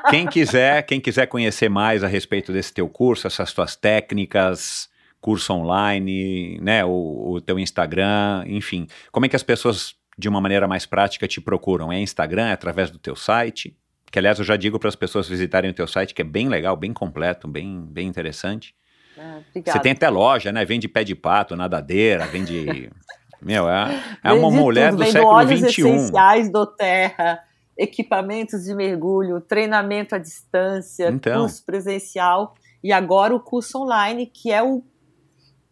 Quem 0.10 0.28
quiser, 0.28 0.84
quem 0.84 1.00
quiser 1.00 1.28
conhecer 1.28 1.70
mais 1.70 2.04
a 2.04 2.08
respeito 2.08 2.52
desse 2.52 2.74
teu 2.74 2.90
curso, 2.90 3.28
essas 3.28 3.54
tuas 3.54 3.76
técnicas, 3.76 4.90
curso 5.22 5.54
online, 5.54 6.60
né, 6.62 6.84
o, 6.86 7.34
o 7.34 7.42
teu 7.42 7.60
Instagram, 7.60 8.44
enfim, 8.48 8.88
como 9.12 9.26
é 9.26 9.30
que 9.30 9.36
as 9.36 9.44
pessoas 9.44 9.96
de 10.18 10.28
uma 10.28 10.42
maneira 10.42 10.68
mais 10.68 10.86
prática 10.86 11.28
te 11.28 11.40
procuram? 11.40 11.92
É 11.92 12.00
Instagram, 12.00 12.48
é 12.48 12.52
através 12.52 12.90
do 12.92 12.98
teu 12.98 13.16
site? 13.16 13.76
Que 14.12 14.20
aliás 14.20 14.40
eu 14.40 14.46
já 14.46 14.58
digo 14.58 14.80
para 14.80 14.90
as 14.90 14.96
pessoas 14.96 15.28
visitarem 15.30 15.70
o 15.70 15.74
teu 15.74 15.88
site, 15.88 16.14
que 16.14 16.22
é 16.22 16.26
bem 16.26 16.50
legal, 16.50 16.76
bem 16.76 16.92
completo, 16.92 17.48
bem, 17.48 17.86
bem 17.90 18.08
interessante. 18.08 18.74
Ah. 19.18 19.40
Você 19.54 19.80
tem 19.80 19.92
até 19.92 20.10
loja, 20.10 20.52
né? 20.52 20.66
Vende 20.66 20.88
pé 20.88 21.04
de 21.04 21.14
pato, 21.14 21.56
nadadeira, 21.56 22.26
vende. 22.26 22.90
Meu, 23.42 23.70
é, 23.70 24.02
é 24.24 24.34
uma 24.34 24.50
Vende 24.50 24.62
mulher 24.62 24.90
tudo, 24.92 25.04
do 25.04 25.12
século 25.12 25.34
óleos 25.34 25.60
XXI. 25.62 25.82
essenciais 25.82 26.52
do 26.52 26.66
terra, 26.66 27.40
equipamentos 27.80 28.66
de 28.66 28.76
mergulho, 28.76 29.40
treinamento 29.40 30.14
à 30.14 30.18
distância, 30.18 31.10
Então. 31.10 31.42
curso 31.42 31.64
presencial 31.66 32.54
e 32.84 32.92
agora 32.92 33.34
o 33.34 33.40
curso 33.40 33.80
online, 33.80 34.26
que 34.26 34.52
é 34.52 34.62
o 34.62 34.84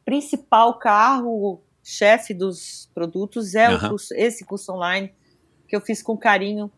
principal 0.06 0.80
carro 0.80 1.62
chefe 1.84 2.34
dos 2.34 2.90
produtos 2.94 3.56
é 3.56 3.74
o 3.74 3.90
curso, 3.90 4.14
esse 4.14 4.46
curso 4.46 4.74
online 4.74 5.14
que 5.68 5.76
eu 5.76 5.82
fiz 5.82 6.02
com 6.02 6.18
carinho 6.18 6.72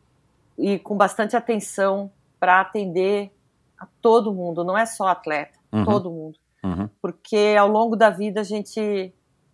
e 0.58 0.78
com 0.80 0.98
bastante 0.98 1.36
atenção 1.36 2.12
para 2.40 2.62
atender 2.62 3.32
a 3.78 3.88
todo 4.02 4.34
mundo, 4.34 4.64
não 4.64 4.78
é 4.78 4.86
só 4.86 5.08
atleta, 5.08 5.58
Uhum, 5.72 5.86
todo 5.86 6.10
mundo, 6.10 6.40
uhum, 6.64 6.90
porque 7.00 7.56
ao 7.58 7.68
longo 7.68 7.96
da 7.96 8.10
vida 8.10 8.42
a 8.42 8.44
gente 8.44 9.14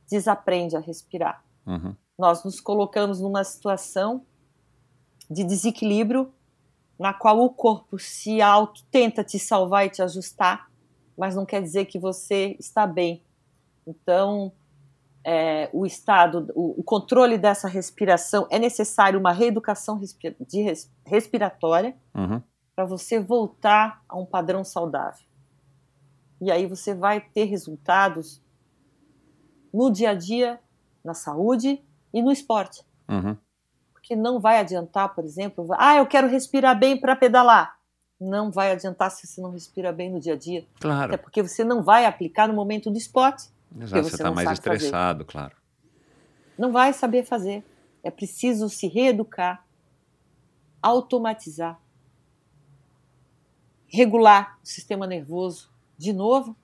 desaprende 0.09 0.77
a 0.77 0.79
respirar. 0.79 1.43
Uhum. 1.67 1.95
nós 2.17 2.43
nos 2.43 2.61
colocamos 2.61 3.19
numa 3.19 3.43
situação 3.43 4.23
de 5.29 5.43
desequilíbrio 5.43 6.31
na 6.97 7.13
qual 7.13 7.39
o 7.39 7.49
corpo 7.49 7.99
se 7.99 8.41
auto 8.41 8.83
tenta 8.89 9.23
te 9.23 9.37
salvar 9.37 9.85
e 9.85 9.89
te 9.89 10.01
ajustar, 10.01 10.69
mas 11.17 11.35
não 11.35 11.45
quer 11.45 11.61
dizer 11.61 11.85
que 11.85 11.99
você 11.99 12.55
está 12.59 12.87
bem. 12.87 13.21
Então, 13.85 14.51
é, 15.23 15.69
o 15.73 15.85
estado, 15.85 16.51
o, 16.55 16.79
o 16.79 16.83
controle 16.83 17.37
dessa 17.37 17.67
respiração 17.67 18.47
é 18.49 18.59
necessário 18.59 19.19
uma 19.19 19.31
reeducação 19.31 19.97
respi- 19.97 20.35
de 20.47 20.61
res- 20.61 20.91
respiratória 21.05 21.95
uhum. 22.13 22.41
para 22.75 22.85
você 22.85 23.19
voltar 23.19 24.03
a 24.07 24.17
um 24.17 24.25
padrão 24.25 24.63
saudável. 24.63 25.25
E 26.39 26.51
aí 26.51 26.65
você 26.67 26.93
vai 26.93 27.19
ter 27.19 27.45
resultados 27.45 28.41
no 29.73 29.89
dia 29.91 30.11
a 30.11 30.13
dia, 30.13 30.59
na 31.03 31.13
saúde 31.13 31.83
e 32.13 32.21
no 32.21 32.31
esporte. 32.31 32.85
Uhum. 33.09 33.35
Porque 34.06 34.16
não 34.16 34.40
vai 34.40 34.59
adiantar, 34.59 35.16
por 35.16 35.25
exemplo, 35.25 35.67
ah, 35.80 35.98
eu 35.98 36.06
quero 36.06 36.27
respirar 36.27 36.77
bem 36.77 36.95
para 36.95 37.16
pedalar. 37.16 37.75
Não 38.22 38.51
vai 38.51 38.72
adiantar 38.72 39.09
se 39.09 39.25
você 39.25 39.42
não 39.42 39.50
respira 39.50 39.92
bem 39.92 40.11
no 40.11 40.19
dia 40.19 40.34
a 40.34 40.38
dia. 40.38 40.64
Claro, 40.80 41.16
Até 41.16 41.17
porque 41.17 41.42
você 41.42 41.64
não 41.64 41.82
vai 41.82 42.06
aplicar 42.06 42.48
no 42.48 42.53
momento 42.53 42.92
do 42.92 43.00
esporte. 43.00 43.50
exato, 43.82 44.03
você 44.03 44.16
está 44.16 44.30
mais 44.32 44.48
sabe 44.48 44.61
fazer. 44.61 44.75
estressado, 44.75 45.25
claro. 45.25 45.56
Não 46.56 46.72
vai 46.72 46.93
saber 46.93 47.25
fazer. 47.25 47.66
É 48.03 48.11
preciso 48.11 48.69
se 48.69 48.85
reeducar, 48.88 49.66
automatizar, 50.84 51.82
regular 53.88 54.59
o 54.64 54.67
sistema 54.67 55.08
nervoso 55.08 55.72
de 55.98 56.14
novo 56.14 56.56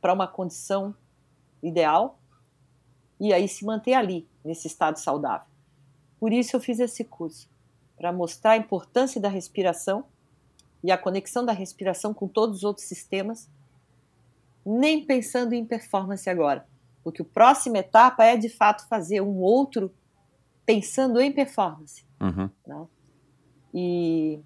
para 0.00 0.14
uma 0.14 0.26
condição 0.26 0.96
ideal 1.62 2.18
e 3.20 3.34
aí 3.34 3.46
se 3.46 3.62
manter 3.62 3.92
ali, 3.92 4.26
nesse 4.42 4.66
estado 4.66 4.96
saudável. 4.98 5.55
Por 6.18 6.32
isso 6.32 6.56
eu 6.56 6.60
fiz 6.60 6.80
esse 6.80 7.04
curso, 7.04 7.48
para 7.96 8.12
mostrar 8.12 8.52
a 8.52 8.56
importância 8.56 9.20
da 9.20 9.28
respiração 9.28 10.04
e 10.82 10.90
a 10.90 10.98
conexão 10.98 11.44
da 11.44 11.52
respiração 11.52 12.12
com 12.14 12.28
todos 12.28 12.58
os 12.58 12.64
outros 12.64 12.86
sistemas, 12.86 13.48
nem 14.64 15.04
pensando 15.04 15.52
em 15.54 15.64
performance 15.64 16.28
agora, 16.28 16.66
porque 17.04 17.22
a 17.22 17.24
próxima 17.24 17.78
etapa 17.78 18.24
é 18.24 18.36
de 18.36 18.48
fato 18.48 18.86
fazer 18.88 19.20
um 19.20 19.38
outro 19.38 19.92
pensando 20.64 21.20
em 21.20 21.30
performance. 21.32 22.04
Uhum. 22.20 22.50
Né? 22.66 22.86
E 23.72 24.40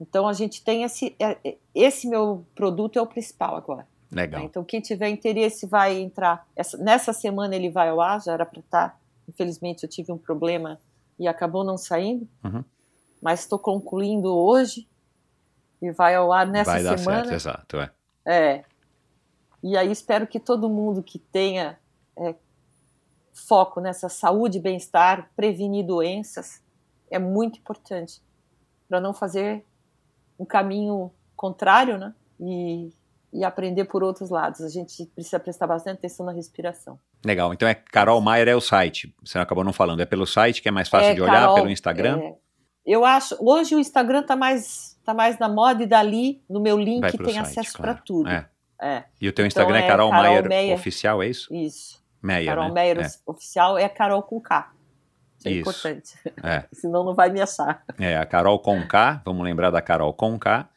então 0.00 0.26
a 0.26 0.32
gente 0.32 0.62
tem 0.64 0.82
esse 0.84 1.14
é- 1.18 1.38
é- 1.44 1.56
esse 1.74 2.08
meu 2.08 2.44
produto 2.54 2.98
é 2.98 3.02
o 3.02 3.06
principal 3.06 3.54
agora. 3.56 3.86
né? 4.10 4.22
Legal. 4.22 4.42
Então 4.42 4.64
quem 4.64 4.80
tiver 4.80 5.08
interesse 5.10 5.66
vai 5.66 5.98
entrar 6.00 6.48
essa- 6.56 6.78
nessa 6.78 7.12
semana 7.12 7.54
ele 7.54 7.68
vai 7.70 7.90
ao 7.90 8.00
ar, 8.00 8.20
já 8.22 8.32
era 8.32 8.46
para 8.46 8.60
estar. 8.60 8.97
Infelizmente 9.28 9.82
eu 9.84 9.88
tive 9.88 10.10
um 10.12 10.18
problema 10.18 10.80
e 11.18 11.28
acabou 11.28 11.62
não 11.64 11.76
saindo, 11.76 12.26
Uhum. 12.44 12.64
mas 13.20 13.40
estou 13.40 13.58
concluindo 13.58 14.34
hoje 14.34 14.88
e 15.82 15.90
vai 15.92 16.14
ao 16.14 16.32
ar 16.32 16.46
nessa 16.46 16.72
Vai 16.72 16.82
dar 16.82 16.98
semana. 16.98 17.18
certo, 17.24 17.34
exato. 17.34 17.76
É. 17.76 17.90
É. 18.24 18.64
E 19.62 19.76
aí 19.76 19.90
espero 19.90 20.26
que 20.26 20.38
todo 20.40 20.68
mundo 20.68 21.02
que 21.02 21.18
tenha 21.18 21.78
é, 22.16 22.34
foco 23.34 23.80
nessa 23.80 24.08
saúde 24.08 24.58
e 24.58 24.60
bem-estar, 24.60 25.30
prevenir 25.36 25.84
doenças, 25.86 26.62
é 27.10 27.18
muito 27.18 27.58
importante 27.58 28.20
para 28.88 29.00
não 29.00 29.12
fazer 29.12 29.64
um 30.38 30.44
caminho 30.44 31.10
contrário, 31.36 31.98
né? 31.98 32.14
E, 32.40 32.92
e 33.32 33.44
aprender 33.44 33.84
por 33.86 34.02
outros 34.02 34.30
lados. 34.30 34.60
A 34.60 34.68
gente 34.68 35.06
precisa 35.06 35.38
prestar 35.40 35.66
bastante 35.66 35.98
atenção 35.98 36.24
na 36.26 36.32
respiração. 36.32 36.98
Legal. 37.24 37.52
Então 37.52 37.68
é 37.68 37.74
Carol 37.74 38.20
Maier 38.20 38.48
é 38.48 38.54
o 38.56 38.60
site. 38.60 39.14
Você 39.24 39.38
acabou 39.38 39.64
não 39.64 39.72
falando. 39.72 40.00
É 40.00 40.06
pelo 40.06 40.26
site 40.26 40.62
que 40.62 40.68
é 40.68 40.72
mais 40.72 40.88
fácil 40.88 41.10
É, 41.10 41.14
de 41.14 41.20
olhar, 41.22 41.40
Carol, 41.40 41.54
pelo 41.56 41.70
Instagram? 41.70 42.18
é, 42.20 42.34
eu 42.86 43.04
acho. 43.04 43.36
Hoje 43.40 43.74
o 43.74 43.78
Instagram 43.78 44.22
tá 44.22 44.36
mais, 44.36 44.96
tá 45.04 45.12
mais 45.12 45.38
na 45.38 45.48
moda 45.48 45.82
e 45.82 45.86
dali, 45.86 46.40
no 46.48 46.60
meu 46.60 46.78
link, 46.78 47.00
tem 47.16 47.26
site, 47.26 47.38
acesso 47.38 47.76
claro. 47.76 47.94
para 47.94 48.02
tudo. 48.02 48.28
É. 48.30 48.48
É, 48.80 49.04
E 49.20 49.28
o 49.28 49.32
teu 49.32 49.44
Então 49.44 49.46
Instagram 49.46 49.78
é 49.78 49.84
é 49.84 49.88
Carol, 49.88 50.10
Carol 50.10 50.22
Maier, 50.24 50.48
Meyer. 50.48 50.74
oficial, 50.76 51.20
é 51.20 51.26
isso? 51.26 51.52
isso. 51.52 52.00
Meyer, 52.22 52.46
Carol 52.54 52.68
né? 52.68 52.74
Meyer 52.74 53.00
É. 53.00 53.08
oficial 53.26 53.76
é 53.76 53.88
Carol 53.88 54.22
com 54.22 54.40
K. 54.40 54.70
Isso 55.36 55.48
é 55.48 55.50
Isso. 55.50 55.60
importante. 55.60 56.14
É. 56.42 56.64
Senão 56.72 57.04
não 57.04 57.14
vai 57.14 57.28
me 57.30 57.40
achar. 57.40 57.82
É, 57.98 58.16
a 58.16 58.24
Carol 58.24 58.58
com 58.60 58.80
K, 58.86 59.20
vamos 59.24 59.42
lembrar 59.44 59.70
da 59.70 59.82
Carol 59.82 60.12
com 60.14 60.38
K. 60.38 60.68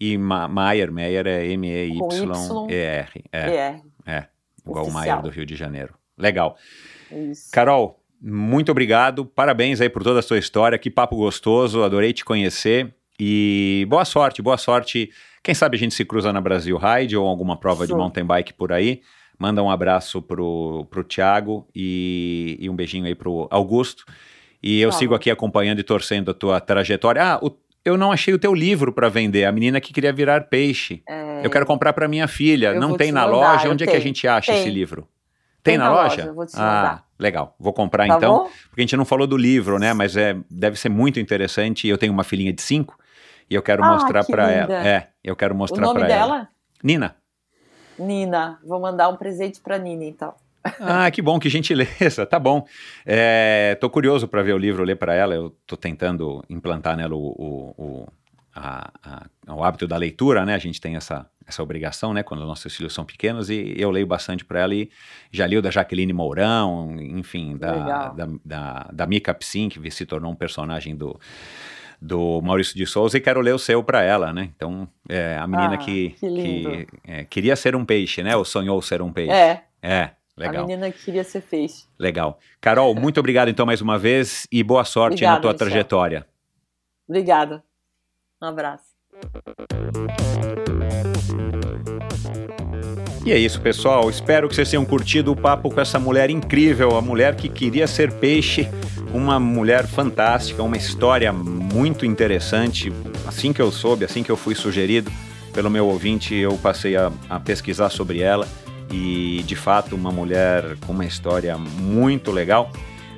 E 0.00 0.16
Ma 0.18 0.46
Maier, 0.46 0.92
Meyer 0.92 1.26
é 1.26 1.46
M-E-Y-E-R. 1.46 3.24
É, 3.32 3.38
É, 3.50 3.80
é, 4.06 4.26
igual 4.70 4.86
o. 4.86 4.90
Maier 4.92 5.22
do 5.22 5.28
Rio 5.30 5.44
de 5.46 5.54
Janeiro. 5.56 5.94
Legal. 6.16 6.56
isso. 7.10 7.50
Carol, 7.52 8.00
muito 8.20 8.70
obrigado. 8.72 9.24
Parabéns 9.24 9.80
aí 9.80 9.88
por 9.88 10.02
toda 10.02 10.18
a 10.18 10.22
sua 10.22 10.38
história. 10.38 10.76
Que 10.78 10.90
papo 10.90 11.16
gostoso. 11.16 11.82
Adorei 11.82 12.12
te 12.12 12.24
conhecer. 12.24 12.94
E 13.20 13.86
boa 13.88 14.04
sorte, 14.04 14.40
boa 14.42 14.56
sorte. 14.56 15.10
Quem 15.42 15.54
sabe 15.54 15.76
a 15.76 15.78
gente 15.78 15.94
se 15.94 16.04
cruza 16.04 16.32
na 16.32 16.40
Brasil 16.40 16.76
Ride 16.76 17.16
ou 17.16 17.26
alguma 17.26 17.56
prova 17.58 17.84
de 17.84 17.90
Show. 17.90 17.98
mountain 17.98 18.24
bike 18.24 18.52
por 18.54 18.72
aí. 18.72 19.02
Manda 19.38 19.62
um 19.62 19.70
abraço 19.70 20.20
pro, 20.20 20.86
pro 20.90 21.04
Thiago 21.04 21.66
e, 21.74 22.56
e 22.60 22.68
um 22.68 22.74
beijinho 22.74 23.06
aí 23.06 23.14
pro 23.14 23.46
Augusto. 23.50 24.04
E 24.62 24.80
eu 24.80 24.90
Tá 24.90 24.96
sigo 24.96 25.14
aqui 25.14 25.30
acompanhando 25.30 25.78
e 25.78 25.84
torcendo 25.84 26.30
a 26.32 26.34
tua 26.34 26.60
trajetória. 26.60 27.22
Ah, 27.22 27.38
o- 27.40 27.56
eu 27.84 27.96
não 27.96 28.12
achei 28.12 28.32
o 28.34 28.38
teu 28.38 28.54
livro 28.54 28.92
para 28.92 29.08
vender. 29.08 29.44
A 29.44 29.52
menina 29.52 29.80
que 29.80 29.92
queria 29.92 30.12
virar 30.12 30.42
peixe. 30.48 31.02
É, 31.08 31.44
Eu 31.44 31.50
quero 31.50 31.64
comprar 31.66 31.92
para 31.92 32.06
minha 32.08 32.26
filha. 32.28 32.68
Eu 32.72 32.80
não 32.80 32.96
tem 32.96 33.08
te 33.08 33.12
na 33.12 33.26
mandar, 33.26 33.52
loja? 33.52 33.70
Onde 33.70 33.84
é 33.84 33.86
que 33.86 33.96
a 33.96 34.00
gente 34.00 34.26
acha 34.28 34.52
Tem. 34.52 34.60
esse 34.60 34.70
livro? 34.70 35.08
Tem, 35.62 35.72
Tem 35.72 35.78
na 35.78 35.84
na 35.84 35.90
loja? 35.90 36.08
loja, 36.16 36.22
eu 36.26 36.34
vou 36.34 36.46
te 36.46 36.52
ah, 36.56 36.58
mandar. 36.60 37.04
legal. 37.18 37.54
Vou 37.58 37.72
comprar 37.72 38.06
Tá 38.06 38.16
então. 38.16 38.44
bom? 38.44 38.50
Porque 38.68 38.80
a 38.80 38.82
gente 38.82 38.96
não 38.96 39.04
falou 39.04 39.26
do 39.26 39.36
livro, 39.36 39.78
né? 39.78 39.92
Mas 39.92 40.16
é, 40.16 40.36
deve 40.50 40.78
ser 40.78 40.88
muito 40.88 41.18
interessante. 41.20 41.86
Eu 41.88 41.98
tenho 41.98 42.12
uma 42.12 42.24
filhinha 42.24 42.52
de 42.52 42.62
cinco 42.62 42.98
e 43.50 43.54
eu 43.54 43.62
quero 43.62 43.82
Ah, 43.84 43.92
mostrar 43.92 44.24
que 44.24 44.32
para 44.32 44.50
ela. 44.50 44.74
É, 44.86 45.08
eu 45.24 45.34
quero 45.36 45.54
O 45.54 45.56
mostrar 45.56 45.80
nome 45.82 46.00
para 46.00 46.08
ela. 46.08 46.26
dela? 46.26 46.48
Nina. 46.82 47.16
Nina. 47.98 48.58
Vou 48.64 48.80
mandar 48.80 49.08
um 49.08 49.16
presente 49.16 49.60
pra 49.60 49.78
Nina, 49.78 50.04
então. 50.04 50.34
Ah, 50.80 51.10
que 51.10 51.20
bom, 51.22 51.38
que 51.38 51.48
gentileza. 51.48 52.24
Tá 52.26 52.38
bom. 52.38 52.64
É, 53.06 53.76
tô 53.80 53.88
curioso 53.90 54.26
para 54.28 54.42
ver 54.42 54.52
o 54.54 54.58
livro, 54.58 54.84
ler 54.84 54.96
para 54.96 55.14
ela. 55.14 55.34
Eu 55.34 55.50
tô 55.66 55.76
tentando 55.76 56.42
implantar 56.48 56.96
nela 56.96 57.14
o, 57.14 57.18
o, 57.28 57.74
o, 57.78 58.08
a- 58.54 58.90
a- 59.46 59.54
o 59.54 59.62
hábito 59.64 59.86
da 59.86 59.96
leitura, 59.96 60.44
né? 60.44 60.54
A 60.54 60.58
gente 60.58 60.80
tem 60.80 60.96
essa, 60.96 61.26
essa 61.46 61.62
obrigação, 61.62 62.12
né? 62.12 62.22
Quando 62.22 62.44
nossos 62.46 62.74
filhos 62.76 62.92
são 62.92 63.04
pequenos 63.04 63.48
e 63.50 63.74
eu 63.76 63.90
leio 63.90 64.06
bastante 64.06 64.44
para 64.44 64.60
ela 64.60 64.74
e 64.74 64.90
já 65.32 65.46
li 65.46 65.56
o 65.56 65.62
da 65.62 65.70
Jaqueline 65.70 66.12
Mourão, 66.12 66.94
enfim, 67.00 67.56
da, 67.56 67.72
Legal. 67.72 68.14
da, 68.14 68.28
da, 68.44 68.90
da 68.92 69.06
Mika 69.06 69.32
Psin, 69.34 69.68
que 69.68 69.90
se 69.90 70.04
tornou 70.06 70.32
um 70.32 70.36
personagem 70.36 70.94
do 70.96 71.18
do 72.00 72.40
Maurício 72.42 72.76
de 72.76 72.86
Souza 72.86 73.18
e 73.18 73.20
quero 73.20 73.40
ler 73.40 73.52
o 73.52 73.58
seu 73.58 73.82
para 73.82 74.02
ela, 74.02 74.32
né? 74.32 74.50
Então, 74.54 74.88
é, 75.08 75.36
a 75.36 75.46
menina 75.48 75.74
Ah, 75.74 75.78
que, 75.78 76.10
que 76.10 76.30
que, 76.40 76.86
é, 77.04 77.24
queria 77.24 77.56
ser 77.56 77.74
um 77.74 77.84
peixe, 77.84 78.22
né? 78.22 78.36
Ou 78.36 78.44
sonhou 78.44 78.80
ser 78.80 79.02
um 79.02 79.12
peixe. 79.12 79.32
É, 79.32 79.62
É, 79.82 80.10
legal. 80.38 80.64
a 80.64 80.66
menina 80.66 80.90
que 80.90 81.04
queria 81.04 81.24
ser 81.24 81.42
peixe. 81.42 81.84
Legal. 81.98 82.38
Carol, 82.60 82.94
muito 82.96 83.18
obrigado 83.18 83.48
então 83.48 83.66
mais 83.66 83.80
uma 83.80 83.98
vez 83.98 84.46
e 84.50 84.62
boa 84.62 84.84
sorte 84.84 85.24
aí 85.24 85.28
na 85.30 85.36
Obrigada, 85.36 85.40
tua 85.42 85.52
Michel. 85.52 85.68
trajetória. 85.68 86.26
Obrigada. 87.08 87.64
Um 88.40 88.46
abraço. 88.46 88.84
E 93.24 93.32
é 93.32 93.36
isso, 93.36 93.60
pessoal. 93.60 94.08
Espero 94.08 94.48
que 94.48 94.54
vocês 94.54 94.70
tenham 94.70 94.84
curtido 94.86 95.32
o 95.32 95.36
papo 95.36 95.70
com 95.70 95.80
essa 95.80 95.98
mulher 95.98 96.30
incrível, 96.30 96.96
a 96.96 97.02
mulher 97.02 97.34
que 97.34 97.48
queria 97.48 97.86
ser 97.86 98.12
peixe, 98.12 98.68
uma 99.12 99.38
mulher 99.38 99.86
fantástica, 99.86 100.62
uma 100.62 100.76
história 100.76 101.32
muito 101.32 102.06
interessante. 102.06 102.92
Assim 103.26 103.52
que 103.52 103.60
eu 103.60 103.70
soube, 103.70 104.04
assim 104.04 104.22
que 104.22 104.30
eu 104.30 104.36
fui 104.36 104.54
sugerido 104.54 105.10
pelo 105.52 105.68
meu 105.68 105.86
ouvinte, 105.86 106.34
eu 106.34 106.56
passei 106.58 106.96
a, 106.96 107.10
a 107.28 107.40
pesquisar 107.40 107.90
sobre 107.90 108.20
ela 108.20 108.46
e, 108.90 109.42
de 109.46 109.56
fato, 109.56 109.94
uma 109.94 110.10
mulher 110.10 110.76
com 110.86 110.92
uma 110.92 111.04
história 111.04 111.56
muito 111.56 112.30
legal. 112.30 112.70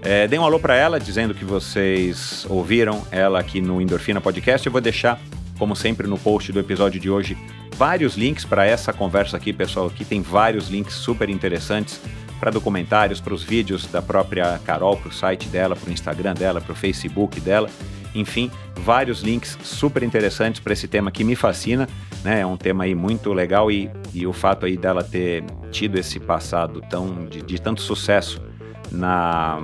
É, 0.02 0.26
dê 0.26 0.38
um 0.38 0.44
alô 0.44 0.58
para 0.58 0.74
ela, 0.74 0.98
dizendo 0.98 1.34
que 1.34 1.44
vocês 1.44 2.46
ouviram 2.48 3.06
ela 3.10 3.38
aqui 3.38 3.60
no 3.60 3.80
Endorfina 3.80 4.20
Podcast. 4.20 4.66
Eu 4.66 4.72
vou 4.72 4.80
deixar, 4.80 5.20
como 5.58 5.76
sempre, 5.76 6.06
no 6.06 6.18
post 6.18 6.50
do 6.52 6.58
episódio 6.58 6.98
de 6.98 7.10
hoje, 7.10 7.36
vários 7.76 8.16
links 8.16 8.44
para 8.44 8.64
essa 8.64 8.92
conversa 8.92 9.36
aqui, 9.36 9.52
pessoal. 9.52 9.86
Aqui 9.86 10.04
tem 10.04 10.22
vários 10.22 10.68
links 10.68 10.94
super 10.94 11.28
interessantes 11.28 12.00
para 12.38 12.50
documentários, 12.50 13.20
para 13.20 13.34
os 13.34 13.42
vídeos 13.42 13.86
da 13.86 14.00
própria 14.00 14.58
Carol, 14.64 14.96
para 14.96 15.10
o 15.10 15.12
site 15.12 15.48
dela, 15.48 15.76
para 15.76 15.90
o 15.90 15.92
Instagram 15.92 16.32
dela, 16.32 16.60
para 16.60 16.72
o 16.72 16.76
Facebook 16.76 17.38
dela. 17.38 17.68
Enfim, 18.14 18.50
vários 18.76 19.22
links 19.22 19.58
super 19.62 20.02
interessantes 20.02 20.60
para 20.60 20.72
esse 20.72 20.88
tema 20.88 21.10
que 21.10 21.22
me 21.22 21.36
fascina, 21.36 21.88
né? 22.24 22.40
É 22.40 22.46
um 22.46 22.56
tema 22.56 22.84
aí 22.84 22.94
muito 22.94 23.32
legal 23.32 23.70
e, 23.70 23.90
e 24.12 24.26
o 24.26 24.32
fato 24.32 24.66
aí 24.66 24.76
dela 24.76 25.04
ter 25.04 25.44
tido 25.70 25.98
esse 25.98 26.18
passado 26.18 26.80
tão 26.88 27.26
de, 27.26 27.42
de 27.42 27.60
tanto 27.60 27.80
sucesso 27.80 28.42
na, 28.90 29.58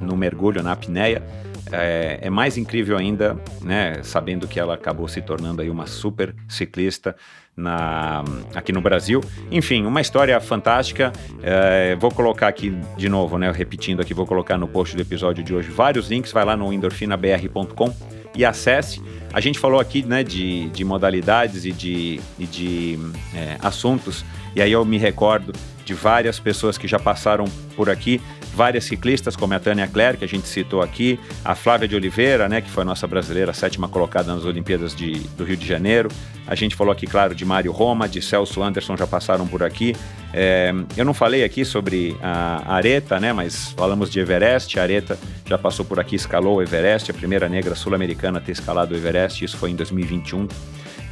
no 0.00 0.16
mergulho, 0.16 0.62
na 0.62 0.72
apneia, 0.72 1.22
é, 1.70 2.18
é 2.22 2.30
mais 2.30 2.56
incrível 2.58 2.96
ainda, 2.98 3.36
né, 3.62 4.02
sabendo 4.02 4.46
que 4.46 4.60
ela 4.60 4.74
acabou 4.74 5.08
se 5.08 5.22
tornando 5.22 5.62
aí 5.62 5.70
uma 5.70 5.86
super 5.86 6.34
ciclista 6.48 7.16
na, 7.56 8.24
aqui 8.54 8.72
no 8.72 8.80
Brasil. 8.80 9.20
Enfim, 9.50 9.84
uma 9.84 10.00
história 10.00 10.40
fantástica. 10.40 11.12
É, 11.42 11.96
vou 11.96 12.10
colocar 12.10 12.48
aqui 12.48 12.76
de 12.96 13.08
novo, 13.08 13.38
né, 13.38 13.50
repetindo 13.50 14.00
aqui, 14.00 14.14
vou 14.14 14.26
colocar 14.26 14.56
no 14.56 14.66
post 14.66 14.96
do 14.96 15.02
episódio 15.02 15.42
de 15.44 15.54
hoje 15.54 15.70
vários 15.70 16.08
links. 16.10 16.32
Vai 16.32 16.44
lá 16.44 16.56
no 16.56 16.72
endorfinabr.com 16.72 17.94
e 18.34 18.44
acesse. 18.44 19.02
A 19.32 19.40
gente 19.40 19.58
falou 19.58 19.80
aqui 19.80 20.02
né, 20.02 20.22
de, 20.22 20.68
de 20.70 20.84
modalidades 20.84 21.64
e 21.64 21.72
de, 21.72 22.20
e 22.38 22.46
de 22.46 22.98
é, 23.34 23.56
assuntos, 23.60 24.24
e 24.54 24.60
aí 24.60 24.72
eu 24.72 24.84
me 24.84 24.98
recordo 24.98 25.52
de 25.84 25.94
várias 25.94 26.38
pessoas 26.38 26.78
que 26.78 26.86
já 26.86 26.98
passaram 26.98 27.44
por 27.74 27.90
aqui, 27.90 28.20
várias 28.54 28.84
ciclistas, 28.84 29.34
como 29.34 29.54
a 29.54 29.58
Tânia 29.58 29.86
Claire, 29.86 30.16
que 30.16 30.24
a 30.24 30.28
gente 30.28 30.46
citou 30.46 30.82
aqui, 30.82 31.18
a 31.44 31.54
Flávia 31.54 31.88
de 31.88 31.96
Oliveira, 31.96 32.48
né, 32.48 32.60
que 32.60 32.70
foi 32.70 32.82
a 32.82 32.86
nossa 32.86 33.06
brasileira, 33.06 33.52
sétima 33.52 33.88
colocada 33.88 34.32
nas 34.32 34.44
Olimpíadas 34.44 34.94
de, 34.94 35.12
do 35.36 35.44
Rio 35.44 35.56
de 35.56 35.66
Janeiro. 35.66 36.08
A 36.46 36.54
gente 36.54 36.74
falou 36.74 36.92
aqui, 36.92 37.06
claro, 37.06 37.34
de 37.34 37.44
Mário 37.44 37.72
Roma, 37.72 38.08
de 38.08 38.20
Celso 38.20 38.62
Anderson, 38.62 38.96
já 38.96 39.06
passaram 39.06 39.46
por 39.46 39.62
aqui. 39.62 39.94
É, 40.34 40.72
eu 40.96 41.04
não 41.04 41.14
falei 41.14 41.44
aqui 41.44 41.64
sobre 41.64 42.16
a 42.22 42.74
Areta, 42.74 43.18
né, 43.18 43.32
mas 43.32 43.72
falamos 43.76 44.10
de 44.10 44.20
Everest. 44.20 44.78
A 44.78 44.82
Areta 44.82 45.18
já 45.46 45.56
passou 45.56 45.84
por 45.84 45.98
aqui, 45.98 46.16
escalou 46.16 46.56
o 46.56 46.62
Everest, 46.62 47.10
a 47.10 47.14
primeira 47.14 47.48
negra 47.48 47.74
sul-americana 47.74 48.38
a 48.38 48.40
ter 48.40 48.52
escalado 48.52 48.94
o 48.94 48.96
Everest, 48.96 49.44
isso 49.44 49.56
foi 49.56 49.70
em 49.70 49.76
2021. 49.76 50.48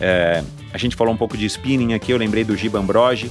É, 0.00 0.42
a 0.72 0.78
gente 0.78 0.96
falou 0.96 1.12
um 1.12 1.16
pouco 1.16 1.36
de 1.36 1.44
spinning 1.44 1.92
aqui, 1.92 2.10
eu 2.10 2.16
lembrei 2.16 2.42
do 2.42 2.56
Giba 2.56 2.78
Ambrogi, 2.78 3.30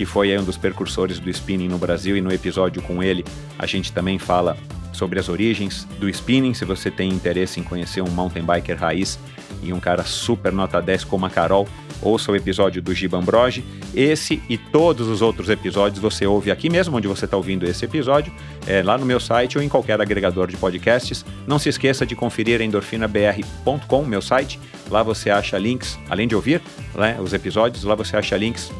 que 0.00 0.06
foi 0.06 0.34
um 0.38 0.42
dos 0.42 0.56
precursores 0.56 1.18
do 1.18 1.28
spinning 1.28 1.68
no 1.68 1.76
Brasil, 1.76 2.16
e 2.16 2.22
no 2.22 2.32
episódio 2.32 2.80
com 2.80 3.02
ele 3.02 3.22
a 3.58 3.66
gente 3.66 3.92
também 3.92 4.18
fala 4.18 4.56
sobre 4.94 5.20
as 5.20 5.28
origens 5.28 5.86
do 5.98 6.08
spinning. 6.08 6.54
Se 6.54 6.64
você 6.64 6.90
tem 6.90 7.10
interesse 7.10 7.60
em 7.60 7.62
conhecer 7.62 8.00
um 8.00 8.08
mountain 8.08 8.42
biker 8.42 8.78
raiz 8.78 9.18
e 9.62 9.74
um 9.74 9.78
cara 9.78 10.02
super 10.02 10.54
nota 10.54 10.80
10 10.80 11.04
como 11.04 11.26
a 11.26 11.28
Carol, 11.28 11.68
ouça 12.00 12.32
o 12.32 12.34
episódio 12.34 12.80
do 12.80 12.94
Giba 12.94 13.18
Ambrogi. 13.18 13.62
Esse 13.94 14.42
e 14.48 14.56
todos 14.56 15.06
os 15.06 15.20
outros 15.20 15.50
episódios 15.50 16.00
você 16.00 16.24
ouve 16.24 16.50
aqui 16.50 16.70
mesmo, 16.70 16.96
onde 16.96 17.06
você 17.06 17.26
está 17.26 17.36
ouvindo 17.36 17.66
esse 17.66 17.84
episódio, 17.84 18.32
é, 18.66 18.82
lá 18.82 18.96
no 18.96 19.04
meu 19.04 19.20
site 19.20 19.58
ou 19.58 19.62
em 19.62 19.68
qualquer 19.68 20.00
agregador 20.00 20.46
de 20.46 20.56
podcasts. 20.56 21.26
Não 21.46 21.58
se 21.58 21.68
esqueça 21.68 22.06
de 22.06 22.16
conferir 22.16 22.62
endorfinabr.com, 22.62 24.04
meu 24.06 24.22
site. 24.22 24.58
Lá 24.90 25.02
você 25.02 25.28
acha 25.28 25.58
links, 25.58 25.98
além 26.08 26.26
de 26.26 26.34
ouvir 26.34 26.62
né, 26.94 27.18
os 27.22 27.34
episódios, 27.34 27.84
lá 27.84 27.94
você 27.94 28.16
acha 28.16 28.34
links 28.38 28.72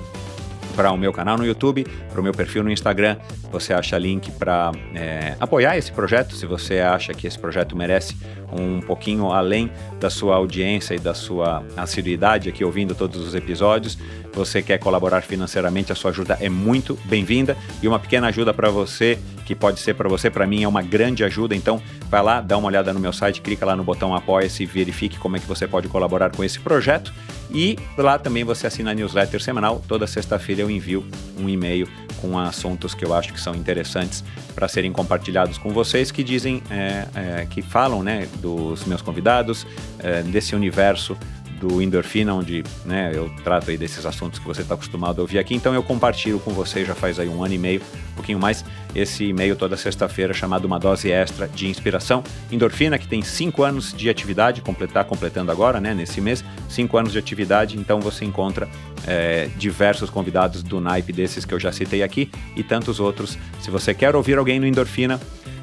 para 0.75 0.91
o 0.93 0.97
meu 0.97 1.13
canal 1.13 1.37
no 1.37 1.45
YouTube, 1.45 1.85
para 2.11 2.21
o 2.21 2.23
meu 2.23 2.33
perfil 2.33 2.63
no 2.63 2.71
Instagram. 2.71 3.17
Você 3.51 3.73
acha 3.73 3.99
link 3.99 4.31
para 4.33 4.73
é, 4.95 5.35
apoiar 5.41 5.77
esse 5.77 5.93
projeto, 5.93 6.35
se 6.35 6.47
você 6.47 6.81
acha 6.81 7.13
que 7.13 7.27
esse 7.27 7.39
projeto 7.39 7.77
merece 7.77 8.17
um 8.53 8.81
pouquinho 8.81 9.31
além 9.33 9.71
da 9.99 10.11
sua 10.11 10.37
audiência 10.37 10.95
e 10.95 10.99
da 10.99 11.15
sua 11.15 11.65
assiduidade 11.77 12.49
aqui 12.49 12.65
ouvindo 12.65 12.95
todos 12.95 13.21
os 13.27 13.35
episódios. 13.35 13.99
Você 14.35 14.63
quer 14.63 14.79
colaborar 14.79 15.23
financeiramente, 15.23 15.93
a 15.93 15.95
sua 15.95 16.11
ajuda 16.11 16.39
é 16.41 16.49
muito 16.49 16.99
bem-vinda 17.05 17.57
e 17.83 17.89
uma 17.89 17.99
pequena 17.99 18.29
ajuda 18.29 18.55
para 18.55 18.71
você 18.71 19.19
que 19.45 19.55
pode 19.55 19.81
ser 19.81 19.95
para 19.95 20.09
você, 20.09 20.31
para 20.31 20.47
mim 20.47 20.63
é 20.63 20.69
uma 20.69 20.81
grande 20.81 21.25
ajuda. 21.25 21.57
Então, 21.57 21.83
vai 22.09 22.23
lá, 22.23 22.41
dá 22.41 22.57
uma 22.57 22.69
olhada 22.69 22.93
no 22.93 23.01
meu 23.01 23.13
site, 23.13 23.41
clica 23.41 23.67
lá 23.67 23.75
no 23.75 23.83
botão 23.83 24.15
apoia-se 24.15 24.63
e 24.63 24.67
verifique 24.67 25.19
como 25.19 25.37
é 25.37 25.41
que 25.41 25.47
você 25.47 25.67
pode 25.67 25.89
colaborar 25.89 26.31
com 26.31 26.45
esse 26.45 26.61
projeto. 26.61 27.13
E 27.53 27.77
lá 27.99 28.17
também 28.17 28.45
você 28.45 28.69
assina 28.69 28.93
a 28.93 28.95
newsletter 28.95 29.43
semanal. 29.43 29.83
Toda 29.89 30.07
sexta-feira 30.07 30.63
eu 30.63 30.71
envio 30.71 31.05
um 31.37 31.49
e-mail 31.49 31.89
com 32.21 32.39
assuntos 32.39 32.95
que 32.95 33.05
eu 33.05 33.13
acho 33.13 33.33
que 33.33 33.41
são 33.41 33.55
interessantes 33.55 34.23
para 34.55 34.69
serem 34.69 34.93
compartilhados 34.93 35.59
com 35.59 35.71
vocês, 35.71 36.13
que 36.13 36.23
dizem, 36.23 36.63
é, 36.71 37.07
é, 37.15 37.47
que 37.51 37.61
falam, 37.61 38.05
né, 38.05 38.29
dos 38.37 38.85
meus 38.85 39.03
convidados, 39.03 39.67
é, 39.99 40.23
desse 40.23 40.55
universo 40.55 41.17
do 41.61 41.83
Endorfina, 41.83 42.35
onde 42.35 42.65
né, 42.87 43.13
eu 43.15 43.31
trato 43.45 43.71
aí 43.71 43.77
desses 43.77 44.07
assuntos 44.07 44.39
que 44.39 44.47
você 44.47 44.63
está 44.63 44.75
acostumado 44.75 45.19
a 45.19 45.23
ouvir 45.23 45.39
aqui. 45.39 45.55
Então 45.55 45.75
eu 45.75 45.83
compartilho 45.83 46.41
com 46.41 46.53
você 46.53 46.85
já 46.85 46.95
faz 46.95 47.19
aí 47.19 47.29
um 47.29 47.45
ano 47.45 47.53
e 47.53 47.59
meio, 47.59 47.83
um 48.13 48.15
pouquinho 48.15 48.39
mais, 48.39 48.65
esse 48.95 49.27
e-mail 49.27 49.55
toda 49.55 49.77
sexta-feira 49.77 50.33
chamado 50.33 50.65
Uma 50.65 50.79
Dose 50.81 51.13
Extra 51.13 51.47
de 51.47 51.69
Inspiração. 51.69 52.25
Endorfina, 52.51 52.99
que 52.99 53.07
tem 53.07 53.21
cinco 53.21 53.63
anos 53.63 53.93
de 53.93 54.09
atividade, 54.09 54.63
completar, 54.63 55.05
completando 55.05 55.53
agora, 55.53 55.81
né, 55.81 55.93
nesse 55.95 56.21
mês, 56.21 56.43
cinco 56.69 56.97
anos 56.97 57.13
de 57.13 57.19
atividade. 57.19 57.77
Então 57.77 58.01
você 58.01 58.25
encontra 58.25 58.67
é, 59.07 59.51
diversos 59.59 60.09
convidados 60.09 60.63
do 60.63 60.81
naipe 60.81 61.13
desses 61.13 61.45
que 61.45 61.53
eu 61.53 61.61
já 61.61 61.71
citei 61.71 62.03
aqui 62.03 62.31
e 62.57 62.63
tantos 62.63 62.99
outros. 62.99 63.37
Se 63.61 63.71
você 63.71 63.93
quer 63.93 64.17
ouvir 64.17 64.39
alguém 64.39 64.59
no 64.59 64.67
Endorfina, 64.67 65.21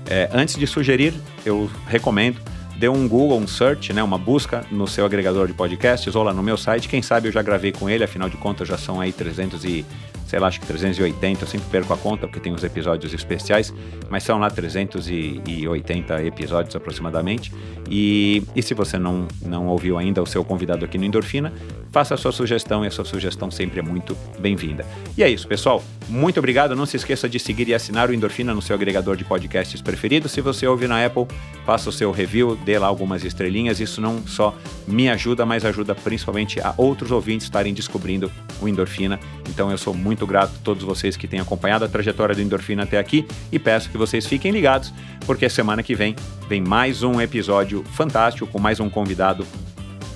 é, 0.09 0.30
antes 0.32 0.56
de 0.56 0.67
sugerir, 0.67 1.14
eu 1.43 1.69
recomendo 1.88 2.40
dê 2.78 2.88
um 2.88 3.08
Google, 3.08 3.40
um 3.40 3.48
search, 3.48 3.92
né, 3.92 4.04
uma 4.04 4.18
busca 4.18 4.64
no 4.72 4.88
seu 4.88 5.06
agregador 5.06 5.48
de 5.48 5.54
podcasts 5.54 6.16
ou 6.16 6.24
lá 6.24 6.34
no 6.34 6.44
meu 6.44 6.58
site. 6.58 6.88
Quem 6.88 7.02
sabe 7.02 7.28
eu 7.28 7.32
já 7.32 7.42
gravei 7.42 7.72
com 7.72 7.90
ele, 7.90 8.04
afinal 8.04 8.30
de 8.30 8.38
contas 8.38 8.68
já 8.68 8.78
são 8.78 9.02
aí 9.02 9.12
300 9.12 9.66
e 9.66 9.86
sei 10.28 10.40
lá, 10.40 10.48
acho 10.48 10.60
que 10.60 10.68
380, 10.68 11.44
eu 11.44 11.48
sempre 11.48 11.68
perco 11.70 11.94
a 11.94 11.98
conta 11.98 12.28
porque 12.28 12.40
tem 12.40 12.54
os 12.54 12.64
episódios 12.64 13.14
especiais, 13.14 13.74
mas 14.10 14.24
são 14.24 14.38
lá 14.38 14.50
380 14.50 16.24
episódios 16.24 16.76
aproximadamente. 16.76 17.52
E, 17.90 18.44
e 18.56 18.62
se 18.62 18.74
você 18.74 18.98
não, 18.98 19.28
não 19.42 19.68
ouviu 19.68 19.98
ainda 19.98 20.22
o 20.22 20.26
seu 20.26 20.44
convidado 20.44 20.84
aqui 20.84 20.98
no 20.98 21.06
Endorfina, 21.06 21.54
faça 21.92 22.14
a 22.14 22.18
sua 22.18 22.32
sugestão 22.32 22.84
e 22.84 22.88
a 22.88 22.92
sua 22.92 23.06
sugestão 23.06 23.50
sempre 23.50 23.80
é 23.80 23.82
muito 23.82 24.16
bem-vinda. 24.40 24.86
E 25.18 25.24
é 25.24 25.30
isso, 25.30 25.48
pessoal. 25.48 25.82
Muito 26.10 26.40
obrigado. 26.40 26.76
Não 26.76 26.86
se 26.86 26.98
esqueça 26.98 27.28
de 27.28 27.40
seguir 27.40 27.68
e 27.68 27.74
assinar 27.74 28.10
o 28.10 28.14
Endorfina 28.14 28.54
no 28.54 28.62
seu 28.62 28.76
agregador 28.76 29.16
de 29.16 29.24
podcasts 29.24 29.82
preferido. 29.82 30.30
Se 30.30 30.42
você 30.42 30.68
ouve 30.68 30.88
na 30.88 31.06
Apple, 31.06 31.26
faça 31.66 31.90
o 31.90 31.92
seu 31.92 32.12
review, 32.12 32.56
dê 32.56 32.78
lá 32.78 32.88
algumas 32.88 33.24
estrelinhas. 33.24 33.80
Isso 33.80 34.00
não 34.02 34.26
só 34.26 34.56
me 34.88 35.10
ajuda, 35.10 35.46
mas 35.46 35.66
ajuda 35.66 35.96
principalmente 35.96 36.60
a 36.62 36.74
outros 36.78 37.12
ouvintes 37.12 37.46
estarem 37.46 37.74
descobrindo 37.74 38.32
o 38.62 38.68
Endorfina. 38.68 39.20
Então 39.50 39.72
eu 39.72 39.78
sou 39.78 39.94
muito 40.18 40.26
grato 40.26 40.54
a 40.56 40.64
todos 40.64 40.84
vocês 40.84 41.16
que 41.16 41.28
têm 41.28 41.40
acompanhado 41.40 41.86
a 41.86 41.88
trajetória 41.88 42.34
do 42.34 42.42
Endorfina 42.42 42.84
até 42.84 42.98
aqui 42.98 43.28
e 43.52 43.60
peço 43.60 43.88
que 43.92 43.98
vocês 44.00 44.26
fiquem 44.26 44.52
ligados, 44.52 44.92
porque 45.28 45.48
semana 45.48 45.84
que 45.84 45.94
vem 45.94 46.16
vem 46.50 46.60
mais 46.60 47.04
um 47.04 47.22
episódio 47.22 47.84
fantástico 47.94 48.48
com 48.48 48.58
mais 48.58 48.80
um 48.80 48.90
convidado 48.90 49.46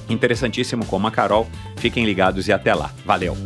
interessantíssimo 0.10 0.84
como 0.88 1.06
a 1.06 1.12
Carol. 1.12 1.48
Fiquem 1.78 2.04
ligados 2.04 2.48
e 2.48 2.52
até 2.52 2.74
lá. 2.74 2.92
Valeu! 3.06 3.38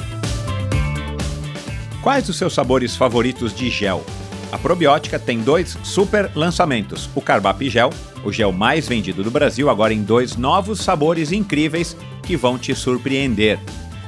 Quais 2.02 2.30
os 2.30 2.38
seus 2.38 2.54
sabores 2.54 2.96
favoritos 2.96 3.54
de 3.54 3.70
gel? 3.70 4.06
A 4.50 4.58
Probiótica 4.58 5.20
tem 5.20 5.42
dois 5.42 5.78
super 5.84 6.32
lançamentos: 6.34 7.10
o 7.14 7.22
Carbap 7.22 7.70
Gel, 7.70 7.90
o 8.24 8.32
gel 8.32 8.54
mais 8.54 8.88
vendido 8.88 9.24
do 9.24 9.32
Brasil, 9.32 9.70
agora 9.70 9.94
em 9.94 10.04
dois 10.04 10.38
novos 10.38 10.80
sabores 10.80 11.34
incríveis 11.34 11.98
que 12.24 12.38
vão 12.38 12.58
te 12.58 12.74
surpreender. 12.74 13.60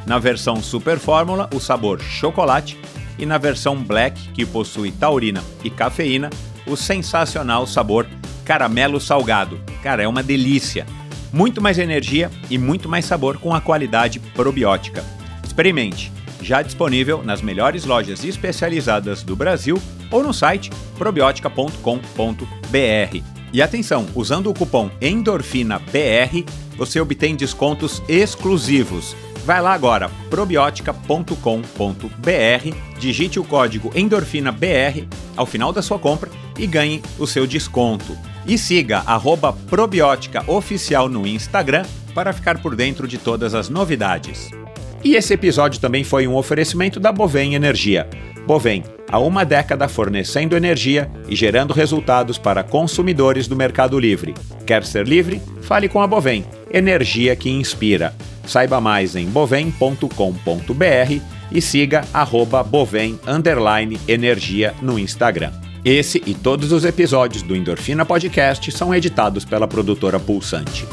Na 0.08 0.18
versão 0.18 0.64
Super 0.64 1.00
Fórmula, 1.00 1.50
o 1.54 1.60
sabor 1.60 2.02
chocolate, 2.02 2.80
e 3.20 3.26
na 3.26 3.38
versão 3.38 3.76
Black, 3.76 4.30
que 4.30 4.46
possui 4.46 4.90
taurina 4.90 5.44
e 5.66 5.70
cafeína, 5.70 6.30
o 6.66 6.78
sensacional 6.78 7.68
sabor 7.68 8.08
caramelo 8.46 9.02
salgado. 9.02 9.60
Cara, 9.84 10.02
é 10.02 10.08
uma 10.08 10.24
delícia. 10.24 10.86
Muito 11.34 11.62
mais 11.62 11.78
energia 11.78 12.32
e 12.50 12.58
muito 12.58 12.88
mais 12.88 13.04
sabor 13.04 13.38
com 13.38 13.54
a 13.54 13.60
qualidade 13.60 14.18
probiótica. 14.20 15.04
Experimente! 15.44 16.10
Já 16.42 16.62
disponível 16.62 17.22
nas 17.22 17.42
melhores 17.42 17.84
lojas 17.84 18.24
especializadas 18.24 19.24
do 19.24 19.36
Brasil 19.36 19.82
ou 20.10 20.24
no 20.24 20.34
site 20.34 20.70
probiotica.com.br. 20.98 23.22
E 23.52 23.62
atenção, 23.62 24.06
usando 24.16 24.50
o 24.50 24.54
cupom 24.54 24.90
ENDORFINABR, 25.02 26.46
você 26.78 27.02
obtém 27.02 27.36
descontos 27.36 28.02
exclusivos 28.08 29.16
Vai 29.48 29.62
lá 29.62 29.74
agora, 29.74 30.12
probiotica.com.br, 30.30 33.00
digite 33.00 33.40
o 33.40 33.46
código 33.46 33.90
ENDORFINABR 33.96 35.08
ao 35.38 35.46
final 35.46 35.72
da 35.72 35.82
sua 35.82 35.98
compra 35.98 36.30
e 36.60 36.68
ganhe 36.68 37.02
o 37.18 37.26
seu 37.26 37.48
desconto. 37.48 38.18
E 38.46 38.58
siga 38.58 39.04
arroba 39.06 39.54
Probiótica 39.54 40.44
Oficial 40.52 41.08
no 41.08 41.26
Instagram 41.26 41.86
para 42.14 42.34
ficar 42.34 42.62
por 42.62 42.76
dentro 42.76 43.08
de 43.08 43.18
todas 43.18 43.56
as 43.56 43.70
novidades. 43.70 44.50
E 45.02 45.16
esse 45.16 45.34
episódio 45.34 45.80
também 45.80 46.04
foi 46.04 46.28
um 46.28 46.36
oferecimento 46.36 47.00
da 47.00 47.14
Bovem 47.14 47.56
Energia. 47.56 48.06
Bovem, 48.46 48.84
há 49.10 49.18
uma 49.18 49.46
década 49.46 49.88
fornecendo 49.88 50.58
energia 50.58 51.10
e 51.30 51.38
gerando 51.38 51.74
resultados 51.74 52.38
para 52.38 52.64
consumidores 52.64 53.48
do 53.48 53.56
Mercado 53.56 53.98
Livre. 53.98 54.34
Quer 54.66 54.84
ser 54.84 55.08
livre? 55.08 55.42
Fale 55.62 55.88
com 55.88 56.02
a 56.02 56.08
Bovem, 56.08 56.44
energia 56.70 57.34
que 57.34 57.50
inspira. 57.50 58.14
Saiba 58.48 58.82
mais 58.82 59.16
em 59.16 59.28
bovem.com.br 59.28 61.22
e 61.52 61.62
siga 61.62 62.04
arroba 62.14 62.64
bovem 62.64 63.20
energia 64.08 64.74
no 64.82 64.98
Instagram. 64.98 65.52
Esse 65.84 66.22
e 66.26 66.34
todos 66.34 66.72
os 66.72 66.84
episódios 66.84 67.44
do 67.44 67.56
Endorfina 67.56 68.06
Podcast 68.06 68.72
são 68.72 68.94
editados 68.94 69.46
pela 69.46 69.68
produtora 69.68 70.20
Pulsante. 70.20 70.86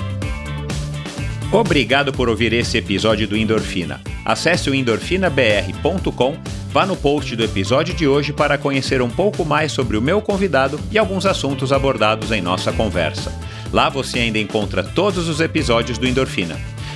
Obrigado 1.51 2.13
por 2.13 2.29
ouvir 2.29 2.53
esse 2.53 2.79
episódio 2.79 3.29
do 3.29 3.37
Endorfina. 3.37 4.01
Acesse 4.25 4.69
o 4.69 4.75
endorfinabr.com, 4.75 6.37
vá 6.73 6.85
no 6.85 6.97
post 6.97 7.37
do 7.37 7.45
episódio 7.45 7.95
de 7.95 8.09
hoje 8.09 8.33
para 8.33 8.59
conhecer 8.59 9.01
um 9.01 9.11
pouco 9.11 9.45
mais 9.45 9.71
sobre 9.71 9.97
o 9.97 10.03
meu 10.03 10.21
convidado 10.21 10.81
e 10.91 10.99
alguns 10.99 11.25
assuntos 11.27 11.73
abordados 11.73 12.33
em 12.33 12.41
nossa 12.41 12.73
conversa. 12.73 13.33
Lá 13.73 13.89
você 13.89 14.19
ainda 14.19 14.39
encontra 14.39 14.83
todos 14.83 15.29
os 15.29 15.41
episódios 15.41 15.99
do 15.99 16.07
Endorfina. 16.07 16.74